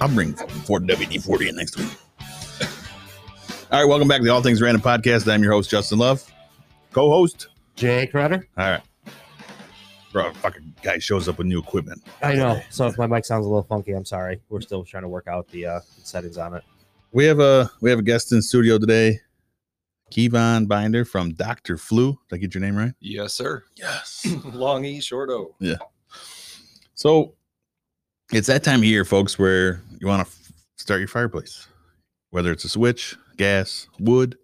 I'll 0.00 0.08
bring 0.08 0.34
Ford 0.34 0.86
WD 0.86 1.24
40 1.24 1.48
in 1.48 1.56
next 1.56 1.76
week. 1.78 1.88
All 3.72 3.80
right, 3.80 3.88
welcome 3.88 4.08
back 4.08 4.18
to 4.18 4.24
the 4.24 4.30
All 4.30 4.42
Things 4.42 4.60
Random 4.60 4.82
Podcast. 4.82 5.30
I'm 5.32 5.42
your 5.42 5.52
host, 5.52 5.70
Justin 5.70 5.98
Love. 5.98 6.30
Co 6.92 7.08
host. 7.10 7.48
Jay 7.76 8.10
Rutter. 8.12 8.46
All 8.58 8.70
right. 8.70 8.82
Bro, 10.12 10.34
fucking 10.34 10.74
guy 10.82 10.98
shows 10.98 11.28
up 11.28 11.38
with 11.38 11.46
new 11.46 11.58
equipment. 11.58 12.02
I 12.22 12.34
know. 12.34 12.60
So 12.70 12.86
if 12.86 12.96
my 12.98 13.06
mic 13.06 13.24
sounds 13.24 13.46
a 13.46 13.48
little 13.48 13.64
funky, 13.64 13.92
I'm 13.92 14.04
sorry. 14.04 14.40
We're 14.48 14.60
still 14.60 14.84
trying 14.84 15.02
to 15.02 15.08
work 15.08 15.28
out 15.28 15.48
the 15.48 15.66
uh, 15.66 15.80
settings 16.02 16.38
on 16.38 16.54
it. 16.54 16.62
We 17.12 17.24
have 17.24 17.40
a 17.40 17.70
we 17.80 17.90
have 17.90 17.98
a 17.98 18.02
guest 18.02 18.32
in 18.32 18.42
studio 18.42 18.78
today. 18.78 19.20
Kevon 20.12 20.68
Binder 20.68 21.04
from 21.04 21.32
Dr. 21.32 21.76
Flu. 21.76 22.18
Did 22.28 22.36
I 22.36 22.38
get 22.38 22.54
your 22.54 22.62
name 22.62 22.76
right? 22.76 22.92
Yes, 23.00 23.34
sir. 23.34 23.64
Yes. 23.76 24.26
Long 24.44 24.84
E, 24.84 25.00
short 25.00 25.30
O. 25.30 25.54
Yeah. 25.58 25.76
So 26.94 27.34
it's 28.32 28.46
that 28.48 28.64
time 28.64 28.80
of 28.80 28.84
year, 28.84 29.04
folks, 29.04 29.38
where 29.38 29.80
you 30.00 30.06
want 30.06 30.26
to 30.26 30.30
f- 30.32 30.52
start 30.76 31.00
your 31.00 31.08
fireplace, 31.08 31.66
whether 32.30 32.50
it's 32.52 32.64
a 32.64 32.68
switch, 32.68 33.16
gas, 33.36 33.86
wood, 33.98 34.36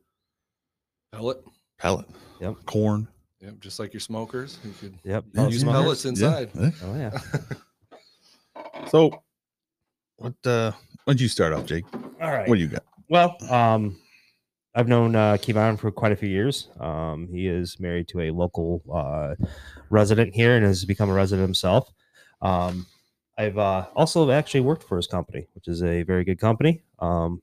Pellet. 1.13 1.39
pellet, 1.79 2.07
Yep. 2.41 2.57
corn. 2.67 3.09
Yep, 3.41 3.61
just 3.61 3.79
like 3.81 3.93
your 3.93 4.01
smokers. 4.01 4.59
You 4.65 4.73
could 4.81 4.99
Yep. 5.05 5.25
Yeah, 5.35 5.49
use 5.49 5.61
smokers. 5.63 5.81
pellets 5.83 6.05
inside. 6.05 6.51
Yeah. 6.55 6.71
Oh 6.85 6.95
yeah. 6.95 7.11
So, 8.89 9.23
what 10.17 10.35
uh, 10.45 10.73
when'd 11.05 11.21
you 11.21 11.29
start 11.29 11.53
off, 11.53 11.67
Jake? 11.67 11.85
All 12.21 12.31
right. 12.33 12.49
What 12.49 12.57
do 12.57 12.61
you 12.61 12.69
got? 12.69 12.85
Well, 13.09 13.37
um, 13.51 13.99
I've 14.75 14.89
known 14.89 15.15
uh, 15.15 15.35
Kevon 15.35 15.79
for 15.79 15.91
quite 15.91 16.13
a 16.13 16.17
few 16.17 16.29
years. 16.29 16.69
Um, 16.81 17.29
he 17.33 17.47
is 17.47 17.79
married 17.81 18.09
to 18.09 18.21
a 18.21 18.31
local 18.31 18.83
uh, 18.93 19.35
resident 19.89 20.35
here 20.35 20.57
and 20.57 20.65
has 20.67 20.85
become 20.85 21.09
a 21.11 21.13
resident 21.13 21.47
himself. 21.47 21.91
Um, 22.43 22.87
I've 23.39 23.59
uh, 23.59 23.87
also 23.95 24.31
actually 24.31 24.61
worked 24.61 24.85
for 24.85 24.97
his 24.97 25.07
company, 25.07 25.47
which 25.55 25.69
is 25.69 25.83
a 25.83 26.03
very 26.03 26.25
good 26.25 26.39
company. 26.39 26.83
Um, 26.99 27.43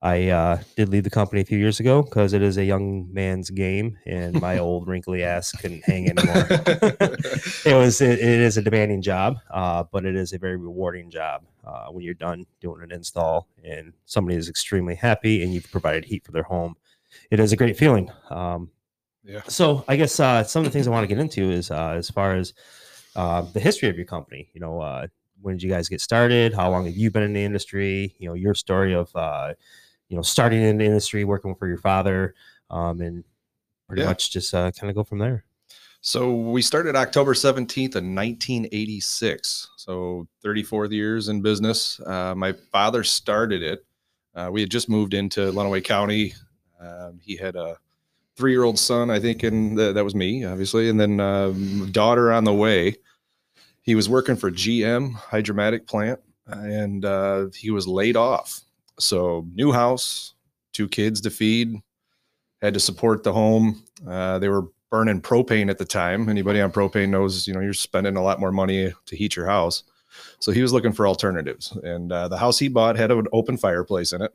I 0.00 0.28
uh, 0.28 0.62
did 0.76 0.90
leave 0.90 1.04
the 1.04 1.10
company 1.10 1.40
a 1.40 1.44
few 1.44 1.58
years 1.58 1.80
ago 1.80 2.02
because 2.02 2.34
it 2.34 2.42
is 2.42 2.58
a 2.58 2.64
young 2.64 3.12
man's 3.12 3.50
game, 3.50 3.98
and 4.06 4.38
my 4.40 4.58
old 4.66 4.86
wrinkly 4.86 5.22
ass 5.22 5.52
couldn't 5.52 5.82
hang 5.84 6.08
anymore. 6.08 6.46
it 7.64 7.74
was 7.74 8.00
it, 8.00 8.18
it 8.18 8.40
is 8.40 8.56
a 8.56 8.62
demanding 8.62 9.02
job 9.02 9.36
uh, 9.50 9.84
but 9.90 10.04
it 10.04 10.14
is 10.14 10.32
a 10.32 10.38
very 10.38 10.56
rewarding 10.56 11.10
job 11.10 11.42
uh, 11.66 11.86
when 11.86 12.04
you're 12.04 12.14
done 12.14 12.46
doing 12.60 12.82
an 12.82 12.92
install 12.92 13.48
and 13.64 13.92
somebody 14.04 14.36
is 14.36 14.48
extremely 14.48 14.94
happy 14.94 15.42
and 15.42 15.54
you've 15.54 15.70
provided 15.70 16.04
heat 16.04 16.24
for 16.24 16.32
their 16.32 16.42
home 16.42 16.74
it 17.30 17.40
is 17.40 17.52
a 17.52 17.56
great 17.56 17.76
feeling 17.76 18.10
um, 18.30 18.70
Yeah. 19.24 19.42
so 19.48 19.84
i 19.88 19.96
guess 19.96 20.20
uh, 20.20 20.44
some 20.44 20.60
of 20.60 20.64
the 20.66 20.70
things 20.70 20.86
i 20.86 20.90
want 20.90 21.04
to 21.04 21.14
get 21.14 21.18
into 21.18 21.50
is 21.50 21.70
uh, 21.70 21.94
as 21.96 22.10
far 22.10 22.34
as 22.34 22.52
uh, 23.16 23.42
the 23.42 23.60
history 23.60 23.88
of 23.88 23.96
your 23.96 24.06
company 24.06 24.50
you 24.52 24.60
know 24.60 24.80
uh, 24.80 25.06
when 25.44 25.56
did 25.56 25.62
you 25.62 25.70
guys 25.70 25.88
get 25.88 26.00
started 26.00 26.52
how 26.54 26.70
long 26.70 26.86
have 26.86 26.96
you 26.96 27.10
been 27.10 27.22
in 27.22 27.32
the 27.32 27.42
industry 27.44 28.14
you 28.18 28.26
know 28.28 28.34
your 28.34 28.54
story 28.54 28.92
of 28.94 29.14
uh, 29.14 29.52
you 30.08 30.16
know 30.16 30.22
starting 30.22 30.62
in 30.62 30.78
the 30.78 30.84
industry 30.84 31.24
working 31.24 31.54
for 31.54 31.66
your 31.68 31.78
father 31.78 32.34
um, 32.70 33.00
and 33.00 33.24
pretty 33.86 34.02
Yeah. 34.02 34.08
much 34.08 34.30
just 34.32 34.52
uh, 34.54 34.70
kind 34.72 34.88
of 34.90 34.96
go 34.96 35.04
from 35.04 35.18
there 35.18 35.44
So 36.00 36.34
we 36.34 36.60
started 36.62 36.96
October 36.96 37.32
17th 37.34 37.94
of 37.96 38.04
1986. 38.04 39.70
So 39.76 40.26
34 40.42 40.86
years 40.86 41.28
in 41.28 41.40
business. 41.42 41.98
Uh, 42.00 42.34
my 42.34 42.52
father 42.72 43.02
started 43.04 43.62
it. 43.62 43.84
Uh, 44.34 44.50
we 44.52 44.60
had 44.60 44.70
just 44.70 44.88
moved 44.88 45.14
into 45.14 45.50
Lenawee 45.52 45.82
County. 45.84 46.34
Um, 46.80 47.20
he 47.22 47.36
had 47.36 47.56
a 47.56 47.78
three-year-old 48.36 48.78
son, 48.78 49.10
I 49.10 49.20
think, 49.20 49.42
and 49.44 49.76
th- 49.78 49.94
that 49.94 50.04
was 50.04 50.14
me, 50.14 50.44
obviously, 50.44 50.88
and 50.90 50.98
then 51.00 51.20
um, 51.20 51.90
daughter 51.92 52.32
on 52.32 52.44
the 52.44 52.52
way. 52.52 52.96
He 53.84 53.94
was 53.94 54.08
working 54.08 54.36
for 54.36 54.50
GM 54.50 55.14
Hydra-Matic 55.14 55.86
Plant, 55.86 56.18
and 56.46 57.04
uh, 57.04 57.46
he 57.54 57.70
was 57.70 57.86
laid 57.86 58.16
off. 58.16 58.60
So 58.98 59.46
new 59.54 59.72
house, 59.72 60.34
two 60.72 60.88
kids 60.88 61.20
to 61.20 61.30
feed, 61.30 61.76
had 62.62 62.74
to 62.74 62.80
support 62.80 63.22
the 63.22 63.32
home. 63.32 63.84
Uh, 64.08 64.38
they 64.38 64.48
were 64.48 64.68
burning 64.90 65.20
propane 65.20 65.68
at 65.68 65.78
the 65.78 65.84
time. 65.84 66.28
Anybody 66.28 66.60
on 66.60 66.72
propane 66.72 67.10
knows, 67.10 67.46
you 67.46 67.52
know, 67.52 67.60
you're 67.60 67.74
spending 67.74 68.16
a 68.16 68.22
lot 68.22 68.40
more 68.40 68.52
money 68.52 68.92
to 69.06 69.16
heat 69.16 69.36
your 69.36 69.46
house. 69.46 69.82
So 70.38 70.52
he 70.52 70.62
was 70.62 70.72
looking 70.72 70.92
for 70.92 71.06
alternatives. 71.06 71.76
And 71.82 72.10
uh, 72.10 72.28
the 72.28 72.38
house 72.38 72.58
he 72.58 72.68
bought 72.68 72.96
had 72.96 73.10
an 73.10 73.26
open 73.32 73.58
fireplace 73.58 74.12
in 74.12 74.22
it. 74.22 74.32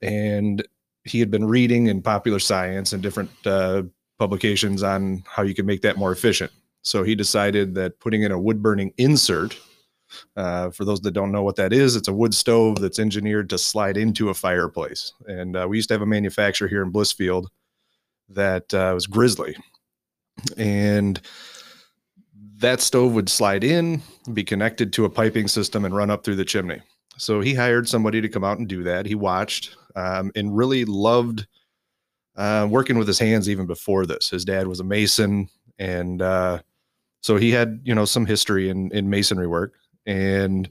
And 0.00 0.66
he 1.04 1.20
had 1.20 1.30
been 1.30 1.44
reading 1.44 1.88
in 1.88 2.02
popular 2.02 2.38
science 2.38 2.92
and 2.92 3.02
different 3.02 3.30
uh, 3.44 3.82
publications 4.18 4.82
on 4.82 5.22
how 5.26 5.42
you 5.42 5.54
can 5.54 5.66
make 5.66 5.82
that 5.82 5.96
more 5.96 6.12
efficient. 6.12 6.52
So 6.82 7.02
he 7.02 7.14
decided 7.14 7.74
that 7.74 8.00
putting 8.00 8.22
in 8.22 8.32
a 8.32 8.38
wood 8.38 8.62
burning 8.62 8.92
insert, 8.96 9.58
uh, 10.36 10.70
for 10.70 10.84
those 10.84 11.00
that 11.02 11.10
don't 11.10 11.32
know 11.32 11.42
what 11.42 11.56
that 11.56 11.72
is, 11.72 11.96
it's 11.96 12.08
a 12.08 12.12
wood 12.12 12.34
stove 12.34 12.80
that's 12.80 12.98
engineered 12.98 13.50
to 13.50 13.58
slide 13.58 13.96
into 13.96 14.30
a 14.30 14.34
fireplace. 14.34 15.12
And 15.26 15.56
uh, 15.56 15.66
we 15.68 15.76
used 15.76 15.88
to 15.88 15.94
have 15.94 16.02
a 16.02 16.06
manufacturer 16.06 16.68
here 16.68 16.82
in 16.82 16.92
Blissfield 16.92 17.46
that 18.30 18.72
uh, 18.72 18.92
was 18.94 19.06
Grizzly. 19.06 19.56
And 20.56 21.20
that 22.58 22.80
stove 22.80 23.12
would 23.12 23.28
slide 23.28 23.64
in, 23.64 24.02
be 24.32 24.44
connected 24.44 24.92
to 24.94 25.04
a 25.04 25.10
piping 25.10 25.48
system, 25.48 25.84
and 25.84 25.94
run 25.94 26.10
up 26.10 26.24
through 26.24 26.36
the 26.36 26.44
chimney. 26.44 26.80
So 27.16 27.40
he 27.40 27.54
hired 27.54 27.88
somebody 27.88 28.20
to 28.20 28.28
come 28.28 28.44
out 28.44 28.58
and 28.58 28.68
do 28.68 28.82
that. 28.84 29.06
He 29.06 29.14
watched 29.14 29.76
um, 29.96 30.30
and 30.34 30.56
really 30.56 30.84
loved 30.84 31.46
uh, 32.36 32.66
working 32.70 32.96
with 32.96 33.08
his 33.08 33.18
hands 33.18 33.48
even 33.48 33.66
before 33.66 34.06
this. 34.06 34.30
His 34.30 34.44
dad 34.44 34.68
was 34.68 34.80
a 34.80 34.84
mason, 34.84 35.48
and 35.78 36.22
uh, 36.22 36.60
so 37.20 37.36
he 37.36 37.50
had 37.50 37.80
you 37.84 37.94
know 37.94 38.04
some 38.04 38.26
history 38.26 38.68
in 38.68 38.90
in 38.92 39.10
masonry 39.10 39.46
work. 39.46 39.74
And 40.06 40.68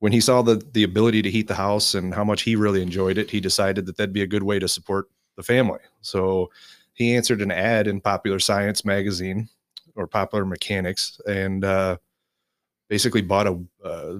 when 0.00 0.12
he 0.12 0.20
saw 0.20 0.42
the 0.42 0.56
the 0.72 0.82
ability 0.82 1.22
to 1.22 1.30
heat 1.30 1.48
the 1.48 1.54
house 1.54 1.94
and 1.94 2.14
how 2.14 2.24
much 2.24 2.42
he 2.42 2.56
really 2.56 2.82
enjoyed 2.82 3.18
it, 3.18 3.30
he 3.30 3.40
decided 3.40 3.86
that 3.86 3.96
that'd 3.96 4.12
be 4.12 4.22
a 4.22 4.26
good 4.26 4.42
way 4.42 4.58
to 4.58 4.68
support 4.68 5.08
the 5.36 5.42
family. 5.42 5.80
So 6.00 6.50
he 6.94 7.14
answered 7.14 7.40
an 7.40 7.50
ad 7.50 7.86
in 7.86 8.00
Popular 8.00 8.38
Science 8.38 8.84
magazine 8.84 9.48
or 9.94 10.06
Popular 10.06 10.44
Mechanics 10.44 11.20
and 11.26 11.64
uh, 11.64 11.96
basically 12.88 13.22
bought 13.22 13.46
a 13.46 13.58
uh, 13.84 14.18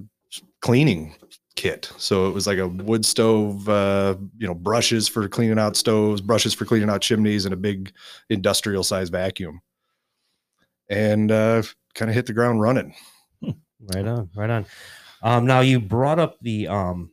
cleaning 0.61 1.15
kit. 1.55 1.91
So 1.97 2.27
it 2.27 2.33
was 2.33 2.47
like 2.47 2.57
a 2.57 2.67
wood 2.67 3.05
stove, 3.05 3.67
uh, 3.69 4.15
you 4.37 4.47
know, 4.47 4.55
brushes 4.55 5.07
for 5.07 5.27
cleaning 5.27 5.59
out 5.59 5.75
stoves, 5.75 6.21
brushes 6.21 6.53
for 6.53 6.65
cleaning 6.65 6.89
out 6.89 7.01
chimneys, 7.01 7.45
and 7.45 7.53
a 7.53 7.57
big 7.57 7.91
industrial 8.29 8.83
size 8.83 9.09
vacuum. 9.09 9.61
And 10.89 11.31
uh, 11.31 11.63
kind 11.95 12.09
of 12.09 12.15
hit 12.15 12.25
the 12.25 12.33
ground 12.33 12.61
running. 12.61 12.93
Right 13.93 14.07
on, 14.07 14.29
right 14.35 14.49
on. 14.49 14.65
Um, 15.21 15.45
now 15.45 15.61
you 15.61 15.79
brought 15.79 16.19
up 16.19 16.37
the 16.41 16.67
um, 16.67 17.11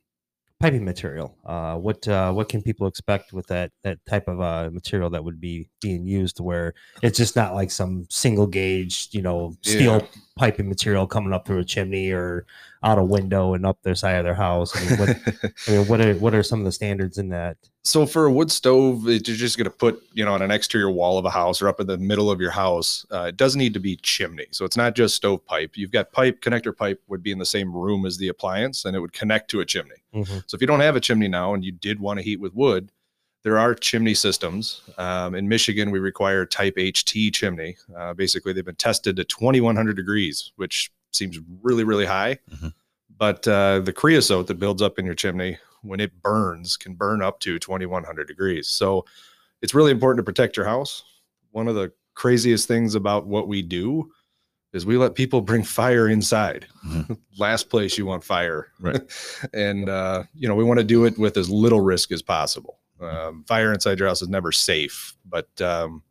piping 0.60 0.84
material. 0.84 1.36
Uh, 1.44 1.76
what 1.76 2.06
uh, 2.06 2.32
what 2.32 2.48
can 2.48 2.62
people 2.62 2.86
expect 2.86 3.32
with 3.32 3.46
that 3.48 3.72
that 3.82 3.98
type 4.06 4.28
of 4.28 4.40
uh, 4.40 4.70
material 4.72 5.10
that 5.10 5.24
would 5.24 5.40
be 5.40 5.68
being 5.80 6.04
used, 6.06 6.38
where 6.40 6.74
it's 7.02 7.16
just 7.18 7.34
not 7.36 7.54
like 7.54 7.70
some 7.70 8.06
single 8.10 8.46
gauge, 8.46 9.08
you 9.12 9.22
know, 9.22 9.56
steel 9.62 9.94
Yeah. 10.00 10.06
piping 10.36 10.68
material 10.68 11.06
coming 11.06 11.32
up 11.32 11.46
through 11.46 11.58
a 11.60 11.64
chimney 11.64 12.10
or 12.10 12.46
out 12.82 12.98
a 12.98 13.04
window 13.04 13.54
and 13.54 13.66
up 13.66 13.82
their 13.82 13.94
side 13.94 14.16
of 14.16 14.24
their 14.24 14.34
house. 14.34 14.74
I 14.74 14.88
mean, 14.88 14.98
what, 14.98 15.08
I 15.68 15.70
mean, 15.70 15.86
what 15.86 16.00
are 16.00 16.14
what 16.14 16.34
are 16.34 16.42
some 16.42 16.60
of 16.60 16.64
the 16.64 16.72
standards 16.72 17.18
in 17.18 17.28
that? 17.30 17.56
so 17.82 18.04
for 18.04 18.26
a 18.26 18.32
wood 18.32 18.50
stove, 18.50 19.04
you're 19.08 19.18
just 19.18 19.56
going 19.56 19.64
to 19.64 19.70
put, 19.70 20.02
you 20.12 20.22
know, 20.22 20.34
on 20.34 20.42
an 20.42 20.50
exterior 20.50 20.90
wall 20.90 21.16
of 21.16 21.24
a 21.24 21.30
house 21.30 21.62
or 21.62 21.68
up 21.68 21.80
in 21.80 21.86
the 21.86 21.96
middle 21.96 22.30
of 22.30 22.38
your 22.38 22.50
house. 22.50 23.06
Uh, 23.10 23.22
it 23.28 23.38
doesn't 23.38 23.58
need 23.58 23.72
to 23.72 23.80
be 23.80 23.96
chimney. 23.96 24.46
So 24.50 24.66
it's 24.66 24.76
not 24.76 24.94
just 24.94 25.14
stove 25.14 25.44
pipe. 25.46 25.76
You've 25.76 25.90
got 25.90 26.12
pipe, 26.12 26.42
connector 26.42 26.76
pipe 26.76 27.00
would 27.08 27.22
be 27.22 27.32
in 27.32 27.38
the 27.38 27.46
same 27.46 27.74
room 27.74 28.04
as 28.04 28.18
the 28.18 28.28
appliance 28.28 28.84
and 28.84 28.94
it 28.94 29.00
would 29.00 29.14
connect 29.14 29.50
to 29.52 29.60
a 29.60 29.64
chimney. 29.64 29.96
Mhm. 30.14 30.44
So 30.46 30.54
if 30.54 30.60
you 30.60 30.66
don't 30.66 30.80
have 30.80 30.94
a 30.94 31.00
chimney 31.00 31.26
now 31.28 31.54
and 31.54 31.64
you 31.64 31.72
did 31.72 32.00
want 32.00 32.18
to 32.18 32.22
heat 32.22 32.38
with 32.38 32.54
wood, 32.54 32.92
there 33.44 33.58
are 33.58 33.74
chimney 33.74 34.12
systems. 34.14 34.82
Um, 34.98 35.34
in 35.34 35.48
Michigan, 35.48 35.90
we 35.90 35.98
require 36.00 36.44
type 36.44 36.76
HT 36.76 37.30
chimney. 37.32 37.76
Uh, 37.96 38.12
basically, 38.12 38.52
they've 38.52 38.62
been 38.64 38.74
tested 38.74 39.16
to 39.16 39.24
2100 39.24 39.96
degrees, 39.96 40.52
which 40.56 40.90
seems 41.12 41.38
really, 41.62 41.84
really 41.84 42.06
high. 42.06 42.38
Mhm. 42.52 42.72
But 43.18 43.46
uh, 43.46 43.80
the 43.80 43.92
creosote 43.92 44.46
that 44.46 44.58
builds 44.58 44.80
up 44.82 44.98
in 44.98 45.04
your 45.04 45.14
chimney, 45.14 45.58
when 45.82 46.00
it 46.00 46.22
burns, 46.22 46.76
can 46.76 46.94
burn 46.94 47.22
up 47.22 47.40
to 47.40 47.58
2100 47.58 48.26
degrees. 48.26 48.68
So 48.68 49.04
it's 49.62 49.74
really 49.74 49.90
important 49.90 50.18
to 50.24 50.30
protect 50.30 50.56
your 50.56 50.66
house. 50.66 51.02
One 51.52 51.68
of 51.68 51.74
the 51.74 51.92
craziest 52.14 52.66
things 52.66 52.94
about 52.94 53.26
what 53.26 53.48
we 53.48 53.60
do 53.62 54.10
is 54.72 54.86
we 54.86 54.96
let 54.96 55.14
people 55.14 55.40
bring 55.40 55.64
fire 55.64 56.08
inside. 56.08 56.66
Mhm. 56.86 57.18
Last 57.38 57.68
place 57.70 57.98
you 57.98 58.06
want 58.06 58.24
fire. 58.24 58.68
Right. 58.80 59.02
and, 59.52 59.88
uh, 59.88 60.22
you 60.34 60.48
know, 60.48 60.54
we 60.54 60.64
want 60.64 60.78
to 60.78 60.84
do 60.84 61.04
it 61.04 61.18
with 61.18 61.36
as 61.36 61.50
little 61.50 61.80
risk 61.80 62.12
as 62.12 62.22
possible. 62.22 62.78
Um, 63.00 63.44
fire 63.48 63.72
inside 63.72 63.98
your 63.98 64.08
house 64.08 64.22
is 64.22 64.28
never 64.28 64.52
safe, 64.52 65.14
but, 65.28 65.48
um, 65.60 66.02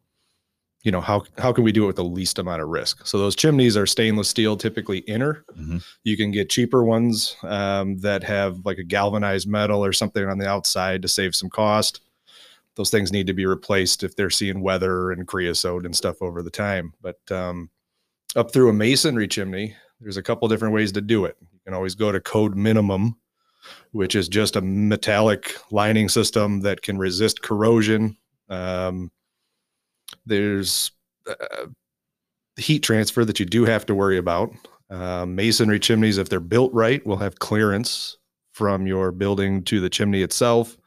you 0.89 0.91
know, 0.91 1.01
how, 1.01 1.23
how 1.37 1.53
can 1.53 1.63
we 1.63 1.71
do 1.71 1.83
it 1.83 1.85
with 1.85 1.97
the 1.97 2.03
least 2.03 2.39
amount 2.39 2.63
of 2.63 2.67
risk? 2.67 3.05
So 3.05 3.19
those 3.19 3.35
chimneys 3.35 3.77
are 3.77 3.85
stainless 3.85 4.27
steel, 4.27 4.57
typically 4.57 4.99
inner. 4.99 5.45
Mhm. 5.55 5.85
You 6.03 6.17
can 6.17 6.31
get 6.31 6.49
cheaper 6.49 6.83
ones 6.83 7.35
um, 7.43 7.99
that 7.99 8.23
have 8.23 8.65
like 8.65 8.79
a 8.79 8.83
galvanized 8.83 9.47
metal 9.47 9.85
or 9.85 9.93
something 9.93 10.27
on 10.27 10.39
the 10.39 10.47
outside 10.47 11.03
to 11.03 11.07
save 11.07 11.35
some 11.35 11.51
cost. 11.51 12.01
Those 12.73 12.89
things 12.89 13.11
need 13.11 13.27
to 13.27 13.35
be 13.35 13.45
replaced 13.45 14.03
if 14.03 14.15
they're 14.15 14.31
seeing 14.31 14.61
weather 14.61 15.11
and 15.11 15.27
creosote 15.27 15.85
and 15.85 15.95
stuff 15.95 16.23
over 16.23 16.41
the 16.41 16.49
time. 16.49 16.95
But 17.03 17.19
um, 17.31 17.69
up 18.35 18.51
through 18.51 18.69
a 18.69 18.73
masonry 18.73 19.27
chimney, 19.27 19.75
there's 20.01 20.17
a 20.17 20.23
couple 20.23 20.47
different 20.47 20.73
ways 20.73 20.91
to 20.93 21.01
do 21.01 21.25
it. 21.25 21.37
You 21.53 21.59
can 21.65 21.75
always 21.75 21.93
go 21.93 22.11
to 22.11 22.19
code 22.19 22.55
minimum 22.55 23.15
which 23.91 24.15
is 24.15 24.27
just 24.27 24.55
a 24.55 24.61
metallic 24.61 25.55
lining 25.69 26.09
system 26.09 26.61
that 26.61 26.81
can 26.81 26.97
resist 26.97 27.41
corrosion. 27.43 28.17
Um, 28.47 29.11
there's 30.29 30.91
uh, 31.27 31.65
heat 32.55 32.83
transfer 32.83 33.25
that 33.25 33.39
you 33.39 33.45
do 33.45 33.65
have 33.65 33.85
to 33.87 33.95
worry 33.95 34.17
about. 34.17 34.51
Uh, 34.89 35.25
masonry 35.25 35.79
chimneys, 35.79 36.17
if 36.17 36.29
they're 36.29 36.39
built 36.39 36.73
right, 36.73 37.05
will 37.05 37.17
have 37.17 37.39
clearance 37.39 38.17
from 38.51 38.87
your 38.87 39.11
building 39.11 39.63
to 39.63 39.79
the 39.79 39.89
chimney 39.89 40.21
itself. 40.21 40.77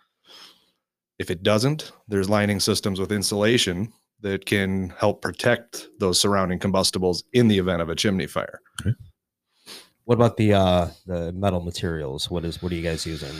If 1.19 1.31
it 1.31 1.43
doesn't, 1.43 1.93
there's 2.09 2.29
lining 2.29 2.61
systems 2.61 2.99
with 2.99 3.13
insulation 3.13 3.93
that 4.21 4.47
can 4.47 4.91
help 4.99 5.23
protect 5.23 5.89
those 5.99 6.19
surrounding 6.19 6.59
combustibles 6.59 7.25
in 7.33 7.49
the 7.49 7.59
event 7.59 7.83
of 7.83 7.89
a 7.89 7.95
chimney 7.95 8.27
fire. 8.27 8.61
What 10.05 10.15
about 10.15 10.37
the 10.37 10.55
uh 10.55 10.89
the 11.07 11.33
metal 11.33 11.61
materials? 11.61 12.31
What 12.31 12.45
is 12.45 12.61
what 12.61 12.73
are 12.73 12.75
you 12.75 12.83
guys 12.83 13.07
using? 13.07 13.31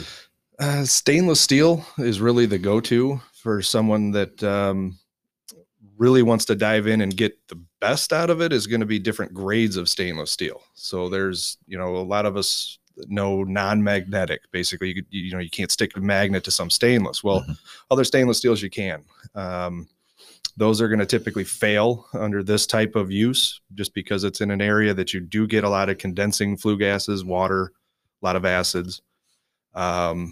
Uh, 0.59 0.85
stainless 0.85 1.41
steel 1.41 1.85
is 1.99 2.21
really 2.21 2.47
the 2.47 2.59
go-to 2.59 3.21
for 3.35 3.63
someone 3.63 4.13
that 4.13 4.43
um, 4.45 4.97
really 5.99 6.23
wants 6.23 6.45
to 6.47 6.55
dive 6.55 6.87
in 6.87 7.01
and 7.01 7.17
get 7.17 7.37
the 7.49 7.61
best 7.81 8.13
out 8.13 8.31
of 8.31 8.41
it. 8.41 8.53
Is 8.53 8.67
going 8.67 8.81
to 8.81 8.87
be 8.87 8.99
different 8.99 9.35
grades 9.35 9.77
of 9.77 9.89
stainless 9.89 10.31
steel. 10.31 10.63
So 10.75 11.09
there's 11.09 11.59
you 11.67 11.79
know 11.79 11.97
a 11.97 12.05
lot 12.07 12.27
of 12.27 12.37
us 12.37 12.79
know 13.09 13.43
non-magnetic. 13.43 14.43
Basically, 14.51 14.95
you, 14.95 15.05
you 15.11 15.33
know 15.33 15.39
you 15.39 15.51
can't 15.51 15.71
stick 15.71 15.97
a 15.97 16.01
magnet 16.01 16.45
to 16.45 16.51
some 16.51 16.71
stainless. 16.71 17.23
Well, 17.25 17.43
Mhm. 17.43 17.59
other 17.91 18.05
stainless 18.05 18.39
steels 18.39 18.63
you 18.63 18.71
can. 18.71 19.05
Um, 19.35 19.89
those 20.59 20.83
are 20.83 20.89
going 20.89 20.99
to 20.99 21.07
typically 21.07 21.45
fail 21.45 22.07
under 22.13 22.43
this 22.43 22.67
type 22.67 22.95
of 22.95 23.11
use 23.11 23.63
just 23.75 23.95
because 23.95 24.23
it's 24.23 24.43
in 24.43 24.51
an 24.51 24.61
area 24.61 24.93
that 24.93 25.15
you 25.15 25.21
do 25.21 25.47
get 25.47 25.65
a 25.65 25.69
lot 25.69 25.89
of 25.89 25.97
condensing 25.97 26.59
flue 26.59 26.77
gases, 26.77 27.25
water, 27.25 27.73
a 28.23 28.27
lot 28.27 28.37
of 28.37 28.45
acids. 28.45 29.01
Um, 29.75 30.31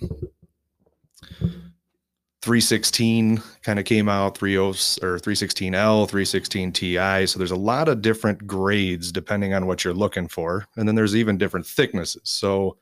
316 2.42 3.42
kind 3.62 3.78
of 3.78 3.84
came 3.84 4.08
out 4.08 4.38
30 4.38 4.56
or 4.56 4.72
316L, 4.72 6.08
316 6.08 6.72
Ti. 6.72 7.26
So 7.26 7.38
there's 7.38 7.50
a 7.50 7.56
lot 7.56 7.88
of 7.88 8.00
different 8.00 8.46
grades 8.46 9.12
depending 9.12 9.52
on 9.52 9.66
what 9.66 9.84
you're 9.84 9.92
looking 9.94 10.26
for. 10.26 10.66
And 10.76 10.88
then 10.88 10.94
there's 10.94 11.14
even 11.14 11.37
different 11.37 11.66
thicknesses. 11.66 12.22
So 12.25 12.78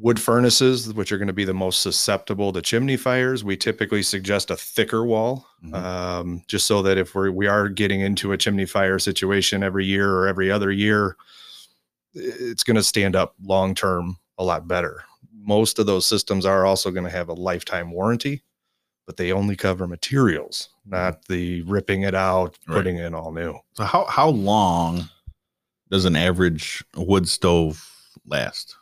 wood 0.00 0.18
furnaces, 0.18 0.92
which 0.94 1.12
are 1.12 1.18
going 1.18 1.28
to 1.28 1.32
be 1.34 1.44
the 1.44 1.54
most 1.54 1.82
susceptible 1.82 2.52
to 2.52 2.62
chimney 2.62 2.96
fires, 2.96 3.44
we 3.44 3.56
typically 3.56 4.02
suggest 4.02 4.50
a 4.50 4.56
thicker 4.56 5.04
wall, 5.04 5.46
Mhm. 5.64 5.74
um, 5.74 6.42
just 6.48 6.66
so 6.66 6.82
that 6.82 6.98
if 6.98 7.14
we're, 7.14 7.30
we 7.30 7.46
are 7.46 7.68
getting 7.68 8.00
into 8.00 8.32
a 8.32 8.36
chimney 8.38 8.66
fire 8.66 8.98
situation 8.98 9.62
every 9.62 9.84
year 9.84 10.10
or 10.10 10.26
every 10.26 10.50
other 10.50 10.72
year, 10.72 11.16
it's 12.14 12.64
going 12.64 12.76
to 12.76 12.82
stand 12.82 13.14
up 13.14 13.34
long 13.44 13.74
term 13.74 14.16
a 14.38 14.44
lot 14.44 14.66
better. 14.66 15.04
Most 15.46 15.78
of 15.78 15.86
those 15.86 16.06
systems 16.06 16.46
are 16.46 16.64
also 16.64 16.90
going 16.90 17.04
to 17.04 17.10
have 17.10 17.28
a 17.28 17.34
lifetime 17.34 17.90
warranty, 17.90 18.42
but 19.06 19.16
they 19.18 19.30
only 19.30 19.56
cover 19.56 19.86
materials, 19.86 20.70
not 20.86 21.26
the 21.26 21.62
ripping 21.62 22.02
it 22.02 22.14
out, 22.14 22.56
Right. 22.66 22.76
putting 22.76 22.96
in 22.98 23.14
all 23.14 23.30
new. 23.32 23.58
So 23.74 23.84
how 23.84 24.06
how 24.06 24.28
long 24.30 25.08
does 25.90 26.06
an 26.06 26.16
average 26.16 26.82
wood 26.96 27.28
stove 27.28 27.86
last? 28.26 28.76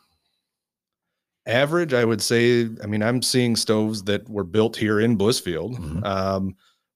average 1.45 1.93
i 1.93 2.05
would 2.05 2.21
say 2.21 2.69
i 2.81 2.87
mean 2.87 3.03
i'm 3.03 3.21
seeing 3.21 3.53
stoves 3.57 4.01
that 4.03 4.27
were 4.29 4.45
built 4.45 4.77
here 4.77 5.01
in 5.01 5.17
blissfield 5.17 5.75
Mhm. 5.77 6.05
um, 6.05 6.55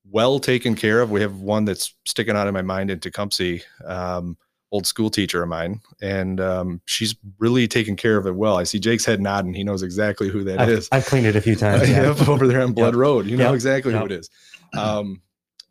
well 0.10 0.40
taken 0.40 0.74
care 0.74 1.02
of 1.02 1.12
we 1.12 1.20
have 1.20 1.42
one 1.42 1.66
that's 1.66 1.94
sticking 2.06 2.34
out 2.38 2.48
in 2.48 2.54
my 2.54 2.62
mind 2.62 2.90
in 2.90 2.98
tecumseh 3.02 3.60
um, 3.84 4.38
old 4.72 4.86
school 4.86 5.10
teacher 5.10 5.42
of 5.44 5.48
mine 5.50 5.80
and 6.02 6.42
um, 6.42 6.82
she's 6.86 7.16
really 7.40 7.68
taken 7.68 7.96
care 7.96 8.18
of 8.18 8.28
it 8.28 8.36
well 8.36 8.58
i 8.58 8.64
see 8.64 8.80
jake's 8.80 9.06
head 9.06 9.22
nodding 9.22 9.54
he 9.54 9.64
knows 9.64 9.82
exactly 9.82 10.28
who 10.28 10.44
that 10.44 10.60
I've, 10.60 10.70
is. 10.70 10.90
I've 10.92 11.06
cleaned 11.06 11.26
it 11.26 11.36
a 11.38 11.42
few 11.42 11.56
times. 11.66 11.90
Yeah. 11.90 12.14
Yep, 12.14 12.28
over 12.28 12.48
there 12.48 12.62
on 12.62 12.74
blood 12.74 12.94
Yep. 12.94 12.96
road 12.96 13.30
you 13.30 13.38
know 13.38 13.46
Yep. 13.46 13.54
exactly 13.56 13.94
who 13.94 14.06
it 14.06 14.12
is 14.12 14.30
um, 14.78 15.22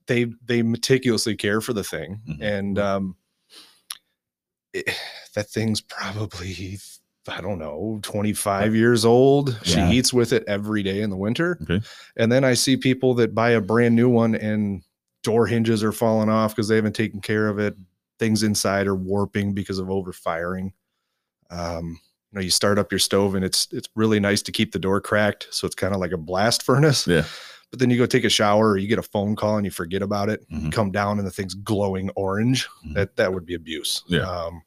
they 0.06 0.26
they 0.46 0.62
meticulously 0.62 1.36
care 1.36 1.60
for 1.60 1.72
the 1.74 1.84
thing 1.84 2.20
Mhm. 2.28 2.38
and 2.40 2.78
um, 2.78 3.16
it, 4.72 4.88
that 5.34 5.48
thing's 5.50 5.80
probably 5.80 6.78
I 7.28 7.40
don't 7.40 7.58
know, 7.58 7.98
25 8.02 8.76
years 8.76 9.04
old. 9.04 9.58
She 9.64 9.80
eats 9.80 10.12
with 10.12 10.32
it 10.32 10.44
every 10.46 10.84
day 10.84 11.00
in 11.00 11.10
the 11.10 11.16
winter. 11.16 11.58
Okay. 11.62 11.80
And 12.16 12.30
then 12.30 12.44
I 12.44 12.54
see 12.54 12.76
people 12.76 13.14
that 13.14 13.34
buy 13.34 13.50
a 13.50 13.60
brand 13.60 13.96
new 13.96 14.08
one 14.08 14.36
and 14.36 14.84
door 15.24 15.44
hinges 15.48 15.82
are 15.82 15.90
falling 15.90 16.28
off 16.28 16.54
because 16.54 16.68
they 16.68 16.76
haven't 16.76 16.94
taken 16.94 17.20
care 17.20 17.48
of 17.48 17.58
it. 17.58 17.74
Things 18.18 18.42
inside 18.42 18.86
are 18.86 18.94
warping 18.96 19.52
because 19.54 19.78
of 19.78 19.88
overfiring. 19.88 20.72
Um, 21.50 21.98
you 22.32 22.36
know, 22.38 22.40
you 22.40 22.50
start 22.50 22.78
up 22.78 22.90
your 22.90 22.98
stove 22.98 23.34
and 23.34 23.44
it's 23.44 23.68
it's 23.72 23.88
really 23.94 24.18
nice 24.20 24.42
to 24.42 24.52
keep 24.52 24.72
the 24.72 24.78
door 24.78 25.00
cracked. 25.00 25.48
So 25.50 25.66
it's 25.66 25.74
kind 25.76 25.94
of 25.94 26.00
like 26.00 26.12
a 26.12 26.16
blast 26.18 26.62
furnace. 26.66 27.06
Yeah. 27.06 27.24
But 27.70 27.80
then 27.80 27.90
you 27.90 27.98
go 27.98 28.06
take 28.06 28.24
a 28.24 28.28
shower 28.30 28.70
or 28.70 28.76
you 28.78 28.86
get 28.88 28.98
a 28.98 29.02
phone 29.02 29.34
call 29.36 29.56
and 29.56 29.64
you 29.64 29.70
forget 29.70 30.00
about 30.02 30.28
it. 30.28 30.44
You 30.48 30.68
Mhm. 30.68 30.72
come 30.72 30.90
down 30.92 31.18
and 31.18 31.26
the 31.26 31.30
thing's 31.32 31.54
glowing 31.54 32.10
orange. 32.16 32.68
Mhm. 32.86 32.94
That 32.94 33.16
that 33.16 33.32
would 33.34 33.44
be 33.46 33.54
abuse. 33.54 34.02
Yeah. 34.06 34.20
Um, 34.30 34.62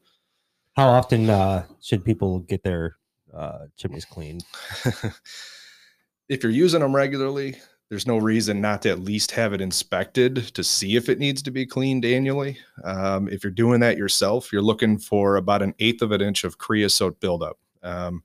How 0.76 0.90
often 0.90 1.30
uh, 1.30 1.66
should 1.82 2.04
people 2.06 2.40
get 2.40 2.64
their 2.64 2.98
uh, 3.34 3.66
chimneys 3.78 4.06
cleaned? 4.06 4.44
if 6.30 6.44
you're 6.44 6.52
using 6.52 6.82
them 6.82 6.96
regularly, 6.96 7.56
there's 7.90 8.08
no 8.08 8.18
reason 8.18 8.62
not 8.62 8.84
to 8.84 8.90
at 8.90 9.00
least 9.00 9.32
have 9.32 9.52
it 9.54 9.62
inspected 9.62 10.36
to 10.54 10.64
see 10.64 10.96
if 10.96 11.10
it 11.10 11.20
needs 11.20 11.42
to 11.42 11.52
be 11.52 11.66
cleaned 11.66 12.06
annually. 12.06 12.58
Um, 12.84 13.28
if 13.30 13.44
you're 13.44 13.52
doing 13.52 13.80
that 13.80 13.98
yourself, 13.98 14.54
you're 14.54 14.62
looking 14.62 14.98
for 14.98 15.38
about 15.38 15.62
an 15.62 15.74
eighth 15.80 16.02
of 16.02 16.12
an 16.12 16.22
inch 16.22 16.44
of 16.44 16.60
creosote 16.60 17.20
buildup. 17.20 17.58
Um, 17.82 18.24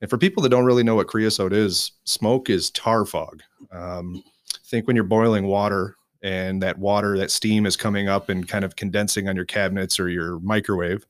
and 0.00 0.08
for 0.10 0.18
people 0.18 0.42
that 0.42 0.48
don't 0.48 0.64
really 0.64 0.82
know 0.82 0.96
what 0.96 1.08
creosote 1.08 1.52
is, 1.52 1.92
smoke 2.04 2.50
is 2.50 2.70
tar 2.70 3.04
fog. 3.04 3.42
Um, 3.70 4.22
think 4.72 4.86
when 4.86 4.96
you're 4.96 5.04
boiling 5.04 5.46
water 5.46 5.96
and 6.22 6.62
that 6.62 6.78
water, 6.78 7.18
that 7.18 7.30
steam 7.30 7.66
is 7.66 7.76
coming 7.76 8.08
up 8.08 8.28
and 8.30 8.48
kind 8.48 8.64
of 8.64 8.74
condensing 8.74 9.28
on 9.28 9.36
your 9.36 9.44
cabinets 9.44 10.00
or 10.00 10.08
your 10.08 10.40
microwave. 10.40 11.06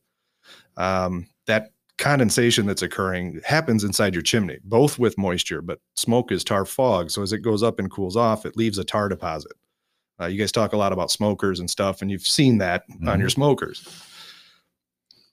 Um, 0.76 1.28
that 1.46 1.71
condensation 1.98 2.66
that's 2.66 2.82
occurring 2.82 3.40
happens 3.44 3.84
inside 3.84 4.14
your 4.14 4.22
chimney, 4.22 4.58
both 4.64 4.98
with 4.98 5.18
moisture, 5.18 5.62
but 5.62 5.80
smoke 5.94 6.32
is 6.32 6.42
tar 6.44 6.64
fog. 6.64 7.10
So 7.10 7.22
as 7.22 7.32
it 7.32 7.38
goes 7.38 7.62
up 7.62 7.78
and 7.78 7.90
cools 7.90 8.16
off, 8.16 8.46
it 8.46 8.56
leaves 8.56 8.78
a 8.78 8.84
tar 8.84 9.08
deposit. 9.08 9.52
Uh, 10.20 10.26
you 10.26 10.38
guys 10.38 10.52
talk 10.52 10.72
a 10.72 10.76
lot 10.76 10.92
about 10.92 11.10
smokers 11.10 11.60
and 11.60 11.70
stuff, 11.70 12.02
and 12.02 12.10
you've 12.10 12.26
seen 12.26 12.58
that 12.58 12.84
on 13.06 13.18
your 13.18 13.30
smokers. 13.30 13.86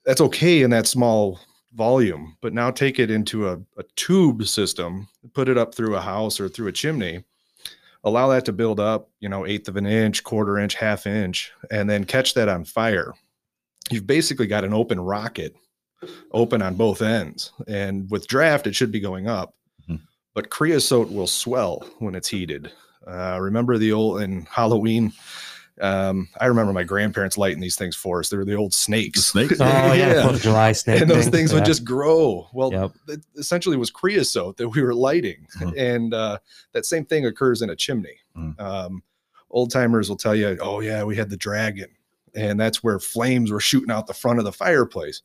That's 0.06 0.22
okay 0.22 0.64
in 0.64 0.70
that 0.72 0.88
small 0.88 1.40
volume, 1.74 2.36
but 2.42 2.54
now 2.54 2.72
take 2.72 2.98
it 2.98 3.12
into 3.12 3.50
a, 3.50 3.60
a 3.78 3.84
tube 3.96 4.48
system, 4.48 5.08
put 5.34 5.50
it 5.50 5.58
up 5.58 5.76
through 5.76 5.96
a 5.96 6.02
house 6.02 6.40
or 6.40 6.50
through 6.50 6.68
a 6.68 6.72
chimney, 6.72 7.24
allow 8.04 8.28
that 8.30 8.46
to 8.46 8.54
build 8.54 8.80
up, 8.80 9.10
you 9.20 9.30
know, 9.30 9.46
eighth 9.46 9.68
of 9.68 9.76
an 9.76 9.86
inch, 9.86 10.24
quarter 10.24 10.58
inch, 10.58 10.74
half 10.74 11.06
inch, 11.06 11.52
and 11.70 11.90
then 11.90 12.04
catch 12.04 12.34
that 12.34 12.50
on 12.50 12.66
fire. 12.66 13.14
You've 13.92 14.08
basically 14.08 14.48
got 14.48 14.64
an 14.64 14.74
open 14.74 15.00
rocket 15.00 15.56
open 16.32 16.62
on 16.62 16.76
both 16.76 17.02
ends. 17.02 17.52
And 17.68 18.10
with 18.10 18.28
draft, 18.28 18.68
it 18.68 18.76
should 18.76 18.92
be 18.92 19.00
going 19.00 19.28
up, 19.28 19.54
Mhm. 19.90 20.02
but 20.34 20.50
creosote 20.50 21.10
will 21.12 21.28
swell 21.28 21.86
when 22.00 22.16
it's 22.16 22.28
heated. 22.30 22.72
Uh, 23.06 23.38
remember 23.42 23.78
the 23.78 23.92
old 23.92 24.22
in 24.22 24.46
Halloween? 24.50 25.12
Um, 25.82 26.28
I 26.40 26.48
remember 26.48 26.74
my 26.74 26.84
grandparents 26.84 27.38
lighting 27.38 27.62
these 27.62 27.78
things 27.78 27.96
for 27.96 28.20
us. 28.20 28.28
They 28.28 28.36
were 28.36 28.44
the 28.44 28.56
old 28.56 28.74
snakes. 28.74 29.24
snakes? 29.26 29.58
Oh 29.62 29.94
yeah, 29.94 30.24
Fourth 30.24 30.36
of 30.36 30.42
July 30.42 30.74
snake. 30.74 31.02
and 31.02 31.10
those 31.10 31.24
things, 31.24 31.36
things 31.36 31.54
would 31.54 31.60
yeah. 31.62 31.66
just 31.66 31.86
grow. 31.86 32.50
Well, 32.54 32.72
Yep. 32.74 32.92
it 33.08 33.22
essentially 33.38 33.78
was 33.78 33.90
creosote 33.90 34.58
that 34.58 34.68
we 34.70 34.82
were 34.82 34.94
lighting, 34.94 35.48
Mhm. 35.58 35.74
and 35.78 36.14
uh, 36.14 36.40
that 36.74 36.86
same 36.86 37.06
thing 37.06 37.26
occurs 37.26 37.62
in 37.62 37.70
a 37.70 37.76
chimney. 37.78 38.18
Mhm. 38.38 38.60
Um, 38.60 39.04
old 39.50 39.72
timers 39.72 40.10
will 40.10 40.18
tell 40.18 40.36
you, 40.36 40.58
"Oh 40.62 40.82
yeah, 40.82 41.04
we 41.04 41.16
had 41.16 41.30
the 41.30 41.38
dragon," 41.38 41.88
and 42.36 42.60
that's 42.60 42.84
where 42.84 43.00
flames 43.00 43.50
were 43.50 43.62
shooting 43.62 43.90
out 43.90 44.06
the 44.08 44.14
front 44.14 44.38
of 44.40 44.46
the 44.46 44.52
fireplace. 44.52 45.22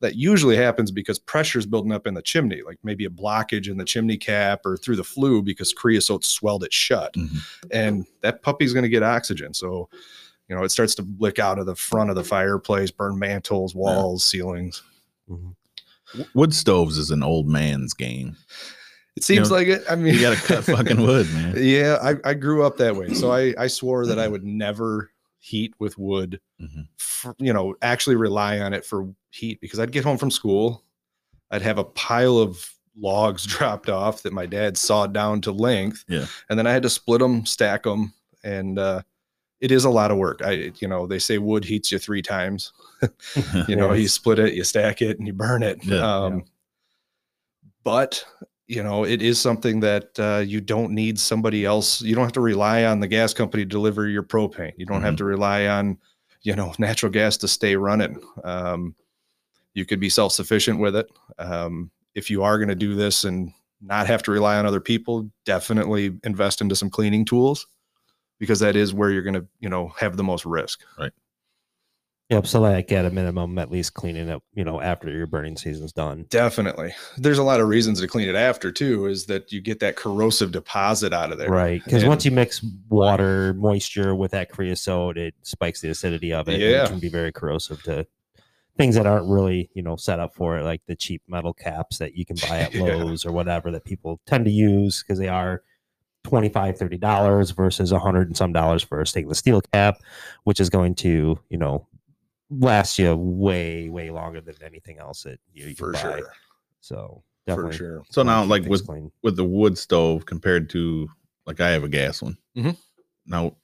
That 0.00 0.14
usually 0.16 0.56
happens 0.56 0.90
because 0.90 1.18
pressure 1.18 1.58
is 1.58 1.64
building 1.66 1.90
up 1.92 2.06
in 2.06 2.12
the 2.14 2.20
chimney, 2.22 2.60
like 2.64 2.78
maybe 2.82 3.06
a 3.06 3.10
blockage 3.10 3.66
in 3.68 3.78
the 3.78 3.84
chimney 3.84 4.18
cap 4.18 4.60
or 4.66 4.76
through 4.76 4.96
the 4.96 5.04
flue 5.04 5.42
because 5.42 5.72
creosote 5.72 6.24
swelled 6.24 6.64
it 6.64 6.72
shut, 6.72 7.14
Mhm. 7.14 7.38
and 7.70 8.06
that 8.20 8.42
puppy's 8.42 8.72
going 8.74 8.82
to 8.82 8.88
get 8.90 9.02
oxygen. 9.02 9.54
So, 9.54 9.88
you 10.48 10.54
know, 10.54 10.62
it 10.64 10.70
starts 10.70 10.94
to 10.96 11.08
lick 11.18 11.38
out 11.38 11.58
of 11.58 11.64
the 11.66 11.74
front 11.74 12.10
of 12.10 12.16
the 12.16 12.24
fireplace, 12.24 12.90
burn 12.90 13.18
mantles, 13.18 13.74
walls, 13.74 14.22
ceilings. 14.22 14.82
Mhm. 15.30 15.54
Wood 16.34 16.54
stoves 16.54 16.98
is 16.98 17.10
an 17.10 17.22
old 17.22 17.48
man's 17.48 17.92
game. 17.94 18.36
It 19.16 19.24
seems 19.24 19.48
know, 19.48 19.56
like 19.56 19.66
it. 19.68 19.82
I 19.88 19.96
mean, 19.96 20.14
You 20.14 20.20
got 20.20 20.36
to 20.36 20.42
cut 20.42 20.64
fucking 20.64 21.00
wood, 21.00 21.26
man. 21.32 21.54
Yeah, 21.58 21.98
I, 22.02 22.16
I 22.30 22.34
grew 22.34 22.64
up 22.64 22.76
that 22.76 22.94
way. 22.96 23.14
So 23.14 23.32
I, 23.32 23.54
I 23.58 23.66
swore 23.66 24.04
that 24.06 24.18
I 24.18 24.28
would 24.28 24.44
never 24.44 25.10
heat 25.46 25.72
with 25.78 25.96
wood, 25.96 26.40
Mhm. 26.60 26.88
for, 26.98 27.34
you 27.38 27.52
know, 27.52 27.74
actually 27.82 28.16
rely 28.16 28.58
on 28.58 28.74
it 28.74 28.84
for 28.84 29.08
heat 29.30 29.60
because 29.60 29.78
I'd 29.78 29.92
get 29.92 30.04
home 30.04 30.18
from 30.18 30.30
school. 30.30 30.82
I'd 31.50 31.62
have 31.62 31.78
a 31.78 31.84
pile 31.84 32.38
of 32.38 32.68
logs 32.98 33.46
dropped 33.46 33.88
off 33.88 34.22
that 34.22 34.32
my 34.32 34.46
dad 34.46 34.76
sawed 34.76 35.12
down 35.14 35.40
to 35.42 35.52
length. 35.52 36.04
Yeah. 36.08 36.26
And 36.50 36.58
then 36.58 36.66
I 36.66 36.72
had 36.72 36.82
to 36.82 36.90
split 36.90 37.20
them, 37.20 37.46
stack 37.46 37.84
them. 37.84 38.12
And 38.42 38.78
uh, 38.78 39.02
it 39.60 39.70
is 39.70 39.84
a 39.84 39.90
lot 39.90 40.10
of 40.10 40.16
work. 40.18 40.40
I, 40.42 40.72
you 40.80 40.88
know, 40.88 41.06
they 41.06 41.18
say 41.20 41.38
wood 41.38 41.64
heats 41.64 41.92
you 41.92 41.98
three 41.98 42.22
times. 42.22 42.72
You 43.68 43.76
know, 43.76 43.92
you 43.92 44.08
split 44.08 44.38
it, 44.38 44.54
you 44.54 44.64
stack 44.64 45.00
it, 45.02 45.18
and 45.18 45.26
you 45.28 45.32
burn 45.32 45.62
it. 45.62 45.84
Yeah. 45.84 45.98
um, 46.24 46.44
but 47.84 48.24
you 48.68 48.82
know 48.82 49.04
it 49.04 49.22
is 49.22 49.40
something 49.40 49.80
that 49.80 50.08
uh, 50.18 50.42
you 50.44 50.60
don't 50.60 50.90
need 50.92 51.18
somebody 51.18 51.64
else 51.64 52.02
you 52.02 52.14
don't 52.14 52.24
have 52.24 52.32
to 52.32 52.40
rely 52.40 52.84
on 52.84 53.00
the 53.00 53.06
gas 53.08 53.32
company 53.32 53.62
to 53.64 53.68
deliver 53.68 54.08
your 54.08 54.22
propane. 54.22 54.72
You 54.76 54.86
don't 54.86 55.02
have 55.02 55.14
Mhm. 55.14 55.18
to 55.18 55.24
rely 55.24 55.66
on 55.66 55.98
you 56.42 56.54
know 56.56 56.74
natural 56.78 57.12
gas 57.12 57.36
to 57.38 57.48
stay 57.48 57.76
running. 57.76 58.20
Um, 58.44 58.94
you 59.74 59.84
could 59.84 60.00
be 60.00 60.08
self-sufficient 60.08 60.78
with 60.80 60.96
it. 60.96 61.06
Um, 61.38 61.90
if 62.14 62.30
you 62.30 62.42
are 62.42 62.56
going 62.58 62.68
to 62.68 62.74
do 62.74 62.94
this 62.94 63.24
and 63.24 63.52
not 63.82 64.06
have 64.06 64.22
to 64.22 64.30
rely 64.30 64.56
on 64.56 64.64
other 64.66 64.80
people 64.80 65.30
definitely 65.44 66.18
invest 66.24 66.60
into 66.62 66.74
some 66.74 66.88
cleaning 66.88 67.24
tools 67.26 67.66
because 68.38 68.58
that 68.60 68.74
is 68.74 68.94
where 68.94 69.10
you're 69.10 69.22
going 69.22 69.34
to 69.34 69.46
you 69.60 69.68
know 69.68 69.88
have 69.98 70.16
the 70.16 70.24
most 70.24 70.44
risk 70.46 70.80
Yep. 72.28 72.46
So 72.48 72.60
like 72.60 72.90
at 72.90 73.04
a 73.04 73.10
minimum, 73.10 73.56
at 73.58 73.70
least 73.70 73.94
cleaning 73.94 74.28
it, 74.28 74.42
you 74.52 74.64
know, 74.64 74.80
after 74.80 75.08
your 75.10 75.26
burning 75.28 75.56
season's 75.56 75.92
done. 75.92 76.26
definitely 76.28 76.92
there's 77.18 77.38
a 77.38 77.42
lot 77.44 77.60
of 77.60 77.68
reasons 77.68 78.00
to 78.00 78.08
clean 78.08 78.28
it 78.28 78.34
after 78.34 78.72
too 78.72 79.06
is 79.06 79.26
that 79.26 79.52
you 79.52 79.60
get 79.60 79.78
that 79.80 79.94
corrosive 79.94 80.50
deposit 80.50 81.12
out 81.12 81.30
of 81.30 81.38
there 81.38 81.48
Right. 81.50 81.82
Because 81.84 82.04
once 82.04 82.24
you 82.24 82.32
mix 82.32 82.64
water, 82.88 83.54
moisture 83.54 84.14
with 84.16 84.32
that 84.32 84.50
creosote, 84.50 85.16
it 85.18 85.34
spikes 85.42 85.80
the 85.80 85.90
acidity 85.90 86.32
of 86.32 86.48
it. 86.48 86.54
and 86.54 86.62
Yeah. 86.62 86.84
It 86.84 86.88
can 86.88 86.98
be 86.98 87.08
very 87.08 87.30
corrosive 87.30 87.82
to 87.84 88.06
things 88.76 88.96
that 88.96 89.06
aren't 89.06 89.28
really, 89.30 89.70
you 89.74 89.82
know, 89.82 89.96
set 89.96 90.18
up 90.20 90.34
for 90.34 90.58
it, 90.58 90.64
like 90.64 90.82
the 90.86 90.96
cheap 90.96 91.22
metal 91.28 91.54
caps 91.54 91.98
that 91.98 92.14
you 92.16 92.26
can 92.26 92.36
buy 92.48 92.58
at 92.58 92.74
Yeah. 92.74 92.82
Lowe's 92.96 93.24
or 93.24 93.30
whatever 93.32 93.70
that 93.70 93.84
people 93.84 94.20
tend 94.26 94.44
to 94.46 94.50
use 94.50 95.02
because 95.02 95.18
they 95.20 95.28
are 95.28 95.62
25 96.24 96.76
30 96.76 96.98
dollars 96.98 97.52
versus 97.52 97.92
a 97.92 98.00
hundred 98.00 98.26
and 98.26 98.36
some 98.36 98.52
dollars 98.52 98.82
for 98.82 99.00
a 99.00 99.06
stainless 99.06 99.38
steel 99.38 99.60
cap 99.60 99.98
which 100.42 100.58
is 100.58 100.68
going 100.68 100.92
to 100.92 101.38
you 101.50 101.56
know 101.56 101.86
last 102.50 102.98
you 102.98 103.14
way 103.16 103.88
way 103.88 104.10
longer 104.10 104.40
than 104.40 104.54
anything 104.64 104.98
else 104.98 105.22
that 105.24 105.40
you, 105.52 105.66
you 105.68 105.74
for 105.74 105.92
buy. 105.92 106.00
sure 106.00 106.32
so 106.80 107.22
for 107.46 107.72
sure 107.72 108.02
So 108.10 108.22
now, 108.22 108.44
like 108.44 108.64
with 108.64 108.86
clean. 108.86 109.10
with 109.22 109.36
the 109.36 109.44
wood 109.44 109.76
stove 109.78 110.26
compared 110.26 110.68
to 110.70 111.08
like 111.46 111.60
I 111.60 111.70
have 111.70 111.84
a 111.84 111.88
gas 111.88 112.22
one. 112.22 112.36
Mhm. 112.56 112.76
Now, 113.26 113.56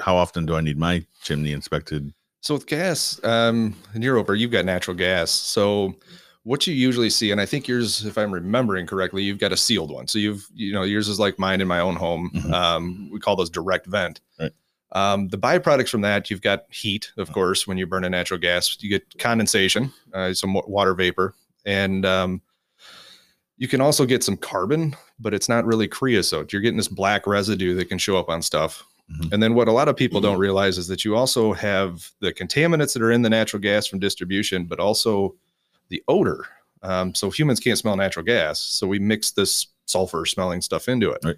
how 0.00 0.16
often 0.16 0.44
do 0.46 0.54
I 0.56 0.60
need 0.60 0.76
my 0.78 1.04
chimney 1.22 1.52
inspected? 1.52 2.12
So 2.42 2.54
with 2.54 2.66
gas, 2.66 3.18
um, 3.24 3.74
and 3.94 4.02
you're 4.04 4.16
over, 4.18 4.34
you've 4.34 4.50
got 4.52 4.64
natural 4.64 4.96
gas. 4.96 5.30
So 5.30 5.94
what 6.44 6.66
you 6.66 6.74
usually 6.74 7.10
see, 7.10 7.30
and 7.32 7.40
I 7.40 7.46
think 7.46 7.66
yours, 7.68 8.04
if 8.06 8.16
I'm 8.16 8.32
remembering 8.32 8.86
correctly, 8.86 9.22
you've 9.22 9.38
got 9.38 9.52
a 9.52 9.56
sealed 9.56 9.90
one. 9.90 10.06
So 10.08 10.18
you've, 10.18 10.46
you 10.54 10.72
know, 10.72 10.82
yours 10.82 11.08
is 11.08 11.18
like 11.18 11.38
mine 11.38 11.60
in 11.60 11.66
my 11.68 11.80
own 11.80 11.96
home. 11.96 12.30
Mhm. 12.34 12.52
Um, 12.52 13.10
we 13.12 13.18
call 13.18 13.34
those 13.36 13.50
direct 13.50 13.86
vent. 13.86 14.20
Right. 14.38 14.52
Um, 14.92 15.28
the 15.28 15.38
byproducts 15.38 15.90
from 15.90 16.00
that, 16.00 16.30
you've 16.30 16.40
got 16.40 16.64
heat, 16.70 17.12
of 17.18 17.30
course, 17.32 17.66
when 17.66 17.76
you 17.76 17.86
burn 17.86 18.04
a 18.04 18.10
natural 18.10 18.40
gas, 18.40 18.76
you 18.80 18.88
get 18.88 19.18
condensation, 19.18 19.92
uh, 20.14 20.32
some 20.32 20.54
water 20.66 20.94
vapor, 20.94 21.34
and 21.66 22.06
um, 22.06 22.40
you 23.58 23.68
can 23.68 23.80
also 23.80 24.06
get 24.06 24.24
some 24.24 24.36
carbon, 24.36 24.96
but 25.18 25.34
it's 25.34 25.48
not 25.48 25.66
really 25.66 25.88
creosote. 25.88 26.52
You're 26.52 26.62
getting 26.62 26.78
this 26.78 26.88
black 26.88 27.26
residue 27.26 27.74
that 27.74 27.88
can 27.90 27.98
show 27.98 28.16
up 28.16 28.28
on 28.28 28.40
stuff. 28.40 28.84
Mhm. 29.10 29.32
And 29.32 29.42
then 29.42 29.54
what 29.54 29.68
a 29.68 29.72
lot 29.72 29.88
of 29.88 29.96
people 29.96 30.20
don't 30.20 30.38
realize 30.38 30.78
is 30.78 30.86
that 30.88 31.04
you 31.04 31.16
also 31.16 31.52
have 31.54 32.10
the 32.20 32.32
contaminants 32.32 32.92
that 32.92 33.02
are 33.02 33.10
in 33.10 33.22
the 33.22 33.30
natural 33.30 33.60
gas 33.60 33.86
from 33.86 33.98
distribution, 33.98 34.64
but 34.64 34.78
also 34.78 35.34
the 35.88 36.02
odor. 36.08 36.46
Um, 36.82 37.14
so 37.14 37.30
humans 37.30 37.58
can't 37.58 37.78
smell 37.78 37.96
natural 37.96 38.24
gas. 38.24 38.60
So 38.60 38.86
we 38.86 38.98
mix 38.98 39.32
this 39.32 39.66
sulfur 39.86 40.26
smelling 40.26 40.60
stuff 40.60 40.88
into 40.88 41.10
it. 41.10 41.20
Right. 41.24 41.36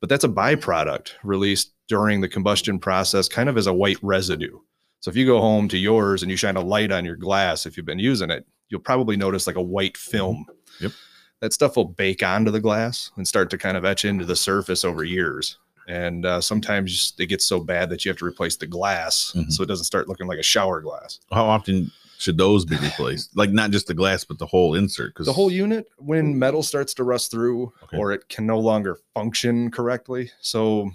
But 0.00 0.08
that's 0.08 0.24
a 0.24 0.28
byproduct 0.28 1.12
released 1.22 1.72
during 1.88 2.20
the 2.20 2.28
combustion 2.28 2.78
process, 2.78 3.28
kind 3.28 3.48
of 3.48 3.56
as 3.58 3.66
a 3.66 3.74
white 3.74 3.98
residue. 4.02 4.58
So 5.00 5.10
if 5.10 5.16
you 5.16 5.26
go 5.26 5.40
home 5.40 5.68
to 5.68 5.78
yours 5.78 6.22
and 6.22 6.30
you 6.30 6.36
shine 6.36 6.56
a 6.56 6.60
light 6.60 6.92
on 6.92 7.04
your 7.04 7.16
glass, 7.16 7.66
if 7.66 7.76
you've 7.76 7.86
been 7.86 7.98
using 7.98 8.30
it, 8.30 8.46
you'll 8.68 8.80
probably 8.80 9.16
notice 9.16 9.46
like 9.46 9.56
a 9.56 9.62
white 9.62 9.96
film. 9.96 10.46
Yep. 10.80 10.92
That 11.40 11.52
stuff 11.52 11.76
will 11.76 11.86
bake 11.86 12.22
onto 12.22 12.50
the 12.50 12.60
glass 12.60 13.10
and 13.16 13.26
start 13.26 13.50
to 13.50 13.58
kind 13.58 13.76
of 13.76 13.84
etch 13.84 14.04
into 14.04 14.24
the 14.26 14.36
surface 14.36 14.84
over 14.84 15.04
years. 15.04 15.58
And 15.88 16.24
uh, 16.26 16.40
sometimes 16.40 17.14
it 17.18 17.26
gets 17.26 17.44
so 17.46 17.58
bad 17.60 17.88
that 17.90 18.04
you 18.04 18.10
have 18.10 18.18
to 18.18 18.24
replace 18.26 18.56
the 18.56 18.66
glass 18.66 19.32
Mhm. 19.34 19.50
so 19.50 19.62
it 19.62 19.66
doesn't 19.66 19.86
start 19.86 20.06
looking 20.08 20.26
like 20.28 20.38
a 20.38 20.42
shower 20.42 20.80
glass. 20.80 21.18
How 21.32 21.46
often 21.46 21.90
should 22.20 22.36
those 22.38 22.64
be 22.64 22.76
replaced? 22.76 23.30
like 23.36 23.50
not 23.50 23.70
just 23.70 23.86
the 23.86 23.94
glass, 23.94 24.24
but 24.24 24.38
the 24.38 24.46
whole 24.46 24.74
insert. 24.74 25.14
Because 25.14 25.26
The 25.26 25.32
whole 25.32 25.50
unit, 25.50 25.86
when 25.98 26.38
metal 26.38 26.62
starts 26.62 26.92
to 26.94 27.04
rust 27.04 27.30
through 27.30 27.72
Okay. 27.84 27.96
or 27.96 28.12
it 28.12 28.28
can 28.28 28.46
no 28.46 28.58
longer 28.58 28.98
function 29.14 29.70
correctly. 29.70 30.30
So 30.40 30.90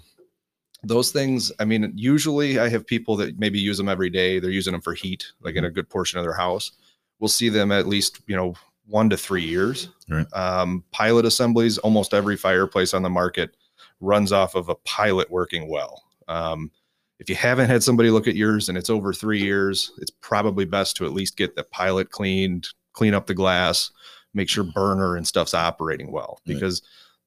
those 0.82 1.10
things, 1.10 1.50
I 1.58 1.64
mean, 1.64 1.92
usually 1.96 2.58
I 2.60 2.68
have 2.68 2.86
people 2.86 3.16
that 3.16 3.38
maybe 3.38 3.58
use 3.58 3.76
them 3.76 3.88
every 3.88 4.10
day. 4.10 4.38
They're 4.38 4.50
using 4.50 4.72
them 4.72 4.80
for 4.82 4.94
heat, 4.94 5.26
like 5.40 5.56
in 5.56 5.64
a 5.64 5.70
good 5.70 5.88
portion 5.88 6.18
of 6.18 6.24
their 6.24 6.34
house. 6.34 6.72
We'll 7.18 7.28
see 7.28 7.48
them 7.48 7.72
at 7.72 7.86
least, 7.88 8.20
you 8.28 8.36
know, 8.36 8.54
one 8.86 9.10
to 9.10 9.16
three 9.16 9.42
years. 9.42 9.88
Right. 10.08 10.26
Um, 10.32 10.84
pilot 10.92 11.24
assemblies, 11.24 11.78
almost 11.78 12.14
every 12.14 12.36
fireplace 12.36 12.94
on 12.94 13.02
the 13.02 13.10
market 13.10 13.56
runs 14.00 14.30
off 14.30 14.54
of 14.54 14.68
a 14.68 14.74
pilot 14.76 15.28
working 15.30 15.68
well. 15.68 16.04
Um, 16.28 16.70
if 17.18 17.28
you 17.30 17.34
haven't 17.36 17.68
had 17.68 17.82
somebody 17.82 18.10
look 18.10 18.28
at 18.28 18.34
yours 18.36 18.68
and 18.68 18.76
it's 18.76 18.90
over 18.90 19.12
three 19.12 19.40
years, 19.40 19.92
it's 19.98 20.10
probably 20.20 20.64
best 20.64 20.96
to 20.96 21.06
at 21.06 21.12
least 21.12 21.36
get 21.36 21.56
the 21.56 21.64
pilot 21.64 22.10
cleaned, 22.10 22.68
clean 22.92 23.14
up 23.14 23.26
the 23.26 23.34
glass, 23.34 23.90
make 24.34 24.48
sure 24.48 24.64
burner 24.64 25.16
and 25.16 25.26
stuff's 25.26 25.54
operating 25.54 26.12
well 26.12 26.38
Right. 26.46 26.54
because 26.54 26.82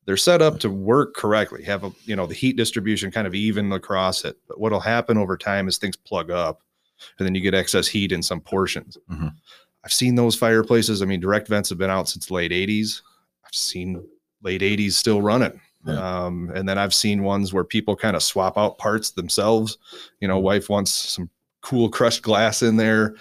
they're 0.06 0.18
set 0.18 0.42
up 0.42 0.60
to 0.60 0.70
work 0.70 1.16
correctly, 1.16 1.64
have 1.64 1.84
a 1.84 1.92
you 2.06 2.16
know 2.16 2.26
the 2.26 2.34
heat 2.36 2.56
distribution 2.58 3.12
kind 3.12 3.28
of 3.28 3.36
even 3.36 3.72
across 3.72 4.26
it. 4.26 4.38
But 4.48 4.60
what'll 4.60 4.80
happen 4.80 5.18
over 5.18 5.38
time 5.38 5.68
is 5.68 5.78
things 5.78 5.96
plug 5.98 6.30
up 6.32 6.62
and 7.18 7.26
then 7.26 7.34
you 7.36 7.42
get 7.42 7.54
excess 7.54 7.88
heat 7.88 8.12
in 8.12 8.22
some 8.24 8.42
portions. 8.42 8.98
Mhm. 9.12 9.34
I've 9.84 9.94
seen 9.94 10.16
those 10.16 10.36
fireplaces. 10.36 11.02
I 11.02 11.06
mean, 11.06 11.20
direct 11.22 11.48
vents 11.48 11.70
have 11.70 11.78
been 11.78 11.90
out 11.90 12.10
since 12.10 12.30
late 12.30 12.52
80s. 12.52 13.02
I've 13.46 13.54
seen 13.56 14.04
late 14.44 14.62
80s 14.62 14.98
still 14.98 15.22
running. 15.22 15.60
Yeah. 15.86 16.26
Um, 16.26 16.52
and 16.54 16.68
then 16.68 16.78
I've 16.78 16.94
seen 16.94 17.24
ones 17.24 17.54
where 17.54 17.64
people 17.64 17.96
kind 17.96 18.16
of 18.16 18.22
swap 18.24 18.58
out 18.58 18.78
parts 18.78 19.12
themselves. 19.12 19.78
You 20.20 20.28
know, 20.28 20.38
wife 20.38 20.70
wants 20.70 20.92
some 20.92 21.30
cool 21.62 21.90
crushed 21.90 22.22
glass 22.22 22.62
in 22.62 22.76
there, 22.78 23.16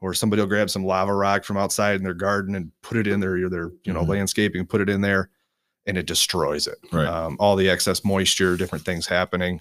or 0.00 0.12
somebody 0.14 0.42
will 0.42 0.48
grab 0.48 0.70
some 0.70 0.84
lava 0.84 1.14
rock 1.14 1.44
from 1.44 1.56
outside 1.56 1.96
in 1.96 2.02
their 2.02 2.14
garden 2.14 2.54
and 2.56 2.72
put 2.82 2.96
it 2.96 3.06
in 3.06 3.20
their 3.20 3.48
their 3.48 3.70
you 3.84 3.92
know 3.92 4.02
Mhm. 4.04 4.08
landscaping, 4.08 4.66
put 4.66 4.80
it 4.80 4.88
in 4.88 5.00
there, 5.02 5.30
and 5.86 5.96
it 5.96 6.06
destroys 6.06 6.66
it. 6.66 6.78
Right. 6.92 7.06
Um, 7.06 7.36
all 7.38 7.54
the 7.56 7.70
excess 7.70 8.04
moisture, 8.04 8.56
different 8.56 8.84
things 8.84 9.06
happening. 9.06 9.60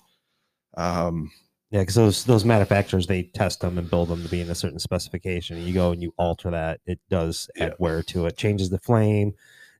Um, 0.76 1.32
Yeah, 1.72 1.82
because 1.82 1.96
those 1.96 2.24
those 2.26 2.46
manufacturers 2.46 3.06
they 3.06 3.24
test 3.24 3.62
them 3.62 3.78
and 3.78 3.90
build 3.90 4.10
them 4.10 4.24
to 4.24 4.30
be 4.30 4.42
in 4.42 4.50
a 4.50 4.56
certain 4.56 4.80
specification. 4.80 5.58
And 5.58 5.68
you 5.68 5.74
go 5.74 5.92
and 5.92 6.02
you 6.02 6.14
alter 6.18 6.50
that, 6.50 6.80
it 6.88 7.00
does 7.10 7.48
add 7.60 7.70
Yeah. 7.72 7.76
wear 7.80 8.02
to 8.04 8.26
it, 8.26 8.38
changes 8.38 8.70
the 8.72 8.80
flame, 8.80 9.28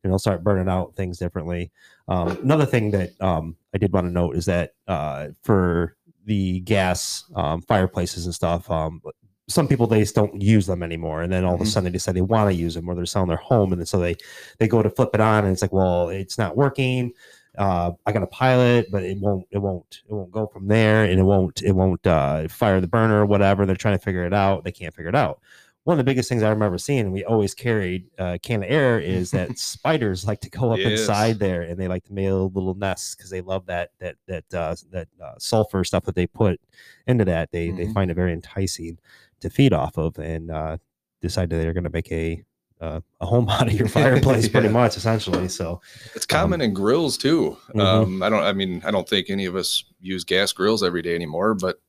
and 0.04 0.10
it'll 0.10 0.20
start 0.20 0.44
burning 0.44 0.70
out 0.70 0.96
things 0.96 1.18
differently. 1.18 1.72
Um, 2.10 2.30
another 2.44 2.66
thing 2.66 2.92
that 2.92 3.12
um, 3.22 3.56
I 3.74 3.78
did 3.78 3.94
want 3.94 4.08
to 4.08 4.12
note 4.12 4.36
is 4.36 4.46
that 4.46 4.74
uh, 4.88 5.28
for 5.44 5.96
the 6.26 6.60
gas 6.62 7.24
um, 7.36 7.62
fireplaces 7.62 8.26
and 8.26 8.36
stuff, 8.36 8.70
um, 8.70 9.02
some 9.48 9.68
people 9.68 9.88
they 9.88 10.00
just 10.00 10.16
don't 10.16 10.42
use 10.42 10.66
them 10.68 10.84
anymore, 10.84 11.22
and 11.22 11.32
then 11.32 11.46
all 11.46 11.56
of 11.56 11.62
a 11.62 11.64
Mhm. 11.64 11.68
sudden 11.68 11.86
they 11.86 11.92
decide 11.92 12.16
they 12.16 12.22
want 12.22 12.50
to 12.50 12.56
use 12.56 12.74
them, 12.76 12.90
or 12.90 12.96
they're 12.96 13.06
selling 13.06 13.30
their 13.30 13.38
home, 13.38 13.72
and 13.72 13.80
then 13.82 13.86
so 13.86 14.00
they 14.00 14.16
they 14.58 14.68
go 14.68 14.82
to 14.84 14.90
flip 14.90 15.10
it 15.14 15.22
on, 15.22 15.44
and 15.46 15.54
it's 15.54 15.62
like, 15.62 15.74
well, 15.74 16.10
it's 16.10 16.38
not 16.38 16.58
working 16.58 17.14
uh, 17.58 17.92
I 18.06 18.12
got 18.12 18.24
a 18.24 18.28
pilot, 18.28 18.90
but 18.92 19.04
it 19.04 19.18
won't, 19.20 19.46
it 19.52 19.58
won't, 19.58 20.02
it 20.08 20.14
won't 20.14 20.32
go 20.32 20.46
from 20.48 20.68
there, 20.68 21.04
and 21.04 21.20
it 21.20 21.24
won't, 21.24 21.62
it 21.64 21.74
won't 21.74 22.06
uh, 22.08 22.48
fire 22.48 22.80
the 22.80 22.88
burner 22.88 23.22
or 23.22 23.26
whatever. 23.26 23.66
They're 23.66 23.76
trying 23.76 23.98
to 23.98 24.04
figure 24.04 24.24
it 24.24 24.34
out. 24.34 24.64
They 24.64 24.72
can't 24.72 24.94
figure 24.94 25.10
it 25.10 25.16
out. 25.16 25.42
One 25.86 25.94
of 25.94 25.98
the 25.98 26.04
biggest 26.10 26.28
things 26.30 26.44
I 26.44 26.50
remember 26.50 26.78
seeing, 26.78 27.00
and 27.02 27.12
we 27.14 27.24
always 27.24 27.54
carried 27.54 28.06
uh, 28.20 28.38
can 28.44 28.64
of 28.64 28.70
air, 28.70 29.00
is 29.18 29.32
that 29.32 29.58
spiders 29.58 30.26
like 30.28 30.42
to 30.42 30.50
go 30.50 30.72
up 30.72 30.80
Yes. 30.80 31.00
inside 31.02 31.40
there, 31.40 31.62
and 31.62 31.80
they 31.80 31.88
like 31.88 32.04
to 32.06 32.14
make 32.14 32.26
little 32.30 32.76
nests 32.76 33.16
because 33.16 33.30
they 33.30 33.42
love 33.42 33.66
that 33.68 33.92
that 34.00 34.16
that 34.28 34.54
uh, 34.54 34.76
that 34.92 35.08
uh, 35.24 35.34
sulfur 35.40 35.84
stuff 35.84 36.04
that 36.06 36.16
they 36.16 36.28
put 36.28 36.60
into 37.08 37.26
that. 37.26 37.52
They 37.52 37.72
they 37.72 37.86
Mhm. 37.88 37.94
find 37.94 38.12
it 38.12 38.16
very 38.16 38.34
enticing 38.34 39.00
to 39.40 39.50
feed 39.50 39.74
off 39.74 39.98
of, 39.98 40.18
and 40.20 40.52
uh, 40.52 40.78
decided 41.22 41.50
they're 41.62 41.74
going 41.74 41.84
to 41.86 41.90
make 41.90 42.12
a 42.12 42.44
uh, 42.82 43.00
a 43.22 43.26
home 43.26 43.48
out 43.50 43.68
of 43.68 43.74
your 43.74 43.88
fireplace, 44.00 44.48
pretty 44.50 44.70
much, 44.70 44.96
essentially. 44.98 45.48
So. 45.50 45.82
It's 46.16 46.26
common 46.26 46.62
in 46.62 46.74
grills 46.74 47.18
too. 47.18 47.58
Mhm. 47.74 47.80
Um, 47.82 48.24
I 48.24 48.30
don't. 48.30 48.44
I 48.44 48.52
mean, 48.54 48.82
I 48.86 48.92
don't 48.92 49.08
think 49.08 49.30
any 49.30 49.46
of 49.46 49.56
us 49.56 49.84
use 50.02 50.24
gas 50.26 50.52
grills 50.52 50.84
every 50.84 51.02
day 51.02 51.16
anymore. 51.16 51.56
But 51.56 51.82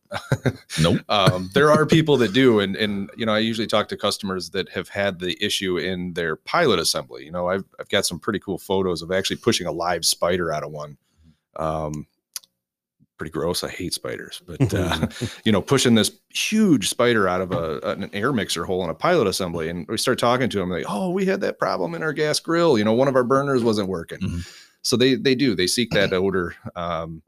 Nope. 0.81 1.01
um, 1.09 1.51
there 1.55 1.71
are 1.71 1.87
people 1.87 2.17
that 2.19 2.33
do, 2.33 2.61
and 2.61 2.77
and 2.77 3.11
you 3.17 3.27
know, 3.27 3.35
I 3.35 3.39
usually 3.39 3.67
talk 3.67 3.89
to 3.89 3.97
customers 3.97 4.51
that 4.51 4.69
have 4.71 4.89
had 4.89 5.19
the 5.19 5.43
issue 5.45 5.79
in 5.79 6.15
their 6.15 6.37
pilot 6.37 6.79
assembly. 6.79 7.25
You 7.25 7.33
know, 7.33 7.49
I've 7.49 7.65
I've 7.79 7.89
got 7.89 8.07
some 8.07 8.19
pretty 8.19 8.39
cool 8.39 8.59
photos 8.59 9.03
of 9.03 9.13
actually 9.13 9.37
pushing 9.37 9.67
a 9.67 9.73
live 9.73 10.05
spider 10.05 10.53
out 10.53 10.65
of 10.65 10.71
one. 10.73 10.97
Um, 11.57 12.07
pretty 13.21 13.31
gross. 13.31 13.63
I 13.63 13.69
hate 13.69 13.93
spiders, 13.93 14.43
but 14.47 14.73
uh, 14.73 15.07
you 15.45 15.53
know, 15.53 15.61
pushing 15.61 15.95
this 15.95 16.11
huge 16.31 16.89
spider 16.89 17.29
out 17.29 17.43
of 17.43 17.53
a 17.53 17.79
an 17.81 18.11
air 18.13 18.33
mixer 18.33 18.65
hole 18.65 18.83
in 18.83 18.91
a 18.91 18.95
pilot 18.95 19.27
assembly, 19.27 19.69
and 19.69 19.87
we 19.89 19.99
start 19.99 20.19
talking 20.19 20.49
to 20.49 20.59
them 20.59 20.71
like, 20.71 20.87
"Oh, 20.89 21.11
we 21.11 21.27
had 21.27 21.41
that 21.43 21.59
problem 21.59 21.95
in 21.95 22.03
our 22.03 22.13
gas 22.13 22.41
grill. 22.41 22.79
You 22.79 22.85
know, 22.85 22.95
one 22.95 23.09
of 23.09 23.17
our 23.17 23.25
burners 23.25 23.63
wasn't 23.63 23.89
working." 23.89 24.21
Mhm. 24.21 24.49
So 24.83 24.97
they 24.97 25.15
they 25.15 25.35
do 25.35 25.55
they 25.55 25.67
seek 25.67 25.91
that 25.91 26.13
odor. 26.13 26.57
Um, 26.75 27.23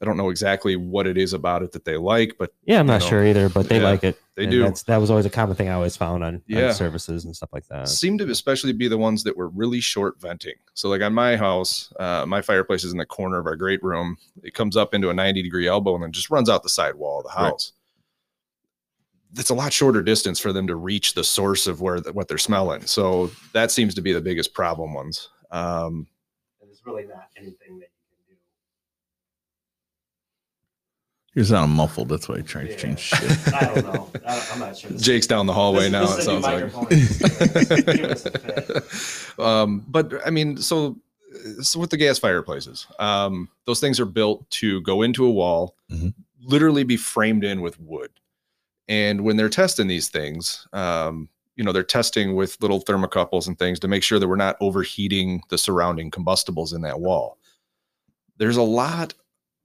I 0.00 0.04
don't 0.04 0.16
know 0.16 0.30
exactly 0.30 0.76
what 0.76 1.06
it 1.08 1.18
is 1.18 1.32
about 1.32 1.62
it 1.64 1.72
that 1.72 1.84
they 1.84 1.96
like, 1.96 2.36
but 2.38 2.52
Yeah, 2.64 2.78
I'm 2.78 2.86
not 2.86 3.00
know, 3.00 3.08
sure 3.08 3.26
either, 3.26 3.48
but 3.48 3.68
they 3.68 3.78
yeah, 3.78 3.84
like 3.84 4.04
it. 4.04 4.16
they 4.36 4.44
and 4.44 4.52
do. 4.52 4.62
That's, 4.62 4.84
that 4.84 4.98
was 4.98 5.10
always 5.10 5.26
a 5.26 5.30
common 5.30 5.56
thing 5.56 5.68
I 5.68 5.72
always 5.72 5.96
found 5.96 6.22
on, 6.22 6.40
Yeah. 6.46 6.68
on 6.68 6.74
services 6.74 7.24
and 7.24 7.34
stuff 7.34 7.48
like 7.52 7.66
that. 7.66 7.88
seem 7.88 8.16
to 8.18 8.30
especially 8.30 8.72
be 8.72 8.86
the 8.86 8.96
ones 8.98 9.24
that 9.24 9.36
were 9.36 9.48
really 9.48 9.80
short 9.80 10.20
venting. 10.20 10.54
So 10.74 10.88
like 10.88 11.02
on 11.02 11.12
my 11.14 11.36
house, 11.36 11.92
uh, 11.98 12.24
my 12.28 12.42
fireplace 12.42 12.84
is 12.84 12.92
in 12.92 12.98
the 12.98 13.06
corner 13.06 13.38
of 13.40 13.46
our 13.46 13.56
great 13.56 13.82
room. 13.82 14.16
It 14.44 14.54
comes 14.54 14.76
up 14.76 14.94
into 14.94 15.10
a 15.10 15.14
90 15.14 15.42
degree 15.42 15.66
elbow 15.66 15.94
and 15.96 16.04
then 16.04 16.12
just 16.12 16.30
runs 16.30 16.48
out 16.48 16.62
the 16.62 16.68
side 16.68 16.94
wall 16.94 17.18
of 17.18 17.24
the 17.24 17.30
Right. 17.42 17.48
house. 17.50 17.72
It's 19.36 19.50
a 19.50 19.54
lot 19.54 19.72
shorter 19.72 20.00
distance 20.02 20.38
for 20.38 20.52
them 20.52 20.66
to 20.68 20.76
reach 20.76 21.14
the 21.14 21.24
source 21.24 21.66
of 21.66 21.80
where 21.80 22.00
the, 22.00 22.12
what 22.12 22.28
they're 22.28 22.38
smelling. 22.38 22.86
So 22.86 23.30
that 23.52 23.70
seems 23.72 23.94
to 23.96 24.00
be 24.00 24.12
the 24.12 24.20
biggest 24.22 24.54
problem 24.54 24.94
ones. 24.94 25.28
Um, 25.50 26.06
There's 26.62 26.80
really 26.86 27.04
not 27.04 27.28
anything 27.36 27.78
that 27.80 27.88
you 27.90 28.16
can 28.26 28.36
do. 28.36 28.36
You're 31.38 31.44
sounding 31.44 31.76
muffled. 31.76 32.08
That's 32.08 32.28
why 32.28 32.38
I 32.38 32.40
tried 32.40 32.66
to 32.66 32.76
change 32.76 32.98
shit. 32.98 33.54
I 33.54 33.72
don't 33.72 33.94
know. 33.94 34.10
I, 34.26 34.44
am 34.54 34.58
not 34.58 34.76
sure. 34.76 34.90
Jake's 34.90 35.28
down 35.28 35.46
the 35.46 35.52
hallway 35.52 35.88
This- 35.88 35.92
now. 35.92 36.06
this 36.06 36.14
It 36.16 36.18
is 36.18 36.24
sounds 36.24 36.42
like. 36.42 36.64
microphone. 36.64 37.94
Give 37.96 38.10
us 38.10 38.26
a 38.26 38.30
fit. 39.30 39.38
um, 39.38 39.84
but 39.86 40.14
I 40.26 40.30
mean, 40.30 40.56
so 40.56 40.96
so 41.62 41.78
with 41.78 41.90
the 41.90 41.96
gas 41.96 42.18
fireplaces, 42.18 42.88
um, 42.98 43.48
those 43.66 43.78
things 43.78 44.00
are 44.00 44.04
built 44.04 44.50
to 44.50 44.80
go 44.80 45.02
into 45.02 45.24
a 45.24 45.30
wall, 45.30 45.76
Mhm. 45.92 46.12
literally 46.42 46.82
be 46.82 46.96
framed 46.96 47.44
in 47.44 47.60
with 47.60 47.78
wood. 47.78 48.10
And 48.88 49.20
when 49.20 49.36
they're 49.36 49.48
testing 49.48 49.86
these 49.86 50.08
things, 50.08 50.66
um, 50.72 51.28
you 51.54 51.62
know, 51.62 51.70
they're 51.70 51.84
testing 51.84 52.34
with 52.34 52.56
little 52.60 52.82
thermocouples 52.82 53.46
and 53.46 53.56
things 53.56 53.78
to 53.78 53.86
make 53.86 54.02
sure 54.02 54.18
that 54.18 54.26
we're 54.26 54.34
not 54.34 54.56
overheating 54.60 55.42
the 55.50 55.58
surrounding 55.58 56.10
combustibles 56.10 56.72
in 56.72 56.80
that 56.80 56.98
wall. 56.98 57.38
There's 58.38 58.56
a 58.56 58.62
lot 58.62 59.14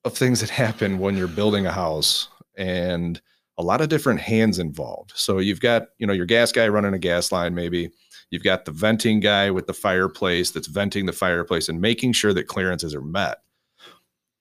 of 0.05 0.17
things 0.17 0.41
that 0.41 0.50
happen 0.50 1.00
when 1.00 1.15
you're 1.15 1.27
building 1.27 1.65
a 1.65 1.72
house 1.72 2.27
and 2.57 3.22
a 3.57 3.63
lot 3.63 3.81
of 3.81 3.89
different 3.89 4.19
hands 4.19 4.60
involved. 4.60 5.12
So 5.15 5.39
you've 5.39 5.60
got, 5.60 5.88
you 5.98 6.07
know, 6.07 6.13
your 6.13 6.25
gas 6.25 6.51
guy 6.51 6.67
running 6.67 6.93
a 6.93 7.00
gas 7.00 7.31
line, 7.31 7.53
maybe 7.53 7.91
you've 8.31 8.43
got 8.43 8.65
the 8.65 8.72
venting 8.72 9.19
guy 9.19 9.51
with 9.51 9.67
the 9.67 9.74
fireplace 9.74 10.51
that's 10.51 10.67
venting 10.67 11.05
the 11.05 11.13
fireplace 11.13 11.69
and 11.69 11.79
making 11.79 12.13
sure 12.13 12.33
that 12.33 12.48
clearances 12.48 12.95
are 12.95 13.01
met. 13.01 13.38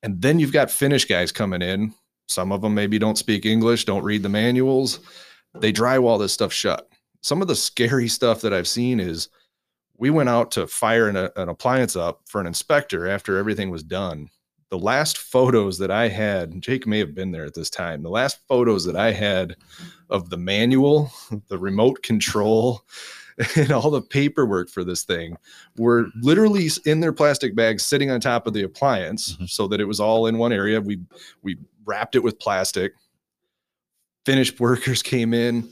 And 0.03 0.21
then 0.21 0.39
you've 0.39 0.53
got 0.53 0.71
finish 0.71 1.05
guys 1.05 1.31
coming 1.31 1.63
in. 1.63 1.95
Some 2.27 2.51
of 2.51 2.63
them 2.63 2.75
maybe 2.75 2.99
don't 2.99 3.19
speak 3.19 3.45
English, 3.45 3.85
don't 3.85 4.03
read 4.03 4.23
the 4.23 4.29
manuals. 4.29 5.01
They 5.55 5.73
drywall 5.73 6.19
this 6.19 6.33
stuff 6.33 6.53
shut. 6.53 6.89
Some 7.21 7.43
of 7.43 7.49
the 7.49 7.55
scary 7.55 8.09
stuff 8.09 8.41
that 8.41 8.55
I've 8.55 8.67
seen 8.67 8.99
is 8.99 9.29
we 9.97 10.11
went 10.11 10.29
out 10.29 10.51
to 10.53 10.67
fire 10.67 11.09
an, 11.09 11.17
an 11.17 11.49
appliance 11.49 11.95
up 11.95 12.23
for 12.27 12.41
an 12.41 12.47
inspector 12.47 13.07
after 13.07 13.37
everything 13.37 13.71
was 13.71 13.83
done. 13.83 14.29
The 14.73 14.79
last 14.79 15.19
photos 15.19 15.77
that 15.81 15.91
I 15.91 16.09
had, 16.09 16.63
Jake 16.63 16.87
may 16.87 16.99
have 16.99 17.15
been 17.15 17.31
there 17.31 17.45
at 17.45 17.53
this 17.53 17.69
time. 17.69 18.03
The 18.03 18.09
last 18.09 18.39
photos 18.49 18.87
that 18.87 18.97
I 18.97 19.13
had 19.13 19.55
of 20.09 20.31
the 20.31 20.39
manual, 20.39 21.13
the 21.49 21.59
remote 21.59 22.03
control, 22.03 22.83
and 23.57 23.71
all 23.71 23.91
the 23.91 24.01
paperwork 24.01 24.71
for 24.71 24.83
this 24.83 25.03
thing 25.03 25.37
were 25.77 26.07
literally 26.23 26.71
in 26.87 27.01
their 27.01 27.13
plastic 27.13 27.55
bags 27.55 27.83
sitting 27.83 28.11
on 28.11 28.19
top 28.19 28.47
of 28.47 28.55
the 28.55 28.63
appliance 28.63 29.37
Mhm. 29.37 29.51
so 29.51 29.69
that 29.69 29.79
it 29.79 29.85
was 29.85 30.01
all 30.01 30.27
in 30.27 30.39
one 30.39 30.55
area. 30.55 30.81
We 30.81 31.01
we 31.43 31.59
wrapped 31.85 32.15
it 32.15 32.23
with 32.23 32.39
plastic. 32.39 32.95
Finished 34.25 34.59
workers 34.59 35.03
came 35.15 35.35
in. 35.35 35.69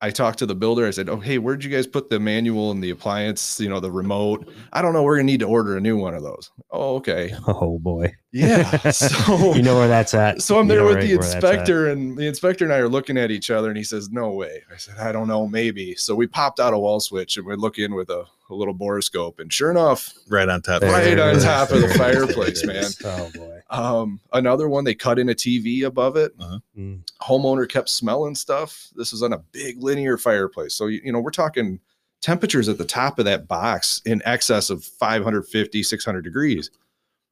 I 0.00 0.10
talked 0.10 0.38
to 0.38 0.46
the 0.46 0.54
builder. 0.54 0.86
I 0.86 0.90
said, 0.92 1.08
"Oh, 1.08 1.18
hey, 1.18 1.38
where'd 1.38 1.64
you 1.64 1.70
guys 1.70 1.86
put 1.86 2.08
the 2.08 2.20
manual 2.20 2.70
and 2.70 2.82
the 2.84 2.90
appliance? 2.90 3.58
You 3.58 3.68
know, 3.68 3.80
the 3.80 3.90
remote. 3.90 4.48
I 4.72 4.80
don't 4.80 4.92
know. 4.92 5.02
We're 5.02 5.16
gonna 5.16 5.24
need 5.24 5.40
to 5.40 5.46
order 5.46 5.76
a 5.76 5.80
new 5.80 5.96
one 5.96 6.14
of 6.14 6.22
those. 6.22 6.50
Oh, 6.70 6.96
okay. 6.96 7.34
Oh 7.48 7.78
boy. 7.80 8.14
Yeah. 8.32 8.70
So 8.92 9.54
you 9.54 9.62
know 9.62 9.76
where 9.76 9.88
that's 9.88 10.14
at. 10.14 10.40
so 10.42 10.58
I'm 10.58 10.66
You 10.66 10.68
there 10.74 10.78
know 10.80 10.86
with 10.86 10.94
right 10.96 11.02
the 11.06 11.16
where 11.16 11.22
that's 11.24 11.34
at. 11.34 11.42
inspector, 11.44 11.88
and 11.88 12.16
the 12.16 12.26
inspector 12.28 12.64
and 12.64 12.72
I 12.72 12.76
are 12.78 12.88
looking 12.88 13.16
at 13.18 13.30
each 13.32 13.50
other, 13.50 13.68
and 13.68 13.76
he 13.76 13.82
says, 13.84 14.10
"No 14.10 14.30
way." 14.30 14.62
I 14.72 14.76
said, 14.76 14.98
"I 14.98 15.10
don't 15.10 15.26
know, 15.26 15.48
maybe." 15.48 15.94
So 15.96 16.14
we 16.14 16.26
popped 16.28 16.60
out 16.60 16.74
a 16.74 16.78
wall 16.78 17.00
switch, 17.00 17.36
and 17.36 17.44
we 17.46 17.56
look 17.56 17.78
in 17.78 17.94
with 17.94 18.10
a, 18.10 18.24
a 18.50 18.54
little 18.54 18.74
borescope, 18.74 19.40
and 19.40 19.52
sure 19.52 19.70
enough, 19.70 20.12
right 20.28 20.48
on 20.48 20.62
top. 20.62 20.80
There 20.80 20.90
right 20.90 21.18
on 21.18 21.40
top 21.40 21.70
of 21.70 21.80
the 21.80 21.88
fireplace, 21.94 22.64
man. 22.66 22.84
Oh 23.04 23.30
boy. 23.34 23.60
Um, 23.70 24.20
another 24.32 24.68
one, 24.68 24.84
they 24.84 24.94
cut 24.94 25.18
in 25.18 25.28
a 25.28 25.34
TV 25.34 25.84
above 25.84 26.16
it. 26.16 26.36
Mm. 26.76 27.02
Homeowner 27.20 27.68
kept 27.68 27.88
smelling 27.88 28.34
stuff. 28.34 28.88
This 28.96 29.12
was 29.12 29.22
on 29.22 29.32
a 29.32 29.38
big 29.38 29.82
linear 29.82 30.16
fireplace, 30.16 30.74
so 30.74 30.86
you, 30.86 31.00
you 31.04 31.12
know 31.12 31.20
we're 31.20 31.30
talking 31.30 31.80
temperatures 32.20 32.68
at 32.68 32.78
the 32.78 32.84
top 32.84 33.18
of 33.18 33.24
that 33.24 33.46
box 33.46 34.02
in 34.04 34.22
excess 34.24 34.70
of 34.70 34.84
550, 34.84 35.82
600 35.82 36.22
degrees. 36.22 36.70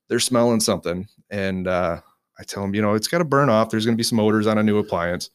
They're 0.08 0.20
smelling 0.20 0.60
something, 0.60 1.08
and 1.30 1.66
uh, 1.66 2.00
I 2.38 2.42
tell 2.44 2.62
them, 2.62 2.74
you 2.74 2.82
know, 2.82 2.94
it's 2.94 3.08
got 3.08 3.18
to 3.18 3.24
burn 3.24 3.48
off. 3.48 3.70
There's 3.70 3.84
going 3.84 3.96
to 3.96 4.00
be 4.00 4.04
some 4.04 4.20
odors 4.20 4.46
on 4.46 4.58
a 4.58 4.62
new 4.62 4.78
appliance. 4.78 5.30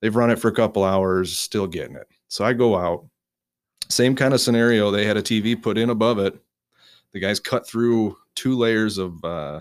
They've 0.00 0.14
run 0.14 0.30
it 0.30 0.38
for 0.38 0.48
a 0.48 0.54
couple 0.54 0.84
hours, 0.84 1.36
still 1.36 1.66
getting 1.66 1.96
it. 1.96 2.06
So 2.28 2.44
I 2.44 2.52
go 2.52 2.76
out. 2.76 3.06
Same 3.88 4.14
kind 4.16 4.34
of 4.34 4.40
scenario. 4.40 4.90
They 4.90 5.04
had 5.04 5.16
a 5.16 5.22
TV 5.22 5.60
put 5.60 5.78
in 5.78 5.90
above 5.90 6.18
it. 6.18 6.36
The 7.12 7.20
guys 7.20 7.38
cut 7.40 7.66
through 7.66 8.16
two 8.34 8.56
layers 8.56 8.98
of 8.98 9.22
uh, 9.24 9.60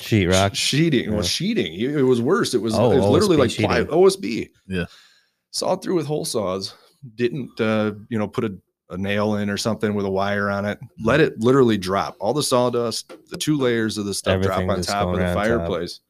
Sheetrock. 0.00 0.54
sh- 0.54 0.58
sheeting. 0.58 1.10
Well, 1.10 1.20
Yeah. 1.20 1.26
sheeting. 1.28 1.72
It 1.80 2.02
was 2.02 2.20
worse. 2.20 2.54
It 2.54 2.60
was, 2.62 2.74
Oh, 2.74 2.92
it 2.92 2.96
was 2.96 3.06
literally 3.06 3.36
like 3.36 3.50
ply- 3.54 3.84
OSB. 3.84 4.50
Yeah. 4.68 4.84
Sawed 5.50 5.82
through 5.82 5.94
with 5.96 6.06
hole 6.06 6.24
saws. 6.24 6.74
Didn't 7.14 7.60
uh, 7.60 7.92
you 8.08 8.18
know 8.18 8.28
put 8.28 8.44
a, 8.44 8.54
a 8.90 8.96
nail 8.98 9.36
in 9.36 9.48
or 9.50 9.56
something 9.56 9.94
with 9.94 10.06
a 10.06 10.10
wire 10.10 10.48
on 10.50 10.64
it. 10.64 10.78
Let 11.02 11.20
it 11.20 11.38
literally 11.40 11.76
drop. 11.78 12.16
All 12.20 12.32
the 12.34 12.42
sawdust, 12.42 13.12
the 13.30 13.36
two 13.36 13.56
layers 13.56 13.98
of 13.98 14.04
the 14.04 14.14
stuff 14.14 14.34
Everything 14.34 14.66
drop 14.66 14.76
on 14.78 14.82
top 14.84 15.08
of 15.08 15.16
the 15.18 15.34
fireplace. 15.34 15.98
top. 15.98 16.02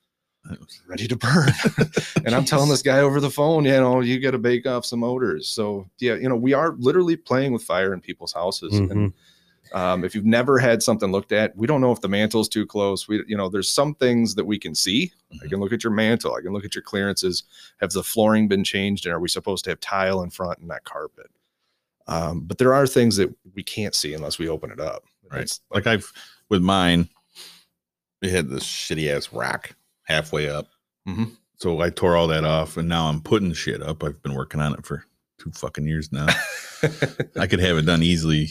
Fireplace, 0.47 0.81
ready 0.87 1.07
to 1.09 1.17
burn. 1.17 1.51
and 2.25 2.35
I'm 2.35 2.45
telling 2.45 2.69
this 2.69 2.83
guy 2.83 2.99
over 3.01 3.21
the 3.21 3.31
phone, 3.31 3.65
you 3.65 3.73
know, 3.73 4.01
you 4.01 4.21
got 4.21 4.33
to 4.33 4.39
bake 4.39 4.67
off 4.67 4.85
some 4.85 5.05
odors. 5.05 5.49
So 5.49 5.87
yeah, 5.99 6.15
you 6.15 6.29
know, 6.29 6.37
we 6.37 6.53
are 6.53 6.75
literally 6.79 7.17
playing 7.17 7.53
with 7.53 7.63
fire 7.63 7.93
in 7.95 8.01
people's 8.01 8.33
houses. 8.33 8.73
And 8.79 8.91
Mhm. 8.91 9.13
um, 9.77 10.05
if 10.05 10.15
you've 10.15 10.25
never 10.27 10.59
had 10.59 10.83
something 10.83 11.11
looked 11.13 11.33
at, 11.33 11.57
we 11.57 11.67
don't 11.67 11.81
know 11.81 11.93
if 11.93 12.01
the 12.01 12.09
mantle's 12.09 12.49
too 12.49 12.67
close. 12.67 13.09
We, 13.09 13.23
you 13.27 13.37
know, 13.37 13.49
there's 13.49 13.71
some 13.71 13.95
things 13.95 14.35
that 14.35 14.45
we 14.45 14.59
can 14.59 14.75
see. 14.75 15.13
I 15.43 15.47
can 15.49 15.61
look 15.61 15.73
at 15.73 15.85
your 15.85 15.93
mantle. 15.93 16.35
I 16.35 16.41
can 16.43 16.53
look 16.53 16.65
at 16.65 16.75
your 16.75 16.83
clearances. 16.83 17.45
Have 17.81 17.93
the 17.93 18.03
flooring 18.03 18.49
been 18.49 18.65
changed, 18.65 19.07
and 19.07 19.15
are 19.15 19.21
we 19.21 19.29
supposed 19.29 19.65
to 19.65 19.71
have 19.71 19.81
tile 19.81 20.23
in 20.23 20.31
front 20.31 20.59
and 20.59 20.69
not 20.69 20.85
carpet? 20.85 21.27
Um, 22.09 22.41
but 22.41 22.59
there 22.59 22.75
are 22.75 22.87
things 22.87 23.17
that 23.17 23.33
we 23.55 23.63
can't 23.63 23.95
see 23.95 24.13
unless 24.13 24.39
we 24.39 24.49
open 24.49 24.71
it 24.73 24.81
up. 24.81 25.05
Right. 25.31 25.43
It's 25.43 25.61
Like 25.71 25.87
I've 25.87 26.13
with 26.51 26.61
mine, 26.61 27.09
they 28.21 28.29
had 28.29 28.49
this 28.51 28.65
shitty 28.65 29.09
ass 29.09 29.33
rack 29.33 29.75
halfway 30.05 30.49
up. 30.49 30.69
Mhm. 31.09 31.37
So 31.57 31.81
I 31.81 31.91
tore 31.91 32.17
all 32.17 32.27
that 32.29 32.45
off, 32.45 32.77
and 32.77 32.89
now 32.89 33.07
I'm 33.09 33.21
putting 33.21 33.53
shit 33.53 33.83
up. 33.83 34.03
I've 34.03 34.21
been 34.23 34.35
working 34.35 34.61
on 34.61 34.75
it 34.75 34.85
for 34.85 35.05
two 35.39 35.51
fucking 35.53 35.87
years 35.87 36.11
now. 36.13 36.27
I 37.39 37.47
could 37.47 37.61
have 37.61 37.77
it 37.77 37.87
done 37.87 38.03
easily 38.03 38.51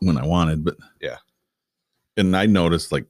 when 0.00 0.18
I 0.18 0.26
wanted, 0.26 0.64
but 0.64 0.76
Yeah. 1.00 1.18
And 2.16 2.36
I 2.36 2.46
noticed 2.46 2.90
like, 2.90 3.06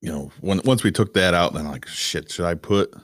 you 0.00 0.10
know, 0.10 0.30
when 0.40 0.60
once 0.64 0.82
we 0.82 0.90
took 0.90 1.14
that 1.14 1.34
out, 1.34 1.52
then 1.54 1.66
I'm 1.66 1.72
like, 1.72 1.86
shit, 1.86 2.30
should 2.30 2.46
I 2.46 2.54
put 2.54 2.94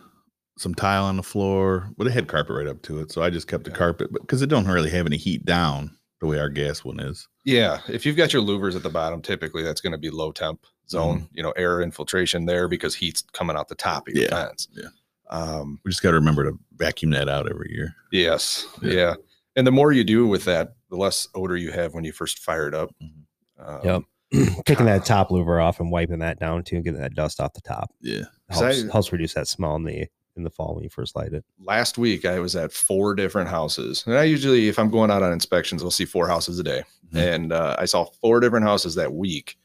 some 0.58 0.74
tile 0.74 1.04
on 1.04 1.16
the 1.16 1.22
floor? 1.22 1.90
But 1.96 2.06
it 2.06 2.12
had 2.12 2.28
carpet 2.28 2.56
right 2.56 2.66
up 2.66 2.82
to 2.82 3.00
it, 3.00 3.10
so 3.12 3.22
I 3.22 3.30
just 3.30 3.48
kept 3.48 3.64
the 3.64 3.70
carpet, 3.70 4.08
but 4.12 4.22
because 4.22 4.42
it 4.42 4.48
don't 4.48 4.66
really 4.66 4.90
have 4.90 5.06
any 5.06 5.16
heat 5.16 5.44
down 5.44 5.96
the 6.20 6.26
way 6.26 6.38
our 6.38 6.48
gas 6.48 6.84
one 6.84 7.00
is. 7.00 7.26
Yeah, 7.44 7.80
if 7.88 8.06
you've 8.06 8.16
got 8.16 8.32
your 8.32 8.42
louvers 8.42 8.76
at 8.76 8.82
the 8.82 8.90
bottom, 8.90 9.20
typically 9.22 9.62
that's 9.62 9.80
going 9.80 9.92
to 9.92 9.98
be 9.98 10.10
low 10.10 10.30
temp 10.32 10.64
zone. 10.88 11.28
You 11.32 11.42
know, 11.42 11.52
air 11.52 11.80
infiltration 11.80 12.46
there 12.46 12.68
because 12.68 12.94
heat's 12.94 13.22
coming 13.32 13.56
out 13.56 13.68
the 13.68 13.74
top 13.74 14.08
of 14.08 14.14
your 14.14 14.24
Yeah, 14.24 14.46
fence. 14.48 14.68
yeah. 14.72 14.88
Um, 15.30 15.80
We 15.84 15.90
just 15.90 16.02
got 16.02 16.10
to 16.10 16.16
remember 16.16 16.44
to 16.44 16.58
vacuum 16.76 17.10
that 17.12 17.28
out 17.28 17.48
every 17.50 17.70
year. 17.72 17.94
yes. 18.12 18.66
Yeah. 18.82 18.92
Yeah. 18.92 19.14
And 19.56 19.66
the 19.66 19.70
more 19.72 19.92
you 19.92 20.04
do 20.04 20.26
with 20.26 20.44
that, 20.44 20.74
the 20.90 20.96
less 20.96 21.28
odor 21.34 21.56
you 21.56 21.72
have 21.72 21.94
when 21.94 22.04
you 22.04 22.12
first 22.12 22.38
fire 22.38 22.68
it 22.68 22.74
up. 22.74 22.90
Mhm. 23.02 23.22
Um, 23.58 23.80
Yep. 23.84 24.02
Taking 24.64 24.86
that 24.86 25.04
top 25.04 25.28
louver 25.28 25.62
off 25.62 25.78
and 25.78 25.90
wiping 25.90 26.20
that 26.20 26.40
down 26.40 26.64
too, 26.64 26.76
and 26.76 26.84
getting 26.84 27.00
that 27.00 27.14
dust 27.14 27.38
off 27.40 27.52
the 27.52 27.60
top 27.60 27.90
Yeah. 28.00 28.22
helps, 28.48 28.62
I- 28.84 28.90
helps 28.90 29.12
reduce 29.12 29.34
that 29.34 29.48
smell 29.48 29.76
in 29.76 29.84
the 29.84 30.06
in 30.34 30.44
the 30.44 30.50
fall 30.50 30.74
when 30.74 30.82
you 30.82 30.88
first 30.88 31.14
light 31.14 31.34
it. 31.34 31.44
last 31.62 31.98
week 31.98 32.24
I 32.24 32.38
was 32.38 32.56
at 32.56 32.72
four 32.72 33.14
different 33.14 33.50
houses. 33.50 34.02
And 34.06 34.16
I 34.16 34.24
usually, 34.24 34.66
if 34.68 34.78
I'm 34.78 34.88
going 34.90 35.10
out 35.10 35.22
on 35.22 35.30
inspections, 35.30 35.82
I'll 35.82 35.90
see 35.90 36.06
four 36.06 36.26
houses 36.26 36.58
a 36.58 36.62
day. 36.62 36.84
Mhm. 37.12 37.18
And 37.34 37.52
uh, 37.52 37.76
I 37.78 37.84
saw 37.84 38.06
four 38.06 38.40
different 38.40 38.64
houses 38.64 38.94
that 38.94 39.12
week 39.12 39.58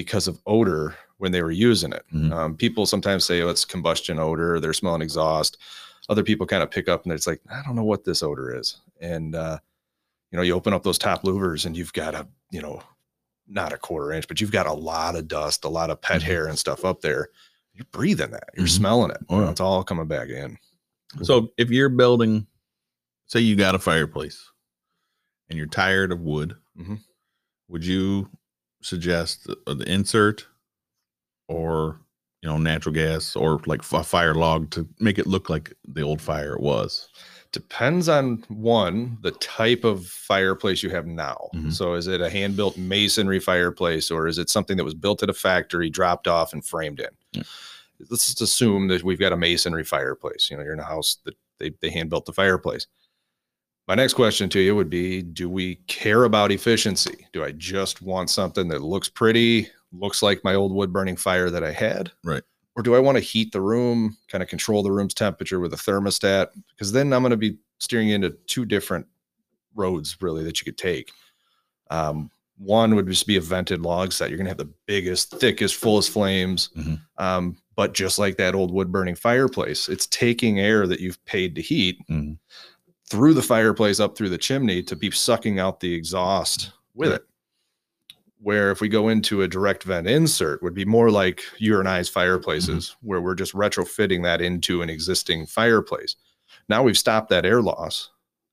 because 0.00 0.26
of 0.26 0.40
odor 0.46 0.96
when 1.18 1.30
they 1.30 1.42
were 1.42 1.50
using 1.50 1.92
it. 1.92 2.02
Mhm. 2.10 2.32
Um, 2.32 2.56
people 2.56 2.86
sometimes 2.86 3.22
say, 3.22 3.42
oh, 3.42 3.50
it's 3.50 3.66
combustion 3.66 4.18
odor, 4.18 4.58
they're 4.58 4.72
smelling 4.72 5.02
exhaust. 5.02 5.58
Other 6.08 6.22
people 6.22 6.46
kind 6.46 6.62
of 6.62 6.70
pick 6.70 6.88
up 6.88 7.04
and 7.04 7.12
it's 7.12 7.26
like, 7.26 7.38
I 7.52 7.60
don't 7.66 7.76
know 7.76 7.84
what 7.84 8.02
this 8.04 8.22
odor 8.22 8.56
is. 8.58 8.80
And, 9.02 9.34
uh, 9.34 9.58
you 10.30 10.36
know, 10.38 10.42
you 10.42 10.54
open 10.54 10.72
up 10.72 10.82
those 10.84 10.96
top 10.96 11.22
louvers 11.24 11.66
and 11.66 11.76
you've 11.76 11.92
got 11.92 12.14
a, 12.14 12.26
you 12.50 12.62
know, 12.62 12.82
not 13.46 13.74
a 13.74 13.76
quarter 13.76 14.10
inch, 14.10 14.26
but 14.26 14.40
you've 14.40 14.52
got 14.52 14.66
a 14.66 14.72
lot 14.72 15.16
of 15.16 15.28
dust, 15.28 15.64
a 15.66 15.68
lot 15.68 15.90
of 15.90 16.00
pet 16.00 16.22
Mhm. 16.22 16.24
hair 16.24 16.46
and 16.46 16.58
stuff 16.58 16.82
up 16.82 17.02
there. 17.02 17.28
You're 17.74 17.86
breathing 17.92 18.30
that. 18.30 18.48
You're 18.56 18.64
Mhm. 18.66 18.70
smelling 18.78 19.10
it. 19.10 19.18
Oh, 19.28 19.34
You 19.34 19.40
know, 19.40 19.46
yeah. 19.48 19.50
it's 19.50 19.60
all 19.60 19.84
coming 19.84 20.06
back 20.06 20.30
in. 20.30 20.56
So 21.22 21.52
if 21.58 21.68
you're 21.68 21.90
building, 21.90 22.46
say 23.26 23.40
you 23.40 23.54
got 23.54 23.74
a 23.74 23.78
fireplace 23.78 24.50
and 25.50 25.58
you're 25.58 25.66
tired 25.66 26.10
of 26.10 26.20
wood, 26.22 26.56
Mhm. 26.78 27.00
would 27.68 27.84
you 27.84 28.30
suggest 28.82 29.44
the, 29.44 29.56
uh, 29.66 29.74
insert 29.86 30.46
or 31.48 32.00
you 32.42 32.48
know, 32.48 32.56
natural 32.56 32.94
gas 32.94 33.36
or 33.36 33.60
like 33.66 33.82
a 33.92 34.02
fire 34.02 34.34
log 34.34 34.70
to 34.70 34.88
make 34.98 35.18
it 35.18 35.26
look 35.26 35.50
like 35.50 35.74
the 35.86 36.00
old 36.00 36.20
fire 36.22 36.56
was? 36.58 37.08
Depends 37.52 38.08
on 38.08 38.42
one, 38.48 39.18
the 39.22 39.32
type 39.32 39.84
of 39.84 40.06
fireplace 40.06 40.82
you 40.82 40.88
have 40.88 41.06
now. 41.06 41.48
Mhm. 41.54 41.72
So 41.72 41.94
is 41.94 42.06
it 42.06 42.20
a 42.22 42.30
hand 42.30 42.56
built 42.56 42.78
masonry 42.78 43.40
fireplace 43.40 44.10
or 44.10 44.26
is 44.26 44.38
it 44.38 44.48
something 44.48 44.76
that 44.78 44.84
was 44.84 44.94
built 44.94 45.22
at 45.22 45.28
a 45.28 45.34
factory, 45.34 45.90
dropped 45.90 46.28
off, 46.28 46.52
and 46.54 46.64
framed 46.64 47.00
in? 47.00 47.08
Yeah. 47.32 47.42
Let's 48.08 48.26
just 48.26 48.40
assume 48.40 48.88
that 48.88 49.02
we've 49.02 49.20
got 49.20 49.32
a 49.32 49.36
masonry 49.36 49.84
fireplace. 49.84 50.48
You 50.50 50.56
know, 50.56 50.62
you're 50.62 50.72
in 50.72 50.80
a 50.80 50.84
house 50.84 51.18
that 51.24 51.34
they, 51.58 51.70
they 51.80 51.90
hand 51.90 52.08
built 52.08 52.24
the 52.24 52.32
fireplace. 52.32 52.86
My 53.90 53.96
next 53.96 54.14
question 54.14 54.48
to 54.50 54.60
you 54.60 54.76
would 54.76 54.88
be 54.88 55.20
Do 55.20 55.50
we 55.50 55.74
care 55.88 56.22
about 56.22 56.52
efficiency? 56.52 57.26
Do 57.32 57.42
I 57.42 57.50
just 57.50 58.00
want 58.00 58.30
something 58.30 58.68
that 58.68 58.82
looks 58.82 59.08
pretty, 59.08 59.68
looks 59.90 60.22
like 60.22 60.44
my 60.44 60.54
old 60.54 60.72
wood 60.72 60.92
burning 60.92 61.16
fire 61.16 61.50
that 61.50 61.64
I 61.64 61.72
had? 61.72 62.12
Right. 62.22 62.44
Or 62.76 62.84
do 62.84 62.94
I 62.94 63.00
want 63.00 63.16
to 63.16 63.20
heat 63.20 63.50
the 63.50 63.60
room, 63.60 64.16
kind 64.28 64.44
of 64.44 64.48
control 64.48 64.84
the 64.84 64.92
room's 64.92 65.12
temperature 65.12 65.58
with 65.58 65.74
a 65.74 65.76
thermostat? 65.76 66.50
Because 66.68 66.92
then 66.92 67.12
I'm 67.12 67.22
going 67.22 67.32
to 67.32 67.36
be 67.36 67.58
steering 67.78 68.10
into 68.10 68.30
two 68.46 68.64
different 68.64 69.08
roads, 69.74 70.16
really, 70.20 70.44
that 70.44 70.60
you 70.60 70.64
could 70.64 70.78
take. 70.78 71.10
Um, 71.90 72.30
one 72.58 72.94
would 72.94 73.08
just 73.08 73.26
be 73.26 73.38
a 73.38 73.40
vented 73.40 73.80
log 73.82 74.12
set. 74.12 74.30
You're 74.30 74.36
going 74.38 74.44
to 74.46 74.50
have 74.50 74.56
the 74.58 74.72
biggest, 74.86 75.32
thickest, 75.40 75.74
fullest 75.74 76.10
flames. 76.10 76.70
Mhm. 76.76 77.00
Um, 77.18 77.56
but 77.74 77.92
just 77.94 78.20
like 78.20 78.36
that 78.36 78.54
old 78.54 78.70
wood 78.70 78.92
burning 78.92 79.16
fireplace, 79.16 79.88
it's 79.88 80.06
taking 80.06 80.60
air 80.60 80.86
that 80.86 81.00
you've 81.00 81.24
paid 81.24 81.56
to 81.56 81.60
heat 81.62 81.98
Mhm. 82.08 82.38
Through 83.10 83.34
the 83.34 83.42
fireplace 83.42 84.00
up 84.00 84.16
through 84.16 84.28
the 84.28 84.38
chimney 84.38 84.82
to 84.84 84.96
be 84.96 85.10
sucking 85.10 85.58
out 85.58 85.80
the 85.80 85.92
exhaust 85.92 86.72
with 86.94 87.12
it. 87.12 87.24
Where 88.38 88.70
if 88.70 88.80
we 88.80 88.88
go 88.88 89.08
into 89.08 89.42
a 89.42 89.48
direct 89.48 89.82
vent 89.82 90.06
insert 90.06 90.62
would 90.62 90.74
be 90.74 90.86
more 90.86 91.10
like 91.10 91.42
I's 91.60 92.08
fireplaces, 92.08 92.90
mm-hmm. 92.90 93.08
where 93.08 93.20
we're 93.20 93.34
just 93.34 93.52
retrofitting 93.52 94.22
that 94.22 94.40
into 94.40 94.80
an 94.80 94.88
existing 94.88 95.46
fireplace. 95.46 96.16
Now 96.68 96.82
we've 96.82 96.96
stopped 96.96 97.28
that 97.30 97.44
air 97.44 97.60
loss 97.60 98.10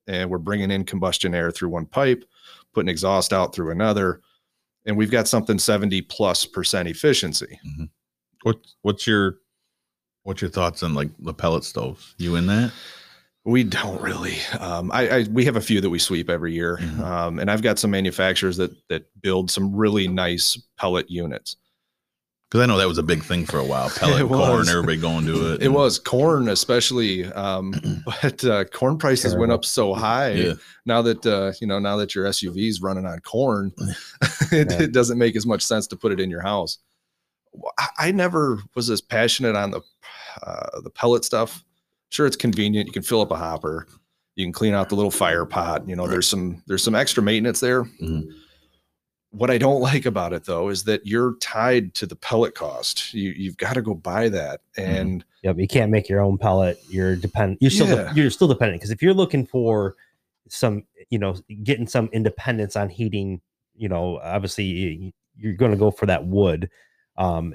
and 0.08 0.30
we're 0.30 0.39
bringing 0.39 0.72
in 0.72 0.84
combustion 0.84 1.34
air 1.34 1.52
through 1.52 1.70
one 1.70 1.86
pipe, 1.86 2.26
putting 2.74 2.89
exhaust 2.89 3.32
out 3.32 3.54
through 3.54 3.72
another, 3.72 4.22
and 4.86 4.98
we've 4.98 5.12
got 5.12 5.28
something 5.28 5.60
70 5.60 6.02
plus 6.04 6.46
percent 6.46 6.89
efficiency. 6.89 7.60
Mm-hmm. 7.65 7.86
What 8.43 8.58
what's 8.82 9.06
your 9.06 9.38
what's 10.24 10.41
your 10.41 10.52
thoughts 10.52 10.84
on 10.84 10.93
like 10.93 11.10
the 11.20 11.34
pellet 11.34 11.63
stoves? 11.63 12.15
You 12.17 12.36
in 12.36 12.48
that? 12.48 12.72
We 13.47 13.63
don't 13.63 14.01
really. 14.01 14.36
Um, 14.60 14.91
I, 14.91 15.07
I 15.10 15.23
we 15.31 15.45
have 15.45 15.55
a 15.55 15.62
few 15.62 15.79
that 15.79 15.89
we 15.89 15.99
sweep 15.99 16.29
every 16.29 16.53
year, 16.53 16.77
Mhm. 16.81 16.99
um, 16.99 17.39
and 17.39 17.49
I've 17.49 17.62
got 17.62 17.79
some 17.79 17.91
manufacturers 17.91 18.57
that 18.57 18.71
that 18.89 19.05
build 19.21 19.49
some 19.49 19.73
really 19.73 20.05
nice 20.10 20.62
pellet 20.77 21.10
units. 21.10 21.55
Because 22.51 22.63
I 22.63 22.65
know 22.65 22.77
that 22.77 22.88
was 22.89 22.97
a 22.97 23.03
big 23.03 23.23
thing 23.23 23.45
for 23.45 23.57
a 23.57 23.63
while. 23.65 23.89
Pellet 23.95 24.27
corn, 24.27 24.67
everybody 24.69 24.97
going 24.97 25.25
to 25.27 25.53
it. 25.53 25.62
It 25.67 25.67
was 25.69 25.97
corn, 25.99 26.47
especially, 26.49 27.25
um, 27.33 27.73
but 28.05 28.43
uh, 28.45 28.63
corn 28.65 28.97
prices 28.97 29.36
went 29.36 29.51
up 29.53 29.63
so 29.65 29.93
high. 29.93 30.31
Yeah. 30.31 30.53
Now 30.86 31.01
that 31.03 31.25
uh, 31.25 31.53
you 31.62 31.67
know, 31.67 31.79
now 31.79 31.95
that 31.97 32.15
your 32.15 32.25
SUV 32.25 32.67
is 32.67 32.81
running 32.81 33.05
on 33.05 33.19
corn, 33.21 33.71
it, 34.51 34.71
Yeah. 34.71 34.81
it 34.83 34.91
doesn't 34.91 35.17
make 35.17 35.38
as 35.38 35.45
much 35.45 35.62
sense 35.62 35.88
to 35.88 35.95
put 35.95 36.12
it 36.12 36.19
in 36.19 36.29
your 36.29 36.41
house. 36.41 36.79
I, 37.79 37.88
I 37.97 38.12
never 38.12 38.60
was 38.75 38.89
as 38.89 38.99
passionate 39.01 39.55
on 39.55 39.71
the 39.71 39.81
uh, 40.43 40.81
the 40.81 40.89
pellet 40.89 41.23
stuff. 41.25 41.63
Sure, 42.10 42.26
it's 42.26 42.36
convenient. 42.38 42.88
You 42.88 42.93
can 42.93 43.04
fill 43.04 43.22
up 43.22 43.32
a 43.32 43.36
hopper. 43.36 43.88
You 44.36 44.46
can 44.46 44.54
clean 44.54 44.74
out 44.74 44.89
the 44.89 44.96
little 44.96 45.12
fire 45.12 45.46
pot. 45.46 45.88
You 45.88 45.96
know, 45.96 46.04
Right. 46.04 46.12
there's 46.12 46.28
some 46.28 46.63
there's 46.67 46.84
some 46.84 46.96
extra 46.96 47.22
maintenance 47.24 47.60
there. 47.60 47.84
Mhm. 48.02 48.30
What 49.32 49.52
I 49.52 49.58
don't 49.58 49.82
like 49.82 50.06
about 50.06 50.32
it 50.34 50.46
though 50.46 50.70
is 50.70 50.84
that 50.86 51.06
you're 51.06 51.36
tied 51.41 51.93
to 51.96 52.06
the 52.06 52.15
pellet 52.15 52.56
cost. 52.56 53.13
You 53.13 53.32
you've 53.32 53.58
got 53.58 53.74
to 53.74 53.82
go 53.82 53.93
buy 53.93 54.30
that, 54.30 54.62
and 54.78 55.24
Yep, 55.43 55.60
you 55.60 55.67
can't 55.67 55.91
make 55.91 56.08
your 56.10 56.22
own 56.22 56.38
pellet. 56.38 56.80
You're 56.89 57.15
dependent. 57.15 57.62
You're 57.62 57.72
still 57.72 57.88
Yeah. 57.88 58.13
you're 58.13 58.30
still 58.30 58.48
dependent 58.48 58.80
because 58.80 58.91
if 58.91 59.02
you're 59.02 59.13
looking 59.13 59.46
for 59.46 59.96
some, 60.50 60.84
you 61.10 61.20
know, 61.20 61.36
getting 61.63 61.88
some 61.88 62.10
independence 62.13 62.76
on 62.78 62.89
heating, 62.89 63.41
you 63.76 63.89
know, 63.89 64.17
obviously 64.20 65.13
you're 65.36 65.54
going 65.54 65.72
to 65.72 65.78
go 65.78 65.91
for 65.91 66.06
that 66.06 66.26
wood. 66.26 66.70
Um, 67.17 67.54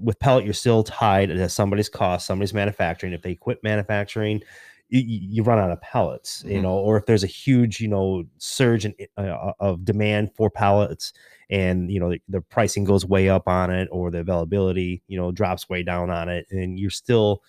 with 0.00 0.18
pellet, 0.18 0.44
you're 0.44 0.54
still 0.54 0.82
tied 0.84 1.28
to 1.28 1.48
somebody's 1.48 1.88
cost, 1.88 2.26
somebody's 2.26 2.54
manufacturing. 2.54 3.12
If 3.12 3.22
they 3.22 3.34
quit 3.34 3.62
manufacturing, 3.62 4.42
you, 4.88 5.00
you 5.04 5.42
run 5.42 5.58
out 5.58 5.70
of 5.70 5.80
pellets, 5.82 6.42
you 6.46 6.58
Mhm. 6.58 6.62
know, 6.62 6.78
or 6.78 6.96
if 6.96 7.04
there's 7.06 7.24
a 7.24 7.26
huge, 7.28 7.80
you 7.80 7.88
know, 7.88 8.24
surge 8.38 8.86
in, 8.86 8.94
uh, 9.18 9.52
of 9.60 9.84
demand 9.84 10.30
for 10.34 10.48
pellets 10.50 11.12
and, 11.50 11.90
you 11.90 12.00
know, 12.00 12.10
the, 12.10 12.22
the 12.28 12.40
pricing 12.40 12.84
goes 12.84 13.04
way 13.04 13.28
up 13.28 13.46
on 13.48 13.70
it 13.70 13.88
or 13.92 14.10
the 14.10 14.20
availability, 14.20 15.02
you 15.06 15.18
know, 15.18 15.30
drops 15.30 15.68
way 15.68 15.82
down 15.82 16.08
on 16.10 16.28
it. 16.30 16.46
And 16.50 16.78
you're 16.78 16.88
still, 16.90 17.42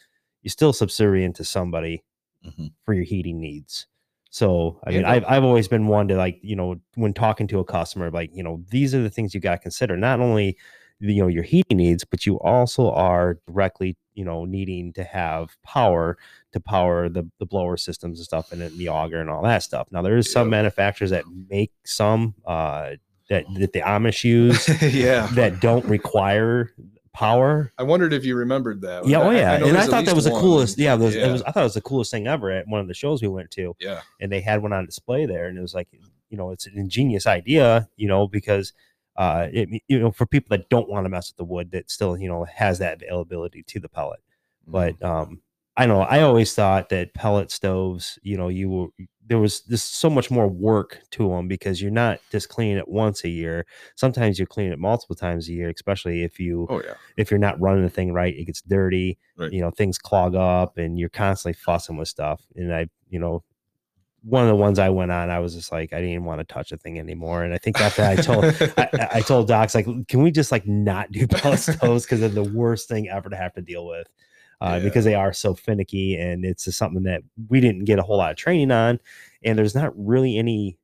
you're 0.43 0.49
still 0.51 0.73
subservient 0.73 1.35
to 1.37 1.45
somebody 1.45 2.03
Mhm. 2.45 2.71
for 2.83 2.93
your 2.93 3.03
heating 3.05 3.39
needs. 3.39 3.87
So, 4.31 4.79
I 4.85 4.91
mean, 4.91 5.01
Yeah. 5.01 5.11
I've, 5.11 5.25
I've 5.27 5.43
always 5.43 5.67
been 5.67 5.87
one 5.87 6.07
to 6.09 6.15
like, 6.15 6.39
you 6.41 6.55
know, 6.55 6.79
when 6.95 7.13
talking 7.13 7.47
to 7.47 7.59
a 7.59 7.65
customer, 7.65 8.11
like, 8.11 8.31
you 8.33 8.43
know, 8.43 8.63
these 8.69 8.93
are 8.93 9.01
the 9.01 9.09
things 9.09 9.33
you 9.33 9.39
got 9.39 9.55
to 9.55 9.57
consider. 9.59 9.97
Not 9.97 10.19
only, 10.19 10.57
you 10.99 11.21
know, 11.21 11.27
your 11.27 11.43
heating 11.43 11.77
needs, 11.77 12.03
but 12.03 12.25
you 12.25 12.39
also 12.39 12.91
are 12.91 13.37
directly, 13.47 13.95
you 14.13 14.25
know, 14.25 14.45
needing 14.45 14.91
to 14.93 15.03
have 15.03 15.57
power 15.63 16.17
to 16.51 16.59
power 16.59 17.09
the, 17.09 17.29
the 17.39 17.45
blower 17.45 17.77
systems 17.77 18.19
and 18.19 18.25
stuff 18.25 18.51
and 18.51 18.61
the 18.77 18.89
auger 18.89 19.21
and 19.21 19.29
all 19.29 19.43
that 19.43 19.63
stuff. 19.63 19.87
Now, 19.91 20.01
there 20.01 20.17
is 20.17 20.31
some 20.31 20.49
manufacturers 20.49 21.11
that 21.11 21.23
make 21.49 21.71
some 21.85 22.35
uh, 22.45 22.91
that, 23.29 23.45
that 23.59 23.73
the 23.73 23.81
Amish 23.81 24.23
use 24.23 24.67
yeah, 24.93 25.27
that 25.33 25.59
don't 25.59 25.85
require 25.85 26.73
power 27.11 27.73
I 27.77 27.83
wondered 27.83 28.13
if 28.13 28.23
you 28.23 28.35
remembered 28.35 28.81
that. 28.81 29.05
yeah, 29.05 29.17
oh 29.19 29.29
I- 29.29 29.35
yeah, 29.35 29.65
and 29.65 29.77
I 29.77 29.85
thought 29.85 30.05
that 30.05 30.15
was 30.15 30.25
the 30.25 30.31
coolest. 30.31 30.77
Yeah, 30.77 30.93
was, 30.95 31.15
Yeah. 31.15 31.27
It 31.27 31.31
was. 31.31 31.41
I 31.43 31.51
thought 31.51 31.61
it 31.61 31.63
was 31.63 31.73
the 31.73 31.81
coolest 31.81 32.11
thing 32.11 32.27
ever 32.27 32.51
at 32.51 32.67
one 32.67 32.79
of 32.79 32.87
the 32.87 32.93
shows 32.93 33.21
we 33.21 33.27
went 33.27 33.51
to, 33.51 33.75
Yeah, 33.79 34.01
and 34.19 34.31
they 34.31 34.41
had 34.41 34.61
one 34.61 34.73
on 34.73 34.85
display 34.85 35.25
there, 35.25 35.47
and 35.47 35.57
it 35.57 35.61
was 35.61 35.73
like, 35.73 35.87
you 36.29 36.37
know, 36.37 36.51
it's 36.51 36.65
an 36.67 36.77
ingenious 36.77 37.25
idea, 37.27 37.89
you 37.97 38.07
know, 38.07 38.27
because, 38.27 38.73
uh, 39.15 39.47
it, 39.51 39.81
you 39.87 39.99
know, 39.99 40.11
for 40.11 40.25
people 40.25 40.55
that 40.55 40.69
don't 40.69 40.89
want 40.89 41.05
to 41.05 41.09
mess 41.09 41.29
with 41.29 41.37
the 41.37 41.43
wood, 41.43 41.71
that 41.71 41.91
still, 41.91 42.17
you 42.17 42.29
know, 42.29 42.45
has 42.45 42.79
that 42.79 43.01
availability 43.01 43.63
to 43.63 43.79
the 43.79 43.89
pellet. 43.89 44.21
Mm-hmm. 44.67 44.71
But 44.71 45.03
um, 45.03 45.41
I 45.77 45.85
know 45.85 46.01
I 46.01 46.21
always 46.21 46.53
thought 46.53 46.89
that 46.89 47.13
pellet 47.13 47.51
stoves, 47.51 48.19
you 48.21 48.37
know, 48.37 48.49
you 48.49 48.69
were 48.69 48.87
there 49.29 49.39
was 49.39 49.61
just 49.61 49.95
so 49.95 50.09
much 50.09 50.31
more 50.31 50.47
work 50.47 51.01
to 51.11 51.29
them 51.29 51.47
because 51.47 51.81
you're 51.81 51.91
not 51.91 52.19
just 52.31 52.49
cleaning 52.49 52.77
it 52.77 52.87
once 52.87 53.23
a 53.23 53.29
year. 53.29 53.65
Sometimes 53.95 54.39
you're 54.39 54.47
cleaning 54.47 54.73
it 54.73 54.79
multiple 54.79 55.15
times 55.15 55.47
a 55.47 55.53
year, 55.53 55.69
especially 55.69 56.23
if 56.23 56.39
you 56.39 56.67
oh 56.69 56.81
yeah, 56.83 56.95
if 57.15 57.29
you're 57.29 57.39
not 57.39 57.61
running 57.61 57.83
the 57.83 57.89
thing 57.89 58.11
right, 58.11 58.35
it 58.35 58.45
gets 58.45 58.61
dirty. 58.61 59.17
Right. 59.37 59.53
You 59.53 59.61
know, 59.61 59.69
things 59.71 59.97
clog 59.97 60.35
up, 60.35 60.77
and 60.77 60.99
you're 60.99 61.09
constantly 61.09 61.53
fussing 61.53 61.95
with 61.95 62.07
stuff. 62.07 62.41
And 62.55 62.73
I, 62.73 62.87
you 63.07 63.19
know, 63.19 63.43
one 64.23 64.43
of 64.43 64.49
the 64.49 64.55
ones 64.55 64.79
I 64.79 64.89
went 64.89 65.11
on, 65.11 65.29
I 65.29 65.39
was 65.39 65.55
just 65.55 65.71
like, 65.71 65.93
I 65.93 66.01
didn't 66.01 66.25
want 66.25 66.39
to 66.39 66.45
touch 66.53 66.71
a 66.71 66.77
thing 66.77 66.99
anymore. 66.99 67.43
And 67.43 67.53
I 67.53 67.57
think 67.57 67.79
after 67.79 68.03
I 68.03 68.15
told, 68.17 68.45
I, 68.77 69.07
I- 69.15 69.21
told 69.21 69.47
docs 69.47 69.73
like, 69.75 69.85
can 70.07 70.21
we 70.21 70.31
just 70.31 70.51
like 70.51 70.67
not 70.67 71.11
do 71.11 71.25
pellet 71.27 71.59
stoves 71.59 72.03
because 72.05 72.19
they're 72.19 72.29
the 72.29 72.43
worst 72.43 72.87
thing 72.89 73.09
ever 73.09 73.29
to 73.29 73.35
have 73.37 73.53
to 73.53 73.61
deal 73.61 73.87
with. 73.87 74.07
Uh, 74.61 74.73
Yeah. 74.77 74.79
because 74.83 75.05
they 75.05 75.15
are 75.15 75.31
so 75.31 75.53
finicky 75.53 76.15
and 76.17 76.43
it's 76.43 76.65
just 76.65 76.77
something 76.77 77.03
that 77.03 77.21
we 77.47 77.61
didn't 77.61 77.85
get 77.85 77.97
a 77.97 78.01
whole 78.03 78.17
lot 78.17 78.29
of 78.31 78.35
training 78.35 78.71
on 78.71 78.99
and 79.41 79.57
there's 79.57 79.73
not 79.73 79.93
really 79.95 80.37
any 80.37 80.77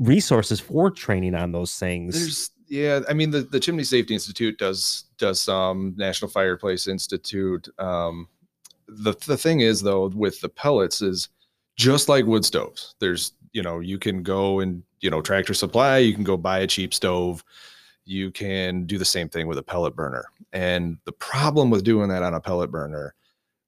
resources 0.00 0.58
for 0.60 0.90
training 0.90 1.34
on 1.36 1.52
those 1.52 1.74
things 1.78 2.18
There's 2.18 2.50
yeah, 2.68 3.00
I 3.08 3.12
mean 3.12 3.30
the 3.30 3.42
the 3.42 3.60
Chimney 3.60 3.84
Safety 3.84 4.14
Institute 4.14 4.58
does 4.58 5.04
does 5.18 5.40
some 5.42 5.94
National 5.98 6.30
Fireplace 6.30 6.88
Institute. 6.88 7.68
Um, 7.78 8.28
the 8.88 9.12
the 9.26 9.36
thing 9.36 9.60
is 9.60 9.82
though 9.82 10.08
with 10.08 10.40
the 10.40 10.48
pellets 10.48 11.02
is 11.02 11.28
just 11.82 12.08
like 12.08 12.24
wood 12.26 12.44
stoves. 12.44 12.94
There's 13.00 13.32
you 13.52 13.62
know 13.62 13.80
you 13.80 13.98
can 13.98 14.22
go 14.22 14.60
and 14.60 14.82
you 15.00 15.10
know 15.10 15.20
Tractor 15.20 15.54
Supply. 15.54 15.98
You 15.98 16.14
can 16.14 16.24
go 16.24 16.36
buy 16.36 16.60
a 16.60 16.66
cheap 16.66 16.94
stove. 16.94 17.42
You 18.04 18.30
can 18.30 18.84
do 18.86 18.98
the 18.98 19.04
same 19.04 19.28
thing 19.28 19.46
with 19.46 19.58
a 19.58 19.62
pellet 19.62 19.94
burner. 19.94 20.24
And 20.52 20.98
the 21.04 21.12
problem 21.12 21.70
with 21.70 21.84
doing 21.84 22.08
that 22.08 22.22
on 22.22 22.34
a 22.34 22.40
pellet 22.40 22.70
burner, 22.70 23.14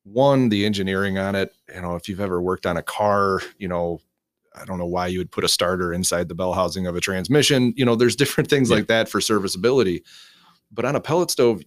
one, 0.04 0.48
the 0.48 0.64
engineering 0.66 1.18
on 1.18 1.34
it. 1.34 1.54
You 1.74 1.80
know, 1.82 1.94
if 1.96 2.08
you've 2.08 2.20
ever 2.20 2.40
worked 2.42 2.66
on 2.66 2.76
a 2.76 2.82
car, 2.82 3.40
you 3.58 3.68
know, 3.68 4.00
I 4.60 4.64
don't 4.64 4.78
know 4.78 4.86
why 4.86 5.06
you 5.08 5.18
would 5.18 5.30
put 5.30 5.44
a 5.44 5.48
starter 5.48 5.92
inside 5.92 6.28
the 6.28 6.34
bell 6.34 6.52
housing 6.52 6.86
of 6.86 6.96
a 6.96 7.00
transmission. 7.00 7.72
You 7.76 7.84
know, 7.84 7.94
there's 7.96 8.16
different 8.22 8.50
things 8.50 8.70
Yeah. 8.70 8.76
like 8.76 8.86
that 8.88 9.08
for 9.08 9.20
serviceability. 9.20 10.02
But 10.72 10.84
on 10.84 10.96
a 10.96 11.00
pellet 11.00 11.30
stove, 11.30 11.62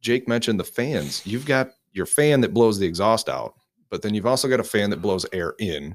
Jake 0.00 0.28
mentioned 0.28 0.60
the 0.60 0.64
fans. 0.64 1.22
You've 1.26 1.46
got 1.46 1.70
your 1.92 2.06
fan 2.06 2.40
that 2.42 2.54
blows 2.54 2.78
the 2.78 2.86
exhaust 2.86 3.28
out, 3.28 3.54
but 3.94 4.02
then 4.02 4.12
you've 4.12 4.26
also 4.26 4.48
got 4.48 4.58
a 4.58 4.64
fan 4.64 4.90
that 4.90 5.00
blows 5.00 5.24
air 5.32 5.54
in. 5.60 5.94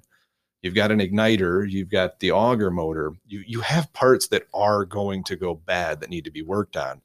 You've 0.62 0.73
got 0.73 0.89
an 0.89 0.99
igniter, 0.99 1.69
you've 1.69 1.89
got 1.89 2.21
the 2.21 2.31
auger 2.31 2.71
motor. 2.71 3.12
You 3.27 3.43
you 3.45 3.59
have 3.59 3.91
parts 3.91 4.29
that 4.29 4.43
are 4.53 4.85
going 4.85 5.21
to 5.25 5.35
go 5.35 5.53
bad 5.53 5.99
that 5.99 6.09
need 6.09 6.23
to 6.23 6.31
be 6.31 6.41
worked 6.41 6.77
on. 6.77 7.01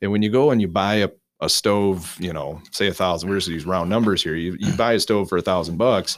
And 0.00 0.12
when 0.12 0.22
you 0.22 0.30
go 0.30 0.52
and 0.52 0.60
you 0.60 0.68
buy 0.68 0.94
a, 0.94 1.08
a 1.40 1.48
stove, 1.48 2.16
you 2.20 2.32
know, 2.32 2.62
say 2.70 2.86
a 2.86 2.94
thousand, 2.94 3.28
we're 3.28 3.38
just 3.38 3.48
gonna 3.48 3.54
use 3.54 3.66
round 3.66 3.90
numbers 3.90 4.22
here. 4.22 4.36
You 4.36 4.56
you 4.60 4.72
buy 4.74 4.92
a 4.92 5.00
stove 5.00 5.28
for 5.28 5.38
a 5.38 5.42
thousand 5.42 5.76
bucks, 5.76 6.16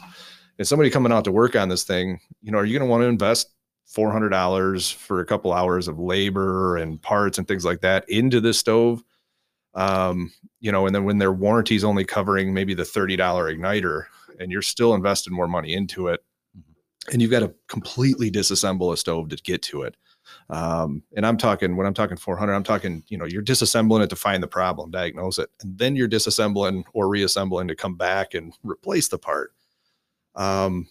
and 0.59 0.69
somebody 0.69 0.91
coming 0.91 1.13
out 1.13 1.25
to 1.25 1.33
work 1.33 1.57
on 1.57 1.71
this 1.71 1.85
thing, 1.85 2.21
you 2.43 2.53
know, 2.53 2.59
are 2.59 2.67
you 2.67 2.79
going 2.79 2.87
to 2.87 2.91
want 2.91 3.01
to 3.01 3.09
invest 3.09 3.55
four 3.87 4.13
hundred 4.13 4.29
dollars 4.29 4.91
for 4.91 5.21
a 5.21 5.25
couple 5.25 5.51
hours 5.51 5.89
of 5.89 5.99
labor 5.99 6.77
and 6.77 7.01
parts 7.01 7.39
and 7.39 7.49
things 7.49 7.65
like 7.65 7.81
that 7.81 8.07
into 8.11 8.39
this 8.39 8.59
stove? 8.59 9.03
Um, 9.75 10.33
you 10.61 10.73
know, 10.73 10.87
and 10.87 10.95
then 10.95 11.05
when 11.05 11.19
their 11.19 11.33
warranty 11.33 11.77
is 11.77 11.85
only 11.85 12.05
covering 12.05 12.53
maybe 12.53 12.75
the 12.75 12.83
$30 12.83 13.17
igniter 13.19 14.05
and 14.39 14.51
you're 14.51 14.63
still 14.63 14.95
investing 14.95 15.35
more 15.35 15.49
money 15.49 15.75
into 15.75 16.09
it, 16.09 16.25
and 17.13 17.23
you've 17.23 17.31
got 17.31 17.41
to 17.41 17.55
completely 17.69 18.31
disassemble 18.31 18.93
a 18.93 18.97
stove 18.97 19.29
to 19.31 19.37
get 19.37 19.63
to 19.63 19.83
it. 19.83 19.97
Um, 20.49 21.03
and 21.17 21.27
I'm 21.27 21.37
talking 21.37 21.77
when 21.77 21.87
I'm 21.87 21.95
talking 21.95 22.17
400, 22.17 22.53
I'm 22.53 22.63
talking, 22.63 23.03
you 23.09 23.17
know, 23.17 23.25
you're 23.25 23.43
disassembling 23.43 24.03
it 24.03 24.11
to 24.11 24.17
find 24.17 24.43
the 24.43 24.49
problem, 24.49 24.91
diagnose 24.91 25.39
it, 25.39 25.49
and 25.63 25.77
then 25.79 25.97
you're 25.97 26.09
disassembling 26.09 26.85
or 26.93 27.09
reassembling 27.09 27.69
to 27.69 27.75
come 27.75 27.97
back 27.97 28.35
and 28.35 28.53
replace 28.63 29.09
the 29.09 29.19
part. 29.19 29.53
Um, 30.35 30.89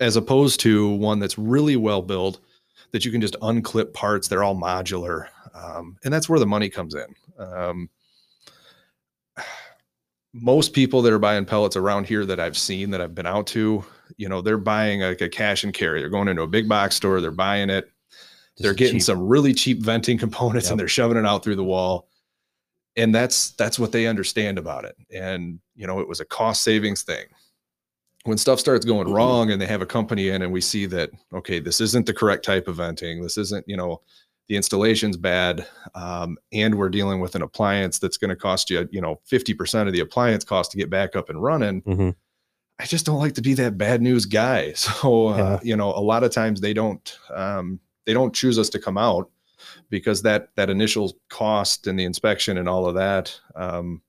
as 0.00 0.16
opposed 0.16 0.58
to 0.60 0.88
one 0.96 1.20
that's 1.20 1.38
really 1.38 1.76
well 1.76 2.02
built 2.02 2.40
that 2.90 3.04
you 3.04 3.10
can 3.10 3.20
just 3.20 3.38
unclip 3.40 3.92
parts. 3.92 4.28
They're 4.28 4.42
all 4.42 4.56
modular. 4.56 5.28
Um, 5.54 5.96
and 6.04 6.12
that's 6.12 6.28
where 6.28 6.40
the 6.40 6.46
money 6.46 6.68
comes 6.68 6.94
in. 6.94 7.06
Um, 7.38 7.88
most 10.34 10.72
people 10.72 11.02
that 11.02 11.12
are 11.12 11.18
buying 11.18 11.44
pellets 11.44 11.76
around 11.76 12.06
here 12.06 12.24
that 12.26 12.40
I've 12.40 12.56
seen 12.56 12.90
that 12.90 13.00
I've 13.00 13.14
been 13.14 13.26
out 13.26 13.46
to, 13.48 13.84
you 14.16 14.28
know, 14.28 14.40
they're 14.40 14.58
buying 14.58 15.00
like 15.00 15.20
a 15.20 15.28
cash 15.28 15.64
and 15.64 15.74
carry. 15.74 16.00
They're 16.00 16.08
going 16.08 16.28
into 16.28 16.42
a 16.42 16.46
big 16.46 16.68
box 16.68 16.96
store, 16.96 17.20
they're 17.20 17.30
buying 17.30 17.70
it. 17.70 17.90
Just 18.56 18.62
they're 18.62 18.74
getting 18.74 18.96
cheap. 18.96 19.02
some 19.02 19.20
really 19.26 19.54
cheap 19.54 19.80
venting 19.82 20.18
components 20.18 20.66
Yep. 20.66 20.72
and 20.72 20.80
they're 20.80 20.88
shoving 20.88 21.16
it 21.16 21.26
out 21.26 21.42
through 21.44 21.56
the 21.56 21.64
wall. 21.64 22.08
And 22.96 23.14
that's 23.14 23.52
that's 23.52 23.78
what 23.78 23.92
they 23.92 24.06
understand 24.06 24.58
about 24.58 24.84
it. 24.84 24.96
And 25.14 25.58
you 25.74 25.86
know, 25.86 26.00
it 26.00 26.08
was 26.08 26.20
a 26.20 26.24
cost 26.26 26.62
savings 26.62 27.02
thing. 27.02 27.24
When 28.24 28.38
stuff 28.38 28.60
starts 28.60 28.84
going 28.84 29.06
Mm-hmm. 29.06 29.14
wrong 29.16 29.50
and 29.50 29.60
they 29.60 29.66
have 29.66 29.82
a 29.82 29.86
company 29.86 30.28
in 30.28 30.42
and 30.42 30.52
we 30.52 30.60
see 30.60 30.86
that 30.86 31.10
okay, 31.34 31.58
this 31.58 31.80
isn't 31.80 32.06
the 32.06 32.12
correct 32.14 32.44
type 32.44 32.68
of 32.68 32.76
venting, 32.76 33.22
this 33.22 33.36
isn't, 33.38 33.64
you 33.66 33.76
know, 33.76 34.00
the 34.48 34.56
installation's 34.56 35.16
bad, 35.16 35.66
um, 35.94 36.36
and 36.52 36.74
we're 36.76 36.88
dealing 36.90 37.20
with 37.20 37.34
an 37.34 37.42
appliance 37.42 37.98
that's 37.98 38.16
going 38.16 38.28
to 38.30 38.36
cost 38.36 38.70
you, 38.70 38.88
you 38.90 39.00
know, 39.00 39.20
50% 39.30 39.86
of 39.86 39.92
the 39.92 40.00
appliance 40.00 40.44
cost 40.44 40.70
to 40.72 40.76
get 40.76 40.90
back 40.90 41.14
up 41.16 41.30
and 41.30 41.42
running. 41.42 41.82
Mhm. 41.82 42.14
I 42.78 42.84
just 42.86 43.06
don't 43.06 43.20
like 43.20 43.34
to 43.34 43.42
be 43.42 43.54
that 43.54 43.78
bad 43.78 44.02
news 44.02 44.26
guy. 44.26 44.72
So, 44.76 45.28
uh, 45.28 45.36
Yeah. 45.36 45.60
you 45.62 45.76
know, 45.76 45.90
a 45.90 46.00
lot 46.02 46.24
of 46.24 46.32
times 46.32 46.60
they 46.60 46.74
don't, 46.74 47.16
um, 47.34 47.78
they 48.04 48.12
don't 48.12 48.34
choose 48.34 48.58
us 48.58 48.68
to 48.70 48.80
come 48.80 48.98
out 48.98 49.30
because 49.90 50.22
that, 50.22 50.48
that 50.56 50.70
initial 50.70 51.16
cost 51.30 51.86
and 51.86 51.98
the 51.98 52.04
inspection 52.04 52.58
and 52.58 52.68
all 52.68 52.86
of 52.86 52.96
that, 52.96 53.38
um, 53.54 54.02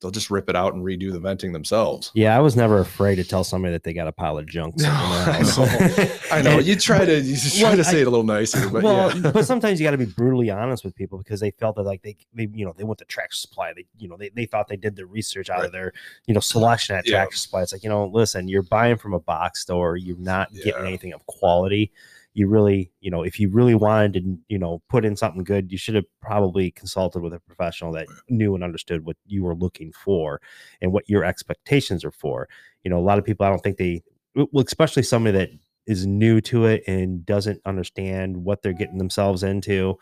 they'll 0.00 0.10
just 0.12 0.30
rip 0.30 0.48
it 0.48 0.54
out 0.54 0.74
and 0.74 0.84
redo 0.84 1.10
the 1.12 1.18
venting 1.18 1.52
themselves. 1.52 2.10
Yeah, 2.14 2.36
I 2.36 2.40
was 2.40 2.54
never 2.56 2.78
afraid 2.78 3.16
to 3.16 3.24
tell 3.24 3.42
somebody 3.42 3.72
that 3.72 3.82
they 3.82 3.92
got 3.92 4.06
a 4.06 4.12
pile 4.12 4.38
of 4.38 4.46
junk. 4.46 4.76
No, 4.78 4.88
I 4.92 5.42
know. 5.42 6.08
I 6.32 6.42
know 6.42 6.58
you 6.60 6.76
try 6.76 7.04
to, 7.04 7.20
you 7.20 7.34
just 7.34 7.58
try 7.58 7.70
Well, 7.70 7.76
to 7.78 7.84
say 7.84 7.98
I- 7.98 8.00
it 8.02 8.06
a 8.06 8.10
little 8.10 8.24
nicer, 8.24 8.68
but 8.70 8.82
well, 8.82 9.16
yeah. 9.18 9.30
but 9.32 9.44
sometimes 9.44 9.80
you 9.80 9.86
got 9.86 9.90
to 9.90 9.98
be 9.98 10.04
brutally 10.06 10.50
honest 10.50 10.84
with 10.84 10.94
people 10.94 11.18
because 11.18 11.40
they 11.40 11.50
felt 11.50 11.76
that 11.76 11.82
like 11.82 12.02
they, 12.02 12.16
they 12.32 12.48
you 12.52 12.64
know, 12.64 12.72
they 12.76 12.84
went 12.84 12.98
to 12.98 13.04
Tractor 13.06 13.34
Supply. 13.34 13.72
They, 13.74 13.86
you 13.98 14.08
know, 14.08 14.16
they, 14.16 14.28
they 14.28 14.46
thought 14.46 14.68
they 14.68 14.76
did 14.76 14.94
their 14.94 15.06
research 15.06 15.50
out 15.50 15.58
Right. 15.58 15.66
of 15.66 15.72
their, 15.72 15.92
you 16.26 16.34
know, 16.34 16.40
selection 16.40 16.94
at 16.96 17.06
Yeah. 17.06 17.16
Tractor 17.16 17.36
Supply. 17.36 17.62
It's 17.62 17.72
like, 17.72 17.82
you 17.82 17.88
know, 17.90 18.06
listen, 18.06 18.46
you're 18.46 18.62
buying 18.62 18.98
from 18.98 19.14
a 19.14 19.20
box 19.20 19.60
store. 19.62 19.96
You're 19.96 20.16
not 20.18 20.52
getting 20.52 20.74
Yeah. 20.82 20.86
anything 20.86 21.12
of 21.12 21.26
quality. 21.26 21.90
You 22.34 22.48
really, 22.48 22.92
you 23.00 23.10
know, 23.10 23.22
if 23.22 23.40
you 23.40 23.50
really 23.50 23.74
wanted 23.74 24.12
to, 24.14 24.38
you 24.48 24.58
know, 24.58 24.80
put 24.88 25.04
in 25.04 25.16
something 25.16 25.42
good, 25.44 25.72
you 25.72 25.78
should 25.78 25.94
have 25.96 26.04
probably 26.20 26.70
consulted 26.70 27.20
with 27.20 27.32
a 27.32 27.40
professional 27.40 27.92
that 27.92 28.06
knew 28.28 28.54
and 28.54 28.62
understood 28.62 29.04
what 29.04 29.16
you 29.26 29.42
were 29.42 29.56
looking 29.56 29.92
for 29.92 30.40
and 30.80 30.92
what 30.92 31.08
your 31.08 31.24
expectations 31.24 32.04
are 32.04 32.12
for. 32.12 32.48
You 32.84 32.90
know, 32.90 32.98
a 32.98 33.00
lot 33.00 33.18
of 33.18 33.24
people, 33.24 33.44
I 33.44 33.48
don't 33.50 33.58
think 33.62 33.76
they, 33.76 34.02
well, 34.34 34.64
especially 34.64 35.02
somebody 35.02 35.36
that 35.38 35.50
is 35.86 36.06
new 36.06 36.40
to 36.42 36.66
it 36.66 36.84
and 36.86 37.24
doesn't 37.26 37.60
understand 37.64 38.36
what 38.36 38.62
they're 38.62 38.72
getting 38.72 38.98
themselves 38.98 39.42
into 39.42 39.98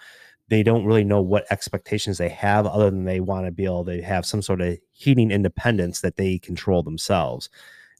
they 0.48 0.62
don't 0.62 0.84
really 0.84 1.04
know 1.04 1.20
what 1.20 1.44
expectations 1.50 2.18
they 2.18 2.28
have 2.28 2.66
other 2.66 2.90
than 2.90 3.04
they 3.04 3.20
want 3.20 3.46
to 3.46 3.50
be 3.52 3.64
able 3.64 3.84
to 3.84 4.00
have 4.02 4.24
some 4.24 4.42
sort 4.42 4.60
of 4.60 4.78
heating 4.92 5.30
independence 5.30 6.00
that 6.00 6.16
they 6.16 6.38
control 6.38 6.82
themselves 6.82 7.48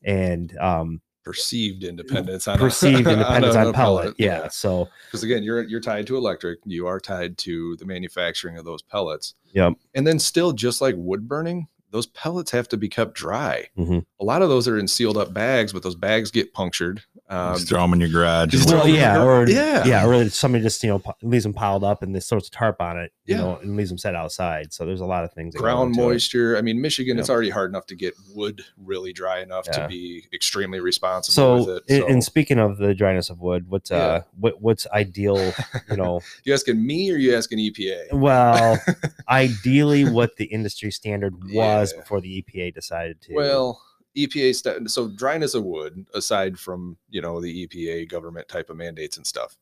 and 0.04 0.56
um 0.58 1.00
Perceived 1.26 1.82
independence. 1.82 2.46
On 2.48 2.54
a- 2.54 2.58
perceived 2.58 3.08
independence 3.08 3.56
on, 3.56 3.66
a 3.66 3.72
pellet, 3.72 4.14
yeah. 4.16 4.46
so. 4.46 4.88
Because 5.08 5.24
again 5.24 5.42
you're 5.42 5.64
you're 5.64 5.80
tied 5.80 6.06
to 6.06 6.16
electric. 6.16 6.60
You 6.64 6.86
are 6.86 7.00
tied 7.00 7.36
to 7.38 7.74
the 7.76 7.84
manufacturing 7.84 8.56
of 8.58 8.64
those 8.64 8.80
pellets. 8.80 9.34
Yep. 9.52 9.72
and 9.94 10.06
then 10.06 10.18
still 10.20 10.52
just 10.52 10.80
like 10.80 10.94
wood 10.96 11.26
burning 11.26 11.66
those 11.90 12.07
pellets 12.07 12.51
have 12.51 12.68
to 12.68 12.77
be 12.77 12.88
kept 12.88 13.14
dry 13.14 13.66
Mhm. 13.79 14.05
a 14.20 14.25
lot 14.25 14.42
of 14.42 14.49
those 14.49 14.66
are 14.68 14.79
in 14.79 14.88
sealed 14.88 15.16
up 15.16 15.33
bags 15.33 15.72
but 15.72 15.83
those 15.83 15.94
bags 15.94 16.31
get 16.31 16.53
punctured 16.53 17.03
um, 17.29 17.55
Just 17.57 17.68
throw 17.68 17.81
them 17.81 17.92
in 17.94 18.01
your 18.01 18.09
garage. 18.09 18.51
just 18.51 18.68
well, 18.68 18.81
them 18.83 18.90
in 18.90 18.94
yeah 18.96 19.22
or 19.22 19.49
yeah. 19.49 19.85
yeah 19.85 20.07
or 20.07 20.29
somebody 20.31 20.62
just 20.62 20.83
you 20.85 20.90
know 20.90 21.03
leaves 21.22 21.42
them 21.44 21.53
piled 21.55 21.83
up 21.85 22.03
and 22.03 22.14
they 22.14 22.20
throws 22.20 22.46
a 22.46 22.51
tarp 22.51 22.81
on 22.81 22.99
it 22.99 23.12
you 23.25 23.35
Yeah. 23.35 23.40
know 23.42 23.57
and 23.62 23.77
leaves 23.77 23.88
them 23.90 23.99
set 23.99 24.14
outside 24.14 24.72
so 24.72 24.85
there's 24.87 25.01
a 25.01 25.07
lot 25.07 25.25
of 25.25 25.33
things 25.33 25.55
ground 25.55 25.90
into 25.90 26.03
it. 26.03 26.05
moisture 26.05 26.57
i 26.57 26.61
mean 26.61 26.81
michigan 26.81 27.18
it's 27.18 27.31
already 27.31 27.51
hard 27.51 27.70
enough 27.70 27.87
to 27.87 27.94
get 27.96 28.14
wood 28.35 28.62
really 28.77 29.12
dry 29.12 29.40
enough 29.40 29.66
Yeah. 29.66 29.83
to 29.83 29.88
be 29.88 30.25
extremely 30.33 30.81
responsible 30.81 31.33
so, 31.35 31.57
with 31.59 31.68
it 31.68 31.83
and- 31.88 32.03
so 32.03 32.09
and 32.09 32.25
speaking 32.25 32.59
of 32.59 32.79
the 32.79 32.94
dryness 32.94 33.31
of 33.31 33.40
wood 33.40 33.68
what's 33.68 33.90
Yeah. 33.90 33.96
uh 33.96 34.22
what 34.38 34.61
what's 34.61 34.87
ideal 34.92 35.37
you 35.90 35.96
know 35.96 36.20
you 36.44 36.53
asking 36.55 36.85
me 36.85 37.11
or 37.11 37.16
you 37.16 37.35
asking 37.35 37.59
epa 37.59 38.12
Well, 38.12 38.79
ideally, 39.29 40.05
what 40.09 40.37
the 40.37 40.44
industry 40.44 40.90
standard 40.90 41.35
was 41.53 41.53
Yeah. 41.84 42.00
before 42.00 42.20
the 42.20 42.42
EPA 42.42 42.74
decided 42.74 43.20
to. 43.22 43.34
Well, 43.34 43.80
EPA 44.16 44.54
st- 44.54 44.90
so 44.90 45.08
dryness 45.08 45.54
of 45.54 45.64
wood, 45.64 46.06
aside 46.14 46.58
from 46.58 46.96
you 47.08 47.20
know 47.20 47.40
the 47.40 47.66
EPA 47.66 48.08
government 48.08 48.48
type 48.48 48.70
of 48.70 48.76
mandates 48.76 49.16
and 49.16 49.26
stuff, 49.26 49.56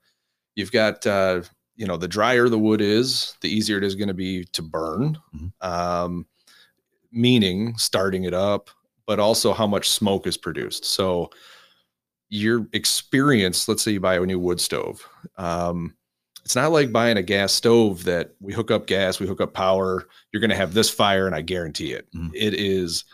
you've 0.54 0.72
got 0.72 1.06
uh, 1.06 1.42
you 1.76 1.86
know 1.86 1.96
the 1.96 2.08
drier 2.08 2.48
the 2.48 2.58
wood 2.58 2.80
is, 2.80 3.36
the 3.40 3.48
easier 3.48 3.78
it 3.78 3.84
is 3.84 3.94
going 3.94 4.08
to 4.08 4.14
be 4.14 4.44
to 4.44 4.62
burn. 4.62 5.18
Mhm. 5.34 5.52
Um, 5.60 6.26
meaning 7.10 7.76
starting 7.76 8.24
it 8.24 8.34
up, 8.34 8.70
but 9.06 9.20
also 9.20 9.52
how 9.52 9.66
much 9.66 9.88
smoke 9.88 10.26
is 10.26 10.36
produced. 10.36 10.84
So 10.84 11.30
your 12.28 12.66
experience, 12.72 13.68
let's 13.68 13.82
say 13.82 13.92
you 13.92 14.00
buy 14.00 14.16
a 14.16 14.26
new 14.26 14.38
wood 14.40 14.60
stove. 14.60 15.08
Um, 15.36 15.94
it's 16.44 16.56
not 16.56 16.72
like 16.72 16.92
buying 16.92 17.16
a 17.16 17.22
gas 17.22 17.52
stove 17.52 18.04
that 18.04 18.34
we 18.40 18.52
hook 18.52 18.70
up 18.70 18.86
gas, 18.86 19.18
we 19.20 19.26
hook 19.26 19.40
up 19.40 19.54
power, 19.54 20.06
you're 20.32 20.40
going 20.40 20.50
to 20.50 20.56
have 20.56 20.74
this 20.74 20.90
fire, 20.90 21.26
and 21.26 21.34
I 21.34 21.40
guarantee 21.40 21.92
it. 21.92 22.06
Mhm. 22.14 22.30
It 22.34 22.54
is 22.54 23.04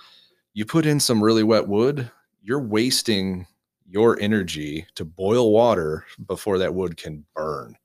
you 0.54 0.64
put 0.64 0.86
in 0.86 0.98
some 1.00 1.22
really 1.22 1.44
wet 1.44 1.68
wood, 1.68 2.10
you're 2.42 2.60
wasting 2.60 3.46
your 3.88 4.18
energy 4.20 4.86
to 4.96 5.04
boil 5.04 5.52
water 5.52 6.04
before 6.26 6.58
that 6.58 6.74
wood 6.74 6.96
can 6.96 7.24
burn. 7.34 7.76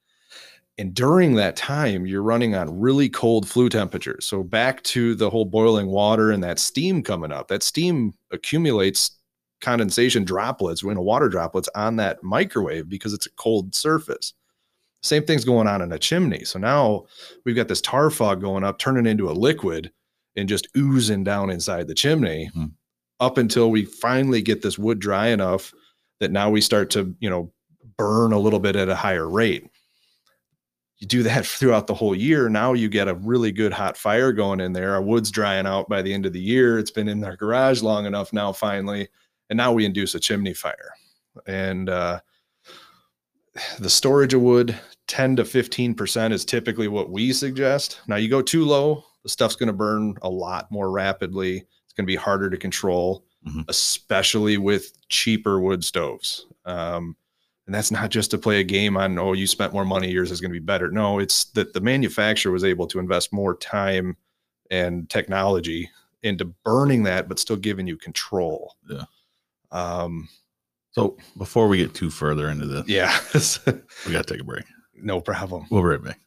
And 0.77 0.93
during 0.93 1.35
that 1.35 1.55
time, 1.55 2.05
you're 2.05 2.21
running 2.21 2.53
on 2.55 2.79
really 2.79 3.07
cold 3.07 3.47
flue 3.47 3.69
temperatures. 3.69 4.25
So, 4.25 4.43
back 4.43 4.83
to 4.83 5.15
the 5.15 5.29
whole 5.29 5.45
boiling 5.45 5.87
water 5.87 6.31
and 6.31 6.43
that 6.43 6.59
steam 6.59 7.01
coming 7.01 7.31
up, 7.31 7.47
that 7.47 7.63
steam 7.63 8.13
accumulates 8.31 9.11
condensation 9.61 10.25
droplets, 10.25 10.83
when 10.83 10.97
a 10.97 11.01
water 11.01 11.29
droplets 11.29 11.69
on 11.75 11.95
that 11.95 12.21
microwave 12.23 12.89
because 12.89 13.13
it's 13.13 13.25
a 13.25 13.31
cold 13.37 13.73
surface. 13.73 14.33
Same 15.05 15.23
thing's 15.23 15.45
going 15.45 15.67
on 15.67 15.81
in 15.81 15.91
a 15.91 15.99
chimney. 15.99 16.43
So 16.45 16.57
now 16.59 17.05
we've 17.45 17.55
got 17.55 17.67
this 17.67 17.81
tar 17.81 18.09
fog 18.09 18.41
going 18.41 18.63
up, 18.63 18.79
turning 18.79 19.05
into 19.05 19.29
a 19.29 19.33
liquid 19.33 19.91
and 20.35 20.49
just 20.49 20.67
oozing 20.75 21.23
down 21.23 21.49
inside 21.49 21.87
the 21.87 21.93
chimney 21.93 22.49
Mhm. 22.55 22.71
up 23.19 23.37
until 23.37 23.71
we 23.71 23.85
finally 23.85 24.41
get 24.41 24.61
this 24.61 24.77
wood 24.77 24.99
dry 24.99 25.27
enough 25.27 25.73
that 26.19 26.31
now 26.31 26.49
we 26.49 26.59
start 26.61 26.89
to, 26.91 27.15
you 27.19 27.29
know, 27.29 27.51
burn 27.97 28.33
a 28.33 28.39
little 28.39 28.59
bit 28.59 28.75
at 28.75 28.89
a 28.89 28.95
higher 28.95 29.29
rate. 29.29 29.69
You 30.97 31.07
do 31.07 31.23
that 31.23 31.45
throughout 31.45 31.87
the 31.87 31.93
whole 31.93 32.15
year. 32.15 32.49
Now 32.49 32.73
you 32.73 32.89
get 32.89 33.07
a 33.07 33.15
really 33.15 33.51
good 33.51 33.73
hot 33.73 33.97
fire 33.97 34.31
going 34.33 34.59
in 34.59 34.73
there. 34.73 34.93
Our 34.93 35.01
wood's 35.01 35.29
drying 35.31 35.65
out 35.67 35.87
by 35.87 36.01
the 36.01 36.13
end 36.13 36.25
of 36.25 36.33
the 36.33 36.41
year. 36.41 36.79
It's 36.79 36.91
been 36.91 37.07
in 37.07 37.23
our 37.23 37.35
garage 37.35 37.81
long 37.81 38.05
enough 38.05 38.33
now, 38.33 38.51
finally. 38.51 39.07
And 39.49 39.57
now 39.57 39.71
we 39.71 39.85
induce 39.85 40.15
a 40.15 40.19
chimney 40.19 40.53
fire. 40.53 40.91
And 41.45 41.89
uh, 41.89 42.21
the 43.79 43.89
storage 43.89 44.33
of 44.33 44.41
wood, 44.41 44.77
10 45.07 45.35
to 45.37 45.43
15% 45.43 46.31
is 46.31 46.45
typically 46.45 46.87
what 46.87 47.09
we 47.09 47.31
suggest. 47.33 48.01
Now, 48.07 48.15
you 48.15 48.29
go 48.29 48.41
too 48.41 48.65
low, 48.65 49.03
the 49.23 49.29
stuff's 49.29 49.55
going 49.55 49.67
to 49.67 49.73
burn 49.73 50.15
a 50.21 50.29
lot 50.29 50.71
more 50.71 50.89
rapidly. 50.91 51.57
It's 51.57 51.93
going 51.95 52.05
to 52.05 52.11
be 52.11 52.15
harder 52.15 52.49
to 52.49 52.57
control, 52.57 53.23
Mhm. 53.47 53.65
especially 53.67 54.57
with 54.57 54.91
cheaper 55.09 55.59
wood 55.59 55.83
stoves. 55.83 56.47
Um, 56.65 57.15
and 57.67 57.73
that's 57.75 57.91
not 57.91 58.09
just 58.11 58.31
to 58.31 58.37
play 58.37 58.59
a 58.59 58.63
game 58.63 58.97
on, 58.97 59.17
oh, 59.19 59.33
you 59.33 59.47
spent 59.47 59.73
more 59.73 59.85
money, 59.85 60.11
yours 60.11 60.31
is 60.31 60.41
going 60.41 60.51
to 60.51 60.59
be 60.59 60.63
better. 60.65 60.89
No, 60.91 61.19
it's 61.19 61.45
that 61.53 61.73
the 61.73 61.81
manufacturer 61.81 62.51
was 62.51 62.63
able 62.63 62.87
to 62.87 62.99
invest 62.99 63.31
more 63.33 63.55
time 63.57 64.17
and 64.71 65.09
technology 65.09 65.89
into 66.23 66.45
burning 66.63 67.03
that, 67.03 67.27
but 67.27 67.37
still 67.39 67.55
giving 67.55 67.85
you 67.87 67.97
control. 67.97 68.75
Yeah. 68.89 69.03
Um, 69.71 70.29
So 70.91 71.17
before 71.37 71.67
we 71.67 71.77
get 71.77 71.93
too 71.93 72.09
further 72.09 72.49
into 72.49 72.65
this, 72.67 72.87
yeah, 72.87 73.19
we 74.07 74.11
got 74.13 74.25
to 74.25 74.33
take 74.33 74.41
a 74.41 74.45
break. 74.45 74.63
No 75.01 75.21
problem. 75.21 75.65
We'll 75.69 75.81
be 75.81 75.87
right 75.87 76.03
back. 76.03 76.19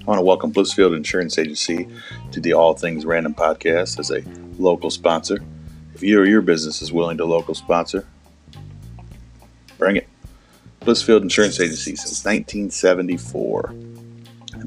I 0.00 0.06
want 0.06 0.18
to 0.18 0.24
welcome 0.24 0.52
Blissfield 0.52 0.94
Insurance 0.94 1.38
Agency 1.38 1.88
to 2.32 2.40
the 2.40 2.52
All 2.52 2.74
Things 2.74 3.06
Random 3.06 3.32
podcast 3.34 3.98
as 3.98 4.10
a 4.10 4.22
local 4.58 4.90
sponsor. 4.90 5.38
If 5.94 6.02
you 6.02 6.20
or 6.20 6.26
your 6.26 6.42
business 6.42 6.82
is 6.82 6.92
willing 6.92 7.16
to 7.16 7.24
local 7.24 7.54
sponsor, 7.54 8.06
bring 9.78 9.96
it. 9.96 10.06
Blissfield 10.82 11.22
Insurance 11.22 11.58
Agency 11.58 11.96
since 11.96 12.22
1974. 12.22 13.74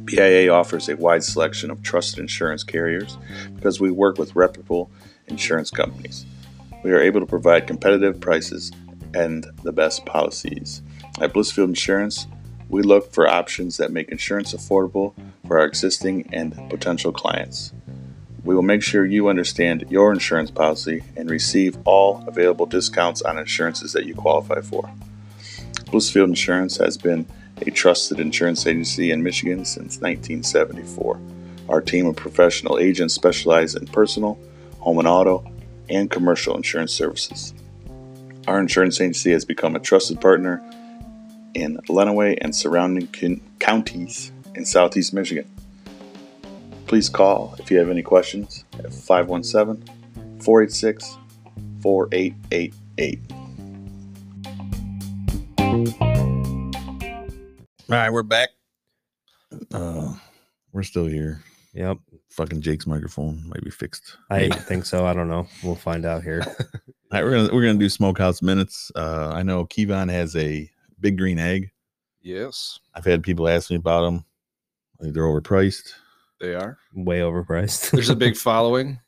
BIA 0.05 0.51
offers 0.51 0.89
a 0.89 0.95
wide 0.95 1.23
selection 1.23 1.69
of 1.69 1.83
trusted 1.83 2.19
insurance 2.19 2.63
carriers 2.63 3.17
because 3.55 3.79
we 3.79 3.91
work 3.91 4.17
with 4.17 4.35
reputable 4.35 4.89
insurance 5.27 5.69
companies. 5.69 6.25
We 6.83 6.91
are 6.91 6.99
able 6.99 7.19
to 7.19 7.25
provide 7.25 7.67
competitive 7.67 8.19
prices 8.19 8.71
and 9.13 9.47
the 9.63 9.71
best 9.71 10.05
policies. 10.05 10.81
At 11.19 11.33
Blissfield 11.33 11.69
Insurance, 11.69 12.27
we 12.69 12.81
look 12.81 13.13
for 13.13 13.27
options 13.27 13.77
that 13.77 13.91
make 13.91 14.09
insurance 14.09 14.53
affordable 14.53 15.13
for 15.47 15.59
our 15.59 15.65
existing 15.65 16.29
and 16.33 16.53
potential 16.69 17.11
clients. 17.11 17.73
We 18.43 18.55
will 18.55 18.61
make 18.61 18.83
sure 18.83 19.05
you 19.05 19.27
understand 19.27 19.85
your 19.89 20.11
insurance 20.11 20.51
policy 20.51 21.03
and 21.15 21.29
receive 21.29 21.77
all 21.85 22.23
available 22.27 22.65
discounts 22.65 23.21
on 23.21 23.37
insurances 23.37 23.93
that 23.93 24.05
you 24.05 24.15
qualify 24.15 24.61
for. 24.61 24.89
Blissfield 25.85 26.27
Insurance 26.27 26.77
has 26.77 26.97
been 26.97 27.25
a 27.61 27.71
trusted 27.71 28.19
insurance 28.19 28.67
agency 28.67 29.11
in 29.11 29.23
Michigan 29.23 29.65
since 29.65 29.99
1974. 29.99 31.19
Our 31.69 31.81
team 31.81 32.05
of 32.05 32.15
professional 32.15 32.77
agents 32.77 33.13
specialize 33.13 33.75
in 33.75 33.87
personal, 33.87 34.39
home 34.79 34.99
and 34.99 35.07
auto, 35.07 35.49
and 35.89 36.09
commercial 36.09 36.55
insurance 36.55 36.93
services. 36.93 37.53
Our 38.47 38.59
insurance 38.59 39.01
agency 39.01 39.31
has 39.31 39.45
become 39.45 39.75
a 39.75 39.79
trusted 39.79 40.21
partner 40.21 40.63
in 41.53 41.77
Lenawee 41.89 42.37
and 42.41 42.55
surrounding 42.55 43.07
con- 43.07 43.41
counties 43.59 44.31
in 44.55 44.65
southeast 44.65 45.13
Michigan. 45.13 45.49
Please 46.85 47.09
call 47.09 47.55
if 47.59 47.69
you 47.69 47.77
have 47.77 47.89
any 47.89 48.03
questions 48.03 48.63
at 48.79 48.93
517 48.93 50.39
486 50.39 51.17
4888. 51.81 53.21
All 57.89 57.95
right, 57.95 58.11
we're 58.11 58.23
back. 58.23 58.49
Uh, 59.73 60.13
we're 60.71 60.83
still 60.83 61.05
here. 61.05 61.41
Yep. 61.77 61.97
Fucking 62.31 62.61
Jake's 62.61 62.87
microphone 62.87 63.47
might 63.47 63.63
be 63.63 63.69
fixed. 63.69 64.17
I 64.31 64.49
think 64.49 64.85
so. 64.85 65.05
I 65.05 65.13
don't 65.13 65.29
know. 65.29 65.47
We'll 65.63 65.75
find 65.75 66.05
out 66.05 66.23
here. 66.23 66.41
All 66.49 66.53
right, 67.11 67.23
we're 67.23 67.31
gonna 67.31 67.53
we're 67.53 67.63
gonna 67.65 67.77
do 67.77 67.87
smokehouse 67.87 68.41
minutes. 68.41 68.91
Uh, 68.95 69.29
I 69.31 69.43
know 69.43 69.65
Kevon 69.65 70.11
has 70.11 70.35
a 70.35 70.69
big 70.99 71.17
green 71.19 71.37
egg. 71.37 71.69
Yes, 72.21 72.79
I've 72.95 73.05
had 73.05 73.21
people 73.23 73.47
ask 73.47 73.69
me 73.69 73.77
about 73.77 74.01
them. 74.01 74.25
I 74.99 75.03
think 75.03 75.13
they're 75.13 75.23
overpriced. 75.23 75.93
they 76.41 76.55
are. 76.55 76.79
Way 76.95 77.19
overpriced. 77.19 77.91
There's 77.91 78.09
a 78.09 78.15
big 78.15 78.35
following. 78.49 78.99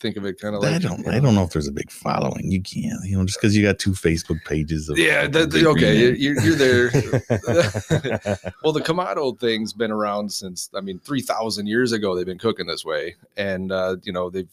Think 0.00 0.16
of 0.16 0.24
it 0.24 0.40
kind 0.40 0.54
of 0.54 0.62
like 0.62 0.74
I 0.74 0.78
don't 0.78 1.08
I 1.08 1.18
don't 1.18 1.34
know 1.34 1.42
if 1.42 1.50
there's 1.50 1.66
a 1.66 1.72
big 1.72 1.90
following. 1.90 2.52
You 2.52 2.62
can't, 2.62 3.04
you 3.04 3.18
know, 3.18 3.24
just 3.24 3.40
because 3.40 3.56
you 3.56 3.64
got 3.64 3.80
two 3.80 3.90
Facebook 3.90 4.44
pages. 4.44 4.88
Of 4.88 4.96
Yeah, 4.96 5.26
that, 5.26 5.50
Big 5.50 5.66
okay, 5.66 6.14
you're, 6.16 6.40
you're 6.40 6.54
there. 6.54 6.90
well, 8.62 8.72
the 8.72 8.80
Kamado 8.80 9.36
thing's 9.38 9.72
been 9.72 9.90
around 9.90 10.32
since 10.32 10.70
I 10.72 10.80
mean, 10.80 11.00
three 11.00 11.20
thousand 11.20 11.66
years 11.66 11.90
ago. 11.90 12.14
They've 12.14 12.24
been 12.24 12.38
cooking 12.38 12.66
this 12.66 12.84
way, 12.84 13.16
and 13.36 13.72
uh, 13.72 13.96
you 14.04 14.12
know 14.12 14.30
they've 14.30 14.48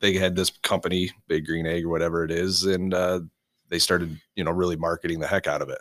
they 0.00 0.14
had 0.14 0.36
this 0.36 0.50
company, 0.62 1.12
Big 1.28 1.46
Green 1.46 1.66
Egg 1.66 1.84
or 1.84 1.88
whatever 1.88 2.22
it 2.22 2.30
is, 2.30 2.64
and 2.64 2.92
uh, 2.92 3.20
they 3.70 3.78
started 3.78 4.20
you 4.36 4.44
know 4.44 4.50
really 4.50 4.76
marketing 4.76 5.20
the 5.20 5.26
heck 5.26 5.46
out 5.46 5.62
of 5.62 5.70
it. 5.70 5.80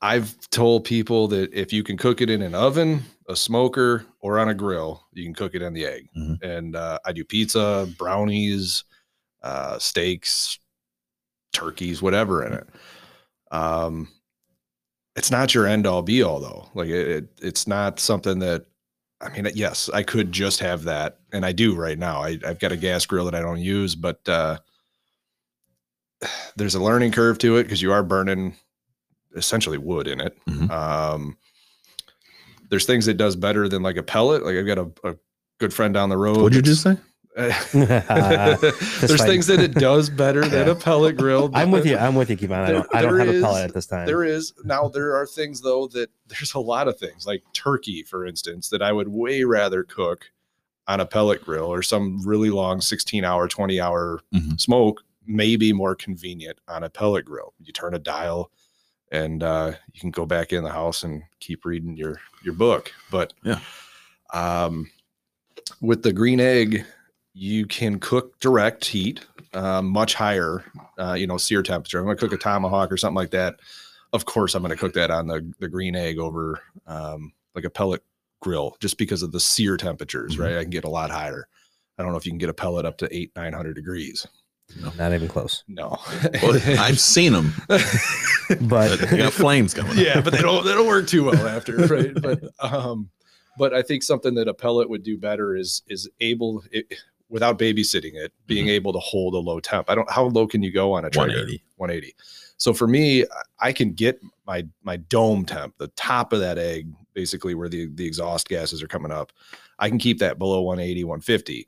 I've 0.00 0.38
told 0.50 0.84
people 0.84 1.28
that 1.28 1.52
if 1.52 1.72
you 1.72 1.82
can 1.82 1.96
cook 1.96 2.20
it 2.20 2.30
in 2.30 2.42
an 2.42 2.54
oven, 2.54 3.02
a 3.28 3.34
smoker, 3.36 4.06
or 4.20 4.38
on 4.38 4.48
a 4.48 4.54
grill, 4.54 5.04
you 5.12 5.24
can 5.24 5.34
cook 5.34 5.54
it 5.54 5.62
in 5.62 5.72
the 5.74 5.86
egg. 5.86 6.08
Mhm. 6.16 6.42
And 6.42 6.76
uh, 6.76 6.98
I 7.04 7.12
do 7.12 7.24
pizza, 7.24 7.88
brownies, 7.98 8.84
uh, 9.42 9.78
steaks, 9.78 10.58
turkeys, 11.52 12.00
whatever 12.00 12.44
in 12.44 12.52
it. 12.54 12.68
Um, 13.50 14.08
it's 15.16 15.30
not 15.30 15.54
your 15.54 15.66
end 15.66 15.86
all 15.86 16.02
be 16.02 16.22
all 16.22 16.38
though. 16.38 16.68
Like 16.74 16.88
it, 16.88 17.08
it, 17.08 17.28
it's 17.42 17.66
not 17.66 17.98
something 18.00 18.38
that. 18.40 18.66
I 19.20 19.30
mean, 19.30 19.50
yes, 19.56 19.90
I 19.92 20.04
could 20.04 20.30
just 20.30 20.60
have 20.60 20.84
that, 20.84 21.18
and 21.32 21.44
I 21.44 21.50
do 21.50 21.74
right 21.74 21.98
now. 21.98 22.22
I, 22.22 22.38
I've 22.46 22.60
got 22.60 22.70
a 22.70 22.76
gas 22.76 23.04
grill 23.04 23.24
that 23.24 23.34
I 23.34 23.40
don't 23.40 23.58
use, 23.58 23.96
but 23.96 24.20
uh, 24.28 24.58
there's 26.56 26.76
a 26.76 26.82
learning 26.82 27.10
curve 27.10 27.38
to 27.38 27.56
it 27.56 27.64
because 27.64 27.82
you 27.82 27.90
are 27.92 28.04
burning 28.04 28.54
essentially 29.36 29.78
wood 29.78 30.06
in 30.08 30.20
it. 30.20 30.36
Mhm. 30.48 30.70
Um, 30.70 31.36
there's 32.70 32.84
things 32.86 33.08
it 33.08 33.16
does 33.16 33.36
better 33.36 33.68
than 33.68 33.82
like 33.82 33.96
a 33.96 34.02
pellet. 34.02 34.44
Like 34.44 34.56
I've 34.56 34.66
got 34.66 34.78
a, 34.78 34.90
a 35.12 35.16
good 35.58 35.72
friend 35.72 35.94
down 35.94 36.08
the 36.08 36.18
road. 36.18 36.38
What'd 36.38 36.54
you 36.54 36.62
just 36.62 36.82
say? 36.82 36.96
there's 37.38 39.24
things 39.24 39.46
that 39.46 39.60
it 39.60 39.74
does 39.74 40.10
better 40.10 40.40
than 40.42 40.66
Yeah. 40.66 40.72
a 40.72 40.74
pellet 40.74 41.16
grill. 41.16 41.50
I'm 41.54 41.70
with 41.70 41.86
you. 41.86 41.96
I'm 41.96 42.14
with 42.14 42.30
you, 42.30 42.36
Kevon. 42.36 42.64
I 42.64 42.72
don't, 42.72 42.94
I 42.94 43.02
don't 43.02 43.16
There- 43.16 43.26
have 43.26 43.34
a 43.36 43.40
pellet 43.40 43.64
at 43.68 43.74
this 43.74 43.86
time. 43.86 44.06
There 44.06 44.24
is 44.24 44.52
now 44.64 44.88
there 44.88 45.14
are 45.14 45.26
things 45.26 45.60
though 45.60 45.86
that 45.88 46.10
there's 46.26 46.54
a 46.54 46.58
lot 46.60 46.88
of 46.88 46.98
things 46.98 47.26
like 47.26 47.42
turkey, 47.52 48.02
for 48.02 48.26
instance, 48.26 48.68
that 48.70 48.82
I 48.82 48.92
would 48.92 49.08
way 49.08 49.44
rather 49.44 49.82
cook 49.84 50.30
on 50.86 51.00
a 51.00 51.06
pellet 51.06 51.44
grill 51.44 51.66
or 51.66 51.82
some 51.82 52.20
really 52.26 52.50
long 52.50 52.80
16 52.80 53.24
hour, 53.24 53.46
20 53.46 53.80
hour 53.80 54.20
Mhm. 54.34 54.58
smoke 54.60 55.02
may 55.26 55.56
be 55.56 55.72
more 55.72 55.94
convenient 55.94 56.58
on 56.66 56.82
a 56.82 56.88
pellet 56.90 57.24
grill. 57.24 57.52
You 57.62 57.72
turn 57.72 57.94
a 57.94 57.98
dial 57.98 58.50
and 59.12 59.42
uh, 59.42 59.72
you 59.92 60.00
can 60.00 60.10
go 60.10 60.26
back 60.26 60.52
in 60.52 60.64
the 60.64 60.70
house 60.72 61.02
and 61.04 61.22
keep 61.40 61.64
reading 61.64 61.96
your 61.96 62.20
your 62.42 62.54
book. 62.54 62.92
But 63.10 63.32
Yeah. 63.42 63.60
um, 64.32 64.90
with 65.80 66.02
the 66.02 66.12
green 66.12 66.40
egg, 66.40 66.84
you 67.34 67.66
can 67.66 67.98
cook 68.00 68.38
direct 68.40 68.84
heat, 68.84 69.24
uh, 69.54 69.82
much 69.82 70.14
higher, 70.14 70.64
uh, 70.98 71.12
you 71.14 71.26
know, 71.26 71.36
sear 71.36 71.62
temperature. 71.62 71.98
I'm 71.98 72.04
going 72.04 72.16
to 72.16 72.20
cook 72.28 72.32
a 72.32 72.42
tomahawk 72.42 72.90
or 72.90 72.96
something 72.96 73.14
like 73.16 73.30
that. 73.30 73.56
Of 74.12 74.24
course, 74.24 74.54
I'm 74.54 74.62
going 74.62 74.70
to 74.70 74.76
cook 74.76 74.94
that 74.94 75.10
on 75.10 75.26
the, 75.26 75.52
the 75.58 75.68
green 75.68 75.94
egg 75.94 76.18
over 76.18 76.60
um, 76.86 77.32
like 77.54 77.64
a 77.64 77.70
pellet 77.70 78.02
grill 78.40 78.76
just 78.80 78.98
because 78.98 79.22
of 79.22 79.32
the 79.32 79.40
sear 79.40 79.76
temperatures, 79.76 80.36
Mhm. 80.36 80.40
right? 80.40 80.56
I 80.58 80.62
can 80.62 80.70
get 80.70 80.84
a 80.84 80.88
lot 80.90 81.10
higher. 81.10 81.46
I 81.98 82.02
don't 82.02 82.12
know 82.12 82.18
if 82.18 82.24
you 82.26 82.32
can 82.32 82.38
get 82.38 82.48
a 82.48 82.54
pellet 82.54 82.86
up 82.86 82.98
to 82.98 83.16
eight, 83.16 83.32
900 83.36 83.74
degrees. 83.74 84.26
Not 84.96 85.12
even 85.14 85.28
close. 85.28 85.64
No. 85.66 85.98
Well, 86.42 86.60
I've 86.78 87.00
seen 87.00 87.32
them. 87.32 87.52
But 88.62 88.96
they 88.96 89.18
got 89.18 89.34
flames 89.34 89.74
coming. 89.74 89.98
yeah, 89.98 90.22
but 90.22 90.32
they 90.32 90.40
don't 90.40 90.64
they 90.64 90.72
don't 90.72 90.86
work 90.86 91.06
too 91.06 91.24
well 91.24 91.46
after, 91.46 91.76
right? 91.86 92.14
But 92.14 92.42
um, 92.60 93.10
but 93.58 93.74
I 93.74 93.82
think 93.82 94.02
something 94.02 94.34
that 94.36 94.48
a 94.48 94.54
pellet 94.54 94.88
would 94.88 95.02
do 95.02 95.18
better 95.18 95.54
is 95.54 95.82
is 95.88 96.08
able 96.20 96.62
it, 96.72 96.94
without 97.28 97.58
babysitting 97.58 98.14
it, 98.14 98.32
being 98.46 98.66
Mhm. 98.68 98.70
able 98.70 98.94
to 98.94 98.98
hold 99.00 99.34
a 99.34 99.38
low 99.38 99.60
temp. 99.60 99.90
I 99.90 99.94
don't 99.94 100.10
how 100.10 100.24
low 100.24 100.46
can 100.46 100.62
you 100.62 100.72
go 100.72 100.94
on 100.94 101.04
a 101.04 101.10
Traeger? 101.10 101.28
180. 101.36 101.62
180. 101.76 102.14
So 102.56 102.72
for 102.72 102.86
me, 102.86 103.26
I 103.60 103.70
can 103.70 103.92
get 103.92 104.18
my 104.46 104.66
my 104.82 104.96
dome 104.96 105.44
temp, 105.44 105.76
the 105.76 105.88
top 105.88 106.32
of 106.32 106.40
that 106.40 106.56
egg, 106.56 106.86
basically 107.12 107.54
where 107.54 107.68
the 107.68 107.88
the 107.94 108.06
exhaust 108.06 108.48
gases 108.48 108.82
are 108.82 108.88
coming 108.88 109.12
up. 109.12 109.30
I 109.78 109.90
can 109.90 109.98
keep 109.98 110.20
that 110.20 110.38
below 110.38 110.62
180, 110.62 111.04
150. 111.04 111.66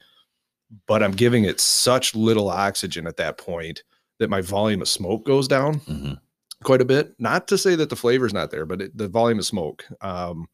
But 0.86 1.02
I'm 1.02 1.12
giving 1.12 1.44
it 1.44 1.60
such 1.60 2.14
little 2.14 2.48
oxygen 2.48 3.06
at 3.06 3.16
that 3.16 3.38
point 3.38 3.82
that 4.18 4.30
my 4.30 4.40
volume 4.40 4.82
of 4.82 4.88
smoke 4.88 5.24
goes 5.26 5.48
down 5.48 5.80
Mhm. 5.80 6.20
quite 6.62 6.80
a 6.80 6.84
bit. 6.84 7.14
Not 7.18 7.48
to 7.48 7.58
say 7.58 7.74
that 7.74 7.88
the 7.90 7.96
flavor's 7.96 8.32
not 8.34 8.50
there, 8.50 8.66
but 8.66 8.82
it, 8.82 8.96
the 8.96 9.08
volume 9.08 9.38
of 9.38 9.46
smoke. 9.46 9.84
Um, 10.00 10.46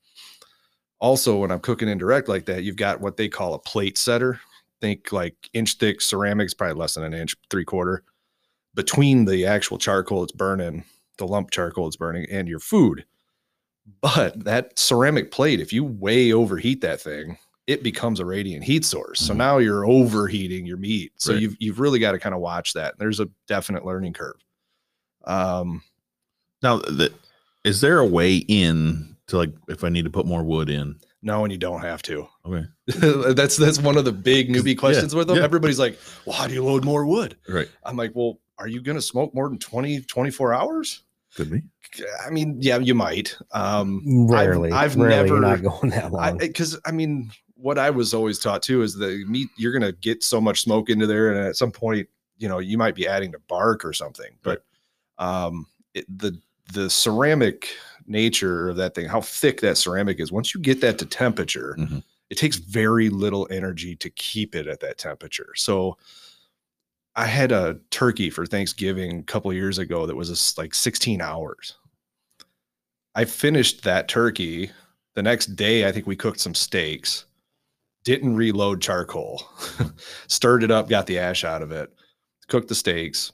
also, 0.98 1.37
when 1.38 1.50
I'm 1.50 1.61
cooking 1.61 1.88
indirect 1.88 2.29
like 2.29 2.46
that, 2.46 2.62
you've 2.62 2.76
got 2.76 3.00
what 3.00 3.16
they 3.16 3.29
call 3.29 3.55
a 3.55 3.59
plate 3.59 3.98
setter. 3.98 4.40
Think 4.81 5.12
like 5.12 5.35
inch 5.52 5.74
thick 5.74 6.00
ceramics, 6.00 6.55
probably 6.55 6.79
less 6.79 6.94
than 6.94 7.05
an 7.05 7.14
inch, 7.14 7.35
three 7.50 7.64
quarter, 7.64 8.02
between 8.74 9.24
the 9.24 9.44
actual 9.46 9.79
charcoal 9.79 10.22
it's 10.22 10.33
burning, 10.33 10.85
the 11.18 11.26
lump 11.26 11.50
charcoal 11.50 11.87
it's 11.87 11.96
burning, 11.96 12.26
and 12.31 12.48
your 12.48 12.61
food. 12.61 13.05
But 14.00 14.44
that 14.44 14.79
ceramic 14.79 15.31
plate, 15.31 15.61
if 15.61 15.72
you 15.72 15.85
way 15.85 16.33
overheat 16.33 16.81
that 16.83 17.00
thing, 17.00 17.38
it 17.66 17.83
becomes 17.83 18.20
a 18.20 18.24
radiant 18.24 18.62
heat 18.64 18.85
source. 18.85 19.20
So 19.20 19.35
Mhm. 19.35 19.38
now 19.38 19.59
you're 19.59 19.85
overheating 19.87 20.66
your 20.66 20.76
meat. 20.76 21.12
So 21.16 21.33
Right. 21.33 21.42
you've 21.42 21.57
you've 21.59 21.81
really 21.81 21.98
got 21.98 22.12
to 22.12 22.18
kind 22.18 22.35
of 22.35 22.40
watch 22.40 22.72
that. 22.74 22.98
There's 22.98 23.18
a 23.20 23.29
definite 23.48 23.85
learning 23.85 24.12
curve. 24.12 24.37
Um, 25.24 25.83
Now, 26.62 26.79
the, 26.79 27.12
is 27.64 27.80
there 27.80 27.99
a 27.99 28.07
way 28.07 28.36
in 28.36 29.16
to 29.28 29.36
like 29.38 29.53
if 29.68 29.82
I 29.84 29.88
need 29.88 30.05
to 30.05 30.11
put 30.11 30.26
more 30.26 30.43
wood 30.45 30.70
in? 30.70 30.97
no, 31.22 31.43
and 31.43 31.51
you 31.51 31.59
don't 31.59 31.80
have 31.80 32.03
to. 32.03 32.28
Okay. 32.45 32.66
that's 33.34 33.57
that's 33.57 33.80
one 33.80 33.97
of 33.97 34.05
the 34.05 34.12
big 34.12 34.49
newbie 34.55 34.78
questions 34.78 35.14
with 35.14 35.26
them. 35.26 35.38
yeah. 35.38 35.43
Everybody's 35.43 35.78
like, 35.78 35.99
well, 36.24 36.36
how 36.36 36.47
do 36.47 36.55
you 36.55 36.62
load 36.64 36.84
more 36.84 37.05
wood? 37.05 37.36
Right. 37.49 37.68
I'm 37.84 37.97
like, 37.97 38.12
well, 38.14 38.38
are 38.59 38.68
you 38.68 38.80
going 38.80 38.97
to 38.97 39.03
smoke 39.03 39.34
more 39.34 39.49
than 39.49 39.59
20, 39.59 40.03
24 40.03 40.55
hours? 40.55 41.03
Could 41.34 41.51
be. 41.51 41.62
I 42.24 42.30
mean, 42.30 42.59
yeah, 42.61 42.78
you 42.78 42.95
might. 42.95 43.36
Um, 43.53 44.03
rarely, 44.28 44.70
I've 44.72 44.97
rarely 44.97 45.28
you're 45.28 45.40
never- 45.40 45.62
not 45.62 45.80
going 45.80 45.90
that 45.90 46.12
long. 46.12 46.38
because 46.38 46.78
I, 46.86 46.93
mean, 46.93 47.30
what 47.57 47.78
I 47.78 47.90
was 47.90 48.12
always 48.14 48.38
taught 48.38 48.62
too 48.62 48.82
is 48.82 48.94
the 48.94 49.24
meat 49.26 49.48
you're 49.57 49.72
going 49.72 49.82
to 49.82 49.92
get 49.92 50.22
so 50.22 50.40
much 50.40 50.61
smoke 50.62 50.90
into 50.90 51.07
there, 51.07 51.30
and 51.32 51.38
at 51.46 51.57
some 51.57 51.70
point, 51.72 52.09
you 52.38 52.48
know, 52.48 52.59
you 52.59 52.76
might 52.78 52.94
be 52.94 53.09
adding 53.09 53.32
to 53.32 53.38
bark 53.48 53.84
or 53.84 53.92
something. 53.92 54.30
But 54.42 54.64
um, 55.18 55.66
it, 55.94 56.04
the 56.18 56.38
the 56.72 56.90
ceramic 56.90 57.68
nature 58.07 58.68
of 58.68 58.76
that 58.76 58.94
thing, 58.94 59.07
how 59.07 59.20
thick 59.20 59.61
that 59.62 59.76
ceramic 59.78 60.20
is, 60.20 60.30
once 60.32 60.54
you 60.54 60.61
get 60.61 60.80
that 60.80 60.98
to 60.98 61.07
temperature, 61.07 61.76
Mhm. 61.78 62.02
it 62.30 62.36
takes 62.38 62.57
very 62.57 63.09
little 63.09 63.46
energy 63.50 63.96
to 63.96 64.11
keep 64.11 64.54
it 64.54 64.66
at 64.66 64.80
that 64.80 64.98
temperature. 64.98 65.52
So. 65.57 65.96
I 67.18 67.24
had 67.24 67.50
a 67.50 67.78
turkey 67.90 68.28
for 68.28 68.44
Thanksgiving 68.44 69.20
a 69.20 69.22
couple 69.22 69.50
years 69.50 69.78
ago 69.78 70.04
that 70.04 70.14
was 70.14 70.59
like 70.59 70.74
16 70.74 71.22
hours. 71.22 71.76
I 73.14 73.24
finished 73.24 73.84
that 73.84 74.07
turkey. 74.07 74.70
The 75.14 75.22
next 75.22 75.57
day, 75.57 75.88
I 75.88 75.92
think 75.92 76.07
we 76.07 76.14
cooked 76.14 76.40
some 76.40 76.54
steaks. 76.54 77.24
Didn't 78.07 78.36
reload 78.36 78.80
charcoal. 78.80 79.42
Stirred 80.28 80.62
it 80.62 80.70
up, 80.70 80.88
got 80.88 81.07
the 81.07 81.18
ash 81.18 81.44
out 81.44 81.61
of 81.61 81.70
it. 81.72 81.90
Cooked 82.48 82.68
the 82.68 82.74
steaks. 82.74 83.32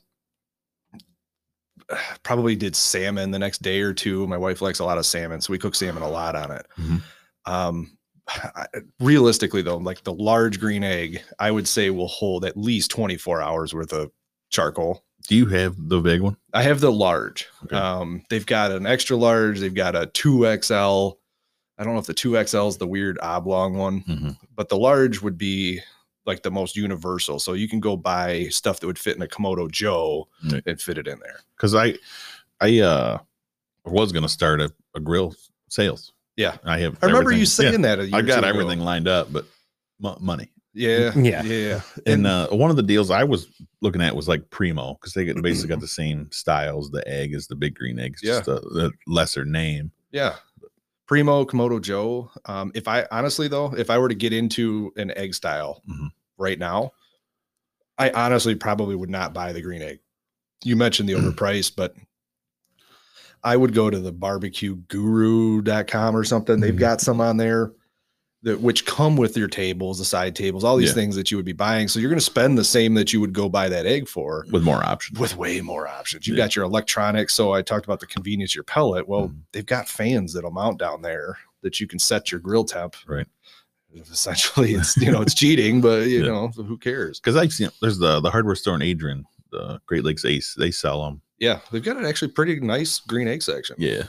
Probably 2.22 2.56
did 2.56 2.74
salmon 2.74 3.30
the 3.30 3.38
next 3.38 3.62
day 3.62 3.80
or 3.82 3.92
two. 3.92 4.26
My 4.26 4.36
wife 4.36 4.62
likes 4.62 4.78
a 4.78 4.84
lot 4.84 4.98
of 4.98 5.06
salmon, 5.06 5.40
so 5.40 5.52
we 5.52 5.58
cook 5.58 5.74
salmon 5.74 6.02
a 6.02 6.08
lot 6.08 6.34
on 6.34 6.50
it. 6.52 6.66
Mhm. 6.78 7.02
Um, 7.44 7.98
I- 8.28 8.66
realistically, 9.00 9.62
though, 9.62 9.76
like 9.76 10.04
the 10.04 10.12
large 10.14 10.58
green 10.58 10.84
egg, 10.84 11.22
I 11.38 11.50
would 11.50 11.68
say 11.68 11.90
will 11.90 12.08
hold 12.08 12.44
at 12.44 12.56
least 12.56 12.90
24 12.90 13.42
hours 13.42 13.74
worth 13.74 13.92
of 13.92 14.10
charcoal. 14.50 15.04
Do 15.28 15.36
you 15.36 15.46
have 15.46 15.74
the 15.78 16.00
big 16.00 16.20
one? 16.22 16.36
I 16.54 16.62
have 16.62 16.80
the 16.80 16.90
large. 16.92 17.46
Okay. 17.64 17.76
Um, 17.76 18.22
they've 18.30 18.46
got 18.46 18.70
an 18.72 18.86
extra 18.86 19.16
large. 19.16 19.60
They've 19.60 19.74
got 19.74 19.94
a 19.94 20.06
two 20.06 20.44
XL. 20.62 21.18
I 21.78 21.84
don't 21.84 21.94
know 21.94 21.98
if 22.00 22.06
the 22.06 22.14
two 22.14 22.42
XL 22.42 22.68
is 22.68 22.76
the 22.76 22.86
weird 22.86 23.18
oblong 23.22 23.74
one, 23.76 24.02
Mhm. 24.04 24.36
but 24.54 24.68
the 24.68 24.76
large 24.76 25.20
would 25.22 25.38
be 25.38 25.80
like 26.26 26.42
the 26.42 26.50
most 26.50 26.76
universal. 26.76 27.38
So 27.40 27.54
you 27.54 27.68
can 27.68 27.80
go 27.80 27.96
buy 27.96 28.44
stuff 28.48 28.78
that 28.80 28.86
would 28.86 28.98
fit 28.98 29.16
in 29.16 29.22
a 29.22 29.26
Kamado 29.26 29.68
Joe 29.70 30.28
Right. 30.50 30.62
and 30.66 30.80
fit 30.80 30.98
it 30.98 31.08
in 31.08 31.18
there. 31.18 31.40
Because 31.56 31.74
I, 31.74 31.94
I 32.60 32.78
uh, 32.80 33.18
was 33.84 34.12
gonna 34.12 34.28
start 34.28 34.60
a, 34.60 34.72
a 34.94 35.00
grill 35.00 35.34
sales. 35.68 36.12
Yeah. 36.36 36.56
I 36.64 36.78
have. 36.78 36.96
I 37.02 37.06
remember 37.06 37.30
you 37.32 37.38
everything- 37.42 37.64
yeah, 37.64 37.70
saying 37.70 37.82
that. 37.82 37.98
a 37.98 38.04
year 38.06 38.14
I 38.14 38.18
or 38.20 38.22
got 38.22 38.34
two 38.34 38.38
ago. 38.40 38.48
everything 38.60 38.80
lined 38.80 39.08
up, 39.08 39.32
but 39.32 39.46
mo- 39.98 40.18
money. 40.20 40.48
Yeah, 40.74 41.12
Yeah. 41.18 41.42
yeah. 41.42 41.80
And 42.06 42.26
uh, 42.26 42.48
one 42.48 42.70
of 42.70 42.76
the 42.76 42.82
deals 42.82 43.10
I 43.10 43.24
was 43.24 43.46
looking 43.82 44.00
at 44.00 44.14
was 44.16 44.28
like 44.28 44.48
Primo 44.50 44.94
because 44.94 45.12
they 45.14 45.24
get 45.24 45.42
basically 45.42 45.68
got 45.70 45.80
the 45.80 45.88
same 45.88 46.30
styles. 46.30 46.90
The 46.90 47.06
egg 47.08 47.34
is 47.34 47.46
the 47.48 47.56
big 47.56 47.74
green 47.74 47.98
egg, 47.98 48.12
it's 48.12 48.22
just 48.22 48.48
a, 48.48 48.56
a 48.78 48.90
lesser 49.06 49.44
name. 49.44 49.90
Yeah. 50.12 50.36
Primo, 51.12 51.44
Kamado 51.44 51.78
Joe. 51.78 52.30
Um, 52.46 52.72
if 52.74 52.88
I 52.88 53.06
honestly 53.12 53.46
though, 53.46 53.74
if 53.76 53.90
I 53.90 53.98
were 53.98 54.08
to 54.08 54.14
get 54.14 54.32
into 54.32 54.94
an 54.96 55.12
egg 55.14 55.34
style 55.34 55.82
Mhm. 55.86 56.08
right 56.38 56.58
now, 56.58 56.92
I 57.98 58.08
honestly 58.12 58.54
probably 58.54 58.96
would 58.96 59.10
not 59.10 59.34
buy 59.34 59.52
the 59.52 59.60
green 59.60 59.82
egg. 59.82 60.00
You 60.64 60.74
mentioned 60.74 61.10
the 61.10 61.12
overpriced, 61.12 61.76
but 61.76 61.94
I 63.44 63.58
would 63.58 63.74
go 63.74 63.90
to 63.90 63.98
the 63.98 64.10
barbecueguru.com 64.10 66.16
or 66.16 66.24
something. 66.24 66.60
They've 66.60 66.74
Mhm. 66.74 66.78
got 66.78 67.02
some 67.02 67.20
on 67.20 67.36
there 67.36 67.72
that 68.44 68.60
which 68.60 68.84
come 68.86 69.16
with 69.16 69.36
your 69.36 69.46
tables, 69.46 69.98
the 69.98 70.04
side 70.04 70.34
tables, 70.34 70.64
all 70.64 70.76
these 70.76 70.88
Yeah. 70.88 70.94
things 70.94 71.14
that 71.16 71.30
you 71.30 71.36
would 71.36 71.46
be 71.46 71.52
buying. 71.52 71.86
So 71.86 72.00
you're 72.00 72.10
going 72.10 72.18
to 72.18 72.24
spend 72.24 72.58
the 72.58 72.64
same 72.64 72.94
that 72.94 73.12
you 73.12 73.20
would 73.20 73.32
go 73.32 73.48
buy 73.48 73.68
that 73.68 73.86
egg 73.86 74.08
for 74.08 74.44
with 74.50 74.64
more 74.64 74.84
options. 74.84 75.18
with 75.20 75.36
way 75.36 75.60
more 75.60 75.86
options. 75.86 76.26
You've 76.26 76.36
Yeah. 76.36 76.44
got 76.46 76.56
your 76.56 76.64
electronics. 76.64 77.34
So 77.34 77.52
I 77.52 77.62
talked 77.62 77.84
about 77.84 78.00
the 78.00 78.06
convenience 78.06 78.50
of 78.52 78.56
your 78.56 78.64
pellet. 78.64 79.06
Well, 79.08 79.28
Mhm. 79.28 79.36
they've 79.52 79.64
got 79.66 79.88
fans 79.88 80.32
that'll 80.32 80.50
mount 80.50 80.78
down 80.80 81.02
there 81.02 81.38
that 81.62 81.78
you 81.78 81.86
can 81.86 82.00
set 82.00 82.32
your 82.32 82.40
grill 82.40 82.64
temp. 82.64 82.96
Right. 83.06 83.28
Essentially, 83.94 84.74
it's 84.74 84.96
you 84.96 85.12
know 85.12 85.20
it's 85.22 85.34
cheating, 85.34 85.80
but 85.80 86.08
you 86.08 86.20
Yeah. 86.24 86.26
know 86.32 86.48
who 86.48 86.78
cares? 86.78 87.20
Because 87.20 87.36
I 87.36 87.46
see 87.48 87.68
there's 87.80 87.98
the 87.98 88.20
the 88.20 88.30
hardware 88.30 88.54
store 88.56 88.74
in 88.74 88.82
Adrian, 88.82 89.24
the 89.50 89.80
Great 89.86 90.02
Lakes 90.02 90.24
Ace. 90.24 90.54
They 90.58 90.70
sell 90.70 91.04
them. 91.04 91.20
Yeah, 91.38 91.60
they've 91.70 91.82
got 91.82 91.96
an 91.96 92.06
actually 92.06 92.32
pretty 92.32 92.58
nice 92.60 92.98
green 93.00 93.28
egg 93.28 93.42
section. 93.42 93.76
Yeah. 93.78 94.04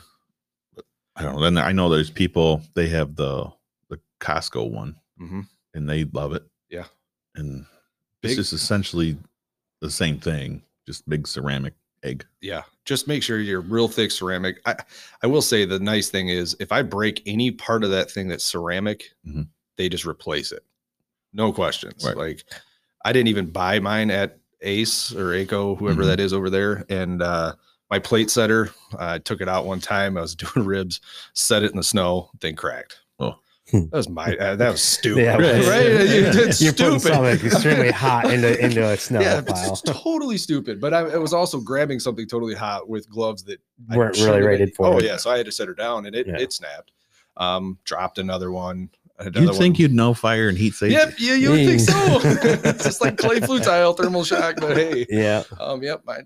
But 0.76 0.86
I 1.16 1.22
don't 1.24 1.36
know. 1.36 1.44
Then 1.44 1.58
I 1.58 1.72
know 1.74 1.90
there's 1.90 2.10
people 2.10 2.64
they 2.76 2.88
have 2.88 3.16
the 3.16 3.52
Costco 4.24 4.69
one 4.71 4.95
hmm 5.17 5.41
and 5.76 5.89
they 5.89 6.03
love 6.05 6.34
it. 6.34 6.43
Yeah. 6.69 6.86
And 7.36 7.65
Big- 8.21 8.32
it's 8.32 8.36
just 8.38 8.53
essentially 8.53 9.17
the 9.82 9.89
same 9.89 10.19
thing, 10.19 10.61
just 10.86 11.07
big 11.09 11.28
ceramic 11.28 11.74
egg. 12.03 12.26
Yeah, 12.41 12.61
just 12.86 13.07
make 13.07 13.24
sure 13.24 13.39
you're 13.39 13.61
real 13.61 13.88
thick 13.88 14.11
ceramic. 14.11 14.61
I 14.65 14.76
I 15.24 15.28
will 15.28 15.41
say 15.41 15.65
the 15.65 15.80
nice 15.80 16.09
thing 16.09 16.30
is 16.30 16.55
if 16.59 16.71
I 16.71 16.82
break 16.84 17.21
any 17.26 17.51
part 17.51 17.84
of 17.84 17.89
that 17.91 18.09
thing 18.11 18.28
that's 18.28 18.43
ceramic, 18.43 19.05
Mhm. 19.28 19.47
they 19.78 19.89
just 19.89 20.05
replace 20.05 20.51
it, 20.51 20.63
no 21.34 21.51
questions. 21.51 22.05
Right. 22.05 22.15
Like 22.17 22.43
I 23.05 23.11
didn't 23.13 23.30
even 23.30 23.47
buy 23.47 23.80
mine 23.80 24.09
at 24.11 24.38
Ace 24.61 25.11
or 25.13 25.34
Aco, 25.34 25.76
whoever 25.76 26.03
Mhm. 26.03 26.07
that 26.07 26.19
is 26.21 26.32
over 26.34 26.49
there, 26.49 26.86
and 26.89 27.21
uh, 27.21 27.55
my 27.89 27.99
plate 27.99 28.30
setter, 28.32 28.71
I 28.97 29.19
took 29.19 29.41
it 29.41 29.49
out 29.49 29.65
one 29.65 29.80
time. 29.82 30.17
I 30.17 30.21
was 30.21 30.36
doing 30.36 30.65
ribs, 30.65 31.01
set 31.34 31.63
it 31.63 31.71
in 31.71 31.78
the 31.78 31.84
snow, 31.84 32.30
thing 32.39 32.55
cracked. 32.55 32.99
Oh. 33.76 33.80
that 33.91 33.97
was 33.97 34.07
my 34.09 34.36
uh, 34.38 34.55
that 34.55 34.69
was 34.71 34.82
stupid, 34.82 35.24
Yeah, 35.24 35.34
right? 35.34 35.41
right. 35.67 35.86
It's 35.86 36.61
You're 36.61 36.74
putting 36.74 36.99
stupid. 36.99 37.13
something 37.13 37.45
extremely 37.47 37.91
hot 37.91 38.32
into 38.32 38.63
into 38.63 38.88
a 38.88 38.95
snow 38.97 39.19
yeah, 39.21 39.39
it's, 39.39 39.51
pile. 39.51 39.71
it's 39.71 39.82
totally 39.82 40.38
stupid. 40.38 40.80
But 40.80 40.93
I, 40.93 40.99
I 40.99 41.17
was 41.17 41.34
also 41.34 41.59
grabbing 41.59 41.99
something 41.99 42.28
totally 42.28 42.53
hot 42.55 42.88
with 42.88 43.09
gloves 43.09 43.43
that 43.45 43.59
Weren't 43.89 44.15
shouldn't 44.15 44.36
really 44.36 44.47
rated 44.47 44.67
been- 44.69 44.76
for 44.76 44.86
Oh 44.88 44.97
it. 44.99 45.05
yeah, 45.05 45.17
so 45.17 45.32
I 45.32 45.38
had 45.38 45.45
to 45.47 45.51
set 45.51 45.67
her 45.67 45.74
down, 45.74 46.05
and 46.05 46.15
it 46.15 46.28
Yeah. 46.28 46.38
it 46.39 46.53
snapped. 46.53 46.91
Um, 47.38 47.80
dropped 47.84 48.19
another 48.19 48.51
one. 48.51 48.89
Another 49.19 49.41
You'd 49.41 49.55
think 49.55 49.76
one. 49.76 49.82
you'd 49.82 49.93
know 49.93 50.13
fire 50.13 50.49
and 50.49 50.57
heat 50.57 50.74
safety. 50.74 50.93
Yep, 50.95 51.13
yeah, 51.19 51.34
you 51.36 51.49
would 51.51 51.65
think 51.65 51.80
so. 51.80 51.93
It's 52.69 52.84
just 52.84 53.01
like 53.01 53.17
clay 53.17 53.39
flue 53.39 53.59
tile, 53.59 53.93
thermal 53.93 54.24
shock. 54.24 54.55
But 54.59 54.76
hey, 54.78 55.05
Yeah. 55.09 55.43
um, 55.59 55.82
yep, 55.84 56.01
I, 56.07 56.19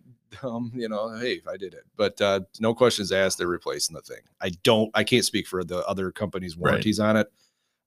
um, 0.43 0.71
you 0.75 0.89
know, 0.89 1.09
hey, 1.17 1.41
I 1.49 1.57
did 1.57 1.73
it. 1.73 1.83
But 1.95 2.19
uh, 2.21 2.41
no 2.59 2.73
questions 2.73 3.11
asked. 3.11 3.37
They're 3.37 3.47
replacing 3.47 3.95
the 3.95 4.01
thing. 4.01 4.21
I 4.41 4.49
don't. 4.63 4.89
I 4.93 5.03
can't 5.03 5.25
speak 5.25 5.47
for 5.47 5.63
the 5.63 5.85
other 5.85 6.11
companies' 6.11 6.55
Right. 6.57 6.71
warranties 6.71 6.99
on 6.99 7.17
it. 7.17 7.31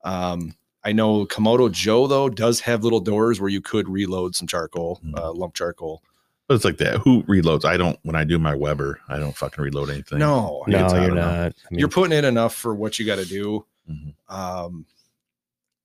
Um, 0.04 0.54
I 0.82 0.92
know 0.92 1.26
Kamado 1.26 1.70
Joe 1.70 2.06
though 2.06 2.28
does 2.30 2.60
have 2.60 2.82
little 2.84 3.00
doors 3.00 3.38
where 3.40 3.50
you 3.50 3.60
could 3.60 3.88
reload 3.88 4.34
some 4.34 4.46
charcoal, 4.48 5.00
Mm. 5.04 5.18
uh, 5.18 5.32
lump 5.32 5.54
charcoal. 5.54 6.02
But 6.48 6.54
it's 6.54 6.64
like 6.64 6.78
that. 6.78 6.96
Who 7.02 7.22
reloads? 7.24 7.64
I 7.64 7.76
don't 7.76 7.98
when 8.02 8.16
I 8.16 8.24
do 8.24 8.38
my 8.38 8.54
Weber, 8.54 8.98
I 9.08 9.18
don't 9.18 9.36
fucking 9.36 9.62
reload 9.62 9.90
anything. 9.90 10.18
No, 10.18 10.64
No, 10.66 10.78
you're 10.94 11.12
enough. 11.12 11.14
not. 11.14 11.52
I 11.52 11.52
mean, 11.70 11.78
you're 11.78 11.88
putting 11.88 12.16
in 12.16 12.24
enough 12.24 12.54
for 12.54 12.74
what 12.74 12.98
you 12.98 13.06
got 13.06 13.16
to 13.18 13.24
do. 13.26 13.64
Mhm. 13.88 14.14
Um, 14.28 14.86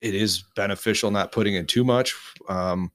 it 0.01 0.15
is 0.15 0.43
beneficial 0.55 1.11
not 1.11 1.31
putting 1.31 1.55
in 1.55 1.65
too 1.67 1.83
much. 1.83 2.15
Um, 2.49 2.91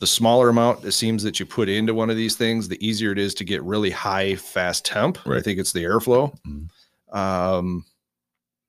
the 0.00 0.06
smaller 0.06 0.48
amount 0.48 0.84
it 0.84 0.92
seems 0.92 1.22
that 1.22 1.40
you 1.40 1.46
put 1.46 1.68
into 1.68 1.94
one 1.94 2.10
of 2.10 2.16
these 2.16 2.36
things, 2.36 2.68
the 2.68 2.86
easier 2.86 3.12
it 3.12 3.18
is 3.18 3.34
to 3.34 3.44
get 3.44 3.62
really 3.62 3.90
high, 3.90 4.34
fast 4.36 4.84
temp. 4.84 5.24
Right. 5.24 5.38
I 5.38 5.42
think 5.42 5.58
it's 5.58 5.72
the 5.72 5.84
airflow. 5.84 6.34
Mhm. 6.46 7.16
Um, 7.16 7.84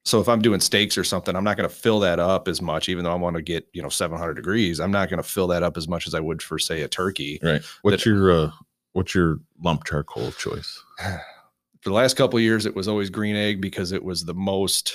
so 0.06 0.22
if 0.22 0.30
I'm 0.30 0.42
doing 0.42 0.62
steaks 0.62 0.98
or 0.98 1.04
something, 1.04 1.36
I'm 1.36 1.44
not 1.44 1.58
going 1.58 1.68
to 1.68 1.76
fill 1.76 2.00
that 2.00 2.18
up 2.18 2.48
as 2.48 2.62
much, 2.62 2.88
even 2.88 3.04
though 3.04 3.12
I 3.12 3.16
want 3.16 3.36
to 3.36 3.42
get 3.42 3.68
you 3.74 3.82
know 3.82 3.90
700 3.90 4.36
degrees. 4.36 4.80
I'm 4.80 4.92
not 4.92 5.10
going 5.10 5.22
to 5.22 5.28
fill 5.30 5.48
that 5.48 5.64
up 5.64 5.76
as 5.76 5.88
much 5.88 6.08
as 6.08 6.14
I 6.14 6.22
would 6.22 6.42
for 6.42 6.58
say 6.58 6.82
a 6.82 6.88
turkey. 6.88 7.40
Right. 7.44 7.62
What's 7.82 8.06
your 8.06 8.32
uh 8.32 8.52
what's 8.94 9.14
your 9.14 9.40
lump 9.62 9.84
charcoal 9.84 10.32
choice? 10.32 10.82
For 11.82 11.90
the 11.92 11.96
last 11.96 12.18
couple 12.18 12.38
of 12.38 12.44
years, 12.44 12.66
it 12.66 12.76
was 12.76 12.88
always 12.88 13.10
green 13.10 13.36
egg 13.36 13.62
because 13.62 13.92
it 13.92 14.04
was 14.04 14.26
the 14.26 14.34
most 14.34 14.94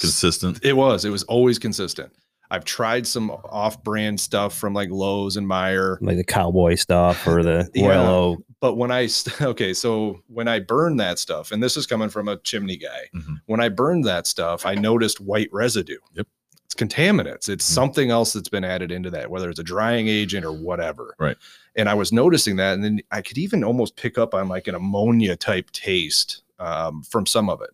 Consistent. 0.00 0.58
It 0.64 0.76
was. 0.76 1.04
It 1.04 1.10
was 1.10 1.22
always 1.24 1.58
consistent. 1.58 2.12
I've 2.52 2.66
tried 2.66 3.06
some 3.06 3.30
off-brand 3.30 4.20
stuff 4.20 4.54
from 4.56 4.74
like 4.74 4.90
Lowe's 4.90 5.38
and 5.38 5.46
Meijer, 5.48 5.96
like 6.02 6.18
the 6.18 6.22
cowboy 6.24 6.74
stuff 6.74 7.26
or 7.26 7.42
the 7.42 7.70
Yeah. 7.74 8.06
Oak. 8.06 8.44
but 8.60 8.74
when 8.76 8.90
I 8.92 9.08
okay, 9.40 9.72
so 9.72 10.20
when 10.28 10.48
I 10.48 10.60
burned 10.60 11.00
that 11.00 11.18
stuff, 11.18 11.50
and 11.50 11.62
this 11.62 11.78
is 11.78 11.86
coming 11.86 12.10
from 12.10 12.28
a 12.28 12.36
chimney 12.36 12.76
guy, 12.76 13.08
Mhm. 13.14 13.40
when 13.46 13.60
I 13.60 13.70
burned 13.70 14.04
that 14.04 14.26
stuff, 14.26 14.66
I 14.66 14.74
noticed 14.74 15.18
white 15.18 15.48
residue. 15.50 15.96
Yep. 16.12 16.26
It's 16.66 16.74
contaminants. 16.74 17.48
It's 17.48 17.66
Mhm. 17.68 17.72
something 17.74 18.10
else 18.10 18.34
that's 18.34 18.50
been 18.50 18.64
added 18.64 18.92
into 18.92 19.08
that, 19.10 19.30
whether 19.30 19.48
it's 19.48 19.58
a 19.58 19.64
drying 19.64 20.08
agent 20.08 20.44
or 20.44 20.52
whatever. 20.52 21.14
Right. 21.18 21.36
And 21.74 21.88
I 21.88 21.94
was 21.94 22.12
noticing 22.12 22.56
that, 22.56 22.74
and 22.74 22.84
then 22.84 23.00
I 23.10 23.22
could 23.22 23.38
even 23.38 23.64
almost 23.64 23.96
pick 23.96 24.18
up 24.18 24.34
on 24.34 24.48
like 24.48 24.68
an 24.68 24.74
ammonia 24.74 25.36
type 25.36 25.70
taste 25.70 26.42
um, 26.58 27.02
from 27.02 27.24
some 27.26 27.48
of 27.50 27.60
it. 27.62 27.70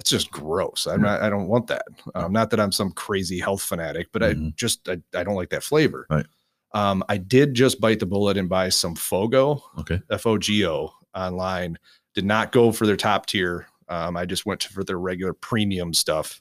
It's 0.00 0.10
just 0.10 0.30
gross. 0.30 0.86
I'm 0.86 1.00
Mhm. 1.00 1.02
not. 1.02 1.22
I 1.22 1.28
don't 1.28 1.46
want 1.46 1.66
that. 1.68 1.82
Um, 2.14 2.32
not 2.32 2.48
that 2.50 2.58
I'm 2.58 2.72
some 2.72 2.90
crazy 2.92 3.38
health 3.38 3.62
fanatic, 3.62 4.08
but 4.12 4.22
I 4.22 4.34
Mhm. 4.34 4.56
just 4.56 4.88
I, 4.88 4.98
I 5.14 5.22
don't 5.22 5.34
like 5.36 5.50
that 5.50 5.62
flavor. 5.62 6.06
Right. 6.08 6.26
Um, 6.72 7.04
I 7.08 7.18
did 7.18 7.52
just 7.54 7.80
bite 7.80 8.00
the 8.00 8.06
bullet 8.06 8.36
and 8.38 8.48
buy 8.48 8.70
some 8.70 8.94
Fogo, 8.96 9.62
Okay. 9.78 10.00
F 10.10 10.26
O 10.26 10.38
G 10.38 10.66
O 10.66 10.92
online. 11.14 11.76
Did 12.14 12.24
not 12.24 12.50
go 12.50 12.72
for 12.72 12.86
their 12.86 12.96
top 12.96 13.26
tier. 13.26 13.66
Um, 13.88 14.16
I 14.16 14.24
just 14.24 14.46
went 14.46 14.62
for 14.64 14.82
their 14.84 14.98
regular 14.98 15.32
premium 15.34 15.92
stuff. 15.92 16.40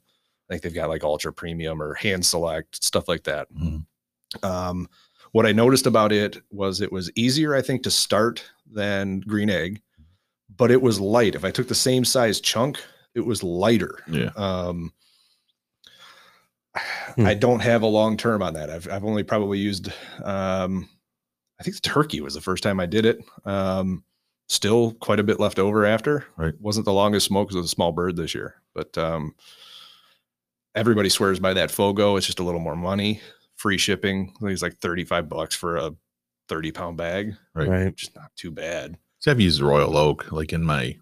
I 0.49 0.53
think 0.53 0.63
they've 0.63 0.73
got 0.73 0.89
like 0.89 1.03
ultra 1.03 1.33
premium 1.33 1.81
or 1.81 1.95
hand 1.95 2.25
select 2.25 2.81
stuff 2.83 3.07
like 3.09 3.23
that. 3.25 3.53
Mhm. 3.53 3.85
Um, 4.41 4.87
what 5.31 5.45
I 5.45 5.51
noticed 5.51 5.85
about 5.85 6.11
it 6.13 6.41
was 6.49 6.79
it 6.79 6.91
was 6.93 7.11
easier, 7.15 7.53
I 7.55 7.61
think, 7.61 7.83
to 7.83 7.91
start 7.91 8.43
than 8.71 9.19
green 9.21 9.49
egg, 9.49 9.81
but 10.55 10.71
it 10.71 10.81
was 10.81 10.99
light. 10.99 11.35
If 11.35 11.43
I 11.43 11.51
took 11.51 11.67
the 11.67 11.75
same 11.75 12.05
size 12.05 12.39
chunk, 12.39 12.79
it 13.15 13.21
was 13.21 13.43
lighter. 13.43 13.99
Yeah. 14.07 14.29
Um, 14.35 14.93
Hmm. 17.15 17.25
I 17.25 17.33
don't 17.33 17.61
have 17.61 17.81
a 17.81 17.87
long 17.87 18.15
term 18.15 18.41
on 18.43 18.53
that. 18.53 18.69
I've 18.69 18.87
I've 18.89 19.03
only 19.03 19.23
probably 19.23 19.57
used. 19.57 19.91
Um, 20.23 20.87
I 21.59 21.63
think 21.63 21.75
the 21.75 21.81
turkey 21.81 22.21
was 22.21 22.35
the 22.35 22.41
first 22.41 22.63
time 22.63 22.79
I 22.79 22.85
did 22.85 23.05
it. 23.05 23.19
Um, 23.43 24.03
still 24.47 24.91
quite 24.93 25.19
a 25.19 25.23
bit 25.23 25.39
left 25.39 25.59
over 25.59 25.85
after. 25.85 26.25
Right. 26.37 26.53
Wasn't 26.61 26.85
the 26.85 26.93
longest 26.93 27.25
smoke 27.25 27.47
because 27.47 27.55
it 27.55 27.61
was 27.61 27.71
a 27.71 27.75
small 27.75 27.91
bird 27.91 28.15
this 28.15 28.33
year, 28.35 28.61
but 28.75 28.95
um, 28.97 29.33
everybody 30.75 31.09
swears 31.09 31.39
by 31.39 31.53
that 31.55 31.71
Fogo. 31.71 32.15
It's 32.15 32.27
just 32.27 32.39
a 32.39 32.43
little 32.43 32.61
more 32.61 32.75
money, 32.75 33.19
free 33.57 33.77
shipping. 33.79 34.31
I 34.37 34.39
think 34.39 34.51
it's 34.51 34.61
like 34.61 34.77
thirty 34.77 35.03
five 35.03 35.27
bucks 35.27 35.55
for 35.55 35.77
a 35.77 35.91
thirty 36.47 36.71
pound 36.71 36.97
bag. 36.97 37.35
Right. 37.55 37.67
Right. 37.67 37.95
Just 37.95 38.15
not 38.15 38.31
too 38.35 38.51
bad. 38.51 38.97
So 39.17 39.31
I've 39.31 39.41
used 39.41 39.59
Royal 39.61 39.97
Oak 39.97 40.31
like 40.31 40.53
in 40.53 40.63
my 40.63 40.97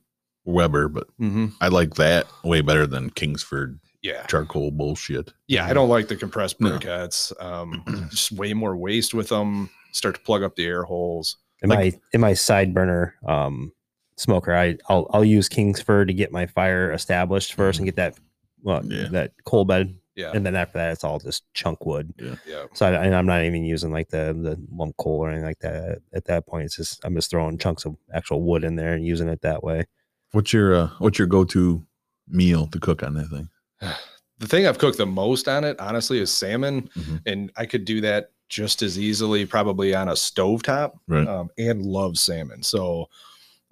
Weber, 0.48 0.88
but 0.88 1.08
hmm 1.18 1.48
I 1.62 1.68
like 1.68 1.96
that 1.96 2.26
way 2.44 2.62
better 2.62 2.88
than 2.88 3.10
Kingsford 3.12 3.80
Yeah. 4.02 4.26
charcoal 4.28 4.72
bullshit. 4.72 5.34
Yeah. 5.48 5.66
I 5.68 5.74
don't 5.74 5.90
like 5.90 6.08
the 6.08 6.16
compressed 6.16 6.60
No. 6.62 6.72
briquettes. 6.80 7.32
Um, 7.44 7.84
just 8.10 8.32
way 8.32 8.54
more 8.54 8.76
waste 8.78 9.14
with 9.14 9.30
them. 9.30 9.70
Start 9.92 10.16
to 10.16 10.22
plug 10.22 10.44
up 10.44 10.56
the 10.56 10.66
air 10.66 10.84
holes. 10.84 11.38
in 11.62 11.70
Like- 11.70 11.80
my 11.96 12.00
in 12.14 12.22
my 12.22 12.34
side 12.34 12.74
burner 12.74 13.16
um 13.28 13.72
smoker 14.16 14.56
i 14.56 14.76
i'll, 14.90 15.08
I'll 15.12 15.24
use 15.26 15.48
kingsford 15.50 16.08
to 16.08 16.14
get 16.14 16.32
my 16.32 16.46
fire 16.48 16.92
established 16.92 17.54
first 17.54 17.78
and 17.80 17.86
get 17.88 17.96
that 17.98 18.18
well 18.64 18.84
Yeah. 18.86 19.08
that 19.12 19.32
coal 19.46 19.64
bed 19.66 19.96
Yeah. 20.16 20.32
and 20.36 20.44
then 20.46 20.56
after 20.56 20.78
that 20.80 20.92
it's 20.92 21.04
all 21.04 21.20
just 21.20 21.44
chunk 21.54 21.84
wood 21.86 22.14
Yeah. 22.48 22.66
so 22.74 22.86
I, 22.88 23.06
and 23.06 23.14
i'm 23.16 23.26
not 23.28 23.44
even 23.44 23.64
using 23.64 23.92
like 23.92 24.10
the 24.10 24.34
the 24.40 24.60
lump 24.72 24.98
coal 24.98 25.20
or 25.20 25.30
anything 25.30 25.46
like 25.46 25.60
that 25.60 26.00
at 26.14 26.26
that 26.26 26.46
point 26.48 26.66
it's 26.66 26.76
just 26.78 27.00
i'm 27.04 27.14
just 27.16 27.30
throwing 27.32 27.58
chunks 27.60 27.86
of 27.86 27.96
actual 28.14 28.42
wood 28.44 28.64
in 28.64 28.76
there 28.76 28.94
and 28.94 29.06
using 29.06 29.28
it 29.30 29.42
that 29.42 29.64
way 29.64 29.86
What's 30.32 30.54
your 30.54 30.76
uh, 30.76 30.90
what's 31.00 31.18
your 31.20 31.28
go 31.28 31.44
to 31.46 31.84
meal 32.28 32.68
to 32.68 32.80
cook 32.80 33.04
on 33.04 33.14
that 33.16 33.30
thing? 33.30 33.50
The 34.40 34.46
thing 34.46 34.68
I've 34.68 34.78
cooked 34.78 35.00
the 35.00 35.06
most 35.08 35.48
on 35.48 35.64
it, 35.64 35.80
honestly, 35.80 36.20
is 36.20 36.32
salmon. 36.32 36.88
Mhm. 36.96 37.22
And 37.26 37.52
I 37.58 37.66
could 37.66 37.86
do 37.86 38.02
that 38.02 38.34
just 38.50 38.84
as 38.84 39.00
easily 39.00 39.48
probably 39.48 39.96
on 39.96 40.10
a 40.10 40.12
stovetop 40.12 40.92
Right. 41.08 41.28
um, 41.28 41.50
and 41.58 41.82
love 41.84 42.20
salmon. 42.20 42.62
So 42.62 43.10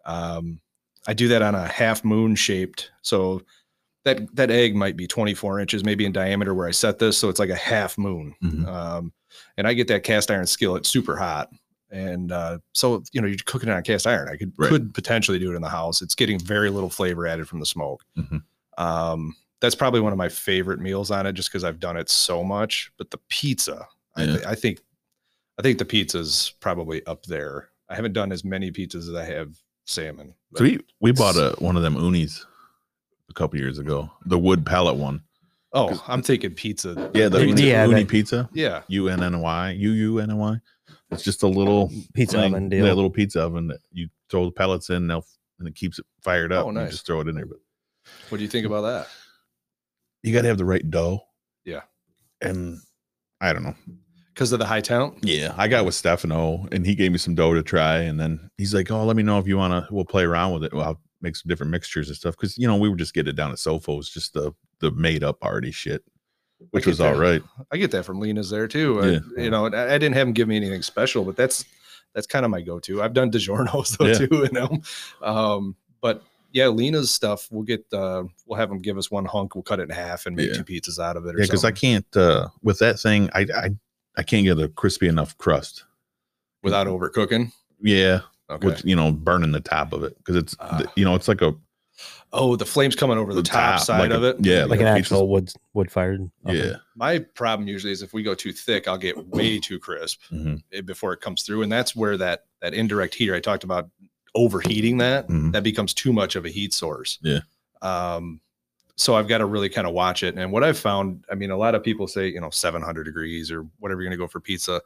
um, 0.08 0.60
I 1.08 1.14
do 1.14 1.28
that 1.28 1.44
on 1.44 1.54
a 1.54 1.68
half 1.68 2.04
moon 2.04 2.34
shaped. 2.34 2.90
So 3.04 3.44
that 4.06 4.36
that 4.36 4.50
egg 4.50 4.76
might 4.76 4.98
be 4.98 5.06
24 5.06 5.60
inches 5.60 5.84
maybe 5.84 6.04
in 6.04 6.12
diameter 6.12 6.56
where 6.56 6.68
I 6.68 6.72
set 6.72 6.98
this. 6.98 7.16
So 7.16 7.30
it's 7.30 7.38
like 7.40 7.52
a 7.52 7.56
half 7.56 7.96
moon. 8.00 8.34
Mhm. 8.44 8.66
Um, 8.68 9.14
and 9.58 9.68
I 9.68 9.74
get 9.76 9.88
that 9.90 10.02
cast 10.04 10.32
iron 10.32 10.48
skillet 10.48 10.88
super 10.88 11.16
hot. 11.16 11.52
And 11.96 12.32
uh, 12.32 12.58
so 12.74 13.04
you 13.14 13.22
know 13.22 13.28
you're 13.28 13.38
cooking 13.46 13.70
it 13.70 13.72
on 13.72 13.82
cast 13.84 14.06
iron. 14.06 14.28
I 14.28 14.36
could 14.36 14.52
Right. 14.58 14.70
could 14.70 14.94
potentially 14.94 15.40
do 15.40 15.52
it 15.52 15.56
in 15.56 15.62
the 15.62 15.70
house. 15.70 16.02
It's 16.02 16.14
getting 16.16 16.38
very 16.40 16.70
little 16.70 16.90
flavor 16.90 17.26
added 17.26 17.48
from 17.48 17.60
the 17.62 17.66
smoke. 17.66 18.04
Mhm. 18.18 18.44
Um, 18.78 19.36
that's 19.62 19.76
probably 19.76 20.02
one 20.02 20.12
of 20.12 20.18
my 20.18 20.28
favorite 20.30 20.80
meals 20.82 21.10
on 21.12 21.26
it, 21.26 21.34
just 21.34 21.50
because 21.50 21.64
I've 21.64 21.80
done 21.80 21.96
it 21.96 22.10
so 22.10 22.44
much. 22.44 22.92
But 22.98 23.12
the 23.12 23.20
pizza, 23.30 23.88
I, 24.18 24.26
th- 24.26 24.46
I 24.46 24.54
think, 24.56 24.82
I 25.58 25.62
think 25.62 25.78
the 25.80 25.86
pizza's 25.86 26.54
probably 26.60 27.06
up 27.06 27.24
there. 27.26 27.70
I 27.90 27.96
haven't 27.96 28.14
done 28.14 28.32
as 28.34 28.44
many 28.44 28.72
pizzas 28.72 29.08
as 29.08 29.14
I 29.14 29.24
have 29.24 29.56
salmon. 29.86 30.34
So 30.58 30.64
we 30.66 30.80
we 31.00 31.12
bought 31.14 31.38
a 31.38 31.56
one 31.60 31.78
of 31.78 31.84
them 31.84 31.96
unis 31.96 32.46
a 33.30 33.34
couple 33.34 33.58
years 33.60 33.78
ago, 33.80 34.12
the 34.26 34.38
wood 34.38 34.66
pallet 34.66 34.96
one. 34.98 35.22
oh, 35.72 36.04
I'm 36.08 36.22
thinking 36.22 36.54
pizza. 36.54 37.12
Yeah, 37.14 37.30
the 37.30 37.40
Yeah, 37.40 37.46
uni, 37.46 37.68
yeah, 37.70 37.86
uni 37.86 38.04
that- 38.04 38.10
pizza. 38.10 38.50
yeah. 38.54 38.82
U 38.88 39.08
N 39.10 39.24
N 39.24 39.40
Y 39.40 39.72
U 39.72 39.92
U 39.92 40.20
N 40.20 40.30
N 40.32 40.38
Y. 40.38 40.58
It's 41.12 41.24
just 41.24 41.44
a 41.44 41.48
little 41.48 41.84
um, 41.92 42.04
pizza 42.14 42.38
thing, 42.38 42.54
oven 42.54 42.64
yeah, 42.72 42.82
deal 42.84 42.96
little 42.96 43.10
pizza 43.10 43.42
oven 43.42 43.68
that 43.68 43.80
you 43.92 44.10
throw 44.30 44.46
the 44.46 44.52
pellets 44.52 44.90
in, 44.90 45.08
they'll 45.08 45.26
and 45.60 45.68
it 45.68 45.76
keeps 45.76 46.00
it 46.00 46.06
fired 46.22 46.52
up. 46.52 46.66
Oh, 46.66 46.70
and 46.70 46.78
you 46.78 46.84
nice. 46.84 46.92
just 46.92 47.06
throw 47.06 47.22
it 47.22 47.28
in 47.28 47.36
there, 47.36 47.46
but 47.46 47.60
What 48.30 48.38
do 48.40 48.44
you 48.44 48.50
think 48.50 48.66
about 48.66 48.82
that? 48.82 49.08
you 50.24 50.34
got 50.34 50.42
to 50.42 50.48
have 50.48 50.58
the 50.58 50.66
right 50.66 50.88
dough. 50.90 51.22
Yeah. 51.64 51.82
and 52.42 52.80
I 53.40 53.54
don't 53.54 53.64
know. 53.64 53.76
Because 54.34 54.52
of 54.52 54.60
the 54.60 54.66
high 54.66 54.82
talent? 54.82 55.20
Yeah, 55.22 55.54
I 55.56 55.68
got 55.70 55.86
with 55.86 55.96
Stefano, 55.96 56.68
and 56.72 56.86
he 56.86 56.94
gave 56.96 57.12
me 57.12 57.18
some 57.18 57.36
dough 57.36 57.54
to 57.54 57.64
try, 57.64 58.00
and 58.00 58.20
then 58.20 58.50
he's 58.58 58.74
like, 58.74 58.92
"Oh, 58.92 59.06
let 59.06 59.16
me 59.16 59.24
know 59.24 59.40
if 59.40 59.48
you 59.48 59.56
want 59.58 59.72
to. 59.72 59.94
We'll 59.94 60.04
play 60.04 60.24
around 60.24 60.54
with 60.54 60.66
it. 60.66 60.74
Well, 60.74 60.84
I'll 60.84 61.02
make 61.22 61.38
some 61.38 61.48
different 61.48 61.72
mixtures 61.72 62.10
and 62.10 62.18
stuff 62.18 62.36
because 62.36 62.58
you 62.58 62.68
know 62.68 62.76
we 62.76 62.90
were 62.90 62.98
just 62.98 63.14
getting 63.14 63.30
it 63.30 63.38
down 63.38 63.52
at 63.52 63.60
Sofo's, 63.60 64.10
just 64.10 64.34
the 64.34 64.52
the 64.80 64.92
made 64.92 65.24
up 65.24 65.40
party 65.40 65.72
shit, 65.72 66.04
which 66.72 66.86
was 66.86 67.00
all 67.02 67.14
that. 67.14 67.20
right. 67.20 67.44
I 67.72 67.78
get 67.78 67.92
that 67.92 68.06
from 68.06 68.20
Lena's 68.20 68.50
there 68.50 68.68
too. 68.68 69.02
I- 69.38 69.42
you 69.42 69.50
know, 69.50 69.68
I, 69.68 69.96
I 69.96 69.98
didn't 69.98 70.14
have 70.16 70.28
him 70.28 70.34
give 70.34 70.48
me 70.48 70.56
anything 70.58 70.82
special, 70.82 71.24
but 71.24 71.36
that's 71.36 71.66
that's 72.14 72.28
kind 72.28 72.46
of 72.46 72.52
my 72.52 72.62
go-to. 72.62 73.02
I've 73.02 73.14
done 73.14 73.30
DiGiorno's 73.32 73.98
though 73.98 74.06
Yeah. 74.08 74.14
too, 74.14 74.28
you 74.32 74.50
know. 74.52 74.80
Um, 75.22 75.76
but 76.02 76.24
yeah, 76.54 76.68
Lena's 76.68 77.14
stuff, 77.14 77.48
we'll 77.52 77.64
get 77.64 77.86
uh 77.92 78.24
we'll 78.46 78.58
have 78.60 78.70
them 78.70 78.80
give 78.80 78.98
us 78.98 79.12
one 79.12 79.26
hunk, 79.26 79.56
we'll 79.56 79.64
cut 79.64 79.80
it 79.80 79.84
in 79.84 79.90
half 79.90 80.26
and 80.26 80.36
make 80.36 80.50
Yeah. 80.52 80.58
two 80.58 80.64
pizzas 80.64 80.98
out 81.00 81.18
of 81.18 81.26
it. 81.26 81.36
Or 81.36 81.40
Yeah, 81.40 81.46
because 81.46 81.66
I 81.66 81.72
can't 81.72 82.06
uh 82.16 82.48
with 82.64 82.80
that 82.80 83.00
thing. 83.00 83.30
I 83.34 83.46
I 83.56 83.70
I 84.18 84.24
can't 84.24 84.46
get 84.46 84.58
a 84.60 84.70
crispy 84.70 85.08
enough 85.10 85.38
crust. 85.38 85.84
without 86.64 86.88
overcooking. 86.88 87.52
Yeah, 87.82 88.22
Okay. 88.50 88.66
with 88.68 88.86
you 88.86 88.96
know 88.96 89.12
burning 89.12 89.52
the 89.52 89.60
top 89.60 89.92
of 89.92 90.04
it 90.04 90.18
because 90.20 90.36
it's 90.38 90.56
Ah. 90.62 90.84
you 90.96 91.04
know 91.04 91.16
it's 91.16 91.28
like 91.28 91.42
a 91.42 91.54
oh, 92.34 92.56
the 92.56 92.66
flames 92.66 92.96
coming 92.96 93.18
over 93.18 93.34
the, 93.34 93.42
The 93.42 93.48
top, 93.50 93.78
top, 93.78 93.86
side 93.86 94.00
like 94.00 94.12
of 94.12 94.24
a- 94.24 94.30
it. 94.30 94.38
yeah, 94.42 94.66
like 94.66 94.80
a 94.82 94.86
an 94.86 94.96
pizza- 94.98 95.16
actual 95.16 95.30
wood 95.30 95.52
wood 95.74 95.92
fired 95.92 96.30
yeah. 96.46 96.76
My 96.96 97.20
problem 97.20 97.68
usually 97.68 97.92
is 97.94 98.02
if 98.02 98.14
we 98.14 98.24
go 98.24 98.34
too 98.36 98.52
thick, 98.52 98.88
I'll 98.88 98.98
get 98.98 99.28
way 99.28 99.60
too 99.60 99.80
crisp 99.80 100.22
Mhm. 100.32 100.62
eh, 100.74 100.82
before 100.82 101.14
it 101.14 101.22
comes 101.22 101.44
through, 101.44 101.62
and 101.64 101.72
that's 101.72 101.96
where 101.96 102.18
that 102.18 102.46
that 102.62 102.74
indirect 102.74 103.14
heater 103.16 103.36
I 103.36 103.40
talked 103.40 103.64
about 103.64 103.90
overheating 104.34 104.98
that 104.98 105.28
Mhm. 105.30 105.52
that 105.54 105.64
becomes 105.64 105.94
too 105.94 106.12
much 106.12 106.36
of 106.36 106.46
a 106.46 106.50
heat 106.50 106.74
source. 106.74 107.20
Yeah. 107.22 107.40
Um, 107.82 108.42
so 108.98 109.16
I've 109.16 109.28
got 109.28 109.38
to 109.40 109.46
really 109.46 109.70
kind 109.70 109.86
of 109.88 109.94
watch 109.94 110.24
it. 110.24 110.36
And 110.36 110.52
what 110.52 110.64
I've 110.64 110.80
found, 110.80 111.26
I 111.32 111.36
mean, 111.36 111.52
a 111.52 111.58
lot 111.58 111.76
of 111.76 111.84
people 111.84 112.08
say, 112.08 112.28
you 112.30 112.40
know, 112.40 112.50
700 112.50 113.04
degrees 113.04 113.52
or 113.52 113.66
whatever 113.80 114.02
you're 114.02 114.10
going 114.10 114.18
to 114.18 114.24
go 114.24 114.28
for 114.28 114.40
pizza. 114.40 114.82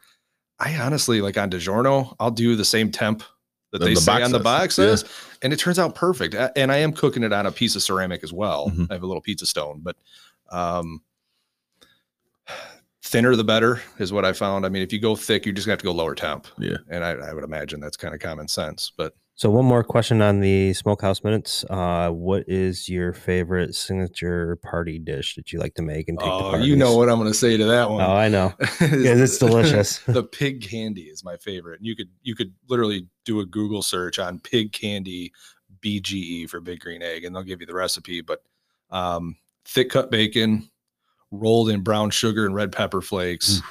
I 0.59 0.75
honestly, 0.77 1.21
like 1.21 1.37
on 1.37 1.49
DiGiorno, 1.49 2.15
I'll 2.19 2.31
do 2.31 2.55
the 2.55 2.65
same 2.65 2.91
temp 2.91 3.23
that 3.71 3.79
The- 3.79 3.85
they 3.85 3.93
the 3.93 4.01
say 4.01 4.21
on 4.23 4.31
the 4.31 4.37
says, 4.39 4.43
box 4.43 4.77
yeah. 4.77 4.85
says, 4.95 5.05
and 5.41 5.53
it 5.53 5.57
turns 5.59 5.77
out 5.79 5.95
perfect. 5.95 6.35
And 6.55 6.71
I 6.71 6.77
am 6.77 6.91
cooking 6.93 7.23
it 7.23 7.31
on 7.33 7.45
a 7.45 7.51
piece 7.51 7.75
of 7.75 7.83
ceramic 7.83 8.23
as 8.23 8.33
well. 8.33 8.69
Mhm. 8.69 8.87
I 8.89 8.93
have 8.93 9.03
a 9.03 9.07
little 9.07 9.21
pizza 9.21 9.45
stone, 9.45 9.81
but 9.83 9.95
um, 10.51 11.01
thinner 13.03 13.35
the 13.35 13.43
better 13.43 13.81
is 13.99 14.11
what 14.11 14.25
I 14.25 14.33
found. 14.33 14.65
I 14.65 14.69
mean, 14.69 14.81
if 14.83 14.91
you 14.93 14.99
go 14.99 15.15
thick, 15.15 15.45
you 15.45 15.53
just 15.53 15.67
have 15.67 15.79
to 15.79 15.83
go 15.85 15.91
lower 15.91 16.15
temp. 16.15 16.47
Yeah. 16.57 16.77
And 16.89 17.03
I, 17.03 17.11
I 17.11 17.33
would 17.33 17.43
imagine 17.43 17.79
that's 17.79 17.97
kind 17.97 18.13
of 18.13 18.19
common 18.19 18.47
sense, 18.47 18.91
but 18.97 19.15
So 19.39 19.49
one 19.49 19.63
more 19.63 19.85
question 19.85 20.21
on 20.21 20.41
the 20.41 20.73
smokehouse 20.73 21.23
minutes. 21.23 21.63
Uh, 21.69 22.09
what 22.09 22.43
is 22.49 22.89
your 22.89 23.13
favorite 23.13 23.73
signature 23.73 24.57
party 24.57 24.99
dish 24.99 25.35
that 25.35 25.53
you 25.53 25.59
like 25.59 25.75
to 25.75 25.81
make 25.81 26.09
and 26.09 26.19
take 26.19 26.27
oh, 26.27 26.57
you 26.57 26.75
know 26.75 26.97
what 26.97 27.07
I'm 27.07 27.19
going 27.19 27.31
to 27.31 27.33
say 27.33 27.55
to 27.55 27.63
that 27.63 27.89
one. 27.89 28.01
Oh, 28.01 28.11
I 28.11 28.27
know. 28.27 28.53
Because 28.59 29.21
it's 29.21 29.37
delicious. 29.37 29.99
the 30.07 30.23
pig 30.23 30.61
candy 30.61 31.03
is 31.03 31.23
my 31.23 31.37
favorite. 31.37 31.79
You 31.81 31.95
could 31.95 32.09
you 32.21 32.35
could 32.35 32.53
literally 32.67 33.07
do 33.23 33.39
a 33.39 33.45
Google 33.45 33.81
search 33.81 34.19
on 34.19 34.39
pig 34.39 34.73
candy 34.73 35.31
BGE 35.81 36.49
for 36.49 36.59
big 36.59 36.81
green 36.81 37.01
egg, 37.01 37.23
and 37.23 37.33
they'll 37.33 37.43
give 37.43 37.61
you 37.61 37.65
the 37.65 37.73
recipe. 37.73 38.19
But 38.19 38.43
um, 38.89 39.37
thick 39.63 39.91
cut 39.91 40.11
bacon, 40.11 40.69
rolled 41.31 41.69
in 41.69 41.79
brown 41.79 42.09
sugar 42.09 42.45
and 42.45 42.53
red 42.53 42.73
pepper 42.73 42.99
flakes. 42.99 43.61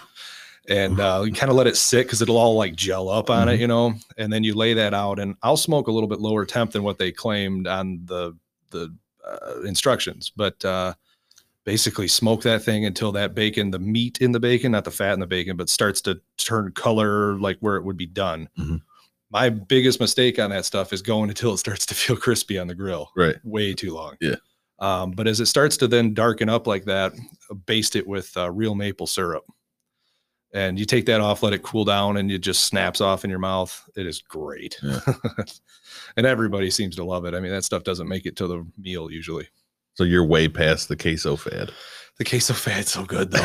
And 0.69 1.01
uh, 1.01 1.23
you 1.25 1.33
kind 1.33 1.51
of 1.51 1.57
let 1.57 1.67
it 1.67 1.77
sit 1.79 2.07
because 2.07 2.21
it'll 2.21 2.37
all 2.37 2.55
like 2.57 2.77
gel 2.77 3.09
up 3.09 3.31
on 3.31 3.49
it, 3.49 3.57
Mhm. 3.57 3.61
you 3.61 3.67
know. 3.67 3.95
And 4.19 4.31
then 4.33 4.45
you 4.45 4.55
lay 4.55 4.75
that 4.75 4.93
out, 4.93 5.19
and 5.19 5.35
I'll 5.43 5.57
smoke 5.57 5.89
a 5.89 5.93
little 5.93 6.09
bit 6.09 6.21
lower 6.21 6.45
temp 6.45 6.73
than 6.73 6.83
what 6.83 6.99
they 6.99 7.11
claimed 7.11 7.67
on 7.67 8.01
the 8.05 8.37
the 8.71 8.95
uh, 9.27 9.63
instructions, 9.63 10.31
but 10.37 10.63
uh, 10.65 10.93
basically 11.65 12.07
smoke 12.09 12.43
that 12.43 12.63
thing 12.63 12.85
until 12.85 13.13
that 13.13 13.35
bacon, 13.35 13.71
the 13.71 13.79
meat 13.79 14.19
in 14.21 14.33
the 14.33 14.41
bacon, 14.41 14.73
not 14.73 14.85
the 14.85 14.91
fat 14.91 15.13
in 15.15 15.21
the 15.21 15.27
bacon, 15.27 15.57
but 15.57 15.69
starts 15.71 16.01
to 16.03 16.21
turn 16.37 16.71
color 16.73 17.39
like 17.39 17.57
where 17.61 17.77
it 17.77 17.85
would 17.85 17.97
be 17.97 18.07
done. 18.07 18.49
Mhm. 18.59 18.81
My 19.31 19.51
biggest 19.51 20.01
mistake 20.01 20.39
on 20.39 20.51
that 20.51 20.65
stuff 20.65 20.93
is 20.93 21.03
going 21.03 21.29
until 21.31 21.53
it 21.55 21.59
starts 21.59 21.85
to 21.87 21.95
feel 21.95 22.17
crispy 22.17 22.59
on 22.59 22.67
the 22.67 22.75
grill. 22.75 23.11
Right. 23.17 23.37
Way 23.45 23.73
too 23.75 23.95
long. 23.95 24.17
Yeah. 24.21 24.37
Um, 24.81 25.11
but 25.13 25.27
as 25.27 25.41
it 25.41 25.47
starts 25.47 25.77
to 25.79 25.89
then 25.89 26.15
darken 26.15 26.49
up 26.49 26.67
like 26.67 26.85
that, 26.87 27.13
baste 27.67 27.97
it 27.97 28.07
with 28.07 28.35
uh, 28.37 28.51
real 28.51 28.75
maple 28.75 29.07
syrup. 29.07 29.45
And 30.55 30.79
you 30.79 30.87
take 30.87 31.07
that 31.07 31.21
off, 31.21 31.43
let 31.43 31.53
it 31.53 31.63
cool 31.63 31.85
down, 31.85 32.17
and 32.17 32.31
it 32.31 32.39
just 32.39 32.65
snaps 32.65 33.03
off 33.03 33.23
in 33.23 33.31
your 33.31 33.39
mouth. 33.39 33.87
It 33.97 34.07
is 34.07 34.23
great. 34.23 34.79
Yeah. 34.83 35.01
and 36.17 36.25
everybody 36.25 36.71
seems 36.71 36.97
to 36.97 37.05
love 37.05 37.27
it. 37.27 37.35
I 37.35 37.41
mean, 37.41 37.53
that 37.53 37.65
stuff 37.65 37.85
doesn't 37.85 38.09
make 38.09 38.25
it 38.25 38.37
to 38.37 38.47
the 38.47 38.67
meal 38.79 39.11
usually. 39.11 39.49
So 39.95 40.05
you're 40.05 40.25
way 40.25 40.49
past 40.49 40.89
the 40.89 40.97
queso 40.97 41.37
fad. 41.37 41.71
The 42.19 42.25
queso 42.25 42.55
fad's 42.55 42.93
so 42.93 43.05
good 43.05 43.31
though. 43.31 43.39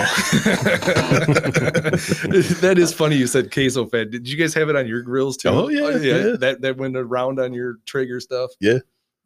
that 2.61 2.75
is 2.77 2.93
funny. 2.93 3.17
You 3.17 3.27
said 3.27 3.51
queso 3.51 3.85
fad. 3.85 4.09
Did 4.11 4.27
you 4.27 4.37
guys 4.37 4.53
have 4.55 4.69
it 4.69 4.75
on 4.75 4.87
your 4.87 5.01
grills 5.01 5.37
too? 5.37 5.49
Oh, 5.49 5.65
oh, 5.65 5.69
yeah, 5.69 5.89
yeah. 5.97 6.35
That 6.37 6.61
that 6.61 6.77
went 6.77 6.95
around 6.95 7.39
on 7.39 7.53
your 7.53 7.79
Traeger 7.85 8.19
stuff. 8.19 8.51
Yeah. 8.59 8.79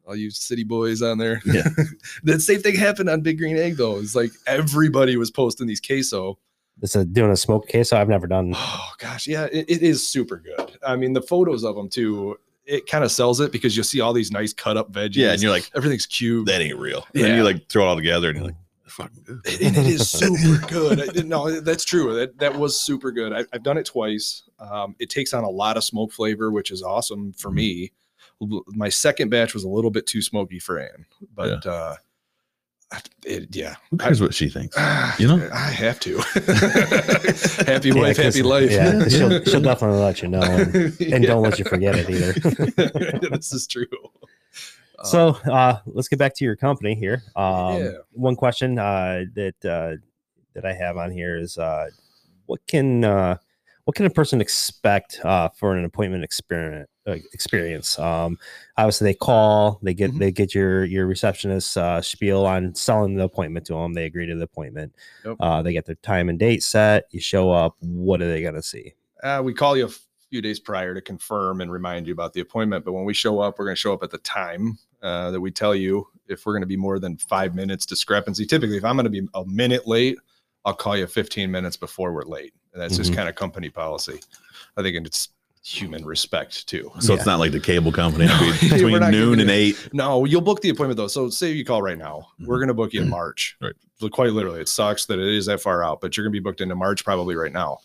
All 0.06 0.16
you 0.16 0.30
city 0.30 0.64
boys 0.64 1.00
on 1.00 1.18
there. 1.18 1.40
Yeah. 1.46 1.68
that 2.24 2.40
same 2.40 2.60
thing 2.60 2.76
happened 2.76 3.08
on 3.08 3.22
Big 3.22 3.38
Green 3.38 3.56
Egg 3.56 3.76
though. 3.76 3.98
It's 3.98 4.14
like 4.14 4.32
everybody 4.46 5.16
was 5.16 5.30
posting 5.30 5.66
these 5.66 5.80
queso. 5.80 6.38
It's 6.82 6.94
a 6.96 7.04
doing 7.04 7.30
a 7.30 7.36
smoked 7.36 7.70
queso. 7.70 7.96
I've 7.96 8.08
never 8.08 8.26
done. 8.26 8.52
Oh 8.54 8.90
gosh, 8.98 9.26
yeah, 9.26 9.44
it, 9.52 9.68
it 9.68 9.82
is 9.82 10.06
super 10.06 10.36
good. 10.38 10.78
I 10.86 10.96
mean, 10.96 11.12
the 11.12 11.22
photos 11.22 11.64
of 11.64 11.74
them 11.76 11.88
too. 11.88 12.38
It 12.66 12.86
kind 12.86 13.02
of 13.02 13.10
sells 13.10 13.40
it 13.40 13.50
because 13.50 13.74
you'll 13.76 13.84
see 13.84 14.00
all 14.02 14.12
these 14.12 14.30
nice 14.30 14.52
cut 14.52 14.76
up 14.76 14.92
veggies. 14.92 15.16
Yeah, 15.16 15.32
and 15.32 15.40
you're 15.42 15.50
like, 15.50 15.70
everything's 15.74 16.04
cute. 16.04 16.44
that 16.46 16.60
ain't 16.60 16.76
real. 16.78 17.06
And 17.14 17.22
Yeah. 17.24 17.36
you 17.36 17.42
like 17.42 17.66
throw 17.70 17.84
it 17.84 17.86
all 17.88 17.96
together 17.96 18.28
and 18.28 18.36
you're 18.36 18.46
like, 18.48 18.56
fucking 18.86 19.22
good. 19.24 19.40
and 19.62 19.76
it 19.76 19.86
is 19.86 20.10
super 20.10 20.66
good. 20.66 21.00
I 21.32 21.60
that's 21.60 21.84
true. 21.84 22.14
That 22.14 22.38
that 22.38 22.54
was 22.58 22.78
super 22.80 23.10
good. 23.10 23.32
I, 23.32 23.44
I've 23.54 23.62
done 23.62 23.78
it 23.78 23.86
twice. 23.86 24.42
Um, 24.60 24.94
it 24.98 25.08
takes 25.08 25.32
on 25.32 25.44
a 25.44 25.48
lot 25.48 25.76
of 25.78 25.84
smoke 25.84 26.12
flavor, 26.12 26.50
which 26.50 26.70
is 26.70 26.82
awesome 26.82 27.32
for 27.32 27.50
me. 27.50 27.92
My 28.68 28.88
second 28.90 29.30
batch 29.30 29.54
was 29.54 29.64
a 29.64 29.68
little 29.68 29.90
bit 29.90 30.06
too 30.06 30.20
smoky 30.22 30.58
for 30.58 30.78
Ann, 30.78 31.06
but 31.34 31.66
uh, 31.66 31.96
it, 33.24 33.54
yeah, 33.54 33.76
Who 33.90 33.98
cares 33.98 34.20
what 34.20 34.34
she 34.34 34.48
thinks? 34.48 34.76
You 35.18 35.28
know? 35.28 35.48
I 35.52 35.70
have 35.70 36.00
to. 36.00 36.18
happy 37.66 37.88
Yeah, 37.90 37.94
wife, 37.94 38.16
'cause- 38.16 38.34
happy 38.34 38.42
life. 38.42 38.70
Yeah, 38.70 39.06
she'll, 39.08 39.44
she'll 39.44 39.60
definitely 39.70 39.98
let 40.00 40.22
you 40.22 40.28
know. 40.28 40.40
And, 40.42 41.00
and 41.00 41.24
don't 41.26 41.42
let 41.42 41.58
you 41.58 41.64
forget 41.64 41.94
it 41.96 42.08
either. 42.08 42.34
either. 42.44 43.28
this 43.36 43.52
is 43.52 43.66
true. 43.66 43.86
So 45.04 45.28
uh, 45.50 45.78
let's 45.86 46.08
get 46.08 46.18
back 46.18 46.34
to 46.36 46.44
your 46.44 46.56
company 46.56 46.94
here. 46.94 47.22
Um, 47.36 47.74
Yeah. 47.82 47.90
One 48.12 48.34
question 48.36 48.78
uh, 48.78 49.24
that 49.34 49.64
uh, 49.64 49.96
that 50.54 50.64
I 50.64 50.72
have 50.72 50.96
on 50.96 51.10
here 51.12 51.36
is 51.36 51.56
uh, 51.58 51.88
what 52.46 52.60
can 52.66 53.04
uh, 53.04 53.36
what 53.84 53.94
can 53.96 54.06
a 54.06 54.10
person 54.10 54.40
expect 54.40 55.20
uh, 55.24 55.50
for 55.50 55.76
an 55.76 55.84
appointment 55.84 56.24
experiment 56.24 56.88
uh, 56.97 56.97
experience? 57.12 57.98
Um, 57.98 58.38
obviously, 58.76 59.06
they 59.10 59.14
call, 59.14 59.78
they 59.82 59.94
get 59.94 60.12
Mhm. 60.12 60.18
they 60.18 60.32
get 60.32 60.54
your 60.54 60.84
your 60.84 61.06
receptionist 61.06 61.76
uh, 61.76 62.00
spiel 62.02 62.44
on 62.46 62.74
selling 62.74 63.14
the 63.14 63.24
appointment 63.24 63.66
to 63.66 63.74
them. 63.74 63.94
They 63.94 64.06
agree 64.06 64.26
to 64.26 64.34
the 64.36 64.44
appointment. 64.44 64.94
Yep. 65.24 65.36
Uh, 65.40 65.62
they 65.62 65.72
get 65.72 65.86
their 65.86 65.94
time 65.96 66.28
and 66.28 66.38
date 66.38 66.62
set. 66.62 67.06
You 67.10 67.20
show 67.20 67.50
up. 67.50 67.76
What 67.80 68.20
are 68.22 68.28
they 68.28 68.42
gonna 68.42 68.62
see? 68.62 68.94
Uh, 69.22 69.42
we 69.44 69.52
call 69.52 69.76
you 69.76 69.86
a 69.86 69.90
few 70.30 70.40
days 70.42 70.60
prior 70.60 70.94
to 70.94 71.00
confirm 71.00 71.60
and 71.60 71.72
remind 71.72 72.06
you 72.06 72.12
about 72.12 72.32
the 72.34 72.40
appointment. 72.40 72.84
But 72.84 72.92
when 72.92 73.04
we 73.04 73.14
show 73.14 73.40
up, 73.40 73.58
we're 73.58 73.64
going 73.64 73.74
to 73.74 73.80
show 73.80 73.94
up 73.94 74.02
at 74.02 74.10
the 74.10 74.18
time 74.18 74.78
uh, 75.02 75.30
that 75.30 75.40
we 75.40 75.50
tell 75.50 75.74
you. 75.74 76.06
If 76.28 76.44
we're 76.44 76.52
going 76.52 76.60
to 76.62 76.66
be 76.66 76.76
more 76.76 76.98
than 76.98 77.16
five 77.16 77.54
minutes 77.54 77.86
discrepancy, 77.86 78.44
typically, 78.44 78.76
if 78.76 78.84
I'm 78.84 78.94
going 78.96 79.10
to 79.10 79.10
be 79.10 79.26
a 79.34 79.44
minute 79.46 79.86
late, 79.88 80.18
I'll 80.66 80.74
call 80.74 80.96
you 80.98 81.06
15 81.06 81.50
minutes 81.50 81.78
before 81.78 82.12
we're 82.12 82.24
late. 82.26 82.52
And 82.74 82.82
that's 82.82 82.96
just 82.98 83.10
Mhm. 83.12 83.16
kind 83.16 83.28
of 83.30 83.34
company 83.36 83.70
policy. 83.70 84.20
I 84.76 84.82
think 84.82 85.06
it's 85.06 85.30
human 85.62 86.04
respect 86.04 86.66
too. 86.66 86.90
So 87.00 87.12
Yeah. 87.12 87.18
it's 87.18 87.26
not 87.26 87.38
like 87.38 87.52
the 87.52 87.60
cable 87.60 87.92
company 87.92 88.26
No, 88.28 88.38
between, 88.38 88.70
we're 88.92 88.98
between 89.00 89.10
noon 89.10 89.40
and 89.40 89.48
you- 89.50 89.54
eight. 89.56 89.88
No, 89.92 90.24
you'll 90.24 90.40
book 90.40 90.60
the 90.62 90.70
appointment 90.70 90.96
though. 90.96 91.08
So 91.08 91.28
say 91.30 91.50
you 91.52 91.64
call 91.64 91.82
right 91.82 91.98
now, 91.98 92.28
we're 92.40 92.56
Mhm. 92.56 92.60
going 92.60 92.68
to 92.68 92.74
book 92.74 92.92
you 92.92 93.02
in 93.02 93.08
March. 93.08 93.56
Right. 93.60 93.74
So 94.00 94.08
Quite 94.08 94.32
literally, 94.32 94.60
it 94.60 94.68
sucks 94.68 95.06
that 95.06 95.18
it 95.18 95.26
is 95.34 95.46
that 95.46 95.60
far 95.60 95.82
out, 95.84 96.00
but 96.00 96.16
you're 96.16 96.24
going 96.24 96.32
to 96.32 96.38
be 96.40 96.42
booked 96.42 96.60
into 96.60 96.74
March 96.76 97.04
probably 97.04 97.34
right 97.34 97.52
now. 97.52 97.78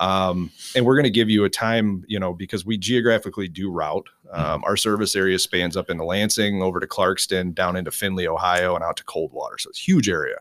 Um, 0.00 0.52
and 0.76 0.84
we're 0.86 0.94
going 0.94 1.04
to 1.04 1.10
give 1.10 1.28
you 1.28 1.44
a 1.44 1.50
time, 1.50 2.04
you 2.06 2.20
know, 2.20 2.32
because 2.32 2.64
we 2.64 2.78
geographically 2.78 3.48
do 3.48 3.68
route. 3.70 4.06
Um, 4.32 4.62
our 4.64 4.76
service 4.76 5.16
area 5.16 5.38
spans 5.40 5.76
up 5.76 5.90
into 5.90 6.04
Lansing, 6.04 6.62
over 6.62 6.78
to 6.78 6.86
Clarkston, 6.86 7.52
down 7.54 7.74
into 7.74 7.90
Findlay, 7.90 8.28
Ohio, 8.28 8.74
and 8.76 8.84
out 8.84 8.96
to 8.98 9.04
Coldwater. 9.04 9.58
So 9.58 9.70
it's 9.70 9.80
a 9.80 9.82
huge 9.82 10.08
area. 10.08 10.36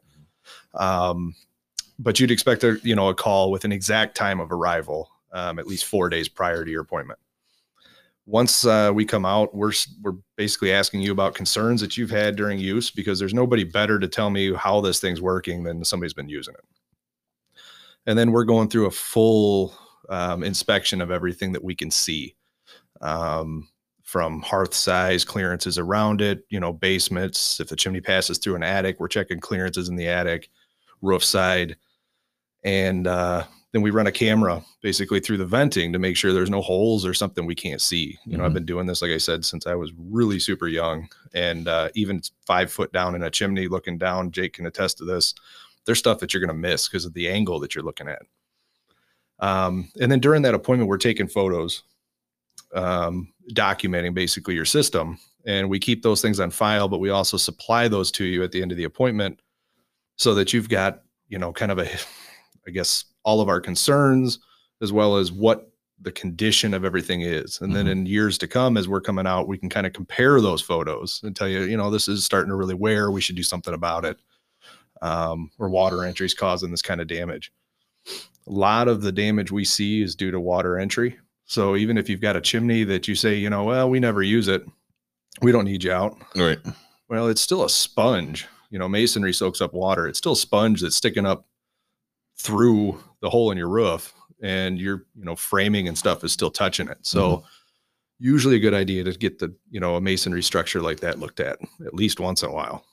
Um, 0.75 1.33
but 1.97 2.19
you'd 2.19 2.29
expect 2.29 2.63
a, 2.63 2.79
you 2.83 2.95
know, 2.95 3.07
a 3.07 3.15
call 3.15 3.49
with 3.49 3.65
an 3.65 3.71
exact 3.71 4.15
time 4.15 4.39
of 4.39 4.51
arrival, 4.51 5.09
um, 5.37 5.59
at 5.59 5.67
least 5.67 5.85
four 5.85 6.09
days 6.09 6.27
prior 6.27 6.65
to 6.65 6.71
your 6.71 6.81
appointment 6.81 7.19
once 8.27 8.65
uh, 8.65 8.91
we 8.93 9.05
come 9.05 9.25
out, 9.25 9.55
we're 9.55 9.71
we're 10.01 10.17
basically 10.35 10.71
asking 10.71 11.01
you 11.01 11.13
about 11.13 11.33
concerns 11.33 11.79
that 11.81 11.97
you've 11.97 12.11
had 12.11 12.35
during 12.35 12.59
use 12.59 12.91
because 12.91 13.17
there's 13.17 13.33
nobody 13.33 13.63
better 13.63 13.97
to 13.97 14.07
tell 14.07 14.29
me 14.29 14.53
how 14.53 14.81
this 14.81 14.99
thing's 14.99 15.21
working 15.21 15.63
than 15.63 15.83
somebody's 15.83 16.13
been 16.13 16.29
using 16.29 16.53
it. 16.53 16.65
And 18.05 18.19
then 18.19 18.31
we're 18.31 18.43
going 18.43 18.67
through 18.67 18.85
a 18.85 18.91
full 18.91 19.73
um, 20.09 20.43
inspection 20.43 20.99
of 21.01 21.09
everything 21.09 21.53
that 21.53 21.63
we 21.63 21.73
can 21.73 21.89
see, 21.89 22.35
um, 22.99 23.69
from 24.03 24.41
hearth 24.41 24.73
size, 24.73 25.23
clearances 25.23 25.77
around 25.77 26.19
it, 26.19 26.45
you 26.49 26.59
know, 26.59 26.73
basements. 26.73 27.61
If 27.61 27.69
the 27.69 27.75
chimney 27.77 28.01
passes 28.01 28.39
through 28.39 28.55
an 28.55 28.63
attic, 28.63 28.99
we're 28.99 29.07
checking 29.07 29.39
clearances 29.39 29.87
in 29.87 29.95
the 29.95 30.07
attic, 30.07 30.49
roof 31.01 31.23
side, 31.23 31.77
and 32.65 33.07
uh, 33.07 33.45
then 33.73 33.81
we 33.81 33.91
run 33.91 34.07
a 34.07 34.11
camera 34.11 34.63
basically 34.81 35.19
through 35.19 35.37
the 35.37 35.45
venting 35.45 35.91
to 35.91 35.99
make 35.99 36.15
sure 36.15 36.31
there's 36.31 36.49
no 36.49 36.61
holes 36.61 37.05
or 37.05 37.13
something 37.13 37.45
we 37.45 37.53
can't 37.55 37.81
see. 37.81 38.17
You 38.25 38.37
know, 38.37 38.45
I've 38.45 38.51
Mhm. 38.51 38.55
been 38.55 38.65
doing 38.65 38.87
this, 38.87 39.01
like 39.01 39.11
I 39.11 39.17
said, 39.17 39.43
since 39.43 39.67
I 39.67 39.75
was 39.75 39.91
really 39.97 40.39
super 40.39 40.67
young. 40.67 41.09
And 41.33 41.67
uh, 41.67 41.89
even 41.93 42.21
five 42.45 42.71
foot 42.71 42.93
down 42.93 43.13
in 43.13 43.23
a 43.23 43.29
chimney 43.29 43.67
looking 43.67 43.97
down, 43.97 44.31
Jake 44.31 44.53
can 44.53 44.65
attest 44.65 44.97
to 44.99 45.05
this. 45.05 45.33
There's 45.85 45.99
stuff 45.99 46.19
that 46.19 46.33
you're 46.33 46.41
going 46.41 46.47
to 46.47 46.53
miss 46.69 46.87
because 46.87 47.05
of 47.05 47.13
the 47.13 47.27
angle 47.29 47.59
that 47.59 47.75
you're 47.75 47.83
looking 47.83 48.07
at. 48.07 48.21
Um, 49.39 49.91
and 49.99 50.11
then 50.11 50.19
during 50.19 50.41
that 50.43 50.53
appointment, 50.55 50.89
we're 50.89 50.97
taking 50.97 51.27
photos, 51.27 51.83
um, 52.73 53.31
documenting 53.53 54.13
basically 54.13 54.55
your 54.55 54.65
system. 54.65 55.19
And 55.45 55.69
we 55.69 55.79
keep 55.79 56.03
those 56.03 56.21
things 56.21 56.39
on 56.39 56.51
file, 56.51 56.87
but 56.87 56.99
we 56.99 57.09
also 57.09 57.37
supply 57.37 57.87
those 57.87 58.11
to 58.13 58.25
you 58.25 58.43
at 58.43 58.51
the 58.51 58.61
end 58.61 58.71
of 58.71 58.77
the 58.77 58.83
appointment 58.85 59.39
so 60.17 60.33
that 60.35 60.51
you've 60.51 60.67
got, 60.69 61.03
you 61.29 61.37
know, 61.37 61.53
kind 61.53 61.71
of 61.71 61.79
a, 61.79 61.89
I 62.67 62.71
guess, 62.71 63.05
all 63.27 63.41
of 63.41 63.49
our 63.49 63.59
concerns 63.59 64.39
as 64.81 64.93
well 64.93 65.17
as 65.17 65.33
what 65.33 65.69
the 66.01 66.11
condition 66.13 66.73
of 66.73 66.85
everything 66.85 67.21
is. 67.21 67.59
And 67.59 67.75
then 67.75 67.87
Mhm. 67.87 67.91
in 67.91 68.05
years 68.05 68.37
to 68.37 68.47
come, 68.47 68.77
as 68.77 68.87
we're 68.87 69.01
coming 69.01 69.27
out, 69.27 69.47
we 69.49 69.57
can 69.57 69.67
kind 69.67 69.85
of 69.85 69.91
compare 69.91 70.39
those 70.39 70.61
photos 70.61 71.19
and 71.23 71.35
tell 71.35 71.49
you, 71.49 71.63
you 71.63 71.75
know, 71.75 71.89
this 71.91 72.07
is 72.07 72.23
starting 72.23 72.49
to 72.49 72.55
really 72.55 72.73
wear. 72.75 73.11
We 73.11 73.19
should 73.19 73.35
do 73.35 73.43
something 73.43 73.73
about 73.73 74.05
it. 74.05 74.17
Um, 75.01 75.51
or 75.59 75.69
water 75.69 76.05
entries 76.05 76.33
causing 76.33 76.71
this 76.71 76.81
kind 76.81 77.01
of 77.01 77.07
damage. 77.07 77.51
A 78.07 78.51
lot 78.51 78.87
of 78.87 79.01
the 79.01 79.11
damage 79.11 79.51
we 79.51 79.65
see 79.65 80.01
is 80.01 80.15
due 80.15 80.31
to 80.31 80.39
water 80.39 80.79
entry. 80.79 81.17
So 81.45 81.75
even 81.75 81.97
if 81.97 82.07
you've 82.09 82.21
got 82.21 82.37
a 82.37 82.41
chimney 82.41 82.85
that 82.85 83.07
you 83.09 83.15
say, 83.15 83.35
you 83.35 83.49
know, 83.49 83.65
well, 83.65 83.89
we 83.89 83.99
never 83.99 84.23
use 84.23 84.47
it, 84.47 84.65
we 85.41 85.51
don't 85.51 85.65
need 85.65 85.83
you 85.83 85.91
out. 85.91 86.17
Right. 86.35 86.59
Well, 87.09 87.27
it's 87.27 87.41
still 87.41 87.65
a 87.65 87.69
sponge. 87.69 88.47
You 88.69 88.79
know, 88.79 88.87
masonry 88.87 89.33
soaks 89.33 89.59
up 89.61 89.73
water. 89.73 90.07
It's 90.07 90.17
still 90.19 90.31
a 90.33 90.37
sponge 90.37 90.81
that's 90.81 90.95
sticking 90.95 91.25
up 91.25 91.45
through 92.37 93.01
the 93.21 93.29
hole 93.29 93.51
in 93.51 93.57
your 93.57 93.69
roof, 93.69 94.13
and 94.41 94.79
your 94.79 95.05
you 95.15 95.25
know 95.25 95.35
framing 95.35 95.87
and 95.87 95.97
stuff 95.97 96.23
is 96.23 96.31
still 96.31 96.51
touching 96.51 96.87
it. 96.87 96.97
So, 97.01 97.43
usually 98.19 98.55
a 98.55 98.59
good 98.59 98.73
idea 98.73 99.03
to 99.03 99.11
get 99.13 99.39
the 99.39 99.53
you 99.69 99.79
know 99.79 99.95
a 99.95 100.01
masonry 100.01 100.43
structure 100.43 100.81
like 100.81 100.99
that 101.01 101.19
looked 101.19 101.39
at 101.39 101.59
at 101.85 101.93
least 101.93 102.19
once 102.19 102.43
in 102.43 102.49
a 102.49 102.53
while. 102.53 102.85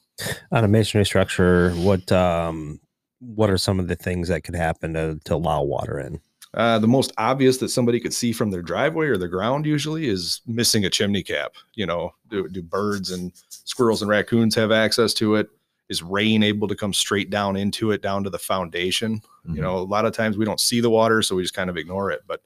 On 0.53 0.65
a 0.65 0.69
masonry 0.69 1.05
structure, 1.05 1.73
what 1.73 2.11
um, 2.13 2.81
what 3.21 3.51
are 3.51 3.59
some 3.59 3.81
of 3.81 3.89
the 3.89 3.97
things 3.97 4.29
that 4.29 4.45
could 4.45 4.55
happen 4.55 4.95
to, 4.95 5.19
to 5.25 5.35
allow 5.35 5.63
water 5.63 5.99
in? 5.99 6.21
Uh, 6.55 6.79
the 6.79 6.89
most 6.89 7.13
obvious 7.19 7.59
that 7.59 7.69
somebody 7.69 7.99
could 7.99 8.15
see 8.15 8.33
from 8.33 8.51
their 8.51 8.63
driveway 8.63 9.07
or 9.07 9.17
the 9.17 9.27
ground 9.27 9.67
usually 9.67 10.09
is 10.09 10.41
missing 10.47 10.85
a 10.85 10.91
chimney 10.91 11.23
cap. 11.23 11.55
You 11.75 11.87
know, 11.87 12.15
do, 12.29 12.49
do 12.49 12.63
birds 12.63 13.11
and 13.11 13.33
squirrels 13.49 14.03
and 14.03 14.09
raccoons 14.09 14.55
have 14.55 14.71
access 14.71 15.15
to 15.15 15.35
it? 15.35 15.51
Is 15.89 16.03
rain 16.03 16.43
able 16.43 16.67
to 16.69 16.75
come 16.75 16.93
straight 16.95 17.29
down 17.31 17.57
into 17.57 17.91
it, 17.91 18.01
down 18.03 18.25
to 18.25 18.31
the 18.31 18.39
foundation? 18.39 19.21
Mhm. 19.47 19.57
You 19.57 19.63
know, 19.63 19.77
a 19.77 19.81
lot 19.81 20.07
of 20.07 20.13
times 20.15 20.37
we 20.39 20.45
don't 20.47 20.61
see 20.61 20.81
the 20.81 20.91
water, 20.91 21.21
so 21.23 21.37
we 21.37 21.43
just 21.43 21.55
kind 21.55 21.69
of 21.69 21.77
ignore 21.77 22.11
it. 22.11 22.23
But 22.27 22.41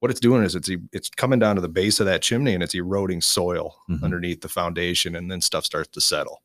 what 0.00 0.10
it's 0.10 0.18
doing 0.20 0.42
is 0.42 0.56
it's 0.56 0.68
it's 0.92 1.08
coming 1.10 1.38
down 1.38 1.54
to 1.54 1.62
the 1.62 1.68
base 1.68 2.00
of 2.00 2.06
that 2.06 2.22
chimney 2.22 2.54
and 2.54 2.62
it's 2.62 2.74
eroding 2.74 3.20
soil 3.20 3.76
Mhm. 3.88 4.02
underneath 4.02 4.40
the 4.40 4.48
foundation, 4.48 5.14
and 5.14 5.30
then 5.30 5.40
stuff 5.40 5.64
starts 5.64 5.88
to 5.90 6.00
settle. 6.00 6.42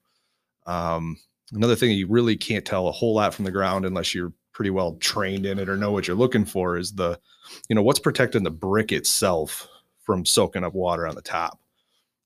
Um, 0.68 1.18
another 1.54 1.76
thing 1.76 1.92
you 1.98 2.08
really 2.08 2.36
can't 2.38 2.66
tell 2.66 2.88
a 2.88 2.92
whole 2.92 3.16
lot 3.16 3.34
from 3.34 3.46
the 3.46 3.52
ground 3.52 3.86
unless 3.86 4.14
you're 4.14 4.34
pretty 4.54 4.70
well 4.70 4.96
trained 4.98 5.46
in 5.46 5.58
it 5.60 5.70
or 5.70 5.78
know 5.78 5.92
what 5.92 6.08
you're 6.08 6.16
looking 6.18 6.46
for 6.46 6.78
is 6.78 6.94
the, 6.94 7.20
you 7.70 7.76
know, 7.76 7.82
what's 7.82 8.00
protecting 8.00 8.44
the 8.44 8.52
brick 8.52 8.92
itself 8.92 9.68
from 10.04 10.26
soaking 10.26 10.64
up 10.64 10.74
water 10.74 11.08
on 11.08 11.16
the 11.16 11.22
top. 11.22 11.60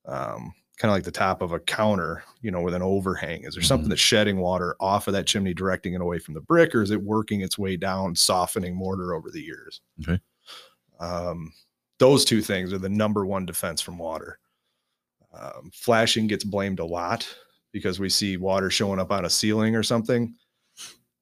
Um, 0.05 0.53
kind 0.81 0.89
of 0.91 0.95
like 0.95 1.03
the 1.03 1.11
top 1.11 1.41
of 1.43 1.51
a 1.53 1.59
counter, 1.59 2.23
you 2.41 2.49
know, 2.49 2.61
with 2.61 2.73
an 2.73 2.81
overhang. 2.81 3.43
Is 3.43 3.53
there 3.53 3.61
something 3.63 3.85
Mhm. 3.85 3.89
that's 3.89 4.01
shedding 4.01 4.37
water 4.39 4.75
off 4.79 5.07
of 5.07 5.13
that 5.13 5.27
chimney, 5.27 5.53
directing 5.53 5.93
it 5.93 6.01
away 6.01 6.17
from 6.17 6.33
the 6.33 6.41
brick, 6.41 6.73
or 6.73 6.81
is 6.81 6.89
it 6.89 7.01
working 7.03 7.41
its 7.41 7.57
way 7.57 7.77
down, 7.77 8.15
softening 8.15 8.75
mortar 8.75 9.13
over 9.13 9.29
the 9.29 9.41
years? 9.41 9.81
Okay. 10.01 10.19
Um, 10.99 11.53
those 11.99 12.25
two 12.25 12.41
things 12.41 12.73
are 12.73 12.79
the 12.79 12.89
number 12.89 13.25
one 13.27 13.45
defense 13.45 13.79
from 13.79 13.99
water. 13.99 14.39
Um, 15.33 15.69
flashing 15.73 16.25
gets 16.27 16.43
blamed 16.43 16.79
a 16.79 16.85
lot 16.85 17.27
because 17.71 17.99
we 17.99 18.09
see 18.09 18.37
water 18.37 18.69
showing 18.69 18.99
up 18.99 19.11
on 19.11 19.25
a 19.25 19.29
ceiling 19.29 19.75
or 19.75 19.83
something. 19.83 20.35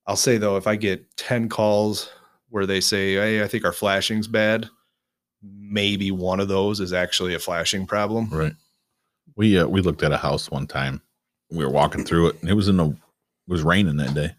I'll 0.07 0.15
say 0.15 0.37
though, 0.37 0.55
if 0.57 0.67
I 0.67 0.75
get 0.77 1.05
10 1.17 1.49
calls 1.49 2.09
where 2.47 2.65
they 2.65 2.79
say, 2.81 3.13
Hey, 3.15 3.43
I 3.43 3.47
think 3.47 3.65
our 3.65 3.73
flashing's 3.73 4.27
bad, 4.27 4.69
maybe 5.43 6.11
one 6.11 6.39
of 6.39 6.47
those 6.47 6.79
is 6.79 6.93
actually 6.93 7.35
a 7.35 7.39
flashing 7.39 7.85
problem. 7.85 8.29
Right. 8.29 8.53
We 9.39 9.57
uh, 9.57 9.67
we 9.67 9.79
looked 9.79 10.03
at 10.03 10.11
a 10.11 10.17
house 10.17 10.51
one 10.51 10.67
time. 10.67 11.01
We 11.49 11.63
were 11.63 11.71
walking 11.71 12.03
through 12.03 12.27
it, 12.27 12.41
and 12.41 12.49
it 12.49 12.55
was 12.55 12.67
in 12.67 12.75
the 12.75 12.89
it 12.89 12.97
was 13.47 13.63
raining 13.63 13.95
that 13.95 14.13
day, 14.13 14.35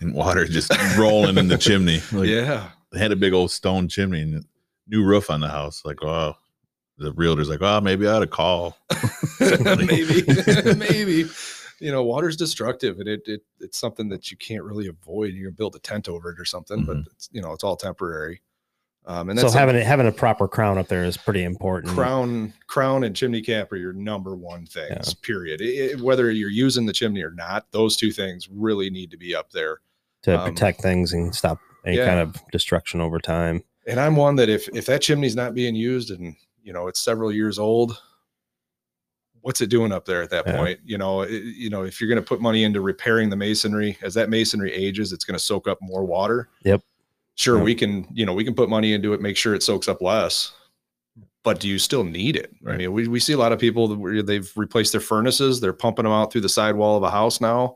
and 0.00 0.14
water 0.14 0.46
just 0.46 0.70
rolling 0.96 1.38
in 1.38 1.48
the 1.48 1.58
chimney. 1.58 2.00
Like, 2.12 2.28
yeah. 2.28 2.68
They 2.92 3.00
had 3.00 3.10
a 3.10 3.16
big 3.16 3.32
old 3.32 3.50
stone 3.50 3.88
chimney 3.88 4.22
and 4.22 4.44
new 4.86 5.02
roof 5.02 5.28
on 5.28 5.40
the 5.40 5.48
house. 5.48 5.84
Like, 5.84 6.04
oh, 6.04 6.36
the 6.98 7.12
realtor's 7.14 7.48
like, 7.48 7.62
oh, 7.62 7.80
maybe 7.80 8.06
I 8.06 8.12
ought 8.12 8.20
to 8.20 8.28
call. 8.28 8.76
maybe, 9.40 10.22
maybe. 10.76 11.28
You 11.80 11.90
know, 11.90 12.04
water's 12.04 12.36
destructive, 12.36 13.00
and 13.00 13.08
it, 13.08 13.22
it 13.26 13.42
it's 13.58 13.78
something 13.80 14.08
that 14.10 14.30
you 14.30 14.36
can't 14.36 14.62
really 14.62 14.86
avoid. 14.86 15.34
You 15.34 15.46
can 15.46 15.54
build 15.54 15.74
a 15.74 15.80
tent 15.80 16.08
over 16.08 16.30
it 16.30 16.38
or 16.38 16.44
something, 16.44 16.84
but 16.84 16.98
it's, 17.12 17.28
you 17.32 17.42
know, 17.42 17.52
it's 17.54 17.64
all 17.64 17.74
temporary. 17.76 18.40
Um, 19.04 19.30
and 19.30 19.38
so 19.40 19.50
having 19.50 19.74
a, 19.74 19.82
having 19.82 20.06
a 20.06 20.12
proper 20.12 20.46
crown 20.46 20.78
up 20.78 20.86
there 20.86 21.04
is 21.04 21.16
pretty 21.16 21.42
important. 21.42 21.92
crown, 21.92 22.52
crown, 22.68 23.02
and 23.02 23.16
chimney 23.16 23.42
cap 23.42 23.72
are 23.72 23.76
your 23.76 23.92
number 23.92 24.36
one 24.36 24.64
things. 24.64 25.12
Period. 25.14 25.60
It- 25.60 25.64
it- 25.94 26.00
whether 26.00 26.30
you're 26.30 26.48
using 26.50 26.86
the 26.86 26.92
chimney 26.92 27.22
or 27.22 27.32
not, 27.32 27.66
those 27.72 27.96
two 27.96 28.12
things 28.12 28.48
really 28.48 28.90
need 28.90 29.10
to 29.10 29.16
be 29.16 29.34
up 29.34 29.50
there. 29.50 29.80
to 30.22 30.38
um, 30.38 30.48
protect 30.54 30.80
things 30.80 31.12
and 31.12 31.34
stop 31.34 31.58
any 31.84 31.96
yeah. 31.96 32.06
kind 32.06 32.20
of 32.20 32.36
destruction 32.52 33.00
over 33.00 33.18
time. 33.18 33.64
And 33.88 33.98
I'm 33.98 34.14
one 34.14 34.36
that 34.36 34.48
if 34.48 34.68
if 34.72 34.86
that 34.86 35.02
chimney's 35.02 35.34
not 35.34 35.52
being 35.52 35.74
used 35.74 36.12
and 36.12 36.36
you 36.62 36.72
know 36.72 36.86
it's 36.86 37.00
several 37.00 37.32
years 37.32 37.58
old, 37.58 38.00
what's 39.40 39.60
it 39.60 39.68
doing 39.68 39.90
up 39.90 40.04
there 40.04 40.22
at 40.22 40.30
that 40.30 40.46
Yeah. 40.46 40.56
point? 40.56 40.78
You 40.84 40.98
know, 40.98 41.22
it- 41.22 41.42
you 41.42 41.70
know 41.70 41.82
if 41.82 42.00
you're 42.00 42.08
going 42.08 42.22
to 42.22 42.26
put 42.26 42.40
money 42.40 42.62
into 42.62 42.80
repairing 42.80 43.30
the 43.30 43.36
masonry, 43.36 43.98
as 44.02 44.14
that 44.14 44.30
masonry 44.30 44.72
ages, 44.72 45.12
it's 45.12 45.24
going 45.24 45.36
to 45.36 45.44
soak 45.44 45.66
up 45.66 45.78
more 45.82 46.04
water. 46.04 46.48
Yep. 46.64 46.82
Sure, 47.34 47.56
Yep. 47.56 47.64
we 47.64 47.74
can 47.74 48.06
you 48.12 48.26
know 48.26 48.34
we 48.34 48.44
can 48.44 48.54
put 48.54 48.68
money 48.68 48.92
into 48.92 49.12
it, 49.14 49.20
make 49.20 49.36
sure 49.36 49.54
it 49.54 49.62
soaks 49.62 49.88
up 49.88 50.00
less. 50.02 50.52
but 51.44 51.58
do 51.58 51.66
you 51.68 51.76
still 51.78 52.04
need 52.04 52.36
it? 52.36 52.52
I 52.64 52.68
Right. 52.70 52.78
mean, 52.78 52.92
we, 52.92 53.08
we 53.08 53.18
see 53.18 53.32
a 53.32 53.36
lot 53.36 53.50
of 53.50 53.58
people 53.58 53.88
that 53.88 53.98
where 53.98 54.22
they've 54.22 54.48
replaced 54.56 54.92
their 54.92 55.00
furnaces, 55.00 55.60
they're 55.60 55.72
pumping 55.72 56.04
them 56.04 56.12
out 56.12 56.30
through 56.30 56.42
the 56.42 56.48
sidewall 56.48 56.96
of 56.96 57.02
a 57.02 57.10
house 57.10 57.40
now, 57.40 57.74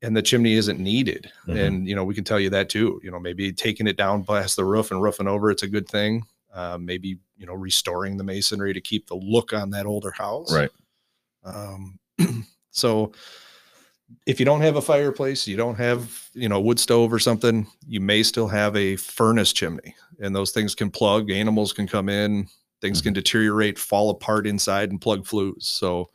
and 0.00 0.16
the 0.16 0.22
chimney 0.22 0.52
isn't 0.52 0.78
needed. 0.78 1.28
Mhm. 1.48 1.58
And 1.66 1.88
you 1.88 1.96
know, 1.96 2.04
we 2.04 2.14
can 2.14 2.22
tell 2.22 2.38
you 2.38 2.50
that 2.50 2.68
too. 2.68 3.00
You 3.02 3.10
know, 3.10 3.18
maybe 3.18 3.52
taking 3.52 3.88
it 3.88 3.96
down 3.96 4.22
past 4.24 4.54
the 4.54 4.64
roof 4.64 4.92
and 4.92 5.02
roofing 5.02 5.26
over, 5.26 5.50
it's 5.50 5.64
a 5.64 5.68
good 5.68 5.88
thing. 5.88 6.22
Uh, 6.52 6.78
maybe 6.80 7.18
you 7.36 7.46
know, 7.46 7.54
restoring 7.54 8.16
the 8.16 8.22
masonry 8.22 8.72
to 8.72 8.80
keep 8.80 9.08
the 9.08 9.16
look 9.16 9.52
on 9.52 9.70
that 9.70 9.86
older 9.86 10.12
house. 10.12 10.54
Right. 10.54 10.70
Um, 11.42 11.98
so 12.70 13.10
if 14.26 14.38
you 14.38 14.46
don't 14.46 14.60
have 14.60 14.76
a 14.76 14.82
fireplace, 14.82 15.46
you 15.46 15.56
don't 15.56 15.76
have, 15.76 16.28
you 16.34 16.48
know, 16.48 16.60
wood 16.60 16.78
stove 16.78 17.12
or 17.12 17.18
something, 17.18 17.66
you 17.86 18.00
may 18.00 18.22
still 18.22 18.48
have 18.48 18.76
a 18.76 18.96
furnace 18.96 19.52
chimney 19.52 19.94
and 20.20 20.34
those 20.34 20.50
things 20.50 20.74
can 20.74 20.90
plug, 20.90 21.30
animals 21.30 21.72
can 21.72 21.86
come 21.86 22.08
in, 22.08 22.46
things 22.80 23.00
can 23.00 23.12
deteriorate, 23.12 23.78
fall 23.78 24.10
apart 24.10 24.46
inside 24.46 24.90
and 24.90 25.00
plug 25.00 25.26
flues. 25.26 25.66
So 25.66 26.10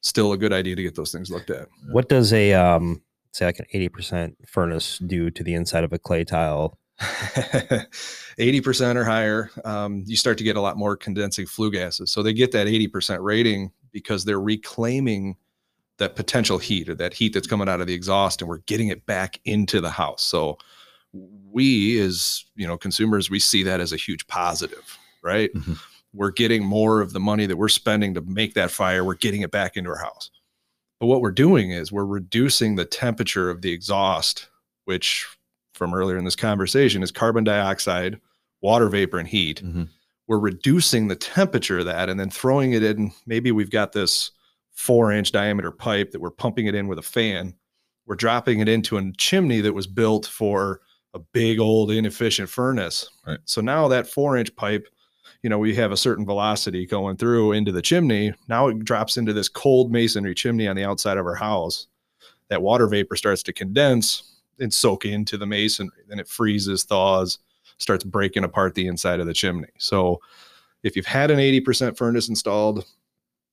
still 0.00 0.32
a 0.32 0.38
good 0.38 0.52
idea 0.52 0.76
to 0.76 0.82
get 0.82 0.94
those 0.94 1.12
things 1.12 1.30
looked 1.30 1.50
at. 1.50 1.68
What 1.90 2.08
does 2.08 2.32
a 2.32 2.54
um 2.54 3.02
say 3.32 3.46
like 3.46 3.58
an 3.58 3.66
eighty 3.72 3.88
percent 3.88 4.36
furnace 4.46 4.98
do 4.98 5.30
to 5.30 5.42
the 5.42 5.54
inside 5.54 5.84
of 5.84 5.92
a 5.92 5.98
clay 5.98 6.24
tile? 6.24 6.78
80% 7.00 8.94
or 8.94 9.04
higher, 9.04 9.50
um, 9.64 10.04
you 10.06 10.14
start 10.14 10.38
to 10.38 10.44
get 10.44 10.56
a 10.56 10.60
lot 10.60 10.76
more 10.76 10.96
condensing 10.96 11.46
flue 11.46 11.72
gases. 11.72 12.12
So 12.12 12.22
they 12.22 12.32
get 12.32 12.52
that 12.52 12.68
80% 12.68 13.18
rating 13.20 13.72
because 13.90 14.24
they're 14.24 14.40
reclaiming 14.40 15.36
that 16.02 16.16
potential 16.16 16.58
heat 16.58 16.88
or 16.88 16.94
that 16.96 17.14
heat 17.14 17.32
that's 17.32 17.46
coming 17.46 17.68
out 17.68 17.80
of 17.80 17.86
the 17.86 17.94
exhaust 17.94 18.42
and 18.42 18.48
we're 18.48 18.58
getting 18.58 18.88
it 18.88 19.06
back 19.06 19.40
into 19.44 19.80
the 19.80 19.90
house. 19.90 20.22
So 20.22 20.58
we 21.12 21.98
as, 22.00 22.44
you 22.56 22.66
know, 22.66 22.76
consumers, 22.76 23.30
we 23.30 23.38
see 23.38 23.62
that 23.62 23.80
as 23.80 23.92
a 23.92 23.96
huge 23.96 24.26
positive, 24.26 24.98
right? 25.22 25.52
Mhm. 25.54 25.78
We're 26.12 26.30
getting 26.30 26.64
more 26.64 27.00
of 27.00 27.12
the 27.12 27.20
money 27.20 27.46
that 27.46 27.56
we're 27.56 27.68
spending 27.68 28.14
to 28.14 28.20
make 28.22 28.54
that 28.54 28.70
fire, 28.70 29.04
we're 29.04 29.14
getting 29.14 29.42
it 29.42 29.50
back 29.50 29.76
into 29.76 29.90
our 29.90 29.98
house. 29.98 30.30
But 31.00 31.06
what 31.06 31.20
we're 31.20 31.32
doing 31.32 31.70
is 31.70 31.90
we're 31.92 32.04
reducing 32.04 32.76
the 32.76 32.84
temperature 32.84 33.48
of 33.50 33.62
the 33.62 33.72
exhaust, 33.72 34.48
which 34.84 35.26
from 35.74 35.94
earlier 35.94 36.18
in 36.18 36.24
this 36.24 36.36
conversation 36.36 37.02
is 37.02 37.10
carbon 37.10 37.44
dioxide, 37.44 38.20
water 38.60 38.88
vapor, 38.88 39.18
and 39.18 39.28
heat. 39.28 39.62
Mhm. 39.64 39.88
We're 40.28 40.38
reducing 40.38 41.08
the 41.08 41.16
temperature 41.16 41.80
of 41.80 41.86
that 41.86 42.08
and 42.08 42.18
then 42.18 42.30
throwing 42.30 42.72
it 42.72 42.82
in. 42.82 43.12
Maybe 43.26 43.52
we've 43.52 43.70
got 43.70 43.92
this 43.92 44.30
four 44.82 45.12
inch 45.12 45.30
diameter 45.30 45.70
pipe 45.70 46.10
that 46.10 46.20
we're 46.20 46.30
pumping 46.30 46.66
it 46.66 46.74
in 46.74 46.88
with 46.88 46.98
a 46.98 47.02
fan. 47.02 47.54
We're 48.06 48.16
dropping 48.16 48.58
it 48.58 48.68
into 48.68 48.98
a 48.98 49.12
chimney 49.16 49.60
that 49.60 49.72
was 49.72 49.86
built 49.86 50.26
for 50.26 50.80
a 51.14 51.20
big 51.20 51.60
old 51.60 51.92
inefficient 51.92 52.48
furnace. 52.48 53.08
Right. 53.24 53.38
So 53.44 53.60
now 53.60 53.86
that 53.88 54.08
four 54.08 54.36
inch 54.36 54.54
pipe, 54.56 54.88
you 55.42 55.50
know, 55.50 55.58
we 55.58 55.74
have 55.76 55.92
a 55.92 55.96
certain 55.96 56.26
velocity 56.26 56.84
going 56.84 57.16
through 57.16 57.52
into 57.52 57.70
the 57.70 57.80
chimney. 57.80 58.34
Now 58.48 58.68
it 58.68 58.84
drops 58.84 59.16
into 59.16 59.32
this 59.32 59.48
cold 59.48 59.92
masonry 59.92 60.34
chimney 60.34 60.66
on 60.66 60.74
the 60.74 60.84
outside 60.84 61.16
of 61.16 61.26
our 61.26 61.36
house. 61.36 61.86
That 62.48 62.62
water 62.62 62.88
vapor 62.88 63.16
starts 63.16 63.42
to 63.44 63.52
condense 63.52 64.40
and 64.58 64.74
soak 64.74 65.04
into 65.04 65.38
the 65.38 65.46
masonry. 65.46 66.02
Then 66.08 66.18
it 66.18 66.28
freezes, 66.28 66.82
thaws, 66.82 67.38
starts 67.78 68.04
breaking 68.04 68.44
apart 68.44 68.74
the 68.74 68.88
inside 68.88 69.20
of 69.20 69.26
the 69.26 69.32
chimney. 69.32 69.68
So 69.78 70.20
if 70.82 70.96
you've 70.96 71.06
had 71.06 71.30
an 71.30 71.38
80% 71.38 71.96
furnace 71.96 72.28
installed 72.28 72.84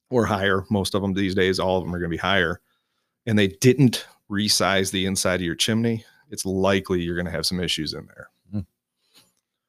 or 0.10 0.26
higher, 0.26 0.66
most 0.70 0.96
of 0.96 1.02
them 1.02 1.14
these 1.14 1.36
days, 1.36 1.60
all 1.60 1.78
of 1.78 1.84
them 1.84 1.94
are 1.94 2.00
going 2.00 2.10
to 2.10 2.16
be 2.16 2.18
higher, 2.18 2.62
and 3.26 3.38
they 3.38 3.48
didn't 3.48 4.06
resize 4.30 4.92
the 4.92 5.06
inside 5.06 5.36
of 5.36 5.46
your 5.46 5.56
chimney, 5.56 6.06
it's 6.30 6.46
likely 6.46 7.02
you're 7.02 7.16
going 7.16 7.26
to 7.26 7.32
have 7.32 7.46
some 7.46 7.60
issues 7.60 7.94
in 7.94 8.06
there. 8.06 8.30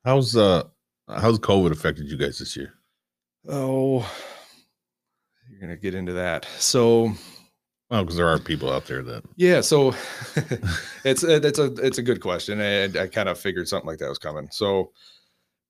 How's 0.05 0.34
uh 0.34 0.64
how's 1.09 1.38
COVID 1.38 1.72
affected 1.72 2.09
you 2.09 2.16
guys 2.16 2.38
this 2.38 2.57
year? 2.57 2.72
Oh, 3.49 3.99
you're 5.49 5.61
going 5.61 5.70
to 5.70 5.76
get 5.76 5.95
into 5.95 6.14
that. 6.14 6.47
So 6.59 7.12
Well, 7.91 8.03
because 8.05 8.16
there 8.16 8.28
are 8.28 8.38
people 8.38 8.72
out 8.72 8.86
there 8.86 9.03
that 9.03 9.24
Yeah, 9.36 9.61
so 9.61 9.88
it's 11.05 11.22
it's 11.22 11.59
a 11.59 11.64
it's 11.84 11.99
a 11.99 12.03
good 12.03 12.20
question, 12.20 12.61
and 12.61 12.97
I 12.97 13.09
kind 13.09 13.28
of 13.28 13.38
figured 13.38 13.68
something 13.68 13.88
like 13.88 13.99
that 13.99 14.09
was 14.09 14.18
coming. 14.18 14.49
So 14.51 14.93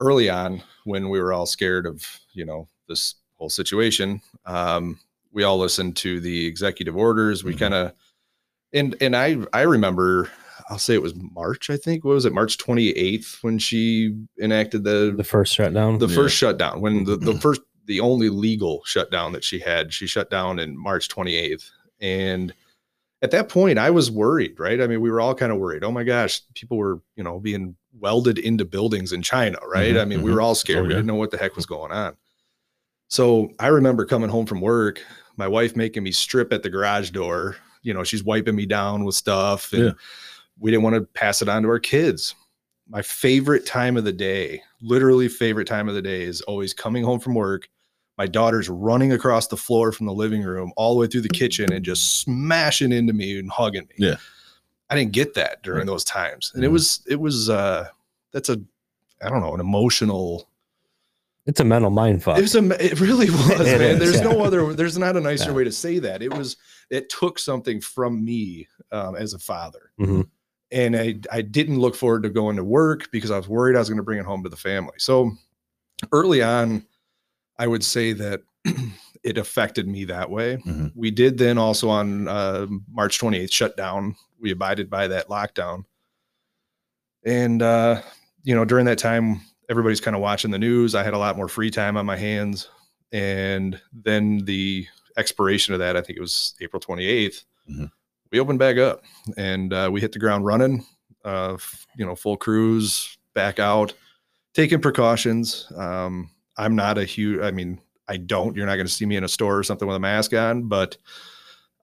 early 0.00 0.30
on, 0.30 0.62
when 0.84 1.08
we 1.08 1.20
were 1.20 1.32
all 1.32 1.46
scared 1.46 1.86
of 1.86 2.06
you 2.32 2.44
know 2.44 2.68
this 2.88 3.16
whole 3.40 3.50
situation, 3.50 4.20
um, 4.44 4.98
we 5.32 5.42
all 5.44 5.58
listened 5.58 5.96
to 5.96 6.20
the 6.20 6.46
executive 6.46 6.96
orders. 6.96 7.42
We 7.42 7.54
Mhm. 7.54 7.58
kind 7.58 7.74
of 7.74 7.92
and 8.72 8.94
and 9.00 9.16
I 9.16 9.38
I 9.52 9.62
remember 9.62 10.28
I'll 10.68 10.78
say 10.78 10.94
it 10.94 11.02
was 11.02 11.14
March. 11.16 11.70
I 11.70 11.76
think 11.76 12.04
what 12.04 12.12
was 12.14 12.26
it 12.26 12.32
March 12.34 12.58
twenty 12.58 12.90
eighth 12.90 13.38
when 13.40 13.58
she 13.58 14.14
enacted 14.40 14.84
the 14.84 15.12
The 15.16 15.24
first 15.24 15.54
shutdown. 15.54 15.98
the 15.98 16.06
Yeah. 16.06 16.14
first 16.14 16.36
shutdown 16.36 16.80
when 16.80 17.04
the, 17.04 17.16
the 17.16 17.34
first 17.40 17.62
the 17.86 17.98
only 18.00 18.28
legal 18.28 18.82
shutdown 18.84 19.32
that 19.32 19.42
she 19.42 19.58
had 19.58 19.92
she 19.92 20.06
shut 20.06 20.30
down 20.30 20.58
in 20.60 20.76
march 20.78 21.08
28th 21.08 21.70
and 22.00 22.54
at 23.22 23.32
that 23.32 23.48
point 23.48 23.78
i 23.80 23.90
was 23.90 24.10
worried 24.12 24.60
right 24.60 24.80
i 24.80 24.86
mean 24.86 25.00
we 25.00 25.10
were 25.10 25.20
all 25.20 25.34
kind 25.34 25.50
of 25.50 25.58
worried 25.58 25.82
oh 25.82 25.90
my 25.90 26.04
gosh 26.04 26.40
people 26.54 26.76
were 26.76 27.00
you 27.16 27.24
know 27.24 27.40
being 27.40 27.74
welded 27.98 28.38
into 28.38 28.64
buildings 28.64 29.12
in 29.12 29.22
china 29.22 29.58
right 29.66 29.94
Mhm, 29.96 30.02
i 30.02 30.04
mean 30.04 30.22
we 30.22 30.30
mhm. 30.30 30.34
were 30.34 30.40
all 30.40 30.54
scared 30.54 30.80
Oh, 30.80 30.82
we 30.82 30.88
didn't 30.90 31.06
know 31.06 31.16
what 31.16 31.32
the 31.32 31.38
heck 31.38 31.56
was 31.56 31.66
going 31.66 31.90
on 31.90 32.14
so 33.10 33.50
i 33.58 33.66
remember 33.66 34.04
coming 34.06 34.30
home 34.30 34.46
from 34.46 34.60
work 34.60 35.04
my 35.36 35.46
wife 35.48 35.76
making 35.76 36.02
me 36.02 36.12
strip 36.12 36.52
at 36.52 36.62
the 36.62 36.70
garage 36.70 37.10
door 37.10 37.56
you 37.82 37.92
know 37.92 38.02
she's 38.04 38.24
wiping 38.24 38.54
me 38.56 38.64
down 38.64 39.04
with 39.04 39.14
stuff 39.14 39.72
and 39.72 39.84
Yeah. 39.84 39.92
we 40.58 40.70
didn't 40.70 40.84
want 40.84 40.96
to 40.96 41.02
pass 41.02 41.42
it 41.42 41.48
on 41.48 41.62
to 41.62 41.68
our 41.68 41.78
kids 41.80 42.34
my 42.88 43.02
favorite 43.02 43.66
time 43.66 43.96
of 43.96 44.02
the 44.02 44.12
day, 44.12 44.60
literally 44.82 45.28
favorite 45.28 45.68
time 45.68 45.88
of 45.88 45.94
the 45.94 46.02
day 46.02 46.22
is 46.22 46.40
always 46.40 46.74
coming 46.74 47.04
home 47.04 47.20
from 47.20 47.36
work. 47.36 47.68
My 48.18 48.26
daughter's 48.26 48.68
running 48.68 49.12
across 49.12 49.46
the 49.46 49.56
floor 49.56 49.92
from 49.92 50.06
the 50.06 50.12
living 50.12 50.42
room 50.42 50.72
all 50.76 50.94
the 50.94 51.00
way 51.00 51.06
through 51.06 51.20
the 51.20 51.28
kitchen 51.28 51.72
and 51.72 51.84
just 51.84 52.18
smashing 52.22 52.90
into 52.90 53.12
me 53.12 53.38
and 53.38 53.48
hugging 53.48 53.82
me. 53.82 53.94
Yeah. 53.96 54.16
I 54.88 54.96
didn't 54.96 55.12
get 55.12 55.34
that 55.34 55.62
during 55.62 55.86
those 55.86 56.02
times. 56.02 56.50
And 56.56 56.64
it 56.64 56.68
Mhm. 56.68 56.72
was, 56.72 57.00
it 57.06 57.20
was, 57.20 57.48
uh, 57.48 57.86
that's 58.32 58.48
a, 58.48 58.60
I 59.22 59.28
don't 59.28 59.40
know, 59.40 59.54
an 59.54 59.60
emotional, 59.60 60.48
it's 61.46 61.60
a 61.60 61.64
mental 61.64 61.90
mind 61.90 62.22
fuck. 62.22 62.38
it 62.38 62.42
was 62.42 62.54
a, 62.54 62.84
it 62.84 63.00
really 63.00 63.30
was, 63.30 63.50
It 63.60 63.78
man. 63.78 63.80
is, 63.82 63.98
There's 63.98 64.16
yeah. 64.16 64.30
no 64.32 64.42
other, 64.44 64.72
there's 64.74 64.98
not 64.98 65.16
a 65.16 65.20
nicer 65.20 65.50
Yeah. 65.50 65.56
way 65.56 65.64
to 65.64 65.72
say 65.72 65.98
that. 65.98 66.22
It 66.22 66.32
was, 66.32 66.56
it 66.90 67.08
took 67.08 67.38
something 67.38 67.80
from 67.80 68.24
me 68.24 68.68
um, 68.92 69.16
as 69.16 69.34
a 69.34 69.38
father 69.38 69.90
Mhm. 70.00 70.28
and 70.72 70.96
I, 70.96 71.18
I 71.32 71.42
didn't 71.42 71.78
look 71.80 71.94
forward 71.96 72.22
to 72.24 72.28
going 72.30 72.56
to 72.56 72.64
work 72.64 73.10
because 73.12 73.30
I 73.30 73.36
was 73.38 73.48
worried 73.48 73.76
I 73.76 73.78
was 73.80 73.88
going 73.88 73.96
to 73.98 74.02
bring 74.04 74.18
it 74.18 74.26
home 74.26 74.42
to 74.42 74.48
the 74.48 74.56
family. 74.56 74.94
So 74.98 75.32
early 76.12 76.42
on, 76.42 76.84
I 77.58 77.66
would 77.66 77.84
say 77.84 78.12
that 78.14 78.40
it 79.22 79.38
affected 79.38 79.86
me 79.88 80.04
that 80.06 80.30
way. 80.30 80.56
Mhm. 80.66 80.92
We 80.94 81.10
did 81.10 81.38
then 81.38 81.58
also 81.58 81.88
on 81.88 82.26
uh, 82.28 82.66
March 82.90 83.18
28th 83.18 83.52
shut 83.52 83.76
down. 83.76 84.16
We 84.40 84.50
abided 84.50 84.88
by 84.90 85.08
that 85.08 85.28
lockdown. 85.28 85.84
And, 87.24 87.60
uh, 87.62 88.00
you 88.42 88.54
know, 88.54 88.64
during 88.64 88.86
that 88.86 88.98
time, 88.98 89.42
everybody's 89.70 90.00
kind 90.00 90.14
of 90.16 90.20
watching 90.20 90.50
the 90.50 90.58
news. 90.58 90.94
I 90.94 91.02
had 91.02 91.14
a 91.14 91.18
lot 91.18 91.36
more 91.36 91.48
free 91.48 91.70
time 91.70 91.96
on 91.96 92.04
my 92.04 92.16
hands. 92.16 92.68
And 93.12 93.80
then 93.92 94.44
the 94.44 94.86
expiration 95.16 95.72
of 95.74 95.80
that, 95.80 95.96
I 95.96 96.00
think 96.02 96.18
it 96.18 96.20
was 96.20 96.54
April 96.60 96.80
28th, 96.80 97.44
Mhm. 97.70 97.90
we 98.32 98.40
opened 98.40 98.58
back 98.58 98.76
up 98.78 99.02
and 99.36 99.72
uh, 99.72 99.88
we 99.92 100.00
hit 100.00 100.12
the 100.12 100.18
ground 100.18 100.44
running, 100.44 100.84
uh, 101.24 101.54
f- 101.54 101.86
you 101.96 102.04
know, 102.04 102.14
full 102.16 102.36
cruise 102.36 103.16
back 103.34 103.58
out, 103.58 103.92
taking 104.54 104.80
precautions. 104.80 105.70
Um, 105.76 106.30
I'm 106.56 106.74
not 106.74 106.98
a 106.98 107.04
huge, 107.04 107.40
I 107.40 107.50
mean, 107.52 107.80
I 108.08 108.16
don't, 108.16 108.56
you're 108.56 108.66
not 108.66 108.74
going 108.76 108.86
to 108.88 108.92
see 108.92 109.06
me 109.06 109.16
in 109.16 109.24
a 109.24 109.28
store 109.28 109.56
or 109.56 109.62
something 109.62 109.86
with 109.86 109.96
a 109.96 110.00
mask 110.00 110.32
on, 110.34 110.64
but 110.68 110.96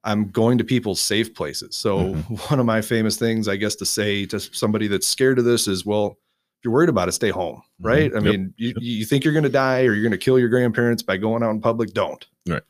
I'm 0.03 0.29
going 0.29 0.57
to 0.57 0.63
people's 0.63 0.99
safe 1.01 1.33
places. 1.33 1.75
So 1.77 2.13
one 2.49 2.59
of 2.59 2.65
my 2.65 2.81
famous 2.81 3.15
things, 3.17 3.47
I 3.47 3.55
guess, 3.55 3.75
to 3.75 3.85
say 3.85 4.25
to 4.27 4.39
somebody 4.39 4.87
that's 4.87 5.07
scared 5.07 5.39
of 5.39 5.45
this 5.45 5.67
is, 5.67 5.85
well, 5.85 6.17
if 6.59 6.63
you're 6.65 6.73
worried 6.73 6.89
about 6.89 7.07
it, 7.07 7.11
stay 7.13 7.29
home, 7.29 7.61
right? 7.79 8.11
I 8.11 8.15
Yep. 8.15 8.23
mean, 8.23 8.53
you, 8.57 8.67
Yep. 8.69 8.77
you 8.79 9.05
think 9.05 9.23
you're 9.23 9.33
going 9.33 9.43
to 9.43 9.49
die 9.49 9.81
or 9.85 9.93
you're 9.93 10.01
going 10.03 10.11
to 10.11 10.17
kill 10.17 10.39
your 10.39 10.49
grandparents 10.49 11.03
by 11.03 11.17
going 11.17 11.43
out 11.43 11.51
in 11.51 11.61
public, 11.61 11.93
don't. 11.93 12.25
Right. 12.47 12.63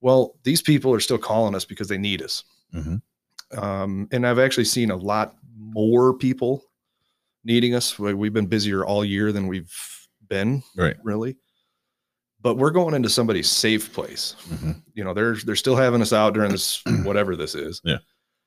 Well, 0.00 0.36
these 0.44 0.62
people 0.62 0.92
are 0.94 1.00
still 1.00 1.18
calling 1.18 1.54
us 1.54 1.64
because 1.64 1.88
they 1.88 1.98
need 1.98 2.22
us. 2.22 2.44
Mhm. 2.74 3.02
Um, 3.56 4.08
and 4.12 4.26
I've 4.26 4.38
actually 4.38 4.64
seen 4.64 4.90
a 4.90 4.96
lot 4.96 5.36
more 5.58 6.14
people 6.14 6.64
needing 7.44 7.74
us. 7.74 7.98
We- 7.98 8.14
We've 8.14 8.32
been 8.32 8.46
busier 8.46 8.84
all 8.84 9.04
year 9.04 9.32
than 9.32 9.46
we've 9.46 9.72
been, 10.28 10.62
Right. 10.76 10.96
really. 11.02 11.36
But 12.40 12.56
we're 12.56 12.70
going 12.70 12.94
into 12.94 13.08
somebody's 13.10 13.48
safe 13.48 13.92
place 13.92 14.36
Mhm. 14.48 14.82
you 14.94 15.02
know 15.04 15.12
they're 15.12 15.34
they're 15.34 15.56
still 15.56 15.74
having 15.76 16.00
us 16.02 16.12
out 16.12 16.34
during 16.34 16.50
this 16.52 16.80
whatever 17.04 17.34
this 17.34 17.54
is 17.56 17.80
Yeah. 17.84 17.98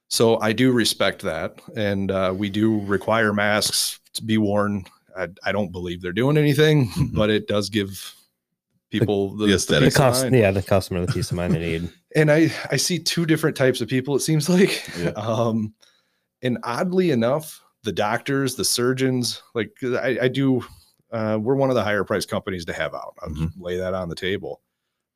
so 0.08 0.40
i 0.40 0.54
do 0.54 0.72
respect 0.72 1.22
that 1.24 1.60
and 1.76 2.10
uh, 2.10 2.34
we 2.36 2.50
do 2.50 2.80
require 2.86 3.34
masks 3.34 4.00
to 4.14 4.24
be 4.24 4.38
worn 4.38 4.86
i, 5.18 5.28
I 5.44 5.52
don't 5.52 5.72
believe 5.72 6.02
they're 6.02 6.12
doing 6.14 6.38
anything 6.38 6.88
Mhm. 6.90 7.14
but 7.16 7.30
it 7.30 7.48
does 7.48 7.70
give 7.70 8.16
people 8.90 9.32
the, 9.38 9.46
the 9.46 9.48
the 9.52 9.56
aesthetic. 9.56 9.94
the 9.94 9.98
cost, 9.98 10.24
mind. 10.24 10.36
yeah, 10.36 10.52
the 10.52 10.62
customer, 10.62 11.06
the 11.06 11.12
peace 11.14 11.32
of 11.32 11.38
mind 11.38 11.54
they 11.54 11.60
need. 11.60 11.90
and 12.16 12.32
i 12.32 12.52
i 12.72 12.76
see 12.78 13.00
two 13.00 13.26
different 13.26 13.56
types 13.56 13.80
of 13.82 13.88
people 13.88 14.16
it 14.16 14.20
seems 14.22 14.50
like 14.50 14.84
Yeah. 15.00 15.10
um 15.16 15.74
and 16.42 16.58
oddly 16.64 17.12
enough 17.12 17.62
the 17.84 17.92
doctors 17.92 18.56
the 18.56 18.66
surgeons 18.66 19.42
like 19.56 19.72
I, 19.84 20.18
I 20.24 20.28
do 20.28 20.64
uh, 21.14 21.38
we're 21.42 21.56
one 21.56 21.70
of 21.70 21.76
the 21.76 21.84
higher 21.84 22.06
priced 22.06 22.30
companies 22.30 22.64
to 22.64 22.72
have 22.72 22.94
out. 22.96 23.16
I'll 23.22 23.34
just 23.34 23.60
lay 23.60 23.76
that 23.76 23.94
on 23.94 24.08
the 24.08 24.16
table. 24.16 24.62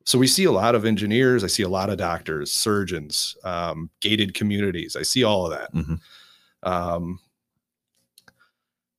So 0.04 0.18
we 0.18 0.26
see 0.26 0.44
a 0.44 0.52
lot 0.52 0.74
of 0.74 0.84
engineers. 0.84 1.42
I 1.42 1.46
see 1.46 1.62
a 1.62 1.70
lot 1.70 1.88
of 1.88 1.96
doctors, 1.96 2.52
surgeons, 2.52 3.34
um, 3.44 3.88
gated 4.00 4.34
communities. 4.34 4.94
I 4.94 5.00
see 5.00 5.24
all 5.24 5.46
of 5.50 5.58
that. 5.58 5.72
Mhm. 5.72 5.98
Um, 6.64 7.18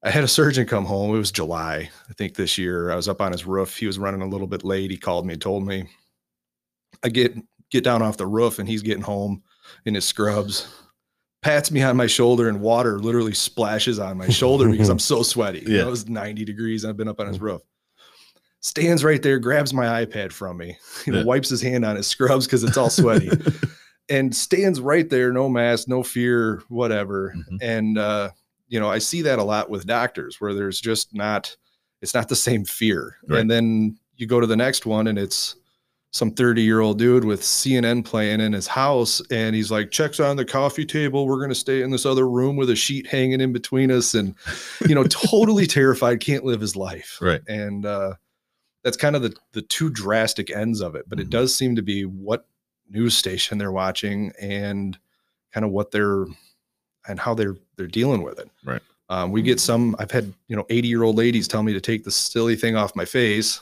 I 0.08 0.12
had 0.12 0.24
a 0.24 0.28
surgeon 0.28 0.66
come 0.66 0.86
home. 0.86 1.14
It 1.14 1.18
was 1.18 1.32
July, 1.32 1.89
I 2.10 2.14
think 2.14 2.36
this 2.36 2.58
year. 2.58 2.91
I 2.91 2.95
was 2.95 3.10
up 3.10 3.22
on 3.22 3.32
his 3.34 3.45
roof. 3.45 3.76
He 3.78 3.88
was 3.88 3.99
running 3.99 4.22
a 4.22 4.28
little 4.28 4.47
bit 4.47 4.64
late. 4.64 4.89
He 4.89 4.97
called 4.97 5.26
me 5.26 5.34
and 5.34 5.41
told 5.41 5.66
me 5.66 5.88
I 7.03 7.10
get 7.10 7.36
get 7.70 7.84
down 7.84 8.01
off 8.01 8.16
the 8.18 8.26
roof 8.26 8.60
and 8.60 8.70
he's 8.70 8.82
getting 8.82 9.03
home 9.03 9.43
in 9.86 9.93
his 9.93 10.05
scrubs. 10.05 10.68
Pats 11.41 11.72
me 11.72 11.82
on 11.82 11.97
my 11.97 12.08
shoulder 12.08 12.47
and 12.47 12.62
water 12.62 12.99
literally 12.99 13.34
splashes 13.34 13.99
on 13.99 14.18
my 14.18 14.30
shoulder 14.30 14.70
because 14.72 14.88
I'm 14.89 14.97
so 14.99 15.24
sweaty. 15.24 15.60
You 15.68 15.80
know, 15.80 15.88
It 15.88 15.91
was 15.91 16.08
90 16.08 16.45
degrees. 16.45 16.86
I've 16.86 16.95
been 16.97 17.10
up 17.10 17.20
on 17.20 17.28
his 17.28 17.41
roof. 17.41 17.62
Stands 18.62 19.03
right 19.03 19.22
there, 19.22 19.38
grabs 19.39 19.74
my 19.74 20.05
iPad 20.05 20.32
from 20.32 20.58
me, 20.58 20.78
you 21.05 21.12
know, 21.14 21.20
Yeah. 21.20 21.26
wipes 21.26 21.49
his 21.49 21.62
hand 21.62 21.84
on 21.86 21.95
his 21.97 22.08
scrubs 22.08 22.45
because 22.47 22.64
it's 22.64 22.78
all 22.78 22.89
sweaty 22.89 23.30
and 24.10 24.34
stands 24.36 24.80
right 24.82 25.10
there, 25.10 25.32
no 25.34 25.47
mask, 25.49 25.88
no 25.89 26.01
fear, 26.03 26.64
whatever. 26.70 27.36
Mhm. 27.36 27.58
And 27.62 27.97
uh, 27.97 28.30
you 28.68 28.80
know, 28.80 28.89
I 28.89 28.99
see 28.99 29.22
that 29.24 29.39
a 29.39 29.43
lot 29.43 29.70
with 29.70 29.86
doctors 29.86 30.39
where 30.41 30.53
there's 30.53 30.80
just 30.82 31.13
not 31.13 31.55
it's 32.01 32.13
not 32.13 32.30
the 32.30 32.36
same 32.36 32.63
fear. 32.65 33.18
Right. 33.28 33.39
And 33.39 33.49
then 33.49 33.97
you 34.15 34.28
go 34.28 34.39
to 34.39 34.47
the 34.47 34.55
next 34.57 34.86
one 34.86 35.07
and 35.07 35.18
it's 35.18 35.55
some 36.11 36.32
30 36.32 36.61
year 36.61 36.80
old 36.80 36.97
dude 36.97 37.26
with 37.26 37.41
CNN 37.41 38.03
playing 38.05 38.39
in 38.39 38.53
his 38.53 38.65
house 38.68 39.22
and 39.30 39.55
he's 39.55 39.70
like 39.72 39.91
checks 39.91 40.20
on 40.20 40.36
the 40.38 40.45
coffee 40.45 40.86
table 40.86 41.28
we're 41.28 41.38
going 41.38 41.49
to 41.49 41.53
stay 41.55 41.82
in 41.82 41.91
this 41.91 42.05
other 42.05 42.28
room 42.30 42.55
with 42.55 42.70
a 42.70 42.76
sheet 42.76 43.05
hanging 43.07 43.41
in 43.41 43.51
between 43.51 43.91
us 43.91 44.13
and 44.13 44.34
you 44.88 44.95
know 44.95 45.03
totally 45.03 45.68
terrified 45.68 46.20
can't 46.22 46.45
live 46.45 46.61
his 46.61 46.76
life 46.78 47.18
Right. 47.22 47.41
and 47.47 47.86
uh 47.86 48.13
that's 48.84 48.95
kind 48.97 49.15
of 49.18 49.22
the 49.22 49.36
the 49.51 49.61
two 49.63 49.89
drastic 49.89 50.49
ends 50.49 50.80
of 50.82 50.95
it 50.95 51.05
but 51.09 51.20
it 51.20 51.28
Mhm. 51.28 51.32
does 51.32 51.53
seem 51.55 51.76
to 51.76 51.82
be 51.84 52.03
what 52.03 52.47
news 52.89 53.15
station 53.15 53.57
they're 53.57 53.72
watching 53.72 54.32
and 54.41 54.97
kind 55.53 55.65
of 55.65 55.72
what 55.72 55.91
they're 55.91 56.26
and 57.08 57.20
how 57.20 57.34
they're 57.34 57.55
they're 57.76 57.88
dealing 57.88 58.22
with 58.24 58.39
it 58.39 58.49
Right. 58.66 58.82
um, 59.10 59.32
we 59.32 59.41
get 59.41 59.60
some 59.60 59.95
i've 59.99 60.12
had 60.12 60.34
you 60.47 60.55
know 60.55 60.66
80 60.70 60.88
year 60.88 61.03
old 61.03 61.16
ladies 61.18 61.47
tell 61.47 61.64
me 61.64 61.74
to 61.74 61.82
take 61.82 62.03
the 62.03 62.12
silly 62.12 62.55
thing 62.55 62.76
off 62.76 62.95
my 62.95 63.05
face 63.05 63.60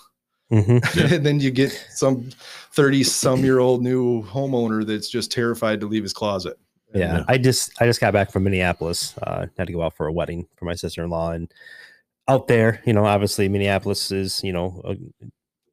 Mhm. 0.52 1.12
and 1.16 1.26
then 1.26 1.40
you 1.40 1.50
get 1.50 1.72
some 1.90 2.30
30 2.74 3.04
some 3.04 3.44
year 3.44 3.58
old 3.60 3.82
new 3.82 4.22
homeowner 4.26 4.86
that's 4.86 5.10
just 5.10 5.32
terrified 5.32 5.80
to 5.80 5.88
leave 5.88 6.04
his 6.04 6.14
closet 6.14 6.58
Yeah, 6.94 7.18
Yeah. 7.18 7.24
I 7.28 7.38
just 7.40 7.72
I 7.82 7.86
just 7.88 8.00
got 8.00 8.14
back 8.14 8.32
from 8.32 8.44
Minneapolis. 8.44 9.16
Uh, 9.24 9.48
had 9.58 9.66
to 9.68 9.74
go 9.74 9.82
out 9.82 9.96
for 9.98 10.06
a 10.08 10.14
wedding 10.14 10.48
for 10.56 10.66
my 10.66 10.76
sister 10.76 11.04
in 11.04 11.10
law, 11.10 11.32
and 11.32 11.52
out 12.28 12.48
there, 12.48 12.80
you 12.86 12.94
know, 12.94 13.06
obviously 13.06 13.50
Minneapolis 13.50 14.12
is, 14.12 14.42
you 14.44 14.54
know, 14.54 14.82
a, 14.86 14.96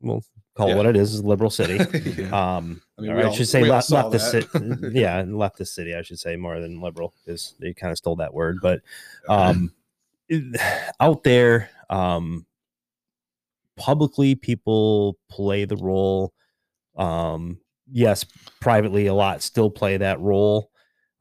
we'll 0.01 0.23
call 0.55 0.69
Yeah. 0.69 0.77
what 0.77 0.87
it 0.87 0.97
is, 0.97 1.15
is 1.15 1.25
liberal 1.25 1.51
city. 1.51 1.79
Yeah. 2.23 2.57
Um, 2.57 2.83
I 2.99 3.03
mean, 3.03 3.11
or 3.13 3.21
I 3.21 3.25
all- 3.25 3.33
should 3.33 3.49
say 3.49 3.65
left, 3.71 3.87
saw 3.89 4.07
left 4.07 4.25
city. 4.25 4.47
yeah, 4.93 5.23
leftist 5.23 5.69
city. 5.69 5.95
I 5.95 6.03
should 6.03 6.19
say 6.19 6.37
more 6.37 6.61
than 6.61 6.81
liberal 6.81 7.15
because 7.25 7.55
they 7.61 7.73
kind 7.73 7.91
of 7.91 7.99
stole 7.99 8.17
that 8.17 8.35
word. 8.35 8.59
But 8.63 8.81
um, 9.29 9.73
out 11.01 11.23
there, 11.25 11.71
um, 11.91 12.47
publicly, 13.77 14.35
people 14.35 15.19
play 15.31 15.65
the 15.65 15.77
role. 15.77 16.33
Um, 16.97 17.61
yes, 17.91 18.25
privately, 18.61 19.07
a 19.07 19.15
lot 19.15 19.43
still 19.43 19.71
play 19.71 19.97
that 19.97 20.21
role. 20.21 20.71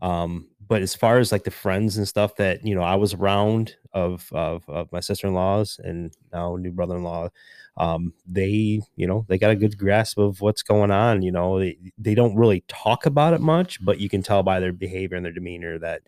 Um, 0.01 0.47
but 0.67 0.81
as 0.81 0.95
far 0.95 1.19
as 1.19 1.31
like 1.31 1.43
the 1.43 1.51
friends 1.51 1.97
and 1.97 2.07
stuff 2.07 2.35
that 2.37 2.65
you 2.65 2.75
know, 2.75 2.81
I 2.81 2.95
was 2.95 3.13
around 3.13 3.75
of 3.93 4.27
of, 4.31 4.67
of 4.69 4.91
my 4.91 4.99
sister 4.99 5.27
in 5.27 5.33
laws 5.33 5.79
and 5.83 6.13
now 6.31 6.55
new 6.55 6.71
brother 6.71 6.95
in 6.97 7.03
law, 7.03 7.29
um, 7.77 8.13
they 8.27 8.81
you 8.95 9.07
know 9.07 9.25
they 9.29 9.37
got 9.37 9.51
a 9.51 9.55
good 9.55 9.77
grasp 9.77 10.17
of 10.17 10.41
what's 10.41 10.63
going 10.63 10.91
on. 10.91 11.21
You 11.21 11.31
know, 11.31 11.59
they 11.59 11.77
they 11.97 12.15
don't 12.15 12.35
really 12.35 12.63
talk 12.67 13.05
about 13.05 13.33
it 13.33 13.41
much, 13.41 13.83
but 13.83 13.99
you 13.99 14.09
can 14.09 14.23
tell 14.23 14.43
by 14.43 14.59
their 14.59 14.73
behavior 14.73 15.17
and 15.17 15.25
their 15.25 15.33
demeanor 15.33 15.79
that 15.79 16.01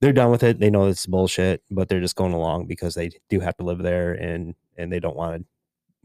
they're 0.00 0.12
done 0.12 0.30
with 0.30 0.42
it. 0.42 0.58
They 0.58 0.70
know 0.70 0.86
it's 0.86 1.06
bullshit, 1.06 1.62
but 1.70 1.88
they're 1.88 2.00
just 2.00 2.16
going 2.16 2.32
along 2.32 2.66
because 2.66 2.94
they 2.94 3.10
do 3.28 3.40
have 3.40 3.56
to 3.58 3.64
live 3.64 3.78
there 3.78 4.12
and 4.12 4.54
and 4.76 4.92
they 4.92 5.00
don't 5.00 5.16
want 5.16 5.42
to, 5.42 5.46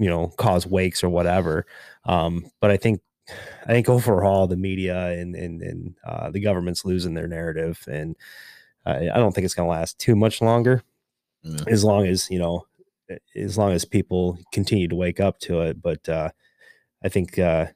you 0.04 0.10
know, 0.10 0.28
cause 0.38 0.68
wakes 0.68 1.04
or 1.04 1.10
whatever. 1.10 1.66
Um, 2.06 2.50
but 2.60 2.72
I 2.72 2.78
think 2.78 3.02
I 3.64 3.68
think 3.68 3.90
overall 3.90 4.48
the 4.48 4.58
media 4.58 5.08
and 5.12 5.36
and 5.36 5.62
and 5.62 5.96
uh, 6.06 6.30
the 6.30 6.40
government's 6.40 6.86
losing 6.86 7.14
their 7.14 7.28
narrative, 7.28 7.84
and 7.90 8.16
I, 8.86 9.10
I 9.10 9.18
don't 9.18 9.34
think 9.34 9.46
it's 9.46 9.54
going 9.54 9.68
to 9.68 9.72
last 9.72 10.00
too 10.00 10.16
much 10.16 10.42
longer. 10.42 10.84
Yeah. 11.44 11.64
As 11.68 11.84
long 11.84 12.06
as 12.06 12.30
you 12.30 12.40
know, 12.40 12.66
as 13.36 13.58
long 13.58 13.72
as 13.72 13.86
people 13.86 14.38
continue 14.54 14.88
to 14.88 14.96
wake 14.96 15.20
up 15.20 15.40
to 15.40 15.62
it. 15.62 15.82
But 15.82 16.08
uh, 16.08 16.30
I 17.04 17.10
think 17.10 17.40
uh, 17.40 17.68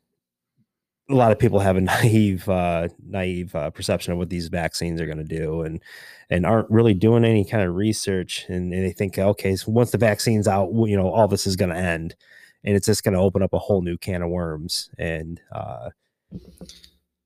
a 1.09 1.13
lot 1.13 1.31
of 1.31 1.39
people 1.39 1.59
have 1.59 1.75
a 1.75 1.81
naive 2.03 2.47
uh, 2.47 2.89
naive 3.05 3.55
uh, 3.55 3.69
perception 3.69 4.13
of 4.13 4.19
what 4.19 4.29
these 4.29 4.47
vaccines 4.47 5.01
are 5.01 5.05
going 5.05 5.17
to 5.17 5.23
do, 5.23 5.61
and 5.61 5.81
and 6.29 6.45
aren't 6.45 6.69
really 6.69 6.93
doing 6.93 7.25
any 7.25 7.45
kind 7.45 7.63
of 7.63 7.75
research. 7.75 8.45
And, 8.47 8.73
and 8.73 8.85
they 8.85 8.91
think, 8.91 9.17
okay, 9.17 9.55
so 9.55 9.71
once 9.71 9.91
the 9.91 9.97
vaccine's 9.97 10.47
out, 10.47 10.71
you 10.73 10.97
know, 10.97 11.09
all 11.09 11.27
this 11.27 11.47
is 11.47 11.55
going 11.55 11.71
to 11.71 11.77
end, 11.77 12.15
and 12.63 12.75
it's 12.75 12.87
just 12.87 13.03
going 13.03 13.13
to 13.13 13.19
open 13.19 13.41
up 13.41 13.53
a 13.53 13.59
whole 13.59 13.81
new 13.81 13.97
can 13.97 14.21
of 14.21 14.29
worms. 14.29 14.89
And 14.97 15.41
uh, 15.51 15.89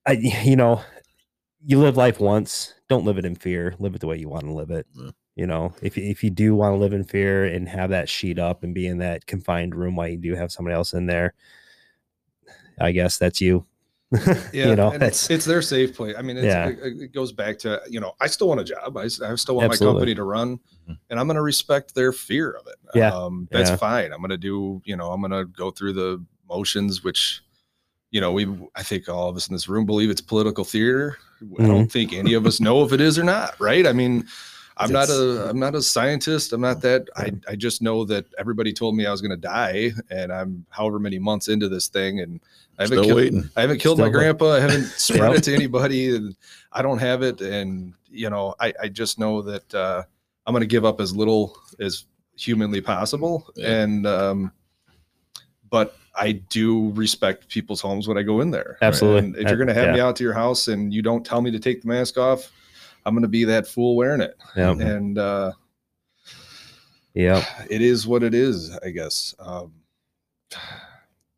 I, 0.06 0.12
you 0.14 0.56
know, 0.56 0.82
you 1.66 1.80
live 1.80 1.98
life 1.98 2.20
once. 2.20 2.74
Don't 2.90 3.06
live 3.06 3.18
it 3.18 3.26
in 3.26 3.36
fear. 3.36 3.76
Live 3.80 3.96
it 3.96 4.02
the 4.02 4.08
way 4.08 4.18
you 4.18 4.30
want 4.30 4.46
to 4.46 4.54
live 4.54 4.72
it. 4.72 4.88
Yeah. 4.94 5.12
You 5.38 5.46
know, 5.46 5.72
if 5.84 5.96
you- 5.96 6.04
if 6.10 6.24
you 6.24 6.32
do 6.32 6.56
want 6.56 6.74
to 6.74 6.78
live 6.78 6.94
in 6.94 7.04
fear 7.04 7.46
and 7.46 7.70
have 7.70 7.92
that 7.92 8.10
sheet 8.10 8.40
up 8.40 8.64
and 8.64 8.74
be 8.74 8.88
in 8.88 8.98
that 8.98 9.28
confined 9.28 9.76
room 9.76 9.96
while 9.96 10.08
you 10.08 10.18
do 10.18 10.34
have 10.34 10.52
somebody 10.52 10.74
else 10.74 10.94
in 10.94 11.06
there, 11.06 11.36
I 12.80 12.92
guess 12.92 13.18
that's 13.20 13.40
you. 13.40 13.66
yeah 14.54 14.70
you 14.70 14.76
know, 14.78 14.90
and 14.92 15.04
it's, 15.04 15.30
it's 15.30 15.44
their 15.44 15.62
safe 15.62 15.94
place 15.94 16.16
i 16.18 16.22
mean 16.22 16.38
it's, 16.38 16.46
Yeah. 16.46 16.70
it, 16.70 16.80
it 16.82 17.14
goes 17.14 17.34
back 17.34 17.60
to 17.60 17.82
you 17.90 18.00
know 18.00 18.14
i 18.22 18.28
still 18.28 18.48
want 18.48 18.62
a 18.62 18.64
job 18.64 18.96
i, 18.96 19.02
I 19.04 19.08
still 19.36 19.58
want 19.58 19.68
my 19.68 19.76
company 19.76 20.16
to 20.16 20.24
run 20.24 20.62
Mhm. 20.90 20.98
and 21.10 21.20
i'm 21.20 21.28
going 21.28 21.36
to 21.36 21.42
respect 21.42 21.94
their 21.94 22.14
fear 22.14 22.52
of 22.52 22.68
it 22.68 22.76
Yeah. 22.96 23.14
um, 23.14 23.50
that's 23.52 23.70
Yeah. 23.72 23.76
fine 23.76 24.14
i'm 24.14 24.20
going 24.20 24.30
to 24.30 24.38
do 24.38 24.82
you 24.86 24.96
know 24.96 25.12
i'm 25.12 25.20
going 25.20 25.32
to 25.32 25.44
go 25.52 25.72
through 25.72 25.92
the 25.92 26.24
motions 26.48 27.04
which 27.04 27.42
you 28.12 28.22
know 28.22 28.32
we 28.32 28.48
i 28.76 28.82
think 28.82 29.10
all 29.10 29.28
of 29.28 29.36
us 29.36 29.50
in 29.50 29.54
this 29.54 29.68
room 29.68 29.86
believe 29.86 30.10
it's 30.10 30.22
political 30.22 30.64
theater 30.64 31.18
i 31.42 31.44
Mm-hmm. 31.44 31.68
don't 31.68 31.92
think 31.92 32.14
any 32.14 32.34
of 32.34 32.46
us 32.46 32.62
know 32.62 32.86
if 32.86 32.94
it 32.94 33.02
is 33.02 33.20
or 33.20 33.26
not 33.26 33.60
right 33.60 33.86
i 33.86 33.92
mean 33.92 34.26
i'm 34.80 34.92
not 34.92 35.10
a 35.10 35.50
i'm 35.50 35.60
not 35.60 35.76
a 35.76 35.82
scientist 35.82 36.54
i'm 36.54 36.62
not 36.62 36.82
that 36.82 37.08
i 37.16 37.32
i 37.48 37.56
just 37.56 37.82
know 37.82 38.06
that 38.06 38.26
everybody 38.38 38.72
told 38.72 38.96
me 38.96 39.06
i 39.06 39.12
was 39.12 39.22
going 39.22 39.32
to 39.32 39.38
die 39.38 39.92
and 40.10 40.32
i'm 40.32 40.66
however 40.70 41.00
many 41.00 41.20
months 41.20 41.48
into 41.48 41.68
this 41.68 41.88
thing 41.88 42.20
and 42.22 42.40
i 42.80 42.84
haven't 42.84 42.98
Still 43.00 43.06
killed, 43.06 43.16
waiting. 43.18 43.50
I 43.56 43.62
haven't 43.62 43.80
killed 43.80 43.98
my 43.98 44.04
Still 44.06 44.14
wait- 44.20 44.20
grandpa. 44.20 44.52
I 44.54 44.60
haven't 44.60 44.84
spread 44.98 45.34
it 45.34 45.44
to 45.46 45.54
anybody, 45.56 46.16
and 46.16 46.36
I 46.72 46.84
don't 46.84 47.00
have 47.00 47.24
it. 47.24 47.42
And 47.42 47.94
you 48.12 48.30
know, 48.30 48.54
I, 48.60 48.72
I 48.84 48.88
just 48.88 49.18
know 49.18 49.42
that 49.42 49.74
uh, 49.74 50.04
I'm 50.46 50.54
going 50.54 50.62
to 50.62 50.68
give 50.68 50.86
up 50.86 51.02
as 51.02 51.16
little 51.16 51.58
as 51.80 52.06
humanly 52.36 52.80
possible. 52.82 53.50
Yeah. 53.56 53.82
And 53.82 54.06
um, 54.06 54.52
but 55.72 55.96
I 56.16 56.34
do 56.34 56.92
respect 56.92 57.48
people's 57.50 57.82
homes 57.82 58.08
when 58.08 58.18
I 58.18 58.22
go 58.22 58.42
in 58.42 58.52
there. 58.52 58.78
Absolutely. 58.84 59.20
And 59.26 59.36
if 59.38 59.48
you're 59.48 59.58
going 59.58 59.68
to 59.70 59.74
have 59.74 59.88
Yeah. 59.88 59.94
me 59.94 60.00
out 60.00 60.16
to 60.18 60.24
your 60.24 60.34
house 60.34 60.68
and 60.68 60.94
you 60.94 61.02
don't 61.02 61.26
tell 61.26 61.42
me 61.42 61.50
to 61.52 61.60
take 61.60 61.82
the 61.82 61.88
mask 61.88 62.18
off, 62.18 62.52
I'm 63.08 63.14
going 63.14 63.22
to 63.24 63.28
be 63.30 63.46
that 63.46 63.68
fool 63.68 63.96
wearing 63.96 64.22
it. 64.22 64.36
yeah, 64.56 64.72
And 64.80 65.18
uh, 65.18 65.54
yeah. 67.14 67.44
it 67.70 67.82
is 67.82 68.06
what 68.06 68.22
it 68.24 68.34
is, 68.34 68.78
I 68.84 68.90
guess. 68.90 69.34
Um, 69.40 69.72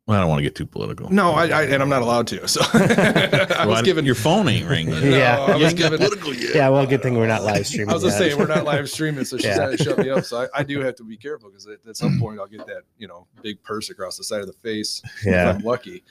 Well, 0.06 0.16
I 0.18 0.20
don't 0.22 0.28
want 0.28 0.40
to 0.40 0.42
get 0.42 0.56
too 0.56 0.66
political. 0.66 1.08
no, 1.10 1.30
I, 1.32 1.46
I 1.46 1.62
and 1.64 1.80
I'm 1.80 1.88
not 1.88 2.02
allowed 2.02 2.26
to. 2.28 2.48
So 2.48 2.60
I 2.74 3.64
was 3.64 3.76
Why- 3.76 3.82
given 3.82 4.04
your 4.04 4.16
phone 4.16 4.48
ain't 4.48 4.68
ringing. 4.68 4.94
No, 5.10 5.16
Yeah. 5.16 5.38
I 5.38 5.54
You 5.56 5.62
was 5.62 5.72
ain't 5.72 5.78
given 5.78 5.98
political 5.98 6.34
yet. 6.34 6.54
Yeah, 6.56 6.68
well, 6.70 6.84
good 6.86 7.00
thing 7.02 7.14
we're 7.16 7.28
not 7.28 7.44
live 7.44 7.64
streaming. 7.66 7.90
I 7.90 7.94
was 7.94 8.02
gonna 8.02 8.14
yet. 8.14 8.30
say 8.32 8.34
we're 8.34 8.48
not 8.48 8.64
live 8.64 8.90
streaming, 8.90 9.24
so 9.24 9.36
she's 9.36 9.46
Yeah. 9.46 9.68
had 9.70 9.78
to 9.78 9.84
shut 9.84 9.98
me 9.98 10.10
up. 10.10 10.24
So 10.24 10.42
I, 10.42 10.48
I 10.60 10.62
do 10.64 10.80
have 10.80 10.96
to 10.96 11.04
be 11.04 11.16
careful 11.16 11.48
because 11.50 11.66
at, 11.68 11.78
at 11.88 11.96
some 11.96 12.18
point 12.18 12.40
I'll 12.40 12.48
get 12.48 12.66
that 12.66 12.82
you 12.98 13.06
know 13.06 13.28
big 13.42 13.62
purse 13.62 13.88
across 13.90 14.16
the 14.16 14.24
side 14.24 14.40
of 14.40 14.48
the 14.48 14.52
face 14.54 15.00
if 15.20 15.26
yeah, 15.26 15.50
I'm 15.50 15.60
lucky. 15.60 16.02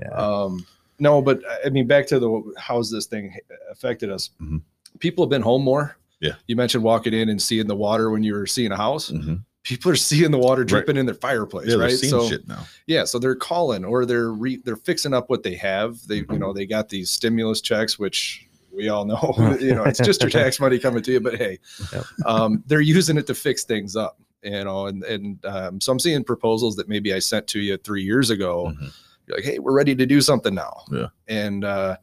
yeah. 0.00 0.10
Um, 0.10 0.64
no, 1.00 1.20
but 1.20 1.40
I 1.64 1.68
mean 1.70 1.86
back 1.88 2.06
to 2.08 2.20
the 2.20 2.54
how's 2.58 2.90
this 2.92 3.06
thing 3.06 3.34
affected 3.72 4.08
us? 4.10 4.30
Mhm. 4.40 4.62
People 4.98 5.24
have 5.24 5.30
been 5.30 5.42
home 5.42 5.62
more. 5.62 5.96
Yeah. 6.20 6.32
You 6.46 6.56
mentioned 6.56 6.82
walking 6.82 7.14
in 7.14 7.28
and 7.28 7.40
seeing 7.40 7.66
the 7.68 7.76
water 7.76 8.10
when 8.10 8.22
you 8.22 8.34
were 8.34 8.46
seeing 8.46 8.72
a 8.72 8.76
house. 8.76 9.10
Mhm. 9.10 9.44
People 9.64 9.90
are 9.92 9.96
seeing 9.96 10.30
the 10.30 10.38
water 10.38 10.62
Right. 10.62 10.68
dripping 10.68 10.96
in 10.96 11.06
their 11.06 11.14
fireplace, 11.14 11.68
Yeah, 11.68 11.76
right? 11.76 11.92
So 11.96 12.28
shit 12.28 12.48
now. 12.48 12.66
yeah, 12.86 13.04
so 13.04 13.18
they're 13.18 13.34
calling 13.36 13.84
or 13.84 14.04
they're 14.06 14.32
re, 14.32 14.56
they're 14.64 14.76
fixing 14.76 15.12
up 15.14 15.28
what 15.30 15.42
they 15.42 15.54
have. 15.56 15.98
They 16.08 16.18
you 16.30 16.38
know 16.38 16.52
they 16.52 16.66
got 16.66 16.88
these 16.88 17.10
stimulus 17.10 17.60
checks, 17.60 17.98
which 17.98 18.46
we 18.72 18.88
all 18.88 19.04
know 19.04 19.34
you 19.60 19.74
know 19.74 19.84
it's 19.84 20.00
just 20.00 20.22
your 20.22 20.30
tax 20.30 20.58
money 20.58 20.78
coming 20.78 21.02
to 21.02 21.12
you. 21.12 21.20
But 21.20 21.36
hey, 21.36 21.58
Yep. 21.92 22.04
um, 22.26 22.64
they're 22.66 22.80
using 22.80 23.16
it 23.18 23.26
to 23.26 23.34
fix 23.34 23.64
things 23.64 23.94
up, 23.94 24.18
you 24.42 24.64
know. 24.64 24.86
And 24.86 25.04
and 25.04 25.44
um, 25.44 25.80
so 25.80 25.92
I'm 25.92 25.98
seeing 26.00 26.24
proposals 26.24 26.74
that 26.76 26.88
maybe 26.88 27.12
I 27.12 27.18
sent 27.18 27.46
to 27.48 27.60
you 27.60 27.76
three 27.76 28.02
years 28.02 28.30
ago. 28.30 28.72
Mhm. 28.74 28.92
You're 29.26 29.36
like, 29.36 29.44
hey, 29.44 29.58
we're 29.58 29.74
ready 29.74 29.94
to 29.94 30.06
do 30.06 30.20
something 30.22 30.54
now. 30.54 30.82
Yeah. 30.90 31.08
And 31.28 31.62
uh, 31.64 31.98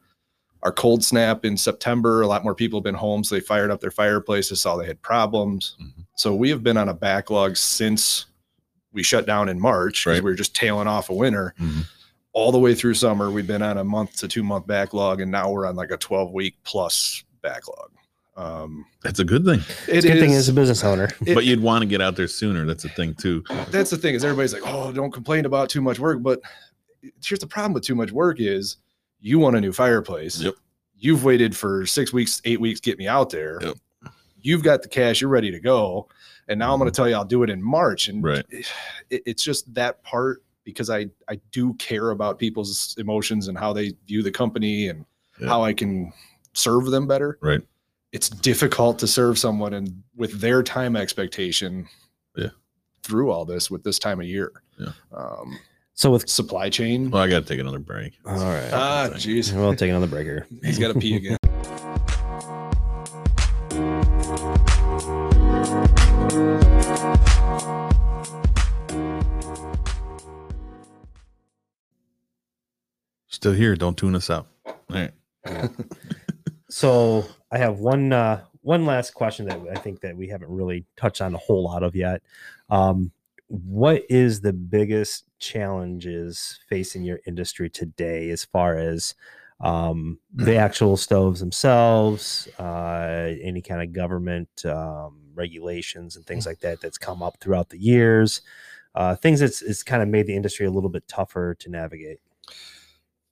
our 0.66 0.72
cold 0.72 1.04
snap 1.04 1.46
in 1.46 1.56
September, 1.56 2.22
a 2.22 2.28
lot 2.28 2.44
more 2.44 2.56
people 2.56 2.80
have 2.80 2.84
been 2.84 2.96
home, 2.96 3.24
so 3.24 3.36
they 3.36 3.40
fired 3.42 3.70
up 3.70 3.80
their 3.80 3.92
fireplaces, 3.92 4.60
saw 4.62 4.76
they 4.76 4.88
had 4.88 5.00
problems. 5.04 5.76
Mhm. 5.80 6.06
So 6.16 6.34
we 6.34 6.50
have 6.50 6.64
been 6.64 6.76
on 6.76 6.90
a 6.90 6.94
backlog 6.94 7.56
since 7.56 8.26
we 8.92 9.04
shut 9.04 9.28
down 9.28 9.48
in 9.48 9.60
March 9.60 10.04
because 10.04 10.18
Right. 10.18 10.24
we 10.24 10.32
were 10.32 10.36
just 10.36 10.56
tailing 10.56 10.88
off 10.88 11.10
a 11.12 11.14
winter 11.14 11.54
Mhm. 11.60 11.86
all 12.34 12.52
the 12.52 12.58
way 12.58 12.74
through 12.74 12.96
summer. 12.96 13.30
We've 13.30 13.46
been 13.46 13.62
on 13.62 13.78
a 13.78 13.84
month 13.84 14.16
to 14.18 14.28
two 14.28 14.42
month 14.42 14.66
backlog, 14.66 15.22
and 15.22 15.30
now 15.32 15.52
we're 15.52 15.68
on 15.68 15.76
like 15.76 15.92
a 15.92 15.98
12 15.98 16.32
week 16.32 16.56
plus 16.64 17.24
backlog. 17.44 17.92
Um, 18.36 18.86
That's 19.04 19.20
a 19.20 19.24
good 19.24 19.46
thing. 19.46 19.60
it 19.88 20.02
Good 20.02 20.20
thing 20.20 20.34
as 20.34 20.50
a 20.50 20.54
business 20.54 20.84
owner. 20.84 21.10
it- 21.28 21.36
but 21.36 21.46
you'd 21.46 21.62
want 21.62 21.84
to 21.84 21.86
get 21.86 22.02
out 22.02 22.16
there 22.16 22.28
sooner. 22.28 22.66
That's 22.66 22.82
the 22.84 22.90
thing 22.90 23.14
too. 23.14 23.44
that's 23.70 23.92
the 23.92 23.98
thing 23.98 24.16
is 24.16 24.24
everybody's 24.26 24.52
like, 24.54 24.64
oh, 24.66 24.92
don't 24.92 25.12
complain 25.12 25.46
about 25.46 25.70
too 25.70 25.82
much 25.82 26.00
work. 26.00 26.24
But 26.24 26.42
here's 27.24 27.40
the 27.40 27.46
problem 27.48 27.74
with 27.74 27.84
too 27.84 27.94
much 27.96 28.12
work 28.12 28.38
is 28.40 28.78
you 29.26 29.40
want 29.40 29.56
a 29.56 29.62
new 29.62 29.72
fireplace. 29.74 30.40
Yep. 30.40 30.54
You've 30.98 31.24
waited 31.24 31.58
for 31.58 31.86
six 31.88 32.14
weeks, 32.14 32.42
eight 32.46 32.62
weeks, 32.62 32.80
to 32.80 32.90
get 32.92 33.00
me 33.00 33.08
out 33.08 33.32
there. 33.32 33.60
Yep. 33.62 33.78
You've 34.42 34.62
got 34.62 34.84
the 34.84 34.88
cash, 34.88 35.20
you're 35.20 35.32
ready 35.32 35.50
to 35.50 35.60
go. 35.60 36.08
And 36.48 36.60
now 36.60 36.72
I'm 36.72 36.80
going 36.80 36.92
to 36.92 36.96
tell 36.96 37.10
you 37.10 37.16
I'll 37.16 37.26
do 37.26 37.42
it 37.42 37.50
in 37.50 37.60
March. 37.62 38.08
And 38.08 38.24
Right. 38.24 38.46
it, 39.10 39.24
it's 39.26 39.44
just 39.44 39.74
that 39.74 40.04
part 40.04 40.44
because 40.64 40.92
I, 40.92 41.08
I 41.28 41.40
do 41.52 41.74
care 41.76 42.12
about 42.12 42.38
people's 42.38 42.96
emotions 43.00 43.48
and 43.48 43.58
how 43.58 43.74
they 43.74 43.94
view 44.08 44.22
the 44.22 44.32
company 44.32 44.90
and 44.90 45.06
Yeah. 45.40 45.48
how 45.48 45.64
I 45.64 45.74
can 45.74 46.14
serve 46.54 46.86
them 46.92 47.08
better. 47.08 47.40
Right. 47.42 47.62
It's 48.12 48.30
difficult 48.30 49.00
to 49.00 49.08
serve 49.08 49.40
someone 49.40 49.74
and 49.74 50.04
with 50.16 50.40
their 50.40 50.62
time 50.62 50.96
expectation 50.96 51.88
Yeah. 52.38 52.50
through 53.02 53.32
all 53.32 53.44
this 53.46 53.72
with 53.72 53.84
this 53.84 53.98
time 53.98 54.20
of 54.22 54.28
year. 54.28 54.52
Yeah. 54.80 54.92
Um, 55.12 55.58
So 55.98 56.12
with 56.12 56.30
supply 56.30 56.70
chain. 56.70 57.10
Well, 57.10 57.24
I 57.24 57.30
got 57.30 57.44
to 57.44 57.46
take 57.48 57.60
another 57.60 57.80
break. 57.80 58.20
all 58.26 58.36
right, 58.36 58.70
Ah, 58.74 59.10
jeez. 59.14 59.54
we'll 59.56 59.76
take 59.76 59.90
another 59.90 60.08
break 60.08 60.26
here. 60.26 60.46
He's 60.64 60.78
got 60.78 60.94
to 60.94 61.00
pee 61.00 61.16
again. 61.16 61.38
Still 73.28 73.54
here. 73.54 73.76
Don't 73.76 73.98
tune 73.98 74.16
us 74.16 74.30
out. 74.30 74.48
All 74.66 74.76
right. 74.90 75.12
So 76.68 77.24
I 77.54 77.58
have 77.60 77.80
one 77.80 78.12
uh, 78.12 78.42
one 78.62 78.86
last 78.86 79.14
question 79.14 79.46
that 79.46 79.62
I 79.72 79.76
think 79.80 80.02
that 80.02 80.18
we 80.18 80.28
haven't 80.28 80.50
really 80.50 80.84
touched 80.98 81.22
on 81.22 81.34
a 81.34 81.38
whole 81.38 81.64
lot 81.64 81.84
of 81.84 81.96
yet. 81.96 82.22
Um, 82.70 83.12
what 83.48 84.04
is 84.10 84.42
the 84.42 84.52
biggest 84.52 85.24
challenges 85.46 86.60
facing 86.68 87.04
your 87.04 87.20
industry 87.26 87.70
today 87.70 88.30
as 88.30 88.44
far 88.44 88.78
as 88.78 89.14
um, 89.62 90.20
the 90.34 90.58
actual 90.58 90.98
stoves 90.98 91.40
themselves, 91.40 92.48
uh, 92.60 93.34
any 93.42 93.62
kind 93.62 93.82
of 93.82 93.94
government 93.94 94.66
um, 94.66 95.22
regulations 95.34 96.16
and 96.16 96.26
things 96.26 96.46
like 96.46 96.60
that 96.60 96.82
that's 96.82 96.98
come 96.98 97.24
up 97.24 97.38
throughout 97.40 97.70
the 97.70 97.80
years, 97.80 98.42
uh, 98.96 99.16
things 99.16 99.40
that's 99.40 99.62
it's 99.62 99.84
kind 99.84 100.04
of 100.04 100.10
made 100.10 100.28
the 100.28 100.36
industry 100.36 100.66
a 100.66 100.72
little 100.72 100.90
bit 100.90 101.08
tougher 101.08 101.56
to 101.56 101.70
navigate. 101.70 102.20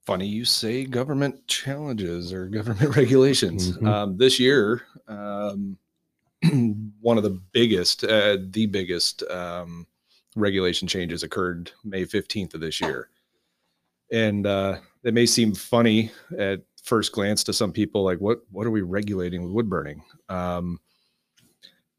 Funny 0.05 0.25
you 0.27 0.45
say 0.45 0.85
government 0.85 1.45
challenges 1.47 2.31
or 2.31 2.47
government 2.59 2.95
regulations. 2.95 3.77
Mhm. 3.77 3.87
Um, 3.87 4.17
this 4.17 4.39
year, 4.39 4.83
um, 5.07 5.77
one 7.01 7.17
of 7.17 7.23
the 7.23 7.41
biggest, 7.51 8.03
uh, 8.03 8.37
the 8.49 8.65
biggest 8.65 9.23
um, 9.23 9.87
regulation 10.35 10.87
changes 10.87 11.23
occurred 11.23 11.71
May 11.83 12.05
15th 12.05 12.53
of 12.53 12.61
this 12.61 12.79
year. 12.81 13.09
And 14.11 14.45
uh, 14.45 14.79
it 15.03 15.13
may 15.13 15.25
seem 15.25 15.53
funny 15.53 16.11
at 16.37 16.61
first 16.83 17.11
glance 17.11 17.43
to 17.45 17.53
some 17.53 17.71
people, 17.71 18.03
like, 18.03 18.19
what, 18.19 18.39
what 18.51 18.67
are 18.67 18.71
we 18.71 18.81
regulating 18.81 19.43
with 19.43 19.51
wood 19.51 19.69
burning? 19.69 20.03
Um, 20.29 20.79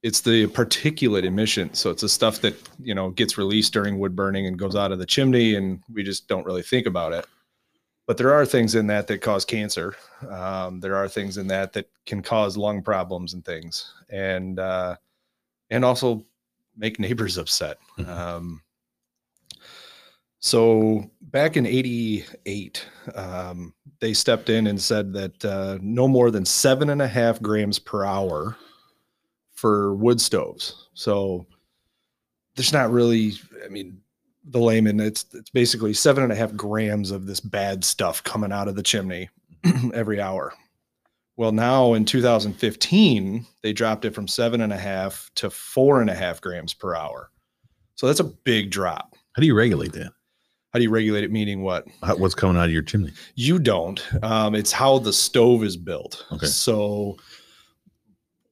it's 0.03 0.21
the 0.21 0.47
particulate 0.49 1.25
emission. 1.25 1.73
So 1.75 1.91
it's 1.91 2.03
the 2.03 2.09
stuff 2.09 2.41
that, 2.43 2.55
you 2.79 2.95
know, 2.95 3.11
gets 3.11 3.39
released 3.39 3.73
during 3.73 3.99
wood 3.99 4.15
burning 4.15 4.47
and 4.47 4.59
goes 4.59 4.77
out 4.77 4.93
of 4.93 4.99
the 4.99 5.07
chimney, 5.07 5.55
and 5.55 5.83
we 5.93 6.03
just 6.03 6.29
don't 6.29 6.45
really 6.45 6.63
think 6.63 6.87
about 6.87 7.13
it 7.13 7.27
but 8.07 8.17
there 8.17 8.35
are 8.35 8.45
things 8.45 8.75
in 8.75 8.87
that 8.89 9.07
that 9.07 9.19
cause 9.21 9.45
cancer. 9.45 9.97
Um, 10.29 10.81
there 10.81 10.97
are 10.97 11.09
things 11.09 11.37
in 11.39 11.47
that 11.49 11.73
that 11.73 11.89
can 12.07 12.23
cause 12.23 12.57
lung 12.57 12.83
problems 12.83 13.35
and 13.35 13.45
things, 13.45 13.93
and 14.11 14.59
uh, 14.59 14.97
and 15.71 15.85
also 15.85 16.25
make 16.77 16.99
neighbors 16.99 17.39
upset. 17.39 17.79
Mhm. 17.99 18.09
Um, 18.09 18.61
so 20.41 21.11
back 21.23 21.57
in 21.57 21.65
'88, 21.67 22.87
um, 23.15 23.73
they 24.01 24.13
stepped 24.13 24.51
in 24.51 24.67
and 24.67 24.81
said 24.81 25.13
that 25.15 25.45
uh, 25.45 25.79
no 25.81 26.07
more 26.07 26.31
than 26.31 26.45
seven 26.45 26.91
and 26.91 27.01
a 27.01 27.09
half 27.09 27.41
grams 27.41 27.79
per 27.79 28.05
hour 28.05 28.57
for 29.53 29.95
wood 29.95 30.21
stoves. 30.21 30.89
So 30.93 31.47
there's 32.57 32.73
not 32.75 32.91
really, 32.91 33.33
I 33.65 33.69
mean, 33.69 33.99
the 34.51 34.59
layman, 34.61 35.01
it's 35.01 35.25
it's 35.33 35.49
basically 35.51 35.95
seven 35.95 36.23
and 36.23 36.33
a 36.33 36.37
half 36.37 36.55
grams 36.55 37.11
of 37.11 37.25
this 37.27 37.41
bad 37.41 37.83
stuff 37.83 38.23
coming 38.23 38.53
out 38.53 38.69
of 38.69 38.77
the 38.77 38.83
chimney 38.83 39.31
every 39.95 40.21
hour. 40.21 40.53
Well, 41.37 41.53
now 41.53 41.95
in 41.95 42.05
2015, 42.05 43.45
they 43.63 43.73
dropped 43.73 44.05
it 44.05 44.15
from 44.15 44.29
seven 44.29 44.61
and 44.61 44.73
a 44.73 44.77
half 44.79 45.31
to 45.37 45.51
four 45.51 46.01
and 46.01 46.09
a 46.09 46.15
half 46.15 46.41
grams 46.41 46.75
per 46.75 46.95
hour. 46.95 47.31
So 47.97 48.07
that's 48.07 48.21
a 48.21 48.25
big 48.25 48.71
drop. 48.71 49.15
How 49.35 49.41
do 49.41 49.47
you 49.47 49.55
regulate 49.57 49.93
that? 49.95 50.13
How 50.73 50.79
do 50.79 50.83
you 50.83 50.91
regulate 50.91 51.25
it? 51.25 51.33
Meaning 51.33 51.63
what? 51.63 51.87
How, 52.03 52.17
what's 52.17 52.35
coming 52.35 52.57
out 52.57 52.67
of 52.67 52.73
your 52.73 52.83
chimney? 52.83 53.13
You 53.35 53.59
don't. 53.59 54.03
Um, 54.25 54.55
it's 54.55 54.73
how 54.73 54.99
the 54.99 55.13
stove 55.13 55.63
is 55.65 55.77
built. 55.77 56.25
Okay. 56.33 56.47
So, 56.47 57.17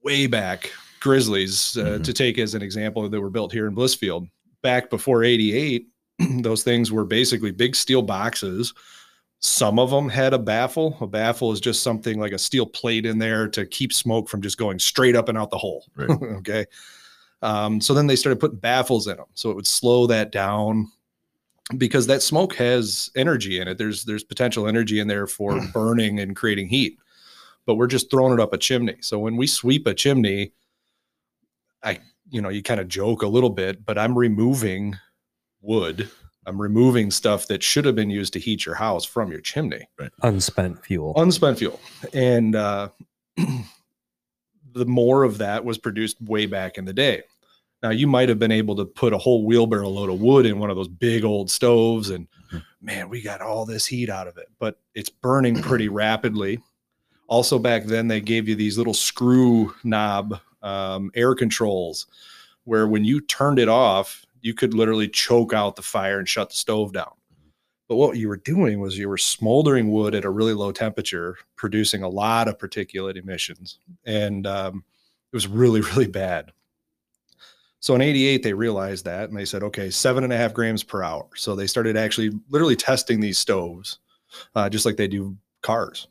way 0.02 0.26
back, 0.26 0.72
Grizzlies, 1.00 1.76
uh, 1.76 1.98
Mhm. 1.98 2.04
to 2.04 2.12
take 2.12 2.38
as 2.38 2.54
an 2.54 2.62
example, 2.62 3.08
that 3.08 3.20
were 3.20 3.30
built 3.30 3.52
here 3.52 3.66
in 3.66 3.74
Blissfield. 3.74 4.28
Back 4.62 4.90
before 4.90 5.24
88, 5.24 5.88
those 6.42 6.62
things 6.62 6.92
were 6.92 7.04
basically 7.04 7.50
big 7.50 7.74
steel 7.74 8.02
boxes. 8.02 8.72
Some 9.43 9.80
of 9.80 9.90
them 9.90 10.09
had 10.09 10.34
a 10.34 10.38
baffle. 10.38 10.97
A 11.01 11.07
baffle 11.07 11.51
is 11.51 11.61
just 11.61 11.82
something 11.82 12.20
like 12.20 12.32
a 12.32 12.38
steel 12.38 12.64
plate 12.64 13.05
in 13.05 13.18
there 13.18 13.49
to 13.49 13.66
keep 13.66 13.93
smoke 13.93 14.28
from 14.28 14.40
just 14.40 14.57
going 14.57 14.78
straight 14.78 15.16
up 15.16 15.28
and 15.28 15.36
out 15.36 15.51
the 15.51 15.59
hole. 15.59 15.84
Right. 15.97 16.11
okay. 16.11 16.66
Um, 17.43 17.80
so 17.80 17.93
then 17.93 18.07
they 18.07 18.14
started 18.14 18.38
putting 18.38 18.59
baffles 18.59 19.09
in 19.09 19.16
them. 19.16 19.26
So 19.34 19.51
it 19.51 19.57
would 19.57 19.66
slow 19.66 20.07
that 20.07 20.30
down 20.30 20.86
because 21.76 22.07
that 22.07 22.22
smoke 22.22 22.55
has 22.55 23.11
energy 23.16 23.61
in 23.61 23.66
it. 23.66 23.78
There's 23.78 24.05
there's 24.05 24.22
potential 24.22 24.68
energy 24.68 25.01
in 25.01 25.09
there 25.09 25.26
for 25.26 25.61
burning 25.72 26.20
and 26.20 26.36
creating 26.36 26.68
heat. 26.68 26.99
But 27.66 27.74
we're 27.74 27.88
just 27.88 28.11
throwing 28.11 28.32
it 28.32 28.40
up 28.40 28.53
a 28.53 28.59
chimney. 28.59 28.97
So 29.01 29.18
when 29.18 29.36
we 29.36 29.49
sweep 29.49 29.88
a 29.88 29.95
chimney, 29.95 30.53
I 31.82 31.99
you 32.30 32.40
know, 32.40 32.49
you 32.49 32.62
kind 32.62 32.80
of 32.80 32.86
joke 32.86 33.22
a 33.22 33.28
little 33.28 33.51
bit, 33.51 33.84
but 33.84 33.99
I'm 33.99 34.16
removing 34.16 34.97
wood. 35.61 36.09
I'm 36.47 36.61
removing 36.61 37.11
stuff 37.11 37.47
that 37.49 37.62
should 37.62 37.84
have 37.84 37.95
been 37.95 38.11
used 38.11 38.32
to 38.32 38.38
heat 38.40 38.66
your 38.66 38.74
house 38.74 39.05
from 39.05 39.30
your 39.30 39.40
chimney. 39.40 39.88
Unspent 40.22 40.84
fuel. 40.84 41.12
unspent 41.16 41.59
fuel. 41.59 41.80
And 42.12 42.57
uh, 42.57 42.88
the 43.36 44.86
more 44.86 45.22
of 45.24 45.38
that 45.38 45.64
was 45.64 45.78
produced 45.78 46.20
way 46.22 46.47
back 46.47 46.78
in 46.78 46.84
the 46.84 46.93
day. 46.93 47.22
Now 47.82 47.90
you 47.90 48.07
might 48.07 48.28
have 48.28 48.38
been 48.38 48.53
able 48.53 48.76
to 48.76 48.84
put 48.84 49.12
a 49.12 49.18
whole 49.18 49.45
wheelbarrow 49.45 49.88
load 49.88 50.09
of 50.11 50.20
wood 50.20 50.47
in 50.47 50.59
one 50.59 50.70
of 50.70 50.76
those 50.76 50.88
big 50.88 51.24
old 51.24 51.51
stoves 51.51 52.11
and 52.11 52.26
Mhm. 52.53 52.62
man 52.82 53.09
we 53.09 53.22
got 53.22 53.40
all 53.40 53.64
this 53.64 53.86
heat 53.86 54.09
out 54.11 54.28
of 54.28 54.36
it. 54.36 54.47
But 54.59 54.78
it's 54.95 55.09
burning 55.09 55.61
pretty 55.62 55.88
rapidly. 56.05 56.61
Also 57.26 57.59
back 57.59 57.84
then 57.84 58.09
they 58.09 58.20
gave 58.20 58.49
you 58.49 58.55
these 58.55 58.76
little 58.78 58.95
screw 58.95 59.74
knob 59.84 60.38
um, 60.62 61.11
air 61.14 61.34
controls 61.34 62.07
where 62.64 62.86
when 62.86 63.05
you 63.05 63.20
turned 63.20 63.59
it 63.59 63.68
off 63.68 64.24
you 64.43 64.53
could 64.53 64.74
literally 64.74 65.09
choke 65.09 65.53
out 65.53 65.76
the 65.76 65.82
fire 65.82 66.18
and 66.18 66.28
shut 66.28 66.51
the 66.51 66.57
stove 66.57 66.93
down 66.93 67.12
but 67.93 67.97
what 67.97 68.16
you 68.16 68.28
were 68.28 68.38
doing 68.38 68.80
was 68.80 68.97
you 68.97 69.07
were 69.07 69.18
smoldering 69.18 69.90
wood 69.90 70.14
at 70.14 70.24
a 70.24 70.30
really 70.30 70.55
low 70.55 70.72
temperature, 70.72 71.36
producing 71.57 72.03
a 72.03 72.09
lot 72.09 72.49
of 72.49 72.57
particulate 72.57 73.18
emissions. 73.18 73.80
And 74.07 74.47
um, 74.47 74.82
it 75.30 75.36
was 75.36 75.47
really, 75.47 75.80
really 75.93 76.07
bad. 76.07 76.53
So 77.80 77.95
in 77.95 78.01
88, 78.01 78.43
they 78.43 78.55
realized 78.55 79.05
that 79.05 79.28
and 79.28 79.36
they 79.36 79.45
said, 79.45 79.62
okay, 79.64 79.90
seven 79.90 80.24
and 80.24 80.32
a 80.32 80.38
half 80.38 80.55
grams 80.55 80.82
per 80.82 81.03
hour. 81.03 81.28
So 81.34 81.55
they 81.55 81.66
started 81.66 81.99
actually 81.99 82.30
literally 82.49 82.76
testing 82.76 83.20
these 83.20 83.38
stoves, 83.38 83.99
uh, 84.55 84.70
just 84.70 84.86
like 84.86 84.97
they 84.97 85.07
do 85.07 85.36
cars. 85.61 86.07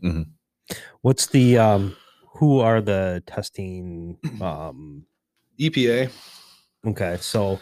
What's 1.01 1.25
the 1.25 1.57
um 1.57 1.95
who 2.35 2.59
are 2.59 2.79
the 2.79 3.23
testing 3.25 4.19
um 4.41 5.03
EPA, 5.59 6.11
okay, 6.85 7.17
so 7.19 7.59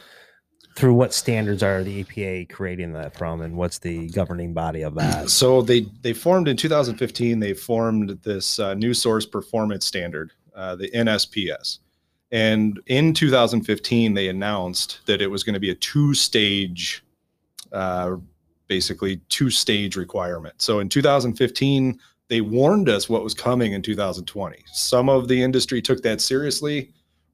through 0.79 0.93
what 0.93 1.13
standards 1.13 1.61
are 1.61 1.83
the 1.83 2.05
EPA 2.05 2.49
creating 2.49 2.93
that 2.93 3.13
from 3.13 3.41
and 3.41 3.57
what's 3.57 3.79
the 3.79 4.07
governing 4.11 4.53
body 4.53 4.81
of 4.81 4.95
that? 4.95 5.29
So 5.39 5.61
they 5.61 5.81
they 6.01 6.13
formed 6.13 6.47
in 6.47 6.55
2015. 6.55 7.39
They 7.39 7.53
formed 7.53 8.17
this 8.23 8.59
uh, 8.59 8.73
new 8.75 8.93
source 8.93 9.25
performance 9.25 9.85
standard, 9.85 10.31
uh, 10.55 10.77
the 10.77 10.89
NSPS, 10.91 11.79
and 12.31 12.79
in 12.87 13.13
2015 13.13 14.13
they 14.13 14.29
announced 14.29 15.01
that 15.05 15.21
it 15.21 15.27
was 15.27 15.43
going 15.43 15.53
to 15.53 15.59
be 15.59 15.71
a 15.71 15.75
two 15.75 16.13
stage, 16.13 17.03
uh, 17.73 18.15
basically 18.67 19.17
two 19.27 19.49
stage 19.49 19.97
requirement. 19.97 20.61
So 20.61 20.79
in 20.79 20.87
2015 20.87 21.99
they 22.29 22.41
warned 22.41 22.87
us 22.87 23.09
what 23.09 23.23
was 23.23 23.33
coming 23.33 23.73
in 23.73 23.81
2020. 23.81 24.63
Some 24.71 25.09
of 25.09 25.27
the 25.27 25.41
industry 25.41 25.81
took 25.81 26.01
that 26.03 26.21
seriously, 26.21 26.91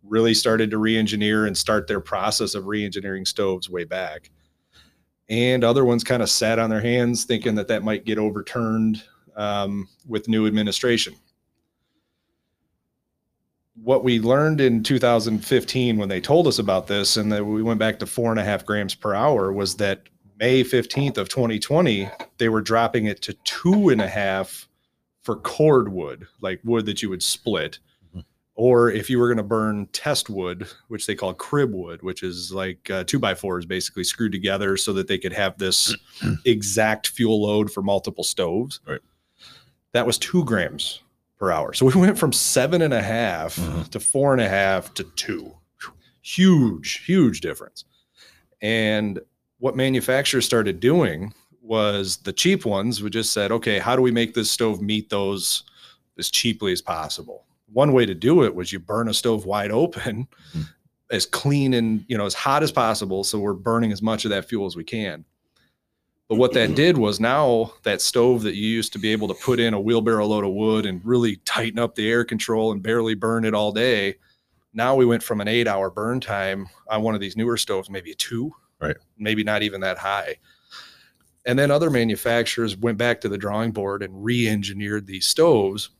really 0.07 0.33
started 0.33 0.71
to 0.71 0.77
re-engineer 0.77 1.45
and 1.45 1.57
start 1.57 1.87
their 1.87 1.99
process 1.99 2.55
of 2.55 2.67
re-engineering 2.67 3.25
stoves 3.25 3.69
way 3.69 3.83
back. 3.83 4.29
And 5.29 5.63
other 5.63 5.85
ones 5.85 6.03
kind 6.03 6.21
of 6.21 6.29
sat 6.29 6.59
on 6.59 6.69
their 6.69 6.81
hands, 6.81 7.23
thinking 7.23 7.55
that 7.55 7.67
that 7.67 7.83
might 7.83 8.05
get 8.05 8.19
overturned 8.19 9.03
um, 9.35 9.87
with 10.07 10.27
new 10.27 10.45
administration. 10.45 11.15
What 13.81 14.03
we 14.03 14.19
learned 14.19 14.61
in 14.61 14.83
2015 14.83 15.97
when 15.97 16.09
they 16.09 16.21
told 16.21 16.47
us 16.47 16.59
about 16.59 16.87
this, 16.87 17.17
and 17.17 17.31
that 17.31 17.43
we 17.43 17.63
went 17.63 17.79
back 17.79 17.99
to 17.99 18.05
four 18.05 18.31
and 18.31 18.39
a 18.39 18.43
half 18.43 18.65
grams 18.65 18.95
per 18.95 19.13
hour, 19.13 19.51
was 19.51 19.75
that 19.77 20.03
May 20.37 20.63
15th 20.63 21.17
of 21.17 21.29
2020, 21.29 22.09
they 22.37 22.49
were 22.49 22.61
dropping 22.61 23.05
it 23.05 23.21
to 23.23 23.33
two 23.45 23.89
and 23.89 24.01
a 24.01 24.07
half 24.07 24.67
for 25.21 25.37
cord 25.37 25.91
wood, 25.91 26.27
like 26.41 26.59
wood 26.63 26.85
that 26.85 27.01
you 27.01 27.09
would 27.09 27.23
split. 27.23 27.79
Or 28.57 28.89
if 28.89 29.09
you 29.09 29.19
were 29.19 29.27
going 29.27 29.37
to 29.37 29.43
burn 29.43 29.87
test 29.91 30.29
wood, 30.29 30.67
which 30.87 31.05
they 31.07 31.15
call 31.15 31.33
crib 31.33 31.73
wood, 31.73 32.01
which 32.01 32.23
is 32.23 32.53
like 32.53 32.89
uh, 32.89 33.03
two 33.03 33.19
by 33.19 33.35
fours 33.35 33.65
basically 33.65 34.05
screwed 34.05 34.31
together 34.31 34.77
so 34.77 34.93
that 34.93 35.07
they 35.07 35.17
could 35.17 35.33
have 35.33 35.57
this 35.57 35.93
exact 36.45 37.07
fuel 37.07 37.41
load 37.43 37.69
for 37.71 37.81
multiple 37.83 38.23
stoves. 38.23 38.79
Right. 38.87 39.01
That 39.91 40.05
was 40.05 40.17
two 40.17 40.45
grams 40.45 41.01
per 41.37 41.51
hour. 41.51 41.73
So 41.73 41.85
we 41.85 41.93
went 41.99 42.17
from 42.17 42.31
seven 42.31 42.81
and 42.81 42.93
a 42.93 43.01
half 43.01 43.57
Mhm. 43.57 43.89
to 43.89 43.99
four 43.99 44.31
and 44.31 44.41
a 44.41 44.47
half 44.47 44.93
to 44.95 45.03
two. 45.15 45.53
Huge, 46.21 47.03
huge 47.05 47.41
difference. 47.41 47.83
And 48.61 49.19
what 49.59 49.75
manufacturers 49.75 50.45
started 50.45 50.79
doing 50.79 51.33
was 51.61 52.17
the 52.17 52.33
cheap 52.33 52.65
ones 52.65 53.01
would 53.03 53.13
just 53.13 53.33
said, 53.33 53.51
okay, 53.51 53.79
how 53.79 53.95
do 53.95 54.01
we 54.01 54.11
make 54.11 54.33
this 54.33 54.49
stove 54.49 54.81
meet 54.81 55.09
those 55.09 55.63
as 56.17 56.29
cheaply 56.29 56.71
as 56.71 56.81
possible? 56.81 57.44
One 57.71 57.93
way 57.93 58.05
to 58.05 58.13
do 58.15 58.43
it 58.43 58.55
was 58.55 58.71
you 58.71 58.79
burn 58.79 59.07
a 59.09 59.13
stove 59.13 59.45
wide 59.45 59.71
open, 59.71 60.27
Mhm. 60.53 60.67
as 61.11 61.25
clean 61.25 61.73
and 61.73 62.03
you 62.07 62.17
know 62.17 62.25
as 62.25 62.33
hot 62.33 62.63
as 62.63 62.71
possible, 62.71 63.23
so 63.23 63.39
we're 63.39 63.53
burning 63.53 63.91
as 63.91 64.01
much 64.01 64.25
of 64.25 64.31
that 64.31 64.45
fuel 64.49 64.65
as 64.65 64.75
we 64.75 64.83
can. 64.83 65.23
But 66.27 66.37
what 66.37 66.53
that 66.53 66.73
did 66.73 66.97
was 66.97 67.19
now 67.19 67.73
that 67.83 68.01
stove 68.01 68.41
that 68.43 68.55
you 68.55 68.67
used 68.67 68.91
to 68.93 68.99
be 68.99 69.11
able 69.11 69.27
to 69.27 69.35
put 69.35 69.59
in 69.59 69.75
a 69.75 69.79
wheelbarrow 69.79 70.25
load 70.25 70.43
of 70.43 70.53
wood 70.53 70.87
and 70.87 70.99
really 71.05 71.35
tighten 71.45 71.77
up 71.77 71.93
the 71.93 72.09
air 72.09 72.23
control 72.25 72.71
and 72.71 72.81
barely 72.81 73.13
burn 73.13 73.45
it 73.45 73.53
all 73.53 73.71
day. 73.71 74.15
Now 74.73 74.95
we 74.95 75.05
went 75.05 75.21
from 75.21 75.39
an 75.39 75.47
eight 75.47 75.67
hour 75.67 75.91
burn 75.91 76.19
time 76.19 76.67
on 76.89 77.03
one 77.03 77.13
of 77.13 77.21
these 77.21 77.37
newer 77.37 77.57
stoves, 77.57 77.89
maybe 77.91 78.11
a 78.11 78.15
two, 78.15 78.51
Right. 78.81 78.97
Maybe 79.17 79.43
not 79.43 79.61
even 79.63 79.81
that 79.81 79.99
high. 79.99 80.37
And 81.45 81.57
then 81.59 81.69
other 81.71 81.89
manufacturers 81.91 82.75
went 82.75 82.97
back 82.97 83.21
to 83.21 83.29
the 83.29 83.37
drawing 83.37 83.71
board 83.71 84.01
and 84.03 84.23
re-engineered 84.23 85.05
these 85.05 85.27
stoves 85.27 85.91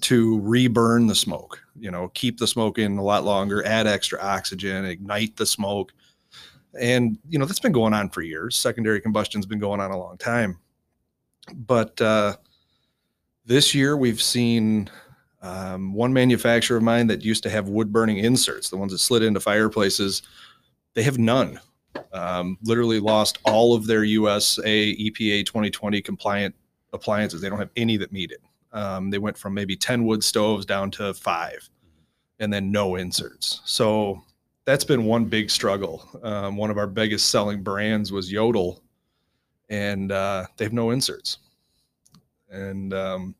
to 0.00 0.40
reburn 0.40 1.06
the 1.06 1.14
smoke, 1.14 1.62
you 1.78 1.90
know, 1.90 2.08
keep 2.14 2.38
the 2.38 2.46
smoke 2.46 2.78
in 2.78 2.96
a 2.96 3.02
lot 3.02 3.24
longer, 3.24 3.64
add 3.66 3.86
extra 3.86 4.18
oxygen, 4.20 4.84
ignite 4.84 5.36
the 5.36 5.44
smoke. 5.44 5.92
And, 6.80 7.18
you 7.28 7.38
know, 7.38 7.44
that's 7.44 7.60
been 7.60 7.72
going 7.72 7.92
on 7.92 8.08
for 8.08 8.22
years. 8.22 8.56
Secondary 8.56 9.00
combustion's 9.00 9.46
been 9.46 9.58
going 9.58 9.80
on 9.80 9.90
a 9.90 9.98
long 9.98 10.16
time. 10.16 10.58
But 11.54 12.00
uh, 12.00 12.36
this 13.44 13.74
year 13.74 13.96
we've 13.96 14.22
seen 14.22 14.90
um, 15.42 15.92
one 15.92 16.12
manufacturer 16.12 16.78
of 16.78 16.82
mine 16.82 17.06
that 17.08 17.22
used 17.22 17.42
to 17.42 17.50
have 17.50 17.68
wood 17.68 17.92
burning 17.92 18.18
inserts, 18.18 18.70
the 18.70 18.78
ones 18.78 18.92
that 18.92 18.98
slid 18.98 19.22
into 19.22 19.40
fireplaces, 19.40 20.22
they 20.94 21.02
have 21.02 21.18
none. 21.18 21.60
Um, 22.12 22.58
literally 22.62 22.98
lost 22.98 23.38
all 23.44 23.74
of 23.74 23.86
their 23.86 24.02
USA 24.02 24.96
EPA 24.96 25.44
2020 25.44 26.00
compliant 26.00 26.54
appliances. 26.92 27.40
They 27.40 27.48
don't 27.50 27.58
have 27.58 27.70
any 27.76 27.96
that 27.98 28.10
meet 28.10 28.32
it. 28.32 28.40
Um, 28.74 29.08
they 29.08 29.18
went 29.18 29.38
from 29.38 29.54
maybe 29.54 29.76
10 29.76 30.04
wood 30.04 30.22
stoves 30.22 30.66
down 30.66 30.90
to 30.92 31.14
five 31.14 31.68
and 32.40 32.52
then 32.52 32.70
no 32.72 32.96
inserts. 32.96 33.60
So 33.64 34.20
that's 34.66 34.84
been 34.84 35.04
one 35.04 35.24
big 35.26 35.48
struggle. 35.48 36.06
Um, 36.22 36.56
one 36.56 36.70
of 36.70 36.76
our 36.76 36.88
biggest 36.88 37.30
selling 37.30 37.62
brands 37.62 38.10
was 38.12 38.32
Jøtul, 38.32 38.80
and 39.70 40.10
uh, 40.10 40.46
they 40.56 40.64
have 40.64 40.72
no 40.72 40.90
inserts. 40.90 41.38
And 42.50 42.92
um, 42.92 43.34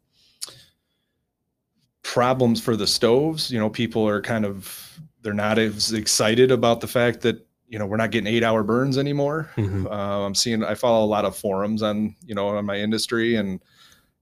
problems 2.02 2.60
for 2.60 2.76
the 2.76 2.86
stoves, 2.86 3.50
you 3.50 3.58
know, 3.58 3.70
people 3.70 4.06
are 4.06 4.20
kind 4.20 4.44
of 4.44 4.98
they're 5.22 5.32
not 5.34 5.58
as 5.58 5.92
excited 5.92 6.50
about 6.50 6.80
the 6.80 6.86
fact 6.86 7.22
that 7.22 7.44
you 7.66 7.78
know 7.78 7.86
we're 7.86 7.96
not 7.96 8.10
getting 8.10 8.32
eight 8.32 8.44
hour 8.44 8.62
burns 8.62 8.98
anymore. 8.98 9.50
Mhm. 9.56 9.86
Uh, 9.86 10.26
I'm 10.26 10.34
seeing 10.34 10.62
I 10.62 10.74
follow 10.74 11.04
a 11.04 11.08
lot 11.08 11.24
of 11.24 11.36
forums 11.36 11.82
on 11.82 12.14
you 12.24 12.34
know 12.34 12.48
on 12.48 12.64
my 12.66 12.76
industry 12.76 13.36
and 13.36 13.60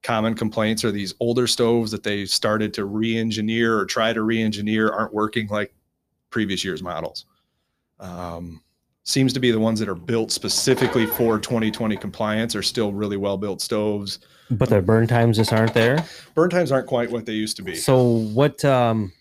common 0.02 0.34
complaints 0.34 0.84
are 0.84 0.90
these 0.90 1.14
older 1.20 1.46
stoves 1.46 1.90
that 1.90 2.02
they 2.02 2.24
started 2.24 2.74
to 2.74 2.84
re-engineer 2.84 3.78
or 3.78 3.86
try 3.86 4.12
to 4.12 4.22
re-engineer 4.22 4.90
aren't 4.90 5.14
working 5.14 5.46
like 5.48 5.72
previous 6.30 6.64
year's 6.64 6.82
models. 6.82 7.26
Um, 8.00 8.62
seems 9.04 9.32
to 9.32 9.40
be 9.40 9.50
the 9.50 9.60
ones 9.60 9.78
that 9.80 9.88
are 9.88 9.94
built 9.94 10.30
specifically 10.30 11.06
for 11.06 11.38
2020 11.38 11.96
compliance 11.96 12.54
are 12.54 12.62
still 12.62 12.92
really 12.92 13.16
well 13.16 13.36
built 13.36 13.60
stoves. 13.60 14.20
But 14.50 14.68
their 14.68 14.82
burn 14.82 15.06
times 15.06 15.36
just 15.36 15.52
aren't 15.52 15.74
there. 15.74 16.04
Burn 16.34 16.50
times 16.50 16.72
aren't 16.72 16.86
quite 16.86 17.10
what 17.10 17.26
they 17.26 17.32
used 17.32 17.56
to 17.56 17.62
be. 17.62 17.74
So 17.74 18.02
what? 18.02 18.64
Um, 18.64 19.12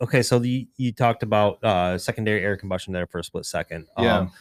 okay, 0.00 0.22
so 0.22 0.38
the, 0.38 0.68
you 0.76 0.92
talked 0.92 1.22
about 1.22 1.62
uh, 1.64 1.98
secondary 1.98 2.42
air 2.42 2.56
combustion 2.56 2.92
there 2.92 3.06
for 3.06 3.18
a 3.18 3.24
split 3.24 3.46
second. 3.46 3.86
Yeah. 3.98 4.18
Um, 4.18 4.32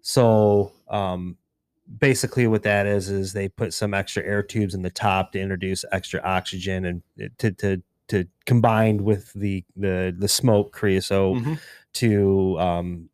so 0.00 0.72
um, 0.88 1.36
basically, 1.98 2.46
what 2.46 2.62
that 2.62 2.86
is 2.86 3.08
is 3.10 3.32
they 3.32 3.48
put 3.48 3.72
some 3.74 3.94
extra 3.94 4.22
air 4.24 4.42
tubes 4.42 4.74
in 4.74 4.82
the 4.82 4.90
top 4.90 5.32
to 5.32 5.40
introduce 5.40 5.84
extra 5.92 6.20
oxygen 6.22 6.84
and 6.84 7.02
to 7.38 7.50
to 7.52 7.82
to 8.08 8.26
combined 8.46 9.00
with 9.00 9.32
the 9.34 9.64
the 9.76 10.14
the 10.16 10.28
smoke 10.28 10.72
creosote 10.72 11.38
Mhm. 11.38 11.58
to 11.94 12.58
um, 12.58 13.08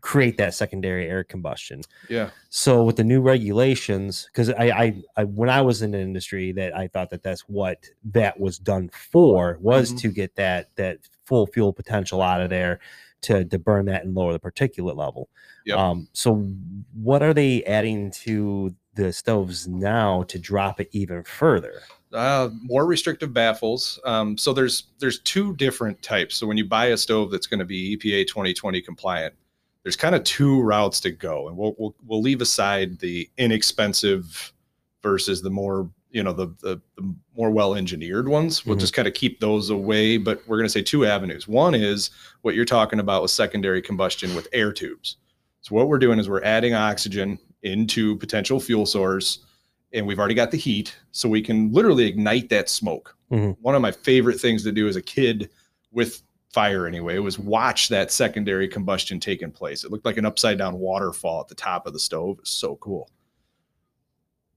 create 0.00 0.36
that 0.36 0.52
secondary 0.52 1.08
air 1.08 1.24
combustion. 1.24 1.80
Yeah. 2.10 2.28
So 2.50 2.84
with 2.84 2.96
the 2.96 3.04
new 3.04 3.22
regulations, 3.22 4.28
because 4.30 4.50
I, 4.50 4.64
I, 4.68 5.02
I, 5.16 5.24
when 5.24 5.48
I 5.48 5.62
was 5.62 5.80
in 5.80 5.92
the 5.92 5.98
industry, 6.00 6.52
that 6.52 6.76
I 6.76 6.88
thought 6.88 7.08
that 7.08 7.22
that's 7.22 7.40
what 7.48 7.86
that 8.12 8.38
was 8.38 8.58
done 8.58 8.90
for 8.90 9.56
was 9.62 9.92
Mhm. 9.94 10.00
to 10.00 10.08
get 10.08 10.36
that 10.36 10.68
that 10.76 10.98
full 11.24 11.46
fuel 11.46 11.72
potential 11.72 12.20
out 12.20 12.42
of 12.42 12.50
there 12.50 12.80
to 13.24 13.44
to 13.44 13.58
burn 13.58 13.86
that 13.86 14.04
and 14.04 14.14
lower 14.14 14.32
the 14.32 14.40
particulate 14.40 14.96
level. 14.96 15.28
Yep. 15.66 15.78
Um, 15.78 16.08
so 16.12 16.36
what 16.92 17.22
are 17.22 17.34
they 17.34 17.64
adding 17.64 18.10
to 18.12 18.74
the 18.94 19.12
stoves 19.12 19.66
now 19.66 20.22
to 20.24 20.38
drop 20.38 20.80
it 20.80 20.88
even 20.92 21.24
further? 21.24 21.82
Uh, 22.12 22.50
more 22.62 22.86
restrictive 22.86 23.32
baffles. 23.32 23.98
Um, 24.04 24.38
so 24.38 24.52
there's 24.52 24.84
there's 25.00 25.20
two 25.20 25.56
different 25.56 26.00
types. 26.02 26.36
So 26.36 26.46
when 26.46 26.56
you 26.56 26.64
buy 26.64 26.86
a 26.86 26.96
stove 26.96 27.30
that's 27.30 27.46
going 27.46 27.58
to 27.58 27.64
be 27.64 27.96
EPA 27.96 28.26
2020 28.28 28.80
compliant, 28.82 29.34
there's 29.82 29.96
kind 29.96 30.14
of 30.14 30.22
two 30.24 30.62
routes 30.62 31.00
to 31.00 31.10
go, 31.10 31.48
and 31.48 31.56
we'll 31.56 31.74
we'll, 31.78 31.94
we'll 32.06 32.22
leave 32.22 32.40
aside 32.40 32.98
the 33.00 33.28
inexpensive 33.36 34.52
versus 35.02 35.42
the 35.42 35.50
more 35.50 35.90
you 36.14 36.22
know 36.22 36.32
the 36.32 36.46
the, 36.62 36.80
the 36.96 37.14
more 37.36 37.50
well 37.50 37.74
engineered 37.74 38.28
ones. 38.28 38.64
We'll 38.64 38.76
Mhm. 38.76 38.80
just 38.80 38.94
kind 38.94 39.08
of 39.08 39.12
keep 39.14 39.40
those 39.40 39.68
away. 39.68 40.16
But 40.16 40.40
we're 40.46 40.56
going 40.56 40.64
to 40.66 40.70
say 40.72 40.80
two 40.82 41.04
avenues. 41.04 41.46
One 41.48 41.74
is 41.74 42.10
what 42.42 42.54
you're 42.54 42.64
talking 42.64 43.00
about 43.00 43.20
with 43.20 43.32
secondary 43.32 43.82
combustion 43.82 44.34
with 44.34 44.46
air 44.52 44.72
tubes. 44.72 45.16
So 45.60 45.74
what 45.74 45.88
we're 45.88 45.98
doing 45.98 46.18
is 46.20 46.28
we're 46.28 46.44
adding 46.44 46.72
oxygen 46.72 47.38
into 47.64 48.16
potential 48.18 48.60
fuel 48.60 48.86
source 48.86 49.40
and 49.92 50.06
we've 50.06 50.18
already 50.18 50.34
got 50.34 50.50
the 50.50 50.56
heat, 50.56 50.94
so 51.12 51.28
we 51.28 51.40
can 51.42 51.72
literally 51.72 52.04
ignite 52.06 52.48
that 52.50 52.68
smoke. 52.68 53.16
Mhm. 53.32 53.56
One 53.60 53.74
of 53.74 53.82
my 53.82 53.90
favorite 53.92 54.40
things 54.40 54.62
to 54.64 54.72
do 54.72 54.86
as 54.88 54.96
a 54.96 55.02
kid 55.02 55.50
with 55.92 56.22
fire, 56.52 56.86
anyway, 56.86 57.18
was 57.18 57.38
watch 57.38 57.88
that 57.88 58.12
secondary 58.12 58.68
combustion 58.68 59.18
taking 59.20 59.50
place. 59.52 59.82
It 59.84 59.90
looked 59.90 60.04
like 60.04 60.16
an 60.18 60.24
upside 60.26 60.58
down 60.58 60.78
waterfall 60.78 61.40
at 61.40 61.48
the 61.48 61.54
top 61.54 61.86
of 61.86 61.92
the 61.92 61.98
stove. 62.00 62.38
So 62.44 62.76
cool. 62.76 63.08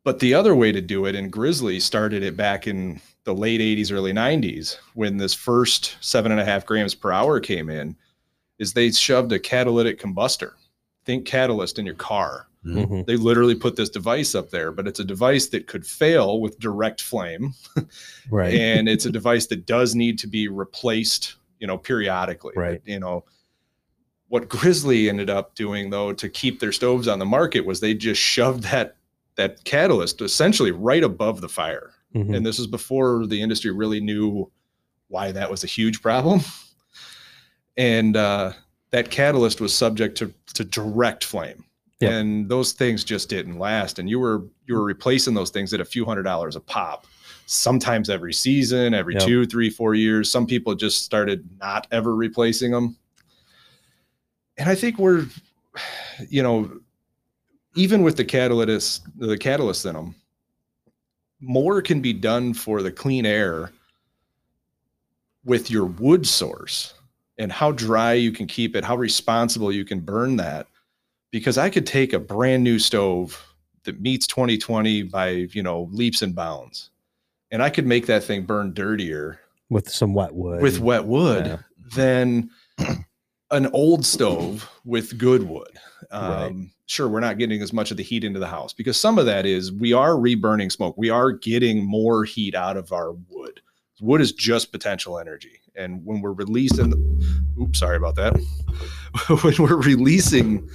But 0.07 0.19
the 0.19 0.35
other 0.35 0.55
way 0.55 0.71
to 0.71 0.79
do 0.79 1.05
it, 1.05 1.15
and 1.15 1.29
Grizzly 1.29 1.81
started 1.81 2.23
it 2.23 2.37
back 2.37 2.65
in 2.65 3.01
the 3.25 3.35
late 3.35 3.59
80s, 3.59 3.91
early 3.91 4.13
90s, 4.13 4.77
when 4.93 5.17
this 5.17 5.33
first 5.33 5.97
seven 5.99 6.31
and 6.31 6.39
a 6.39 6.45
half 6.45 6.65
grams 6.65 6.95
per 6.95 7.11
hour 7.11 7.41
came 7.41 7.69
in, 7.69 7.93
is 8.57 8.71
they 8.71 8.89
shoved 8.89 9.33
a 9.33 9.37
catalytic 9.39 9.99
combustor. 9.99 10.51
Think 11.03 11.25
catalyst 11.25 11.77
in 11.77 11.85
your 11.85 11.95
car 11.95 12.47
Mhm. 12.65 12.87
Mhm. 12.87 13.05
they 13.05 13.17
literally 13.17 13.53
put 13.53 13.75
this 13.75 13.89
device 13.89 14.33
up 14.33 14.49
there, 14.49 14.71
but 14.71 14.87
it's 14.87 15.01
a 15.01 15.03
device 15.03 15.47
that 15.47 15.67
could 15.67 15.85
fail 15.85 16.39
with 16.39 16.57
direct 16.57 17.01
flame, 17.01 17.53
Right. 18.31 18.53
and 18.53 18.87
it's 18.87 19.05
a 19.05 19.11
device 19.11 19.47
that 19.47 19.65
does 19.65 19.93
need 19.93 20.19
to 20.19 20.27
be 20.27 20.47
replaced, 20.47 21.35
you 21.59 21.67
know, 21.67 21.77
periodically. 21.77 22.53
Right. 22.55 22.81
You 22.85 23.01
know, 23.01 23.25
what 24.29 24.47
Grizzly 24.47 25.09
ended 25.09 25.29
up 25.29 25.53
doing 25.55 25.89
though 25.89 26.13
to 26.13 26.29
keep 26.29 26.61
their 26.61 26.71
stoves 26.71 27.09
on 27.09 27.19
the 27.19 27.25
market 27.25 27.65
was 27.65 27.81
they 27.81 27.93
just 27.93 28.21
shoved 28.21 28.63
that 28.63 28.93
that 29.37 29.63
catalyst 29.63 30.21
essentially 30.21 30.71
right 30.71 31.03
above 31.03 31.41
the 31.41 31.49
fire, 31.49 31.91
Mhm. 32.15 32.35
and 32.35 32.45
this 32.45 32.59
is 32.59 32.67
before 32.67 33.25
the 33.25 33.41
industry 33.41 33.71
really 33.71 33.99
knew 34.01 34.51
why 35.07 35.31
that 35.31 35.49
was 35.49 35.63
a 35.63 35.67
huge 35.67 36.01
problem. 36.01 36.41
And 37.77 38.17
uh, 38.17 38.53
that 38.91 39.11
catalyst 39.11 39.61
was 39.61 39.73
subject 39.73 40.17
to 40.19 40.33
to 40.55 40.63
direct 40.63 41.23
flame 41.23 41.63
Yep. 41.99 42.11
and 42.11 42.49
those 42.49 42.71
things 42.71 43.03
just 43.03 43.29
didn't 43.29 43.59
last 43.59 43.99
and 43.99 44.09
you 44.09 44.19
were 44.19 44.43
you 44.67 44.73
were 44.75 44.83
replacing 44.83 45.33
those 45.35 45.51
things 45.51 45.71
at 45.73 45.79
a 45.81 45.85
few 45.85 46.03
hundred 46.05 46.23
dollars 46.23 46.55
a 46.55 46.59
pop 46.59 47.05
sometimes 47.45 48.09
every 48.09 48.33
season, 48.33 48.93
every 48.93 49.13
Yep. 49.13 49.23
two, 49.23 49.45
three, 49.45 49.69
four 49.69 49.93
years. 49.95 50.29
Some 50.31 50.45
people 50.47 50.73
just 50.75 51.03
started 51.05 51.47
not 51.59 51.87
ever 51.91 52.13
replacing 52.15 52.71
them. 52.71 52.97
And 54.57 54.67
I 54.67 54.75
think 54.75 54.97
we're, 54.97 55.27
you 56.29 56.41
know, 56.43 56.69
even 57.77 58.01
with 58.01 58.17
the 58.17 58.25
catalyst, 58.25 59.05
the 59.17 59.37
catalyst 59.37 59.85
in 59.85 59.93
them, 59.93 60.15
more 61.39 61.81
can 61.81 62.01
be 62.01 62.11
done 62.11 62.53
for 62.53 62.81
the 62.81 62.91
clean 62.91 63.25
air 63.25 63.71
with 65.45 65.69
your 65.69 65.85
wood 65.85 66.25
source 66.25 66.95
and 67.37 67.51
how 67.51 67.71
dry 67.71 68.13
you 68.13 68.31
can 68.31 68.47
keep 68.47 68.75
it, 68.75 68.83
how 68.83 68.97
responsible 68.97 69.71
you 69.71 69.85
can 69.85 69.99
burn 69.99 70.35
that. 70.37 70.67
Because 71.31 71.57
I 71.57 71.69
could 71.69 71.85
take 71.85 72.13
a 72.13 72.19
brand 72.19 72.63
new 72.63 72.79
stove 72.79 73.39
that 73.83 74.01
meets 74.01 74.25
2020 74.27 75.03
by, 75.03 75.29
you 75.29 75.61
know, 75.61 75.87
leaps 75.91 76.21
and 76.23 76.33
bounds, 76.33 76.89
and 77.51 77.61
I 77.61 77.69
could 77.69 77.85
make 77.85 78.07
that 78.07 78.23
thing 78.23 78.43
burn 78.43 78.73
dirtier 78.73 79.39
with 79.69 79.87
some 79.89 80.13
wet 80.13 80.33
wood. 80.33 80.61
with 80.61 80.79
wet 80.79 81.05
wood 81.05 81.45
Yeah. 81.45 81.57
than 81.95 82.49
an 83.51 83.67
old 83.67 84.05
stove 84.05 84.67
with 84.83 85.17
good 85.17 85.43
wood. 85.43 85.77
Um, 86.09 86.29
Right. 86.31 86.55
Sure, 86.87 87.09
we're 87.09 87.19
not 87.19 87.37
getting 87.37 87.61
as 87.61 87.73
much 87.73 87.91
of 87.91 87.97
the 87.97 88.03
heat 88.03 88.23
into 88.23 88.39
the 88.39 88.47
house 88.47 88.71
because 88.71 88.97
some 88.97 89.19
of 89.19 89.25
that 89.25 89.45
is 89.45 89.73
we 89.73 89.91
are 89.91 90.17
reburning 90.17 90.71
smoke. 90.71 90.95
We 90.97 91.09
are 91.09 91.33
getting 91.33 91.85
more 91.85 92.23
heat 92.23 92.55
out 92.55 92.77
of 92.77 92.93
our 92.93 93.11
wood. 93.11 93.59
Wood 93.99 94.21
is 94.21 94.31
just 94.31 94.71
potential 94.71 95.19
energy. 95.19 95.59
And 95.75 96.05
when 96.05 96.21
we're 96.21 96.31
releasing, 96.31 96.93
oops, 97.59 97.79
sorry 97.79 97.97
about 97.97 98.15
that. 98.15 98.37
when 99.43 99.55
we're 99.59 99.75
releasing 99.75 100.69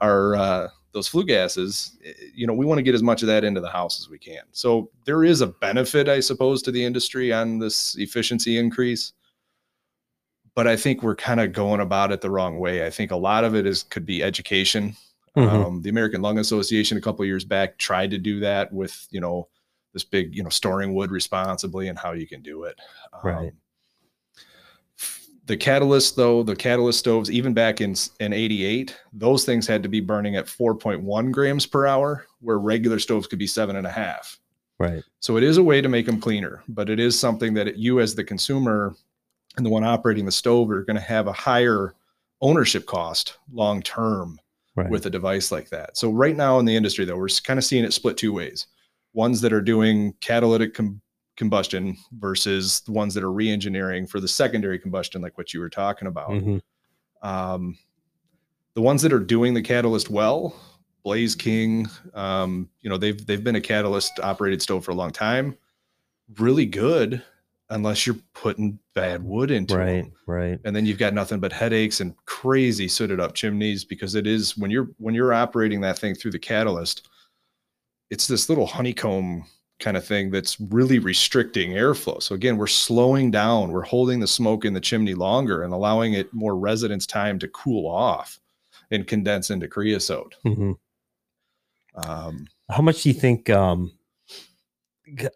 our, 0.00 0.36
uh, 0.36 0.68
those 0.92 1.08
flue 1.08 1.24
gases, 1.24 1.98
eh, 2.04 2.12
you 2.32 2.46
know, 2.46 2.54
we 2.54 2.64
want 2.64 2.78
to 2.78 2.82
get 2.82 2.94
as 2.94 3.02
much 3.02 3.22
of 3.22 3.26
that 3.26 3.42
into 3.42 3.60
the 3.60 3.68
house 3.68 3.98
as 4.00 4.08
we 4.08 4.18
can. 4.18 4.42
So 4.52 4.92
there 5.06 5.24
is 5.24 5.40
a 5.40 5.48
benefit, 5.48 6.08
I 6.08 6.20
suppose, 6.20 6.62
to 6.62 6.70
the 6.70 6.84
industry 6.84 7.32
on 7.32 7.58
this 7.58 7.96
efficiency 7.98 8.58
increase 8.58 9.12
but 10.54 10.66
I 10.66 10.74
think 10.74 11.04
we're 11.04 11.14
kind 11.14 11.38
of 11.38 11.52
going 11.52 11.78
about 11.78 12.10
it 12.10 12.20
the 12.20 12.30
wrong 12.30 12.58
way. 12.58 12.84
I 12.84 12.90
think 12.90 13.12
a 13.12 13.16
lot 13.16 13.44
of 13.44 13.54
it 13.54 13.64
is 13.64 13.84
could 13.84 14.04
be 14.04 14.24
education. 14.24 14.96
Mhm. 15.38 15.66
Um, 15.66 15.82
the 15.82 15.90
American 15.90 16.20
Lung 16.20 16.38
Association 16.38 16.98
a 16.98 17.00
couple 17.00 17.22
of 17.22 17.28
years 17.28 17.44
back 17.44 17.78
tried 17.78 18.10
to 18.10 18.18
do 18.18 18.40
that 18.40 18.72
with 18.72 19.06
you 19.10 19.20
know 19.20 19.48
this 19.92 20.04
big 20.04 20.34
you 20.34 20.42
know 20.42 20.48
storing 20.48 20.94
wood 20.94 21.10
responsibly 21.10 21.88
and 21.88 21.98
how 21.98 22.12
you 22.12 22.26
can 22.26 22.42
do 22.42 22.64
it. 22.64 22.78
Right. 23.22 23.52
The 25.46 25.56
catalyst 25.56 26.16
though, 26.16 26.42
the 26.42 26.56
catalyst 26.56 26.98
stoves, 26.98 27.30
even 27.30 27.54
back 27.54 27.80
in 27.80 27.94
in 28.20 28.32
'88, 28.32 28.98
those 29.12 29.44
things 29.44 29.66
had 29.66 29.82
to 29.82 29.88
be 29.88 30.00
burning 30.00 30.36
at 30.36 30.46
4.1 30.46 31.30
grams 31.32 31.64
per 31.64 31.86
hour, 31.86 32.26
where 32.40 32.58
regular 32.58 32.98
stoves 32.98 33.26
could 33.26 33.38
be 33.38 33.46
seven 33.46 33.76
and 33.76 33.86
a 33.86 33.90
half. 33.90 34.38
right. 34.78 35.02
So 35.20 35.36
it 35.36 35.42
is 35.42 35.56
a 35.56 35.62
way 35.62 35.80
to 35.80 35.88
make 35.88 36.06
them 36.06 36.20
cleaner, 36.20 36.62
but 36.68 36.90
it 36.90 37.00
is 37.00 37.18
something 37.18 37.54
that 37.54 37.76
you, 37.78 38.00
as 38.00 38.14
the 38.14 38.24
consumer 38.24 38.94
and 39.56 39.64
the 39.64 39.70
one 39.70 39.84
operating 39.84 40.26
the 40.26 40.32
stove, 40.32 40.70
are 40.70 40.82
going 40.84 40.96
to 40.96 41.02
have 41.02 41.26
a 41.28 41.32
higher 41.32 41.94
ownership 42.40 42.86
cost 42.86 43.38
long 43.52 43.82
term 43.82 44.38
Right. 44.78 44.90
with 44.90 45.06
a 45.06 45.10
device 45.10 45.50
like 45.52 45.68
that. 45.70 45.96
So 45.96 46.10
right 46.10 46.36
now 46.36 46.58
in 46.58 46.64
the 46.64 46.76
industry, 46.76 47.04
though, 47.04 47.16
we're 47.16 47.28
kind 47.44 47.58
of 47.58 47.64
seeing 47.64 47.84
it 47.84 47.92
split 47.92 48.16
two 48.16 48.32
ways: 48.32 48.66
ones 49.12 49.40
that 49.40 49.52
are 49.52 49.60
doing 49.62 50.14
catalytic 50.20 50.74
com- 50.74 51.00
combustion 51.36 51.96
versus 52.18 52.80
the 52.80 52.92
ones 52.92 53.14
that 53.14 53.22
are 53.22 53.32
re-engineering 53.32 54.06
for 54.06 54.18
the 54.20 54.26
secondary 54.28 54.78
combustion, 54.78 55.22
like 55.22 55.38
what 55.38 55.54
you 55.54 55.60
were 55.60 55.70
talking 55.70 56.08
about. 56.08 56.30
Mhm. 56.30 56.60
Um, 57.22 57.78
the 58.74 58.82
ones 58.82 59.02
that 59.02 59.12
are 59.12 59.18
doing 59.20 59.54
the 59.54 59.62
catalyst 59.62 60.10
well, 60.10 60.54
Blaze 61.04 61.34
King, 61.34 61.88
um, 62.14 62.68
you 62.80 62.90
know, 62.90 62.96
they've 62.98 63.24
they've 63.26 63.42
been 63.42 63.56
a 63.56 63.60
catalyst 63.60 64.18
operated 64.20 64.60
stove 64.62 64.84
for 64.84 64.90
a 64.90 64.94
long 64.94 65.10
time. 65.10 65.56
Really 66.38 66.66
good, 66.66 67.22
unless 67.70 68.06
you're 68.06 68.16
putting 68.34 68.78
bad 68.94 69.22
wood 69.22 69.50
into 69.50 69.74
it. 69.74 69.78
Right. 69.78 70.02
them. 70.04 70.12
Right. 70.26 70.58
And 70.64 70.74
then 70.74 70.86
you've 70.86 70.98
got 70.98 71.14
nothing 71.14 71.38
but 71.40 71.52
headaches 71.52 72.00
and 72.00 72.14
crazy 72.24 72.88
sooted 72.88 73.20
up 73.20 73.34
chimneys 73.34 73.84
because 73.84 74.14
it 74.14 74.26
is 74.26 74.56
when 74.56 74.70
you're 74.70 74.88
when 74.98 75.14
you're 75.14 75.34
operating 75.34 75.80
that 75.82 75.98
thing 75.98 76.14
through 76.14 76.30
the 76.32 76.38
catalyst, 76.38 77.08
it's 78.10 78.26
this 78.26 78.48
little 78.48 78.66
honeycomb 78.66 79.44
kind 79.80 79.96
of 79.96 80.04
thing 80.04 80.30
that's 80.30 80.58
really 80.60 80.98
restricting 80.98 81.70
airflow. 81.72 82.20
So 82.22 82.34
again, 82.34 82.56
we're 82.56 82.66
slowing 82.66 83.30
down, 83.30 83.70
we're 83.70 83.82
holding 83.82 84.18
the 84.18 84.26
smoke 84.26 84.64
in 84.64 84.72
the 84.72 84.80
chimney 84.80 85.14
longer 85.14 85.62
and 85.62 85.72
allowing 85.72 86.14
it 86.14 86.32
more 86.34 86.56
residence 86.56 87.06
time 87.06 87.38
to 87.38 87.48
cool 87.48 87.86
off 87.86 88.40
and 88.90 89.06
condense 89.06 89.50
into 89.50 89.68
creosote. 89.68 90.34
Mhm. 90.44 90.76
Um, 91.94 92.46
How 92.70 92.82
much 92.82 93.02
do 93.02 93.08
you 93.10 93.14
think? 93.14 93.50
Um, 93.50 93.92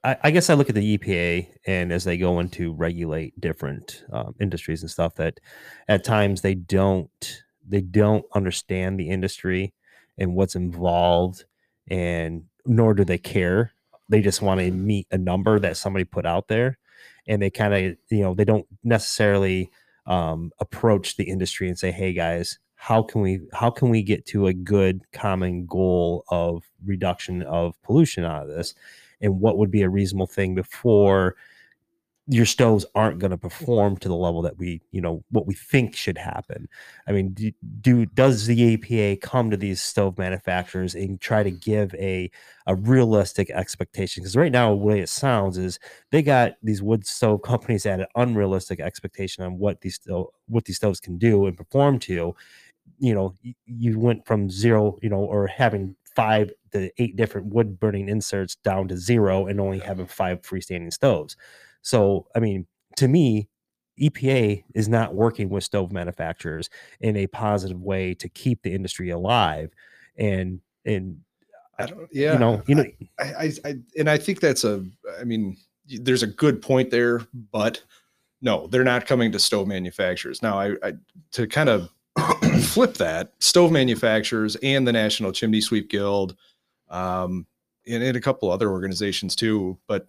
I, 0.04 0.16
I 0.24 0.30
guess 0.30 0.50
I 0.50 0.54
look 0.54 0.68
at 0.68 0.74
the 0.74 0.98
EPA 0.98 1.48
and 1.66 1.92
as 1.92 2.04
they 2.04 2.16
go 2.16 2.40
into 2.40 2.72
regulate 2.72 3.38
different 3.40 4.04
um, 4.12 4.34
industries 4.40 4.82
and 4.82 4.90
stuff, 4.90 5.14
that 5.16 5.40
at 5.88 6.04
times 6.04 6.40
they 6.40 6.54
don't 6.54 7.42
they 7.66 7.80
don't 7.80 8.24
understand 8.34 8.98
the 8.98 9.08
industry 9.08 9.72
and 10.18 10.34
what's 10.34 10.56
involved, 10.56 11.44
and 11.88 12.44
nor 12.66 12.94
do 12.94 13.04
they 13.04 13.18
care. 13.18 13.72
They 14.08 14.20
just 14.20 14.42
want 14.42 14.60
to 14.60 14.70
meet 14.70 15.06
a 15.10 15.18
number 15.18 15.58
that 15.58 15.76
somebody 15.76 16.04
put 16.04 16.26
out 16.26 16.48
there, 16.48 16.78
and 17.26 17.40
they 17.40 17.50
kind 17.50 17.74
of 17.74 17.96
you 18.10 18.22
know 18.22 18.34
they 18.34 18.44
don't 18.44 18.66
necessarily 18.84 19.70
um, 20.06 20.50
approach 20.58 21.16
the 21.16 21.24
industry 21.24 21.68
and 21.68 21.78
say, 21.78 21.92
"Hey 21.92 22.12
guys, 22.12 22.58
how 22.82 23.02
can 23.02 23.20
we 23.20 23.40
how 23.52 23.70
can 23.70 23.90
we 23.90 24.02
get 24.02 24.26
to 24.26 24.48
a 24.48 24.52
good 24.52 25.02
common 25.12 25.66
goal 25.66 26.24
of 26.28 26.64
reduction 26.84 27.42
of 27.42 27.80
pollution 27.82 28.24
out 28.24 28.42
of 28.42 28.48
this, 28.48 28.74
and 29.22 29.40
what 29.40 29.58
would 29.58 29.70
be 29.70 29.82
a 29.82 29.88
reasonable 29.88 30.26
thing 30.26 30.54
before 30.54 31.36
your 32.28 32.46
stoves 32.46 32.86
aren't 32.94 33.18
going 33.18 33.32
to 33.32 33.36
perform 33.36 33.96
to 33.96 34.06
the 34.08 34.14
level 34.14 34.42
that 34.42 34.56
we 34.56 34.80
you 34.92 35.00
know 35.00 35.24
what 35.30 35.44
we 35.44 35.54
think 35.54 35.96
should 35.96 36.16
happen. 36.16 36.68
I 37.08 37.12
mean 37.12 37.30
do, 37.34 37.50
do 37.80 38.06
does 38.06 38.46
the 38.46 38.76
EPA 38.76 39.20
come 39.20 39.50
to 39.50 39.56
these 39.56 39.82
stove 39.82 40.16
manufacturers 40.18 40.94
and 40.94 41.20
try 41.20 41.42
to 41.42 41.50
give 41.50 41.92
a 41.96 42.30
a 42.66 42.76
realistic 42.76 43.50
expectation? 43.50 44.22
Because 44.22 44.36
right 44.36 44.52
now 44.52 44.70
the 44.70 44.76
way 44.76 45.00
it 45.00 45.08
sounds 45.08 45.58
is 45.58 45.80
they 46.12 46.22
got 46.22 46.52
these 46.62 46.80
wood 46.80 47.04
stove 47.06 47.42
companies 47.42 47.86
at 47.86 47.98
an 48.00 48.06
unrealistic 48.14 48.78
expectation 48.78 49.42
on 49.44 49.58
what 49.58 49.80
these 49.80 49.98
what 50.46 50.64
these 50.64 50.76
stoves 50.76 51.00
can 51.00 51.18
do 51.18 51.46
and 51.46 51.56
perform 51.56 51.98
to. 52.00 52.36
You 52.98 53.14
know 53.14 53.34
you 53.66 53.98
went 53.98 54.26
from 54.26 54.48
zero 54.50 54.98
you 55.02 55.08
know 55.10 55.18
or 55.24 55.46
having 55.48 55.96
five 56.14 56.51
to 56.72 56.90
eight 56.98 57.16
different 57.16 57.48
wood 57.48 57.78
burning 57.78 58.09
inserts 58.09 58.56
down 58.56 58.89
to 58.89 58.97
zero 58.97 59.47
and 59.47 59.60
only 59.60 59.78
having 59.78 60.06
five 60.06 60.40
freestanding 60.43 60.93
stoves 60.93 61.36
so 61.82 62.26
i 62.34 62.40
mean 62.40 62.66
to 62.97 63.09
me 63.09 63.48
epa 64.01 64.62
is 64.74 64.89
not 64.89 65.14
working 65.14 65.48
with 65.48 65.64
stove 65.64 65.93
manufacturers 65.93 66.70
in 67.01 67.16
a 67.16 67.26
positive 67.28 67.80
way 67.80 68.14
to 68.14 68.28
keep 68.28 68.62
the 68.62 68.72
industry 68.72 69.10
alive 69.10 69.70
and 70.16 70.60
and 70.84 71.18
uh, 71.78 71.84
I 71.84 71.86
don't, 71.86 72.09
yeah, 72.12 72.32
you 72.32 72.39
know 72.39 72.62
you 72.66 72.74
know 72.74 72.84
I, 73.18 73.24
I, 73.24 73.52
I, 73.64 73.74
and 73.98 74.10
I 74.10 74.18
think 74.18 74.40
that's 74.40 74.64
a, 74.64 74.84
I 75.20 75.24
mean, 75.24 75.56
there's 75.86 76.22
a 76.22 76.26
good 76.26 76.62
point 76.62 76.90
there, 76.90 77.20
but 77.51 77.82
no, 78.40 78.66
they're 78.66 78.84
not 78.84 79.06
coming 79.06 79.32
to 79.32 79.39
stove 79.39 79.68
manufacturers. 79.68 80.43
Now, 80.43 80.59
I, 80.59 80.74
I 80.82 80.93
to 81.32 81.47
kind 81.47 81.68
of 81.68 81.90
flip 82.62 82.94
that, 82.94 83.32
stove 83.40 83.72
manufacturers 83.72 84.56
and 84.56 84.86
the 84.86 84.93
National 84.93 85.32
Chimney 85.32 85.60
Sweep 85.60 85.89
Guild, 85.89 86.36
um, 86.90 87.47
and, 87.86 88.02
and 88.02 88.16
a 88.16 88.20
couple 88.20 88.51
other 88.51 88.70
organizations 88.70 89.34
too, 89.34 89.78
but 89.86 90.09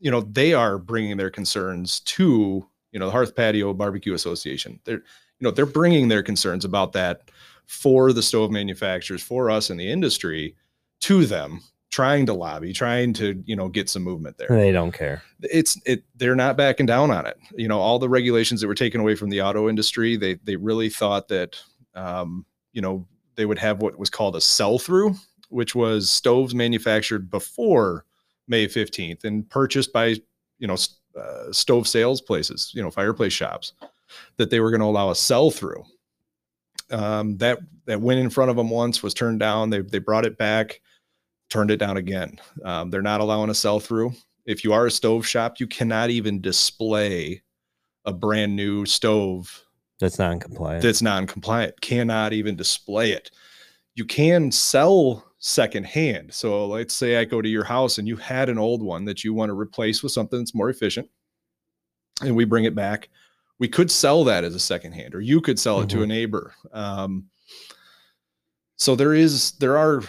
you 0.00 0.10
know, 0.10 0.20
they 0.20 0.52
are 0.52 0.76
bringing 0.78 1.16
their 1.16 1.30
concerns 1.30 2.00
to, 2.00 2.66
you 2.92 2.98
know, 2.98 3.06
the 3.06 3.12
Hearth 3.12 3.34
Patio 3.34 3.72
Barbecue 3.72 4.12
Association. 4.12 4.78
They're, 4.84 4.96
you 4.96 5.40
know, 5.40 5.50
they're 5.50 5.64
bringing 5.64 6.08
their 6.08 6.22
concerns 6.22 6.64
about 6.64 6.92
that 6.92 7.30
for 7.66 8.12
the 8.12 8.22
stove 8.22 8.50
manufacturers, 8.50 9.22
for 9.22 9.50
us 9.50 9.70
in 9.70 9.78
the 9.78 9.90
industry, 9.90 10.54
to 11.00 11.24
them, 11.24 11.62
trying 11.94 12.26
to 12.26 12.34
lobby, 12.34 12.72
trying 12.72 13.12
to, 13.12 13.40
you 13.46 13.54
know, 13.54 13.68
get 13.68 13.88
some 13.88 14.02
movement 14.02 14.36
there. 14.36 14.48
They 14.48 14.72
don't 14.72 14.90
care. 14.90 15.22
It's 15.42 15.80
it 15.86 16.02
they're 16.16 16.34
not 16.34 16.56
backing 16.56 16.86
down 16.86 17.12
on 17.12 17.24
it. 17.24 17.38
You 17.56 17.68
know 17.68 17.78
all 17.78 18.00
the 18.00 18.08
regulations 18.08 18.60
that 18.60 18.66
were 18.66 18.74
taken 18.74 19.00
away 19.00 19.14
from 19.14 19.30
the 19.30 19.42
auto 19.42 19.68
industry 19.68 20.16
they 20.16 20.34
they 20.44 20.56
really 20.56 20.88
thought 20.88 21.28
that 21.28 21.56
um 21.94 22.44
you 22.72 22.82
know 22.82 23.06
they 23.36 23.46
would 23.46 23.58
have 23.58 23.80
what 23.80 23.98
was 23.98 24.10
called 24.10 24.34
a 24.34 24.40
sell 24.40 24.78
through 24.78 25.14
which 25.50 25.74
was 25.74 26.10
stoves 26.10 26.54
manufactured 26.54 27.30
before 27.30 28.04
may 28.48 28.66
15th 28.66 29.24
and 29.24 29.48
purchased 29.48 29.92
by 29.92 30.16
you 30.58 30.66
know 30.66 30.76
uh, 31.16 31.52
stove 31.52 31.86
sales 31.86 32.20
places 32.20 32.72
you 32.74 32.82
know 32.82 32.90
fireplace 32.90 33.32
shops 33.32 33.72
that 34.36 34.50
they 34.50 34.58
were 34.58 34.70
going 34.70 34.80
to 34.80 34.86
allow 34.86 35.10
a 35.10 35.14
sell 35.14 35.50
through 35.50 35.84
um 36.90 37.36
that 37.36 37.58
that 37.86 38.00
went 38.00 38.20
in 38.20 38.30
front 38.30 38.50
of 38.50 38.56
them 38.56 38.70
once 38.70 39.02
was 39.02 39.14
turned 39.14 39.40
down. 39.40 39.70
They 39.70 39.80
they 39.80 39.98
brought 39.98 40.26
it 40.26 40.38
back 40.38 40.80
turned 41.50 41.70
it 41.70 41.76
down 41.76 41.96
again 41.96 42.38
um, 42.64 42.90
they're 42.90 43.02
not 43.02 43.20
allowing 43.20 43.50
a 43.50 43.54
sell 43.54 43.78
through 43.80 44.12
if 44.46 44.62
you 44.62 44.72
are 44.72 44.86
a 44.86 44.90
stove 44.90 45.26
shop, 45.26 45.58
you 45.58 45.66
cannot 45.66 46.10
even 46.10 46.40
display 46.40 47.42
a 48.04 48.12
brand 48.12 48.54
new 48.54 48.84
stove 48.84 49.64
that's 49.98 50.18
non-compliant 50.18 50.82
that's 50.82 51.02
non-compliant. 51.02 51.80
Cannot 51.80 52.32
even 52.32 52.56
display 52.56 53.12
it. 53.12 53.30
You 53.94 54.04
can 54.04 54.50
sell 54.50 55.24
secondhand. 55.38 56.34
So 56.34 56.66
let's 56.66 56.94
say 56.94 57.16
I 57.16 57.24
go 57.24 57.40
to 57.40 57.48
your 57.48 57.64
house 57.64 57.98
and 57.98 58.08
you 58.08 58.16
had 58.16 58.48
an 58.48 58.58
old 58.58 58.82
one 58.82 59.04
that 59.04 59.24
you 59.24 59.32
want 59.32 59.50
to 59.50 59.58
replace 59.58 60.02
with 60.02 60.12
something 60.12 60.38
that's 60.38 60.54
more 60.54 60.68
efficient, 60.68 61.08
and 62.22 62.36
we 62.36 62.44
bring 62.44 62.64
it 62.64 62.74
back. 62.74 63.08
We 63.58 63.68
could 63.68 63.90
sell 63.90 64.24
that 64.24 64.44
as 64.44 64.54
a 64.54 64.60
secondhand, 64.60 65.14
or 65.14 65.20
you 65.20 65.40
could 65.40 65.58
sell 65.58 65.80
it 65.80 65.88
to 65.90 66.02
a 66.02 66.06
neighbor. 66.06 66.54
Um, 66.72 67.26
so 68.76 68.96
there 68.96 69.14
is 69.14 69.52
there 69.52 69.78
are 69.78 70.02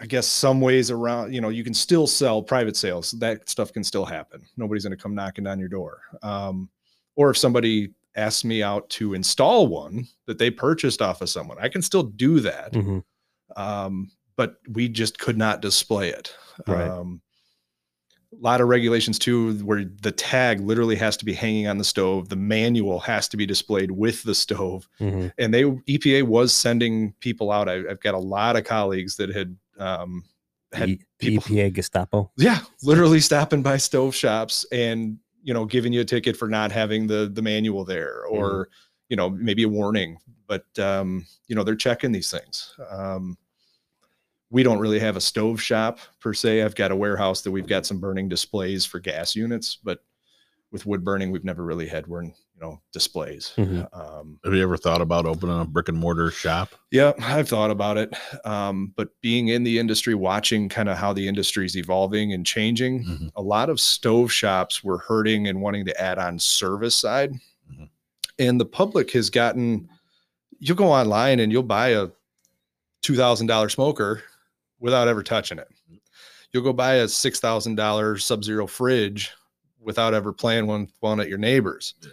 i 0.00 0.06
guess 0.06 0.26
some 0.26 0.60
ways 0.60 0.90
around 0.90 1.32
you 1.34 1.40
know 1.40 1.48
you 1.50 1.62
can 1.62 1.74
still 1.74 2.06
sell 2.06 2.42
private 2.42 2.76
sales 2.76 3.10
that 3.12 3.48
stuff 3.48 3.72
can 3.72 3.84
still 3.84 4.04
happen 4.04 4.40
nobody's 4.56 4.84
going 4.84 4.96
to 4.96 5.02
come 5.02 5.14
knocking 5.14 5.46
on 5.46 5.58
your 5.58 5.68
door 5.68 6.00
um, 6.22 6.68
or 7.16 7.30
if 7.30 7.36
somebody 7.36 7.90
asks 8.16 8.44
me 8.44 8.62
out 8.62 8.88
to 8.90 9.14
install 9.14 9.66
one 9.68 10.06
that 10.26 10.38
they 10.38 10.50
purchased 10.50 11.00
off 11.02 11.20
of 11.20 11.28
someone 11.28 11.56
i 11.60 11.68
can 11.68 11.82
still 11.82 12.02
do 12.02 12.40
that 12.40 12.72
Mhm. 12.72 13.02
um, 13.56 14.10
but 14.36 14.56
we 14.70 14.88
just 14.88 15.18
could 15.18 15.36
not 15.38 15.60
display 15.62 16.08
it 16.08 16.34
Right. 16.66 16.88
um, 16.88 17.20
a 18.32 18.36
lot 18.40 18.60
of 18.60 18.68
regulations 18.68 19.18
too 19.18 19.54
where 19.64 19.84
the 20.02 20.12
tag 20.12 20.60
literally 20.60 20.94
has 20.96 21.16
to 21.16 21.24
be 21.24 21.32
hanging 21.32 21.66
on 21.66 21.78
the 21.78 21.84
stove 21.84 22.28
the 22.28 22.36
manual 22.36 23.00
has 23.00 23.28
to 23.28 23.36
be 23.36 23.44
displayed 23.44 23.90
with 23.90 24.22
the 24.22 24.34
stove 24.34 24.88
Mhm. 25.00 25.32
and 25.38 25.52
they 25.52 25.64
EPA 25.64 26.22
was 26.22 26.54
sending 26.54 27.12
people 27.20 27.50
out. 27.50 27.68
I, 27.68 27.76
I've 27.90 28.00
got 28.00 28.14
a 28.14 28.18
lot 28.18 28.56
of 28.56 28.64
colleagues 28.64 29.16
that 29.16 29.30
had 29.34 29.56
um, 29.80 30.24
had 30.72 30.88
E- 30.90 31.00
people, 31.18 31.42
EPA 31.42 31.72
Gestapo. 31.72 32.30
yeah, 32.36 32.60
literally 32.82 33.20
stopping 33.20 33.62
by 33.62 33.76
stove 33.76 34.14
shops 34.14 34.64
and 34.72 35.18
you 35.42 35.54
know 35.54 35.64
giving 35.64 35.92
you 35.92 36.02
a 36.02 36.04
ticket 36.04 36.36
for 36.36 36.48
not 36.48 36.70
having 36.70 37.06
the 37.06 37.30
the 37.32 37.42
manual 37.42 37.84
there, 37.84 38.24
or 38.26 38.68
you 39.08 39.16
know 39.16 39.30
maybe 39.30 39.64
a 39.64 39.68
warning. 39.68 40.18
But 40.46 40.66
um, 40.78 41.26
you 41.46 41.56
know 41.56 41.64
they're 41.64 41.76
checking 41.76 42.12
these 42.12 42.30
things. 42.30 42.74
Um, 42.90 43.36
we 44.50 44.62
don't 44.64 44.80
really 44.80 44.98
have 44.98 45.16
a 45.16 45.20
stove 45.20 45.62
shop 45.62 46.00
per 46.20 46.34
se. 46.34 46.62
I've 46.62 46.74
got 46.74 46.90
a 46.90 46.96
warehouse 46.96 47.42
that 47.42 47.52
we've 47.52 47.68
got 47.68 47.86
some 47.86 48.00
burning 48.00 48.28
displays 48.28 48.84
for 48.84 48.98
gas 48.98 49.36
units, 49.36 49.76
but 49.76 50.00
with 50.72 50.86
wood 50.86 51.04
burning, 51.04 51.30
we've 51.30 51.44
never 51.44 51.64
really 51.64 51.86
had 51.86 52.06
burn, 52.06 52.34
you 52.60 52.66
know, 52.66 52.80
displays. 52.92 53.52
Mhm. 53.56 53.88
Um, 53.96 54.38
Have 54.44 54.52
you 54.54 54.62
ever 54.62 54.76
thought 54.76 55.00
about 55.00 55.24
opening 55.26 55.58
a 55.60 55.64
brick 55.64 55.88
and 55.88 55.96
mortar 55.96 56.30
shop? 56.30 56.70
yeah, 56.90 57.12
I've 57.20 57.48
thought 57.48 57.70
about 57.70 57.96
it. 57.96 58.12
Um, 58.44 58.92
but 58.96 59.08
being 59.22 59.48
in 59.48 59.62
the 59.64 59.78
industry, 59.78 60.14
watching 60.14 60.68
kind 60.68 60.88
of 60.88 60.98
how 60.98 61.12
the 61.12 61.26
industry 61.26 61.64
is 61.64 61.76
evolving 61.76 62.32
and 62.32 62.44
changing, 62.44 63.04
Mhm. 63.04 63.30
a 63.36 63.42
lot 63.42 63.70
of 63.70 63.80
stove 63.80 64.30
shops 64.32 64.84
were 64.84 64.98
hurting 64.98 65.48
and 65.48 65.62
wanting 65.62 65.86
to 65.86 66.00
add 66.00 66.18
on 66.18 66.38
service 66.38 66.94
side. 66.94 67.32
Mhm. 67.72 67.88
And 68.38 68.60
the 68.60 68.66
public 68.66 69.10
has 69.12 69.30
gotten, 69.30 69.88
you'll 70.58 70.76
go 70.76 70.92
online 70.92 71.40
and 71.40 71.50
you'll 71.50 71.62
buy 71.62 71.88
a 71.90 72.08
$2,000 73.02 73.70
smoker 73.72 74.22
without 74.80 75.08
ever 75.08 75.22
touching 75.22 75.58
it. 75.58 75.68
You'll 76.52 76.64
go 76.64 76.72
buy 76.74 76.94
a 76.96 77.08
$6,000 77.08 78.22
sub 78.22 78.44
zero 78.44 78.66
fridge 78.66 79.30
without 79.78 80.12
ever 80.12 80.32
playing 80.32 80.66
one, 80.66 80.88
one 81.00 81.20
at 81.20 81.28
your 81.28 81.38
neighbor's. 81.38 81.94
Yeah. 82.02 82.10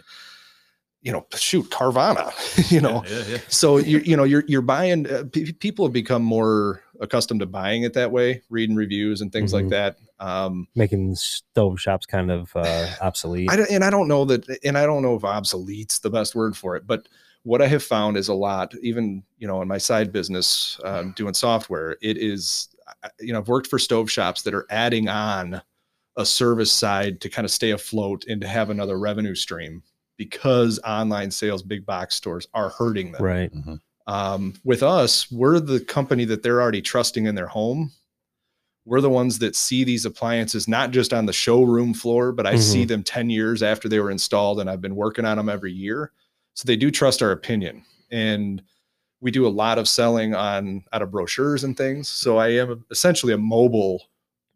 You 1.00 1.12
know, 1.12 1.26
shoot, 1.36 1.70
Carvana, 1.70 2.32
you 2.72 2.80
know, 2.80 3.04
yeah, 3.08 3.22
yeah. 3.28 3.38
so 3.48 3.76
you 3.76 3.98
you 3.98 4.16
know 4.16 4.24
you're 4.24 4.42
you're 4.48 4.62
buying 4.62 5.08
uh, 5.08 5.24
pe- 5.32 5.52
people 5.52 5.86
have 5.86 5.92
become 5.92 6.22
more 6.22 6.82
accustomed 7.00 7.38
to 7.40 7.46
buying 7.46 7.84
it 7.84 7.92
that 7.94 8.10
way 8.10 8.42
reading 8.50 8.74
reviews 8.74 9.20
and 9.20 9.32
things 9.32 9.52
like 9.52 9.66
Mhm. 9.66 9.70
that 9.70 9.96
um 10.18 10.66
Making 10.74 11.14
stove 11.14 11.80
shops 11.80 12.04
kind 12.04 12.32
of 12.32 12.50
uh, 12.56 12.88
obsolete. 13.00 13.48
I 13.48 13.54
don't, 13.56 13.70
and 13.70 13.84
I 13.84 13.90
don't 13.90 14.08
know 14.08 14.24
that 14.24 14.48
and 14.64 14.76
I 14.76 14.84
don't 14.86 15.02
know 15.02 15.14
if 15.14 15.22
obsolete's 15.22 16.00
the 16.00 16.10
best 16.10 16.34
word 16.34 16.56
for 16.56 16.74
it 16.74 16.84
but 16.88 17.08
what 17.44 17.62
I 17.62 17.68
have 17.68 17.84
found 17.84 18.16
is 18.16 18.26
a 18.26 18.34
lot 18.34 18.74
even 18.82 19.22
you 19.38 19.46
know 19.46 19.62
in 19.62 19.68
my 19.68 19.78
side 19.78 20.10
business 20.12 20.80
um, 20.84 21.12
doing 21.16 21.32
software 21.34 21.96
it 22.02 22.16
is 22.18 22.68
you 23.20 23.32
know 23.32 23.38
I've 23.38 23.48
worked 23.48 23.68
for 23.68 23.78
stove 23.78 24.10
shops 24.10 24.42
that 24.42 24.52
are 24.54 24.66
adding 24.70 25.08
on 25.08 25.62
a 26.16 26.26
service 26.26 26.72
side 26.72 27.20
to 27.20 27.28
kind 27.28 27.44
of 27.44 27.52
stay 27.52 27.70
afloat 27.70 28.24
and 28.28 28.40
to 28.40 28.48
have 28.48 28.70
another 28.70 28.98
revenue 28.98 29.36
stream 29.36 29.84
because 30.18 30.78
online 30.84 31.30
sales 31.30 31.62
big 31.62 31.86
box 31.86 32.16
stores 32.16 32.46
are 32.52 32.68
hurting 32.68 33.12
them 33.12 33.22
right. 33.22 33.54
Mhm. 33.54 33.80
um, 34.06 34.54
with 34.64 34.82
us, 34.82 35.30
we're 35.32 35.60
the 35.60 35.80
company 35.80 36.26
that 36.26 36.42
they're 36.42 36.60
already 36.60 36.82
trusting 36.82 37.24
in 37.24 37.34
their 37.34 37.46
home. 37.46 37.90
We're 38.84 39.00
the 39.02 39.10
ones 39.10 39.38
that 39.40 39.54
see 39.54 39.84
these 39.84 40.04
appliances 40.06 40.66
not 40.66 40.90
just 40.92 41.12
on 41.12 41.26
the 41.26 41.32
showroom 41.32 41.92
floor, 41.94 42.32
but 42.32 42.46
I 42.46 42.56
see 42.56 42.84
them 42.86 43.02
10 43.02 43.28
years 43.30 43.62
after 43.62 43.86
they 43.88 44.00
were 44.00 44.10
installed 44.10 44.60
and 44.60 44.68
I've 44.70 44.80
been 44.80 44.96
working 44.96 45.24
on 45.26 45.36
them 45.36 45.48
every 45.50 45.72
year. 45.72 46.12
So 46.54 46.66
they 46.66 46.76
do 46.76 46.90
trust 46.90 47.22
our 47.22 47.30
opinion. 47.32 47.84
And 48.10 48.62
we 49.20 49.30
do 49.30 49.46
a 49.46 49.48
lot 49.48 49.76
of 49.78 49.88
selling 49.88 50.34
on 50.34 50.84
out 50.92 51.02
of 51.02 51.10
brochures 51.10 51.64
and 51.64 51.76
things. 51.76 52.08
So 52.08 52.38
I 52.38 52.48
am 52.48 52.84
essentially 52.90 53.34
a 53.34 53.38
mobile 53.38 54.04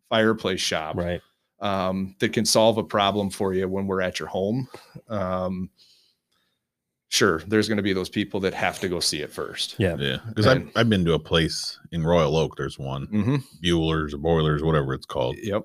fireplace 0.09 0.61
shop 0.61 0.97
Right. 0.97 1.21
Um, 1.63 2.15
that 2.19 2.33
can 2.35 2.45
solve 2.45 2.77
a 2.77 2.85
problem 2.85 3.31
for 3.31 3.55
you 3.55 3.67
when 3.69 3.87
we're 3.87 4.03
at 4.03 4.19
your 4.19 4.29
home. 4.29 4.69
Um, 5.09 5.71
sure, 7.09 7.39
there's 7.47 7.69
going 7.69 7.77
to 7.77 7.83
be 7.83 7.93
those 7.93 8.09
people 8.09 8.41
that 8.41 8.55
have 8.55 8.79
to 8.81 8.89
go 8.89 9.01
see 9.01 9.21
it 9.23 9.31
first. 9.33 9.77
Yeah. 9.79 9.97
Yeah, 9.97 10.19
because 10.29 10.47
I've, 10.47 10.71
I've 10.77 10.89
been 10.91 11.05
to 11.05 11.15
a 11.15 11.19
place 11.19 11.79
in 11.93 12.05
Royal 12.05 12.37
Oak. 12.37 12.57
There's 12.57 12.79
one 12.79 13.07
hmm 13.07 13.37
Bueller's 13.65 14.13
or 14.15 14.19
Boilers, 14.19 14.63
whatever 14.63 14.93
it's 14.95 15.07
called, 15.07 15.37
Yep. 15.41 15.65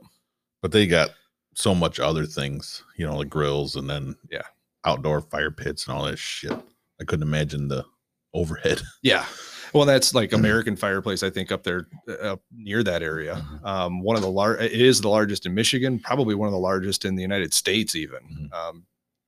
but 0.62 0.72
they 0.72 0.88
got 0.88 1.10
so 1.56 1.74
much 1.74 2.00
other 2.00 2.26
things, 2.26 2.84
you 2.98 3.06
know, 3.06 3.18
like 3.18 3.30
grills 3.30 3.76
and 3.76 3.90
then 3.90 4.16
Yeah. 4.30 4.44
outdoor 4.86 5.22
fire 5.22 5.52
pits 5.52 5.88
and 5.88 5.98
all 5.98 6.04
that 6.06 6.20
shit. 6.20 6.54
I 7.02 7.04
couldn't 7.04 7.28
imagine 7.28 7.68
the 7.68 7.86
overhead. 8.34 8.82
Yeah. 9.02 9.26
Well, 9.74 9.86
that's 9.86 10.14
like 10.14 10.34
American 10.34 10.76
Fireplace, 10.76 11.24
I 11.24 11.30
think, 11.30 11.52
up 11.52 11.64
there 11.64 11.88
uh, 12.08 12.34
up 12.34 12.42
near 12.52 12.84
that 12.84 13.04
area. 13.04 13.36
Mhm. 13.36 13.66
Um, 13.66 14.02
one 14.02 14.16
of 14.16 14.22
the 14.22 14.30
large, 14.32 14.60
it 14.62 14.72
is 14.80 15.02
the 15.02 15.10
largest 15.10 15.46
in 15.46 15.54
Michigan, 15.54 16.00
probably 16.00 16.36
one 16.36 16.48
of 16.48 16.54
the 16.54 16.60
largest 16.60 17.06
in 17.06 17.16
the 17.16 17.22
United 17.22 17.54
States, 17.54 17.96
even. 17.96 18.20
Mhm. 18.52 18.54
Um, 18.54 18.86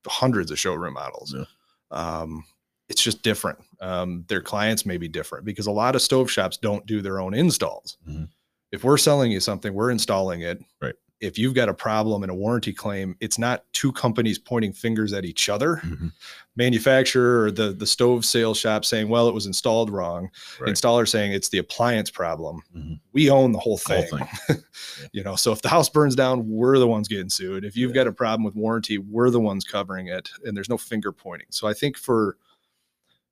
hundreds 0.07 0.49
of 0.51 0.57
showroom 0.59 0.93
models. 0.93 1.35
Yeah. 1.37 1.45
Um, 1.91 2.43
it's 2.87 3.01
just 3.03 3.21
different. 3.21 3.59
Um, 3.81 4.25
their 4.27 4.41
clients 4.41 4.85
may 4.85 4.97
be 4.97 5.07
different 5.07 5.45
because 5.45 5.67
a 5.67 5.71
lot 5.71 5.95
of 5.95 6.01
stove 6.01 6.31
shops 6.31 6.57
don't 6.57 6.85
do 6.85 7.01
their 7.01 7.19
own 7.19 7.33
installs. 7.33 7.97
Mhm. 8.07 8.29
If 8.71 8.83
we're 8.83 8.97
selling 8.97 9.31
you 9.31 9.39
something, 9.39 9.73
we're 9.73 9.91
installing 9.91 10.41
it. 10.41 10.59
Right. 10.81 10.95
If 11.21 11.37
you've 11.37 11.53
got 11.53 11.67
a 11.67 11.73
problem 11.73 12.23
and 12.23 12.31
a 12.31 12.35
warranty 12.35 12.71
claim, 12.71 13.15
it's 13.19 13.37
not 13.37 13.65
two 13.73 13.91
companies 13.91 14.39
pointing 14.39 14.71
fingers 14.71 15.11
at 15.11 15.25
each 15.25 15.49
other 15.49 15.77
Mhm. 15.83 16.13
manufacturer 16.55 17.43
or 17.45 17.51
the 17.51 17.73
the 17.73 17.85
stove 17.85 18.23
sales 18.23 18.57
shop 18.57 18.85
saying, 18.85 19.09
"Well, 19.09 19.27
it 19.27 19.33
was 19.33 19.45
installed 19.45 19.89
wrong." 19.89 20.29
Right. 20.59 20.69
Installer 20.73 21.07
saying 21.07 21.33
it's 21.33 21.49
the 21.49 21.57
appliance 21.57 22.09
problem. 22.09 22.61
Mhm. 22.75 22.99
We 23.11 23.29
own 23.29 23.51
the 23.51 23.59
whole 23.59 23.77
Whole 23.85 24.01
thing. 24.03 24.27
thing. 24.47 24.63
you 25.13 25.23
know, 25.23 25.35
so 25.35 25.51
if 25.51 25.61
the 25.61 25.69
house 25.69 25.89
burns 25.89 26.15
down, 26.15 26.47
we're 26.47 26.79
the 26.79 26.87
ones 26.87 27.07
getting 27.09 27.29
sued. 27.29 27.65
If 27.65 27.75
you've 27.75 27.91
Yeah. 27.91 27.95
got 28.03 28.07
a 28.07 28.11
problem 28.13 28.43
with 28.45 28.55
warranty, 28.55 28.97
we're 28.97 29.29
the 29.29 29.39
ones 29.41 29.65
covering 29.65 30.07
it, 30.07 30.29
and 30.45 30.55
there's 30.55 30.69
no 30.69 30.77
finger 30.77 31.11
pointing. 31.11 31.47
So 31.51 31.67
I 31.67 31.73
think 31.73 31.97
for 31.97 32.37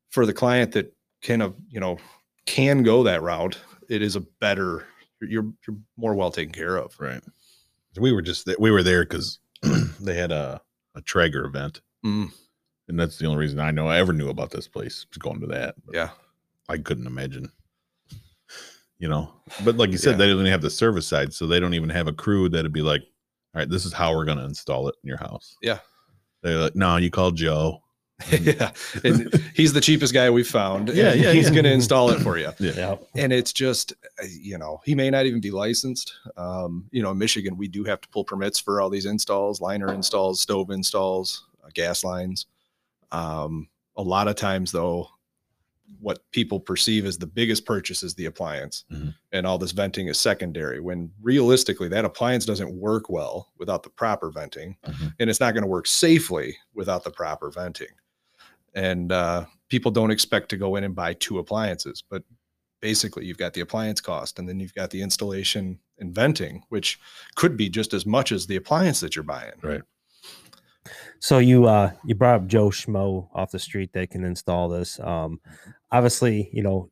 for 0.09 0.26
the 0.26 0.34
client 0.34 0.72
that 0.73 0.93
kind 1.22 1.41
of 1.41 1.55
you 1.69 1.80
know 1.80 1.97
can 2.45 2.84
go 2.84 3.03
that 3.03 3.22
route, 3.22 3.57
it 3.89 4.01
is 4.01 4.15
a 4.18 4.22
better. 4.22 4.85
You're 5.22 5.51
you're 5.68 5.77
more 5.97 6.14
well 6.15 6.31
taken 6.31 6.53
care 6.53 6.77
of. 6.77 6.95
Right. 6.99 7.23
We 7.99 8.11
were 8.11 8.21
just 8.21 8.47
we 8.59 8.71
were 8.71 8.83
there 8.83 9.03
because 9.03 9.39
they 9.99 10.15
had 10.15 10.31
a 10.31 10.61
a 10.95 11.01
Traeger 11.01 11.45
event, 11.45 11.81
Mm, 12.05 12.31
and 12.87 12.99
that's 12.99 13.17
the 13.17 13.25
only 13.27 13.37
reason 13.39 13.59
I 13.59 13.71
know 13.71 13.87
I 13.87 13.97
ever 13.99 14.13
knew 14.13 14.29
about 14.29 14.51
this 14.51 14.67
place 14.67 15.05
was 15.09 15.17
going 15.17 15.39
to 15.41 15.47
that. 15.47 15.75
But 15.85 15.95
yeah. 15.95 16.09
I 16.69 16.77
couldn't 16.77 17.07
imagine. 17.07 17.51
You 18.99 19.07
know, 19.09 19.31
but 19.63 19.77
like 19.77 19.91
you 19.91 19.97
said, 19.99 20.11
Yeah. 20.11 20.17
they 20.17 20.27
don't 20.27 20.39
even 20.39 20.51
have 20.51 20.61
the 20.63 20.71
service 20.71 21.05
side, 21.07 21.31
so 21.33 21.45
they 21.45 21.59
don't 21.59 21.75
even 21.75 21.89
have 21.89 22.07
a 22.07 22.13
crew 22.13 22.49
that'd 22.49 22.73
be 22.73 22.81
like, 22.81 23.01
"All 23.53 23.59
right, 23.59 23.69
this 23.69 23.85
is 23.85 23.93
how 23.93 24.15
we're 24.15 24.25
going 24.25 24.39
to 24.39 24.43
install 24.45 24.87
it 24.89 24.95
in 25.03 25.07
your 25.07 25.17
house." 25.19 25.55
Yeah. 25.61 25.79
They're 26.41 26.57
like, 26.57 26.75
"No, 26.75 26.97
you 26.97 27.11
call 27.11 27.29
Joe." 27.31 27.83
yeah, 28.41 28.72
and 29.03 29.31
he's 29.53 29.73
the 29.73 29.81
cheapest 29.81 30.11
guy 30.14 30.27
we 30.30 30.44
found. 30.44 30.89
Yeah, 30.89 31.14
yeah, 31.14 31.31
he's 31.31 31.48
yeah. 31.49 31.52
going 31.53 31.65
to 31.65 31.72
install 31.72 32.10
it 32.10 32.19
for 32.19 32.38
you. 32.38 32.52
Yeah. 32.60 32.72
Yeah. 32.76 32.95
and 33.15 33.31
it's 33.31 33.53
just 33.53 33.94
uh, 34.22 34.26
you 34.27 34.57
know 34.57 34.81
he 34.84 34.95
may 34.95 35.10
not 35.11 35.26
even 35.27 35.39
be 35.39 35.52
licensed 35.52 36.14
um, 36.35 36.88
you 36.91 37.03
know 37.03 37.11
in 37.11 37.18
michigan 37.18 37.56
we 37.57 37.68
do 37.68 37.84
have 37.84 38.02
to 38.02 38.07
pull 38.10 38.23
permits 38.23 38.60
for 38.60 38.81
all 38.81 38.89
these 38.89 39.06
installs 39.06 39.61
liner 39.61 39.94
installs 39.94 40.41
stove 40.41 40.72
installs 40.72 41.45
uh, 41.64 41.69
gas 41.76 42.03
lines 42.03 42.48
um, 43.11 43.68
a 43.95 44.02
lot 44.02 44.27
of 44.27 44.35
times 44.35 44.72
though 44.72 45.07
what 46.02 46.19
people 46.31 46.60
perceive 46.60 47.06
as 47.06 47.18
the 47.18 47.27
biggest 47.27 47.65
purchase 47.65 48.03
is 48.03 48.14
the 48.15 48.26
appliance 48.26 48.84
Mhm. 48.91 49.14
and 49.31 49.45
all 49.48 49.57
this 49.57 49.72
venting 49.72 50.07
is 50.07 50.19
secondary 50.19 50.80
when 50.80 51.11
realistically 51.22 51.88
that 51.89 52.06
appliance 52.06 52.45
doesn't 52.45 52.73
work 52.77 53.10
well 53.10 53.49
without 53.57 53.84
the 53.84 53.89
proper 53.89 54.30
venting 54.31 54.76
Mhm. 54.88 55.14
and 55.19 55.30
it's 55.30 55.39
not 55.39 55.53
going 55.53 55.64
to 55.64 55.69
work 55.69 55.88
safely 55.88 56.57
without 56.73 57.03
the 57.03 57.11
proper 57.11 57.49
venting 57.52 57.88
and 58.77 59.11
uh, 59.11 59.43
people 59.69 59.91
don't 59.91 60.11
expect 60.11 60.49
to 60.49 60.57
go 60.57 60.75
in 60.75 60.83
and 60.83 60.95
buy 60.95 61.13
two 61.13 61.39
appliances 61.39 62.03
but 62.09 62.23
basically 62.79 63.25
you've 63.25 63.37
got 63.37 63.53
the 63.53 63.61
appliance 63.61 63.99
cost 63.99 64.37
and 64.37 64.47
then 64.47 64.59
you've 64.59 64.75
got 64.75 64.91
the 64.91 65.01
installation 65.01 65.79
and 65.97 66.13
venting 66.13 66.63
which 66.69 66.99
could 67.35 67.57
be 67.57 67.67
just 67.67 67.93
as 67.93 68.05
much 68.05 68.31
as 68.31 68.45
the 68.45 68.55
appliance 68.55 68.99
that 68.99 69.15
you're 69.15 69.23
buying 69.23 69.51
Right. 69.61 69.81
So 71.19 71.39
you 71.39 71.65
uh 71.65 71.91
you 72.05 72.15
brought 72.15 72.41
up 72.41 72.47
Joe 72.47 72.69
Schmo 72.69 73.27
off 73.33 73.51
the 73.51 73.59
street 73.59 73.91
that 73.93 74.11
can 74.11 74.23
install 74.23 74.69
this. 74.69 74.99
Um 74.99 75.41
obviously, 75.91 76.49
you 76.53 76.61
know, 76.61 76.91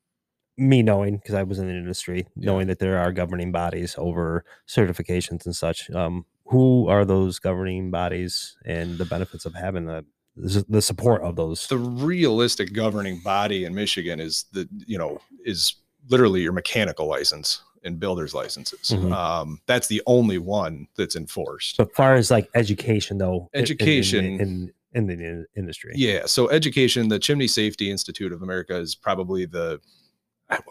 me 0.58 0.82
knowing 0.82 1.18
because 1.18 1.36
I 1.36 1.44
was 1.44 1.60
in 1.60 1.68
the 1.68 1.74
industry, 1.74 2.28
knowing 2.36 2.68
that 2.68 2.80
there 2.80 2.98
are 2.98 3.12
governing 3.12 3.52
bodies 3.52 3.96
over 3.98 4.44
certifications 4.68 5.46
and 5.46 5.56
such. 5.56 5.90
Um, 5.92 6.26
who 6.48 6.88
are 6.88 7.06
those 7.06 7.40
governing 7.40 7.90
bodies 7.92 8.56
and 8.66 8.98
the 8.98 9.06
benefits 9.06 9.46
of 9.46 9.56
having 9.56 9.86
the 9.86 10.06
the 10.38 10.82
support 10.82 11.22
of 11.22 11.36
those? 11.36 11.68
The 11.68 11.78
realistic 11.78 12.74
governing 12.74 13.20
body 13.20 13.66
in 13.66 13.74
Michigan 13.74 14.20
is 14.20 14.46
the 14.52 14.68
you 14.86 14.98
know 14.98 15.20
is 15.46 15.76
literally 16.10 16.42
your 16.42 16.52
mechanical 16.54 17.08
license 17.08 17.62
and 17.84 18.00
builder's 18.00 18.34
licenses. 18.34 18.90
Mhm. 18.92 19.12
Um, 19.14 19.60
that's 19.68 19.88
the 19.88 20.02
only 20.08 20.38
one 20.40 20.88
that's 20.98 21.16
enforced. 21.16 21.78
But 21.78 21.94
far 21.96 22.16
as 22.16 22.32
like 22.32 22.50
education 22.56 23.18
though, 23.18 23.50
in- 23.54 23.60
in- 23.60 23.60
in- 23.60 23.62
Education- 23.62 24.26
in, 24.42 24.74
in, 24.94 25.08
the 25.08 25.46
industry. 25.56 25.92
Yeah. 25.96 26.26
So 26.26 26.50
education, 26.50 27.10
the 27.10 27.20
Chimney 27.20 27.48
Safety 27.48 27.92
Institute 27.92 28.32
of 28.32 28.42
America 28.42 28.76
is 28.78 28.96
probably 28.96 29.46
the, 29.46 29.80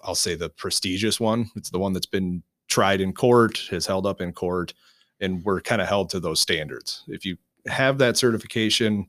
I'll 0.03 0.15
say 0.15 0.35
the 0.35 0.49
prestigious 0.51 1.20
one. 1.20 1.51
It's 1.57 1.70
the 1.70 1.78
one 1.78 1.93
that's 1.93 2.07
been 2.07 2.43
tried 2.69 3.01
in 3.01 3.12
court, 3.12 3.62
has 3.70 3.86
held 3.86 4.07
up 4.07 4.20
in 4.20 4.32
court, 4.32 4.73
and 5.20 5.45
we're 5.45 5.61
kind 5.61 5.82
of 5.82 5.89
held 5.89 6.11
to 6.11 6.20
those 6.20 6.41
standards. 6.41 7.05
If 7.07 7.24
you 7.24 7.36
have 7.66 7.99
that 7.99 8.16
certification, 8.16 9.07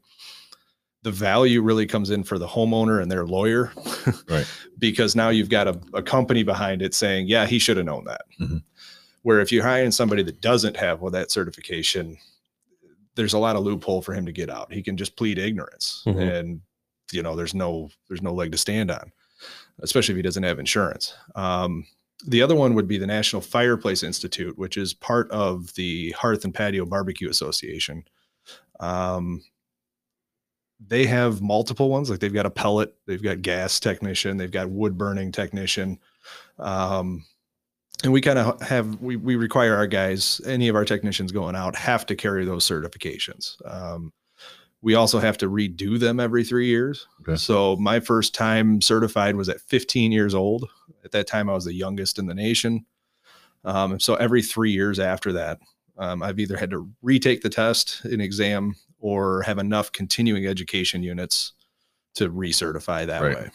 the 1.05 1.11
value 1.11 1.61
really 1.61 1.85
comes 1.85 2.09
in 2.09 2.23
for 2.23 2.39
the 2.39 2.47
homeowner 2.47 2.99
and 2.99 3.11
their 3.11 3.27
lawyer. 3.27 3.71
Right. 4.27 4.47
because 4.79 5.15
now 5.15 5.29
you've 5.29 5.49
got 5.49 5.67
a, 5.67 5.79
a 5.93 6.01
company 6.01 6.41
behind 6.41 6.81
it 6.81 6.95
saying, 6.95 7.27
yeah, 7.27 7.45
he 7.45 7.59
should 7.59 7.77
have 7.77 7.85
known 7.85 8.05
that. 8.05 8.21
Mhm. 8.41 8.63
Where 9.21 9.39
if 9.39 9.51
you're 9.51 9.63
hiring 9.63 9.91
somebody 9.91 10.23
that 10.23 10.41
doesn't 10.41 10.75
have 10.77 11.01
well, 11.01 11.11
that 11.11 11.29
certification, 11.29 12.17
there's 13.13 13.33
a 13.33 13.37
lot 13.37 13.55
of 13.55 13.63
loophole 13.63 14.01
for 14.01 14.15
him 14.15 14.25
to 14.25 14.31
get 14.31 14.49
out. 14.49 14.73
He 14.73 14.81
can 14.81 14.97
just 14.97 15.15
plead 15.15 15.37
ignorance 15.37 16.01
Mhm. 16.07 16.39
and 16.39 16.61
you 17.11 17.21
know, 17.21 17.35
there's 17.35 17.53
no 17.53 17.89
there's 18.07 18.23
no 18.23 18.33
leg 18.33 18.51
to 18.51 18.57
stand 18.57 18.89
on, 18.89 19.11
especially 19.81 20.13
if 20.13 20.17
he 20.17 20.23
doesn't 20.23 20.41
have 20.41 20.57
insurance. 20.57 21.13
Um, 21.35 21.85
the 22.25 22.41
other 22.41 22.55
one 22.55 22.73
would 22.73 22.87
be 22.87 22.97
the 22.97 23.05
National 23.05 23.43
Fireplace 23.43 24.01
Institute, 24.01 24.57
which 24.57 24.75
is 24.75 24.95
part 24.95 25.29
of 25.29 25.71
the 25.75 26.13
Hearth 26.13 26.43
and 26.45 26.53
Patio 26.53 26.83
Barbecue 26.87 27.29
Association. 27.29 28.05
Um, 28.79 29.43
they 30.79 31.05
have 31.05 31.41
multiple 31.41 31.89
ones, 31.89 32.09
like 32.09 32.19
they've 32.19 32.33
got 32.33 32.45
a 32.45 32.51
pellet, 32.51 32.93
they've 33.05 33.23
got 33.23 33.41
gas 33.41 33.79
technician, 33.79 34.37
they've 34.37 34.51
got 34.51 34.69
wood 34.69 34.97
burning 34.97 35.31
technician. 35.31 35.99
Um, 36.59 37.25
and 38.03 38.11
we 38.11 38.21
kind 38.21 38.37
of 38.37 38.61
have 38.61 39.01
we 39.01 39.15
we 39.15 39.35
require 39.35 39.75
our 39.75 39.87
guys, 39.87 40.41
any 40.45 40.67
of 40.67 40.75
our 40.75 40.85
technicians 40.85 41.31
going 41.31 41.55
out, 41.55 41.75
have 41.75 42.05
to 42.07 42.15
carry 42.15 42.45
those 42.45 42.67
certifications. 42.67 43.55
Um, 43.69 44.11
we 44.81 44.93
also 44.93 45.19
have 45.19 45.37
to 45.39 45.49
redo 45.49 45.99
them 45.99 46.19
every 46.19 46.43
three 46.43 46.67
years. 46.67 47.07
Okay. 47.21 47.37
So 47.37 47.75
my 47.77 47.99
first 47.99 48.35
time 48.35 48.81
certified 48.81 49.35
was 49.35 49.49
at 49.49 49.61
15 49.61 50.11
years 50.11 50.35
old. 50.35 50.69
At 51.03 51.11
that 51.11 51.25
time, 51.25 51.49
I 51.49 51.53
was 51.53 51.65
the 51.65 51.73
youngest 51.73 52.19
in 52.19 52.27
the 52.27 52.35
nation. 52.35 52.85
Um, 53.63 53.99
so 53.99 54.13
every 54.15 54.43
three 54.43 54.71
years 54.71 54.99
after 54.99 55.33
that, 55.33 55.59
um, 55.97 56.21
I've 56.21 56.39
either 56.39 56.57
had 56.57 56.69
to 56.69 56.87
retake 57.01 57.41
the 57.41 57.49
test, 57.49 58.05
an 58.05 58.21
exam, 58.21 58.75
or 59.05 59.43
have 59.43 59.59
enough 59.59 59.91
continuing 59.91 60.47
education 60.47 61.03
units 61.03 61.53
to 62.15 62.27
recertify 62.27 63.05
that 63.05 63.21
Right. 63.21 63.37
way. 63.37 63.51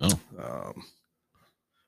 Oh. 0.00 0.20
Um, 0.36 0.82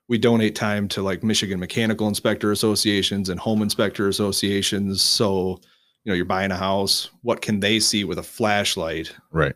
we 0.07 0.17
donate 0.17 0.55
time 0.55 0.87
to 0.89 1.01
like 1.01 1.21
Michigan 1.21 1.59
Mechanical 1.59 2.07
Inspector 2.07 2.49
Associations 2.49 3.27
and 3.27 3.37
Home 3.37 3.61
Inspector 3.61 4.07
Associations. 4.07 5.01
So, 5.01 5.59
you 6.05 6.09
know, 6.09 6.13
you're 6.13 6.23
buying 6.23 6.51
a 6.51 6.55
house, 6.55 7.09
what 7.21 7.41
can 7.41 7.59
they 7.59 7.81
see 7.81 8.05
with 8.05 8.19
a 8.19 8.23
flashlight? 8.23 9.13
Right. 9.29 9.55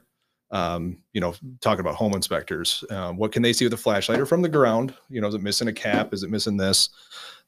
Um, 0.52 1.02
you 1.14 1.22
know, 1.22 1.34
talking 1.62 1.80
about 1.80 1.96
home 1.96 2.14
inspectors, 2.14 2.84
um, 2.90 3.16
what 3.16 3.32
can 3.32 3.42
they 3.42 3.54
see 3.54 3.64
with 3.64 3.74
a 3.74 3.78
flashlight 3.78 4.20
or 4.20 4.26
from 4.26 4.42
the 4.42 4.50
ground? 4.50 4.94
You 5.10 5.22
know, 5.22 5.28
is 5.28 5.36
it 5.36 5.44
missing 5.44 5.70
a 5.70 5.74
cap? 5.74 6.14
Is 6.14 6.24
it 6.24 6.30
missing 6.30 6.58
this? 6.58 6.90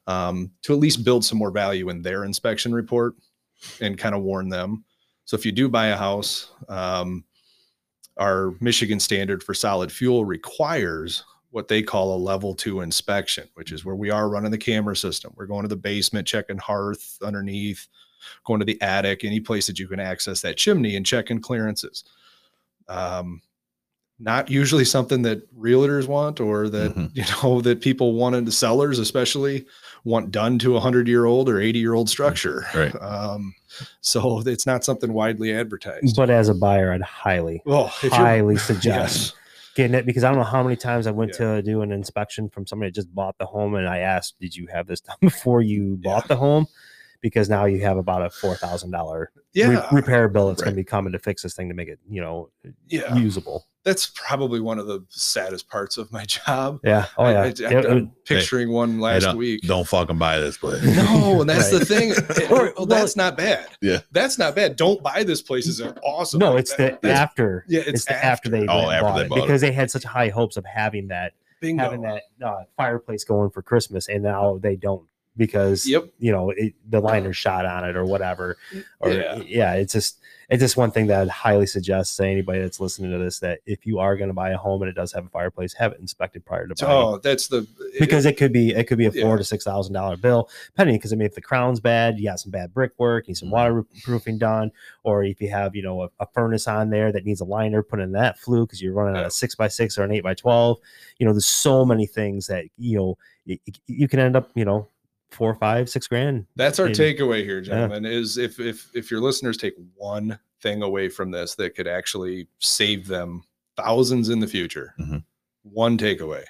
Um, 0.06 0.52
to 0.62 0.72
at 0.72 0.78
least 0.78 1.04
build 1.04 1.22
some 1.22 1.36
more 1.36 1.50
value 1.50 1.90
in 1.90 2.00
their 2.00 2.24
inspection 2.24 2.74
report 2.74 3.14
and 3.80 3.98
kind 3.98 4.14
of 4.14 4.22
warn 4.22 4.48
them. 4.48 4.84
So 5.24 5.36
if 5.36 5.46
you 5.46 5.52
do 5.52 5.68
buy 5.68 5.88
a 5.88 5.96
house, 5.96 6.52
um, 6.68 7.24
our 8.16 8.54
Michigan 8.60 9.00
standard 9.00 9.42
for 9.42 9.54
solid 9.54 9.90
fuel 9.90 10.24
requires 10.24 11.24
what 11.50 11.68
they 11.68 11.82
call 11.82 12.14
a 12.14 12.18
level 12.18 12.54
two 12.54 12.80
inspection, 12.80 13.48
which 13.54 13.72
is 13.72 13.84
where 13.84 13.96
we 13.96 14.10
are 14.10 14.28
running 14.28 14.50
the 14.50 14.58
camera 14.58 14.96
system. 14.96 15.32
We're 15.36 15.46
going 15.46 15.62
to 15.62 15.68
the 15.68 15.76
basement, 15.76 16.26
checking 16.26 16.58
hearth 16.58 17.18
underneath, 17.22 17.88
going 18.44 18.60
to 18.60 18.66
the 18.66 18.80
attic, 18.82 19.24
any 19.24 19.40
place 19.40 19.66
that 19.66 19.78
you 19.78 19.88
can 19.88 20.00
access 20.00 20.40
that 20.42 20.56
chimney 20.56 20.96
and 20.96 21.04
checking 21.04 21.40
clearances. 21.40 22.04
Um, 22.88 23.40
not 24.22 24.50
usually 24.50 24.84
something 24.84 25.22
that 25.22 25.50
realtors 25.58 26.06
want 26.06 26.40
or 26.40 26.68
that 26.68 26.94
Mhm. 26.94 27.10
you 27.14 27.24
know 27.42 27.60
that 27.62 27.80
people 27.80 28.12
want 28.14 28.36
into 28.36 28.52
sellers 28.52 28.98
especially 28.98 29.66
want 30.04 30.30
done 30.30 30.58
to 30.58 30.76
a 30.76 30.80
hundred 30.80 31.08
year 31.08 31.24
old 31.24 31.48
or 31.48 31.58
80 31.60 31.78
year 31.78 31.94
old 31.94 32.08
structure 32.10 32.64
Right. 32.74 32.94
um 33.00 33.54
so 34.00 34.40
it's 34.46 34.66
not 34.66 34.84
something 34.84 35.12
widely 35.12 35.52
advertised 35.52 36.16
But 36.16 36.28
as 36.30 36.48
a 36.48 36.54
buyer, 36.54 36.92
I'd 36.92 37.02
highly, 37.02 37.62
well 37.64 37.86
highly 37.86 38.56
suggest 38.70 38.84
yes 38.84 39.32
getting 39.76 39.94
it 39.94 40.04
because 40.04 40.24
I 40.24 40.28
don't 40.28 40.38
know 40.38 40.44
how 40.44 40.62
many 40.64 40.74
times 40.76 41.06
I 41.06 41.12
went 41.12 41.30
Yeah. 41.38 41.56
to 41.56 41.62
do 41.62 41.80
an 41.82 41.92
inspection 41.92 42.48
from 42.50 42.66
somebody 42.66 42.88
that 42.90 42.94
just 42.96 43.14
bought 43.14 43.38
the 43.38 43.46
home 43.46 43.76
and 43.76 43.88
I 43.88 43.98
asked, 43.98 44.34
"Did 44.40 44.54
you 44.56 44.66
have 44.66 44.88
this 44.88 45.00
done 45.00 45.16
before 45.20 45.62
you 45.62 45.96
bought 46.02 46.26
the 46.26 46.34
home?" 46.36 46.66
Because 47.22 47.48
now 47.48 47.66
you 47.66 47.80
have 47.82 47.96
about 47.96 48.24
a 48.26 48.30
four 48.30 48.56
thousand 48.56 48.90
dollar 48.90 49.30
yeah 49.54 49.86
repair 49.92 50.28
bill 50.28 50.48
that's 50.48 50.60
going 50.62 50.74
to 50.74 50.76
be 50.76 50.84
coming 50.84 51.12
to 51.12 51.18
fix 51.20 51.42
this 51.44 51.54
thing 51.54 51.68
to 51.68 51.74
make 51.74 51.88
it, 51.88 52.00
you 52.10 52.20
know, 52.20 52.50
yeah 52.88 53.14
usable. 53.14 53.66
That's 53.84 54.12
probably 54.14 54.60
one 54.60 54.78
of 54.78 54.86
the 54.86 55.02
saddest 55.08 55.68
parts 55.68 55.96
of 55.96 56.12
my 56.12 56.24
job 56.26 56.80
Yeah. 56.84 57.06
Oh 57.16 57.24
I- 57.24 57.32
yeah. 57.32 57.68
I, 57.68 57.70
Yeah, 57.70 57.90
am 57.90 58.12
picturing 58.24 58.70
one 58.70 58.94
Hey, 58.94 59.00
last 59.00 59.22
don't, 59.22 59.36
week 59.36 59.62
Don't 59.62 59.86
fucking 59.86 60.18
buy 60.18 60.38
this 60.38 60.58
place. 60.58 60.82
no 60.84 61.40
and 61.40 61.48
that's 61.50 61.70
the 61.70 61.78
Right. 61.78 61.86
thing 61.88 62.50
Or- 62.52 62.56
well, 62.64 62.72
well- 62.78 62.86
that's 62.86 63.16
not 63.16 63.36
bad 63.36 63.66
Yeah. 63.80 64.00
that's 64.12 64.38
not 64.38 64.54
bad 64.54 64.76
don't 64.76 65.02
buy 65.02 65.22
this 65.24 65.42
place 65.42 65.66
is 65.66 65.80
awesome 66.02 66.40
no, 66.40 66.50
Like 66.52 66.60
it's 66.60 66.76
that- 66.76 67.00
the 67.02 67.08
that's 67.08 67.20
after. 67.20 67.64
yeah, 67.68 67.80
it's, 67.80 67.88
it's 67.88 68.04
the 68.06 68.24
after, 68.24 68.48
they 68.50 68.66
Oh, 68.66 68.90
after 68.90 69.02
bought 69.02 69.16
they 69.18 69.22
it 69.24 69.28
bought 69.28 69.38
it. 69.38 69.42
because 69.42 69.60
they 69.60 69.72
had 69.72 69.90
such 69.90 70.04
high 70.04 70.28
hopes 70.28 70.56
of 70.56 70.64
having 70.66 71.08
that 71.08 71.32
bingo. 71.60 71.82
having 71.82 72.02
that 72.02 72.22
uh, 72.44 72.62
fireplace 72.76 73.24
going 73.24 73.50
for 73.50 73.60
Christmas, 73.62 74.08
and 74.08 74.22
now 74.22 74.58
they 74.62 74.76
don't 74.76 75.06
because 75.40 75.88
yep 75.88 76.04
you 76.18 76.30
know 76.30 76.50
it, 76.50 76.74
the 76.88 77.00
liner 77.00 77.32
shot 77.32 77.64
on 77.66 77.88
it 77.88 77.96
or 77.96 78.04
whatever. 78.04 78.56
Or 79.00 79.10
Yeah. 79.10 79.36
yeah. 79.46 79.72
it's 79.74 79.94
just 79.94 80.18
it's 80.50 80.60
just 80.60 80.76
one 80.76 80.90
thing 80.90 81.06
that 81.06 81.22
I'd 81.22 81.28
highly 81.28 81.66
suggest 81.66 82.16
to 82.16 82.26
anybody 82.26 82.60
that's 82.60 82.80
listening 82.80 83.12
to 83.12 83.18
this 83.18 83.38
that 83.38 83.60
if 83.66 83.86
you 83.86 84.00
are 84.00 84.16
going 84.16 84.28
to 84.30 84.34
buy 84.34 84.50
a 84.50 84.56
home 84.56 84.82
and 84.82 84.88
it 84.88 84.94
does 84.96 85.12
have 85.12 85.24
a 85.24 85.28
fireplace, 85.28 85.72
have 85.74 85.92
it 85.92 86.00
inspected 86.00 86.44
prior 86.44 86.66
to 86.66 86.74
buying. 86.74 86.92
oh 86.92 87.18
that's 87.18 87.46
the 87.48 87.66
because 88.00 88.26
it 88.26 88.36
could 88.36 88.52
be 88.52 88.70
it 88.70 88.84
could 88.88 88.98
be 88.98 89.06
a 89.06 89.12
four 89.12 89.20
Yeah. 89.32 89.36
to 89.36 89.44
six 89.44 89.64
thousand 89.64 89.94
dollar 89.94 90.16
bill, 90.16 90.50
depending. 90.66 90.96
Because 90.96 91.12
I 91.12 91.16
mean, 91.16 91.26
if 91.26 91.34
the 91.34 91.40
crown's 91.40 91.80
bad, 91.80 92.18
you 92.18 92.24
got 92.24 92.38
some 92.40 92.50
bad 92.50 92.74
brickwork, 92.74 93.26
you 93.26 93.32
need 93.32 93.38
some 93.38 93.48
Mhm. 93.48 93.52
waterproofing 93.52 94.38
done, 94.38 94.70
or 95.04 95.24
if 95.24 95.40
you 95.40 95.48
have 95.50 95.74
you 95.74 95.82
know 95.82 96.02
a, 96.02 96.10
a 96.20 96.26
furnace 96.34 96.68
on 96.68 96.90
there 96.90 97.10
that 97.12 97.24
needs 97.24 97.40
a 97.40 97.44
liner 97.46 97.82
put 97.82 97.98
in 98.00 98.12
that 98.12 98.38
flue 98.38 98.66
because 98.66 98.82
you're 98.82 98.92
running 98.92 99.16
Yeah. 99.16 99.26
a 99.26 99.30
six 99.30 99.54
by 99.54 99.68
six 99.68 99.96
or 99.96 100.02
an 100.04 100.12
eight 100.12 100.22
by 100.24 100.34
twelve, 100.34 100.78
you 101.18 101.26
know, 101.26 101.32
there's 101.32 101.46
so 101.46 101.84
many 101.84 102.06
things 102.06 102.48
that 102.48 102.64
you 102.76 102.98
know 102.98 103.18
y- 103.46 103.58
y- 103.66 103.74
you 103.86 104.08
can 104.08 104.18
end 104.18 104.34
up 104.36 104.50
you 104.56 104.64
know 104.64 104.88
four, 105.30 105.54
five, 105.54 105.88
six 105.88 106.06
grand. 106.06 106.46
That's 106.56 106.78
our 106.78 106.86
And- 106.86 106.94
takeaway 106.94 107.44
here, 107.44 107.60
gentlemen. 107.60 108.04
Is 108.04 108.36
if 108.38 108.58
if 108.60 108.88
if 108.94 109.10
your 109.10 109.20
listeners 109.20 109.56
take 109.56 109.74
one 109.94 110.38
thing 110.62 110.82
away 110.82 111.08
from 111.08 111.30
this 111.30 111.54
that 111.56 111.74
could 111.74 111.86
actually 111.88 112.48
save 112.58 113.06
them 113.06 113.42
thousands 113.76 114.28
in 114.28 114.40
the 114.40 114.46
future, 114.46 114.94
Mhm. 115.00 115.24
one 115.62 115.96
takeaway: 115.96 116.44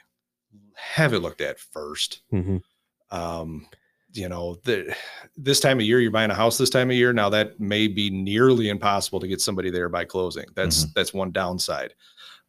have 0.74 1.12
it 1.12 1.20
looked 1.20 1.40
at 1.40 1.58
first. 1.60 2.22
Mhm. 2.32 2.62
Um, 3.10 3.66
you 4.12 4.28
know, 4.28 4.56
the, 4.64 4.92
this 5.36 5.60
time 5.60 5.78
of 5.78 5.84
year, 5.86 6.00
you're 6.00 6.10
buying 6.10 6.30
a 6.32 6.34
house 6.34 6.58
this 6.58 6.70
time 6.70 6.90
of 6.90 6.96
year. 6.96 7.12
Now 7.12 7.28
that 7.28 7.60
may 7.60 7.86
be 7.86 8.10
nearly 8.10 8.68
impossible 8.68 9.20
to 9.20 9.28
get 9.28 9.40
somebody 9.40 9.70
there 9.70 9.88
by 9.88 10.04
closing. 10.04 10.46
That's 10.56 10.92
that's 10.94 11.14
one 11.14 11.30
downside. 11.30 11.94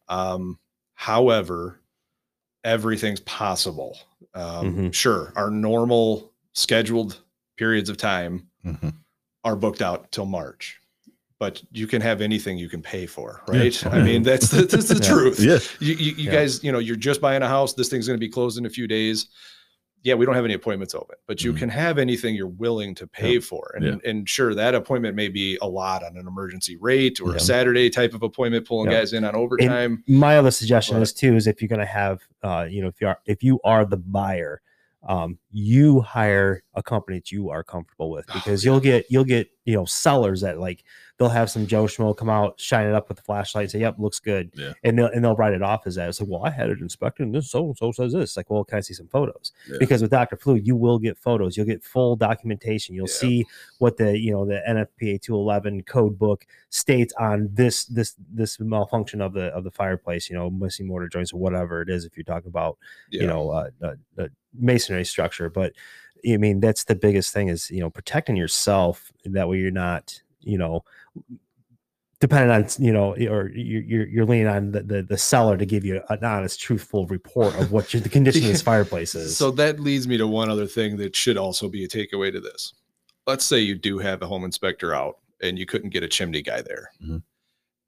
Um, 0.08 0.58
however, 0.94 1.80
everything's 2.64 3.20
possible. 3.20 3.98
Um, 4.34 4.74
Mhm. 4.90 4.94
Sure, 4.94 5.32
our 5.36 5.50
normal 5.50 6.32
scheduled 6.54 7.18
periods 7.56 7.88
of 7.90 7.96
time 7.96 8.48
Mhm. 8.64 8.94
are 9.44 9.56
booked 9.56 9.82
out 9.82 10.10
till 10.12 10.26
March, 10.26 10.78
but 11.38 11.62
you 11.72 11.86
can 11.86 12.00
have 12.00 12.20
anything 12.20 12.56
you 12.58 12.68
can 12.68 12.82
pay 12.82 13.06
for, 13.06 13.42
Yeah. 13.52 13.58
right? 13.60 13.86
I 13.86 14.02
mean, 14.02 14.22
that's 14.22 14.48
the, 14.50 14.62
that's 14.62 14.88
the 14.88 14.94
Yeah. 15.02 15.08
truth. 15.12 15.40
Yeah. 15.40 15.58
You, 15.80 15.94
you, 15.94 16.12
you 16.14 16.24
Yeah. 16.26 16.32
guys, 16.32 16.62
you 16.64 16.72
know, 16.72 16.78
you're 16.78 16.96
just 16.96 17.20
buying 17.20 17.42
a 17.42 17.48
house. 17.48 17.74
This 17.74 17.88
thing's 17.88 18.06
going 18.06 18.18
to 18.18 18.24
be 18.26 18.30
closed 18.30 18.58
in 18.58 18.66
a 18.66 18.70
few 18.70 18.86
days. 18.86 19.26
Yeah, 20.04 20.14
we 20.14 20.26
don't 20.26 20.34
have 20.34 20.44
any 20.44 20.54
appointments 20.54 20.94
open, 20.94 21.16
but 21.28 21.44
you 21.44 21.52
Mhm. 21.52 21.58
can 21.58 21.68
have 21.68 21.96
anything 21.98 22.34
you're 22.34 22.48
willing 22.48 22.94
to 22.96 23.06
pay 23.06 23.38
for. 23.38 23.72
And, 23.76 23.84
Yeah. 23.84 24.10
and 24.10 24.28
sure, 24.28 24.52
that 24.54 24.74
appointment 24.74 25.14
may 25.14 25.28
be 25.28 25.58
a 25.62 25.68
lot 25.68 26.02
on 26.02 26.16
an 26.16 26.26
emergency 26.26 26.76
rate 26.76 27.20
or 27.20 27.30
Yeah. 27.30 27.36
a 27.36 27.40
Saturday 27.40 27.88
type 27.88 28.12
of 28.12 28.22
appointment, 28.24 28.66
pulling 28.66 28.90
Yeah. 28.90 28.98
guys 28.98 29.12
in 29.12 29.22
on 29.24 29.36
overtime. 29.36 30.02
My 30.08 30.38
other 30.38 30.50
suggestion 30.50 30.96
But- 30.96 31.02
is 31.02 31.12
too 31.12 31.36
is 31.36 31.46
if 31.46 31.62
you're 31.62 31.68
going 31.68 31.78
to 31.78 31.86
have, 31.86 32.20
uh, 32.42 32.66
you 32.68 32.82
know, 32.82 32.88
if 32.88 33.00
you 33.00 33.06
are 33.06 33.18
if 33.26 33.44
you 33.44 33.60
are 33.62 33.84
the 33.84 33.96
buyer, 33.96 34.60
um, 35.04 35.38
you 35.50 36.00
hire 36.00 36.62
a 36.74 36.82
company 36.82 37.18
that 37.18 37.30
you 37.30 37.50
are 37.50 37.62
comfortable 37.62 38.10
with 38.10 38.26
because 38.26 38.64
you'll 38.64 38.80
get 38.80 39.06
you'll 39.08 39.24
get 39.24 39.48
you 39.64 39.74
know 39.74 39.84
sellers 39.84 40.40
that 40.40 40.58
like 40.58 40.82
they'll 41.18 41.28
have 41.28 41.50
some 41.50 41.66
Joe 41.66 41.84
Schmo 41.84 42.16
come 42.16 42.28
out, 42.30 42.58
shine 42.58 42.86
it 42.86 42.94
up 42.94 43.08
with 43.08 43.16
the 43.18 43.22
flashlight, 43.22 43.64
and 43.64 43.70
say, 43.70 43.78
"Yep, 43.80 43.96
looks 43.98 44.18
good," 44.20 44.50
Yeah. 44.54 44.72
and 44.82 44.98
they'll 44.98 45.06
and 45.06 45.24
they'll 45.24 45.36
write 45.36 45.52
it 45.54 45.62
off 45.62 45.86
as 45.86 45.94
that. 45.96 46.08
It's 46.08 46.20
like, 46.20 46.28
well, 46.30 46.44
I 46.44 46.50
had 46.50 46.70
it 46.70 46.80
inspected, 46.80 47.24
and 47.26 47.34
this 47.34 47.50
so 47.50 47.64
and 47.66 47.76
so 47.76 47.92
says 47.92 48.12
this. 48.12 48.36
Like, 48.36 48.50
well, 48.50 48.64
can 48.64 48.78
I 48.78 48.80
see 48.80 48.94
some 48.94 49.08
photos? 49.08 49.52
Yeah. 49.70 49.76
Because 49.78 50.02
with 50.02 50.10
Doctor 50.10 50.36
Flue, 50.36 50.56
you 50.56 50.74
will 50.76 50.98
get 50.98 51.16
photos, 51.18 51.56
you'll 51.56 51.66
get 51.66 51.84
full 51.84 52.16
documentation, 52.16 52.94
you'll 52.94 53.08
Yeah. 53.08 53.14
see 53.14 53.46
what 53.78 53.96
the 53.96 54.18
you 54.18 54.32
know 54.32 54.44
the 54.46 54.62
NFPA 54.68 55.18
211 55.20 55.82
code 55.84 56.18
book 56.18 56.46
states 56.70 57.12
on 57.18 57.48
this 57.52 57.84
this 57.86 58.14
this 58.32 58.58
malfunction 58.58 59.20
of 59.20 59.32
the 59.34 59.46
of 59.54 59.64
the 59.64 59.70
fireplace. 59.70 60.28
You 60.30 60.36
know, 60.36 60.50
missing 60.50 60.86
mortar 60.86 61.08
joints 61.08 61.32
or 61.32 61.38
whatever 61.38 61.82
it 61.82 61.88
is. 61.88 62.04
If 62.04 62.16
you're 62.16 62.24
talking 62.24 62.48
about 62.48 62.78
you 63.10 63.26
know 63.26 63.50
uh, 63.50 63.70
uh, 63.82 63.94
uh, 64.18 64.28
masonry 64.58 65.04
structure 65.04 65.48
but 65.48 65.72
i 66.30 66.36
mean 66.36 66.60
that's 66.60 66.84
the 66.84 66.94
biggest 66.94 67.32
thing 67.32 67.48
is 67.48 67.70
you 67.70 67.80
know 67.80 67.88
protecting 67.88 68.36
yourself 68.36 69.10
that 69.24 69.48
way 69.48 69.56
you're 69.58 69.70
not 69.70 70.20
you 70.40 70.58
know 70.58 70.84
depending 72.22 72.50
on 72.50 72.64
you 72.78 72.92
know 72.92 73.14
or 73.28 73.50
you're 73.50 74.06
you're, 74.06 74.24
leaning 74.24 74.46
on 74.46 74.70
the, 74.70 74.80
the 74.84 75.02
the 75.02 75.18
seller 75.18 75.56
to 75.56 75.66
give 75.66 75.84
you 75.84 76.00
an 76.08 76.24
honest 76.24 76.60
truthful 76.60 77.04
report 77.08 77.52
of 77.56 77.72
what 77.72 77.92
your, 77.92 78.00
the 78.00 78.08
condition 78.08 78.44
of 78.44 78.48
this 78.48 78.62
fireplace 78.72 79.16
is 79.16 79.36
So 79.36 79.50
that 79.50 79.80
leads 79.80 80.06
me 80.06 80.16
to 80.18 80.26
one 80.28 80.48
other 80.48 80.66
thing 80.68 80.96
that 80.98 81.16
should 81.16 81.36
also 81.36 81.68
be 81.68 81.84
a 81.84 81.88
takeaway 81.88 82.30
to 82.32 82.40
this. 82.40 82.74
Let's 83.26 83.44
say 83.44 83.58
you 83.58 83.74
do 83.74 83.98
have 83.98 84.22
a 84.22 84.26
home 84.26 84.44
inspector 84.44 84.94
out 84.94 85.18
and 85.42 85.58
you 85.58 85.66
couldn't 85.66 85.90
get 85.90 86.04
a 86.04 86.08
chimney 86.08 86.42
guy 86.42 86.62
there. 86.62 86.90
Mhm. 87.04 87.22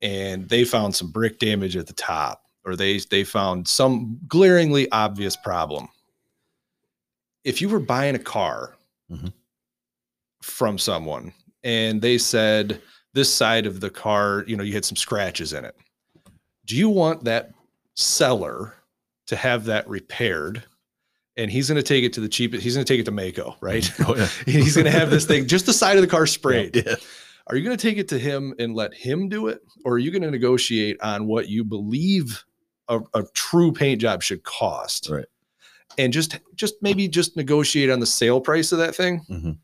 And 0.03 0.49
they 0.49 0.65
found 0.65 0.97
some 0.97 1.13
brick 1.13 1.39
damage 1.39 1.77
at 1.77 1.87
the 1.87 1.93
top 1.93 2.43
or 2.65 2.75
they 2.75 2.99
they 3.11 3.23
found 3.23 3.69
some 3.69 4.19
glaringly 4.27 4.91
obvious 4.91 5.37
problem. 5.37 5.87
If 7.45 7.61
you 7.63 7.69
were 7.69 7.79
buying 7.79 8.17
a 8.17 8.19
car 8.19 8.75
Mhm. 9.13 9.33
from 10.43 10.77
someone 10.77 11.33
and 11.63 12.03
they 12.03 12.19
said 12.19 12.81
this 13.15 13.33
side 13.33 13.65
of 13.67 13.81
the 13.81 13.91
car, 13.91 14.45
you 14.47 14.57
know, 14.57 14.63
you 14.65 14.75
had 14.75 14.85
some 14.85 14.97
scratches 14.97 15.53
in 15.53 15.65
it. 15.65 15.75
Do 16.67 16.77
you 16.77 16.89
want 16.89 17.25
that 17.25 17.53
seller 17.95 18.75
to 19.27 19.37
have 19.37 19.65
that 19.67 19.89
repaired 19.89 20.63
and 21.37 21.51
he's 21.51 21.69
going 21.69 21.77
to 21.77 21.83
take 21.83 22.05
it 22.05 22.13
to 22.13 22.21
the 22.21 22.29
cheapest 22.29 22.63
he's 22.63 22.75
going 22.75 22.85
to 22.85 22.93
take 22.93 23.01
it 23.01 23.05
to 23.05 23.13
Maaco, 23.13 23.57
right? 23.61 23.91
Oh, 24.07 24.15
yeah. 24.17 24.29
he's 24.47 24.75
going 24.75 24.85
to 24.85 24.91
have 24.91 25.11
this 25.11 25.25
thing 25.27 25.47
just 25.47 25.67
the 25.67 25.73
side 25.73 25.97
of 25.97 26.03
the 26.03 26.09
car 26.09 26.27
sprayed. 26.27 26.77
Yeah. 26.77 26.95
Are 27.47 27.57
you 27.57 27.65
going 27.65 27.77
to 27.77 27.81
take 27.89 27.99
it 27.99 28.09
to 28.09 28.19
him 28.19 28.55
and 28.59 28.75
let 28.75 28.93
him 28.95 29.29
do 29.29 29.49
it 29.49 29.61
or 29.85 29.95
are 29.95 29.99
you 29.99 30.11
going 30.11 30.23
to 30.23 30.31
negotiate 30.31 31.01
on 31.01 31.27
what 31.27 31.49
you 31.49 31.65
believe 31.65 32.45
a, 32.89 33.01
a 33.15 33.23
true 33.35 33.73
paint 33.73 34.01
job 34.01 34.23
should 34.23 34.43
cost? 34.43 35.09
Right. 35.09 35.27
And 35.99 36.13
just 36.13 36.39
just 36.57 36.75
maybe 36.83 37.07
just 37.07 37.37
negotiate 37.37 37.91
on 37.91 38.01
the 38.01 38.07
sale 38.07 38.41
price 38.41 38.73
of 38.73 38.79
that 38.79 38.97
thing 38.97 39.21
Mhm. 39.31 39.59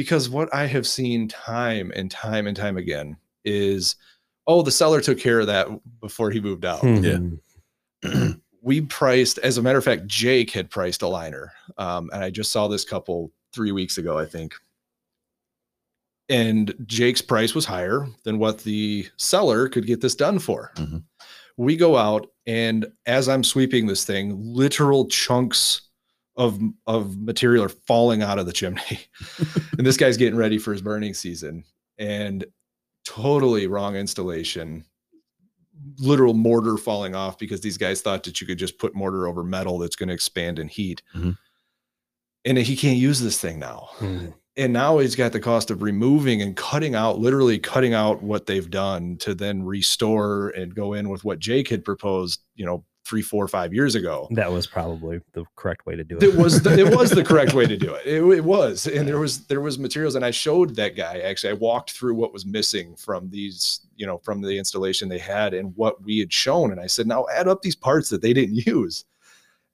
Because 0.00 0.30
what 0.30 0.48
I 0.54 0.64
have 0.64 0.86
seen 0.86 1.28
time 1.28 1.92
and 1.94 2.10
time 2.10 2.46
and 2.46 2.56
time 2.56 2.78
again 2.78 3.18
is 3.44 3.96
oh 4.46 4.62
the 4.62 4.70
seller 4.72 5.02
took 5.02 5.18
care 5.18 5.40
of 5.40 5.46
that 5.46 5.68
before 6.00 6.30
he 6.30 6.40
moved 6.40 6.64
out 6.64 6.80
Mhm. 6.80 7.38
we 8.62 8.80
priced 8.80 9.36
as 9.40 9.58
a 9.58 9.62
matter 9.62 9.76
of 9.76 9.84
fact 9.84 10.06
jake 10.06 10.50
had 10.52 10.70
priced 10.70 11.02
a 11.02 11.06
liner 11.06 11.52
um, 11.76 12.08
and 12.14 12.24
i 12.24 12.30
just 12.30 12.50
saw 12.50 12.66
this 12.66 12.82
couple 12.82 13.30
three 13.52 13.72
weeks 13.72 13.98
ago 13.98 14.16
i 14.18 14.24
think 14.24 14.54
and 16.30 16.74
jake's 16.86 17.20
price 17.22 17.54
was 17.54 17.66
higher 17.66 18.06
than 18.24 18.38
what 18.38 18.58
the 18.60 19.06
seller 19.18 19.68
could 19.68 19.86
get 19.86 20.00
this 20.00 20.14
done 20.14 20.38
for 20.38 20.72
Mhm. 20.76 21.02
we 21.58 21.76
go 21.76 21.96
out 21.98 22.26
and 22.46 22.86
as 23.04 23.28
i'm 23.28 23.44
sweeping 23.44 23.86
this 23.86 24.04
thing 24.04 24.34
literal 24.42 25.06
chunks 25.08 25.82
of 26.40 26.58
of 26.86 27.18
material 27.18 27.62
are 27.64 27.68
falling 27.68 28.22
out 28.22 28.38
of 28.40 28.46
the 28.46 28.52
chimney. 28.52 29.00
And 29.78 29.86
this 29.86 29.96
guy's 29.96 30.16
getting 30.16 30.36
ready 30.36 30.58
for 30.58 30.72
his 30.72 30.82
burning 30.82 31.14
season. 31.14 31.64
And 31.98 32.44
totally 33.04 33.66
wrong 33.66 33.94
installation. 33.96 34.84
Literal 35.98 36.34
mortar 36.34 36.76
falling 36.76 37.14
off 37.14 37.38
because 37.38 37.60
these 37.62 37.78
guys 37.78 38.02
thought 38.02 38.24
that 38.24 38.40
you 38.40 38.46
could 38.46 38.58
just 38.58 38.78
put 38.78 38.94
mortar 38.94 39.26
over 39.26 39.42
metal 39.42 39.78
that's 39.78 39.96
going 39.96 40.08
to 40.08 40.14
expand 40.14 40.58
in 40.58 40.68
heat. 40.68 41.02
Mhm. 41.14 41.36
and 42.46 42.56
he 42.58 42.74
can't 42.76 42.96
use 42.98 43.20
this 43.20 43.38
thing 43.38 43.58
now. 43.58 43.88
Mhm. 43.98 44.32
and 44.56 44.72
now 44.72 44.98
he's 44.98 45.14
got 45.14 45.32
the 45.32 45.40
cost 45.40 45.70
of 45.70 45.80
removing 45.82 46.42
and 46.42 46.56
cutting 46.56 46.94
out 46.94 47.18
literally 47.20 47.58
cutting 47.58 47.94
out 47.94 48.22
what 48.22 48.46
they've 48.46 48.68
done 48.70 49.16
to 49.18 49.34
then 49.34 49.62
restore 49.62 50.48
and 50.50 50.74
go 50.74 50.92
in 50.94 51.08
with 51.08 51.22
what 51.24 51.38
jake 51.38 51.68
had 51.68 51.84
proposed 51.84 52.40
you 52.56 52.66
know 52.66 52.84
three 53.10 53.22
four 53.22 53.46
five 53.46 53.74
years 53.74 53.94
ago 53.94 54.26
that 54.30 54.50
was 54.50 54.66
probably 54.66 55.20
the 55.32 55.44
correct 55.56 55.84
way 55.84 55.96
to 55.96 56.04
do 56.04 56.16
it 56.16 56.30
it 56.30 56.36
was 56.36 56.62
the, 56.62 56.78
it 56.78 56.94
was 56.94 57.10
the 57.10 57.24
correct 57.24 57.54
way 57.54 57.66
to 57.66 57.76
do 57.76 57.94
it. 57.94 58.06
it. 58.06 58.22
It 58.22 58.44
was, 58.44 58.86
and 58.86 59.06
there 59.06 59.18
was 59.18 59.46
there 59.46 59.60
was 59.60 59.78
materials, 59.78 60.14
and 60.14 60.24
I 60.24 60.30
showed 60.30 60.76
that 60.76 60.96
guy 60.96 61.18
actually. 61.18 61.50
I 61.50 61.54
walked 61.54 61.92
through 61.92 62.14
what 62.14 62.32
was 62.32 62.46
missing 62.46 62.94
from 62.96 63.30
these, 63.30 63.80
you 63.96 64.06
know, 64.06 64.18
from 64.18 64.40
the 64.40 64.58
installation 64.58 65.08
they 65.08 65.18
had 65.18 65.54
and 65.54 65.74
what 65.76 66.02
we 66.02 66.18
had 66.18 66.32
shown, 66.32 66.70
and 66.70 66.80
I 66.80 66.86
said, 66.86 67.06
now 67.06 67.26
add 67.34 67.48
up 67.48 67.62
these 67.62 67.76
parts 67.76 68.08
that 68.10 68.22
they 68.22 68.32
didn't 68.32 68.54
use, 68.66 69.04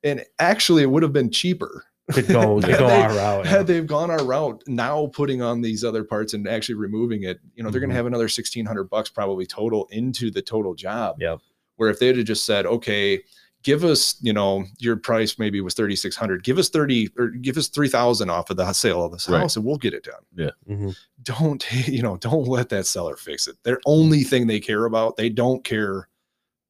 and 0.02 0.24
actually 0.38 0.82
it 0.82 0.90
would 0.90 1.02
have 1.02 1.12
been 1.12 1.30
cheaper 1.30 1.84
to 2.12 2.22
go 2.22 2.60
to 2.60 2.66
go 2.66 2.88
they- 2.88 3.02
our 3.02 3.14
route 3.14 3.46
had 3.46 3.66
they've 3.66 3.86
gone 3.86 4.10
our 4.10 4.24
route. 4.24 4.62
Now 4.66 5.06
putting 5.08 5.42
on 5.42 5.60
these 5.60 5.84
other 5.84 6.04
parts 6.04 6.34
and 6.34 6.48
actually 6.48 6.76
removing 6.76 7.24
it, 7.24 7.40
you 7.54 7.62
know, 7.62 7.70
they're 7.70 7.80
going 7.80 7.90
to 7.90 7.92
mm-hmm. 7.92 7.98
have 7.98 8.06
another 8.06 8.28
sixteen 8.28 8.66
hundred 8.66 8.90
bucks 8.90 9.10
probably 9.10 9.46
total 9.46 9.88
into 9.90 10.30
the 10.30 10.42
total 10.42 10.74
job 10.74 11.16
Yep. 11.20 11.40
Where 11.77 11.90
if 11.90 11.98
they'd 11.98 12.16
have 12.16 12.27
just 12.27 12.44
said, 12.47 12.66
okay, 12.66 13.23
give 13.62 13.82
us, 13.85 14.16
you 14.20 14.32
know, 14.32 14.65
your 14.78 14.97
price 14.97 15.39
maybe 15.39 15.61
was 15.61 15.74
3,600, 15.74 16.44
give 16.44 16.57
us 16.59 16.69
30 16.69 17.09
or 17.19 17.28
give 17.28 17.57
us 17.57 17.69
3,000 17.69 18.31
off 18.31 18.48
of 18.51 18.57
the 18.57 18.73
sale 18.73 19.05
of 19.05 19.12
this 19.12 19.28
Right. 19.28 19.40
house 19.40 19.57
and 19.57 19.65
we'll 19.65 19.77
get 19.77 19.93
it 19.94 20.05
done. 20.05 20.53
Mhm. 20.69 20.97
Don't, 21.23 21.66
you 21.89 22.03
know, 22.03 22.16
don't 22.19 22.47
let 22.47 22.69
that 22.69 22.86
seller 22.86 23.16
fix 23.16 23.48
it. 23.48 23.57
Their 23.65 23.81
only 23.86 24.23
thing 24.23 24.47
they 24.47 24.61
care 24.61 24.85
about, 24.85 25.16
they 25.16 25.28
don't 25.28 25.65
care 25.65 26.09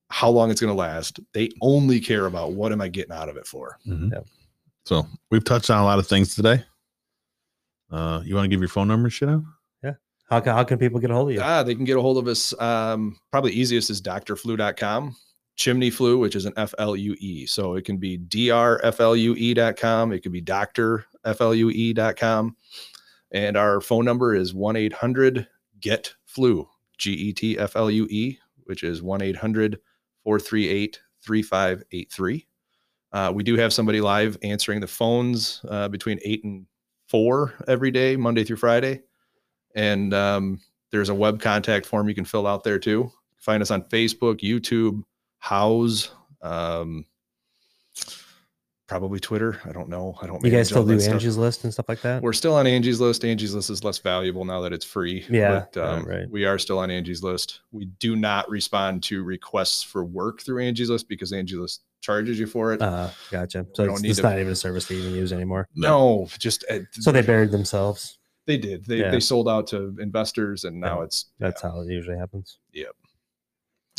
how 0.09 0.31
long 0.31 0.51
it's 0.51 0.61
going 0.61 0.73
to 0.73 0.79
last. 0.79 1.21
They 1.35 1.51
only 1.61 2.01
care 2.01 2.27
about 2.27 2.53
what 2.53 2.73
am 2.73 2.81
I 2.81 2.89
getting 2.89 3.13
out 3.13 3.29
of 3.29 3.37
it 3.37 3.47
for? 3.47 3.79
Mhm. 3.87 4.13
Yep. 4.13 4.27
So 4.87 5.07
we've 5.31 5.45
touched 5.45 5.69
on 5.69 5.81
a 5.81 5.85
lot 5.85 5.99
of 5.99 6.07
things 6.07 6.35
today. 6.35 6.65
Uh, 7.91 8.23
you 8.25 8.35
want 8.35 8.45
to 8.45 8.49
give 8.49 8.61
your 8.61 8.69
phone 8.69 8.89
number 8.89 9.07
and 9.07 9.13
shit 9.13 9.29
out? 9.29 9.43
How 10.27 10.41
can 10.41 10.55
how 10.55 10.65
can 10.65 10.79
people 10.79 10.99
get 11.01 11.11
a 11.11 11.15
hold 11.15 11.29
of 11.29 11.35
you 11.35 11.41
Ah, 11.41 11.63
they 11.63 11.75
can 11.75 11.85
get 11.85 11.97
a 11.97 12.03
hold 12.03 12.19
of 12.19 12.27
us. 12.27 12.59
Um, 12.61 13.17
probably 13.31 13.53
easiest 13.53 13.91
is 13.91 14.03
drflu.com. 14.03 15.17
chimney 15.55 15.91
flue, 15.91 16.19
which 16.19 16.35
is 16.35 16.45
an 16.47 16.53
F 16.57 16.75
L 16.79 16.97
U 16.97 17.15
E. 17.19 17.47
So 17.47 17.75
it 17.75 17.85
can 17.85 17.97
be 17.97 18.19
drflue.com. 18.19 20.13
It 20.13 20.21
could 20.21 20.33
be 20.33 20.43
drflue.com. 20.43 22.57
And 23.33 23.57
our 23.57 23.81
phone 23.81 24.05
number 24.05 24.35
is 24.35 24.55
1 24.55 24.77
800 24.77 25.47
GET 25.81 26.15
FLUE, 26.25 26.69
G 26.99 27.13
E 27.13 27.33
T 27.33 27.59
F 27.59 27.77
L 27.77 27.91
U 27.91 28.07
E, 28.11 28.39
which 28.65 28.83
is 28.83 29.03
1 29.03 29.23
800 29.23 29.79
438 30.25 31.01
3583. 31.23 32.47
Uh, 33.13 33.33
we 33.35 33.43
do 33.45 33.57
have 33.57 33.73
somebody 33.73 34.01
live 34.01 34.37
answering 34.43 34.81
the 34.81 34.87
phones 34.87 35.61
uh, 35.69 35.89
between 35.89 36.19
8 36.25 36.45
and 36.45 36.67
4 37.09 37.55
every 37.69 37.91
day, 37.93 38.17
Monday 38.17 38.43
through 38.45 38.57
Friday 38.57 39.03
and 39.77 40.13
um, 40.13 40.61
there's 40.91 41.11
a 41.11 41.15
web 41.15 41.41
contact 41.41 41.87
form 41.87 42.09
you 42.09 42.15
can 42.15 42.25
fill 42.25 42.47
out 42.47 42.65
there 42.65 42.79
too. 42.81 43.13
Find 43.37 43.63
us 43.63 43.71
on 43.71 43.83
Facebook, 43.83 44.41
YouTube, 44.41 45.05
Houzz, 45.45 46.11
um, 46.43 47.05
probably 48.89 49.21
Twitter. 49.21 49.61
I 49.65 49.73
don't 49.73 49.89
know. 49.89 50.17
I 50.21 50.27
don't. 50.27 50.45
you 50.45 50.51
guys 50.51 50.69
still 50.69 50.85
do 50.85 50.99
stuff. 50.99 51.15
angie's 51.15 51.37
list 51.37 51.65
and 51.65 51.73
stuff 51.73 51.87
like 51.89 52.01
that 52.03 52.23
We're 52.23 52.33
still 52.33 52.55
on 52.55 52.67
Angie's 52.67 53.01
list. 53.01 53.25
Angie's 53.25 53.55
list 53.55 53.71
is 53.71 53.85
less 53.85 53.99
valuable 53.99 54.45
now 54.45 54.61
that 54.63 54.73
it's 54.73 54.85
free. 54.85 55.25
Yeah, 55.29 55.67
but, 55.73 55.81
um, 55.81 56.05
right, 56.05 56.21
right. 56.21 56.31
We 56.31 56.45
are 56.45 56.59
still 56.59 56.79
on 56.79 56.91
Angie's 56.91 57.23
list. 57.23 57.61
We 57.71 57.85
do 57.85 58.17
not 58.17 58.49
respond 58.49 59.03
to 59.05 59.23
requests 59.23 59.83
for 59.83 60.05
work 60.05 60.43
through 60.43 60.65
Angie's 60.65 60.91
list 60.91 61.09
because 61.09 61.33
Angie's 61.33 61.59
list 61.59 61.83
charges 62.01 62.39
you 62.39 62.47
for 62.47 62.73
it. 62.73 62.81
uh 62.81 63.09
gotcha 63.33 63.67
so 63.75 63.85
it's, 63.85 64.03
need 64.03 64.11
it's 64.11 64.19
to- 64.19 64.23
not 64.23 64.39
even 64.39 64.53
a 64.53 64.55
service 64.55 64.87
to 64.87 64.95
even 64.95 65.13
use 65.13 65.33
anymore 65.33 65.67
no, 65.75 66.29
just 66.39 66.65
uh, 66.71 66.79
so 66.93 67.11
they 67.11 67.23
buried 67.23 67.51
themselves 67.51 68.19
they 68.47 68.57
did. 68.59 68.85
They 68.87 68.99
Yeah. 69.01 69.11
they 69.11 69.21
sold 69.21 69.49
out 69.49 69.67
to 69.69 69.97
investors, 70.01 70.65
and 70.65 70.81
now 70.81 70.99
Yeah, 71.01 71.05
it's 71.05 71.27
that's 71.39 71.61
how 71.63 71.81
it 71.83 71.89
usually 71.91 72.17
happens 72.17 72.59
Yep. 72.73 72.95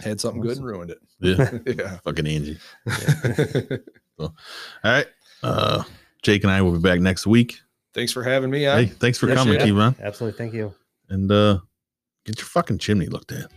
had 0.03 0.19
something 0.21 0.41
good 0.41 0.57
and 0.57 0.65
ruined 0.65 0.91
it. 0.91 0.99
Yeah. 1.19 1.57
yeah. 1.75 1.97
Fucking 2.03 2.27
Angie. 2.27 2.57
All 4.19 4.33
right. 4.83 5.07
Uh, 5.43 5.83
Jake 6.23 6.43
and 6.43 6.51
I 6.51 6.61
will 6.61 6.71
be 6.73 6.79
back 6.79 6.99
next 6.99 7.27
week. 7.27 7.59
Thanks 7.93 8.11
for 8.11 8.23
having 8.23 8.49
me 8.49 8.65
on. 8.67 8.77
Hey, 8.77 8.85
thanks 8.87 9.17
for 9.17 9.27
Yeah, 9.27 9.35
coming, 9.35 9.55
sure. 9.57 9.65
T-Ron. 9.65 9.95
absolutely 10.01 10.37
thank 10.37 10.53
you 10.53 10.73
And 11.09 11.31
uh, 11.31 11.59
get 12.25 12.37
your 12.37 12.45
fucking 12.45 12.77
chimney 12.79 13.07
looked 13.07 13.31
at. 13.31 13.51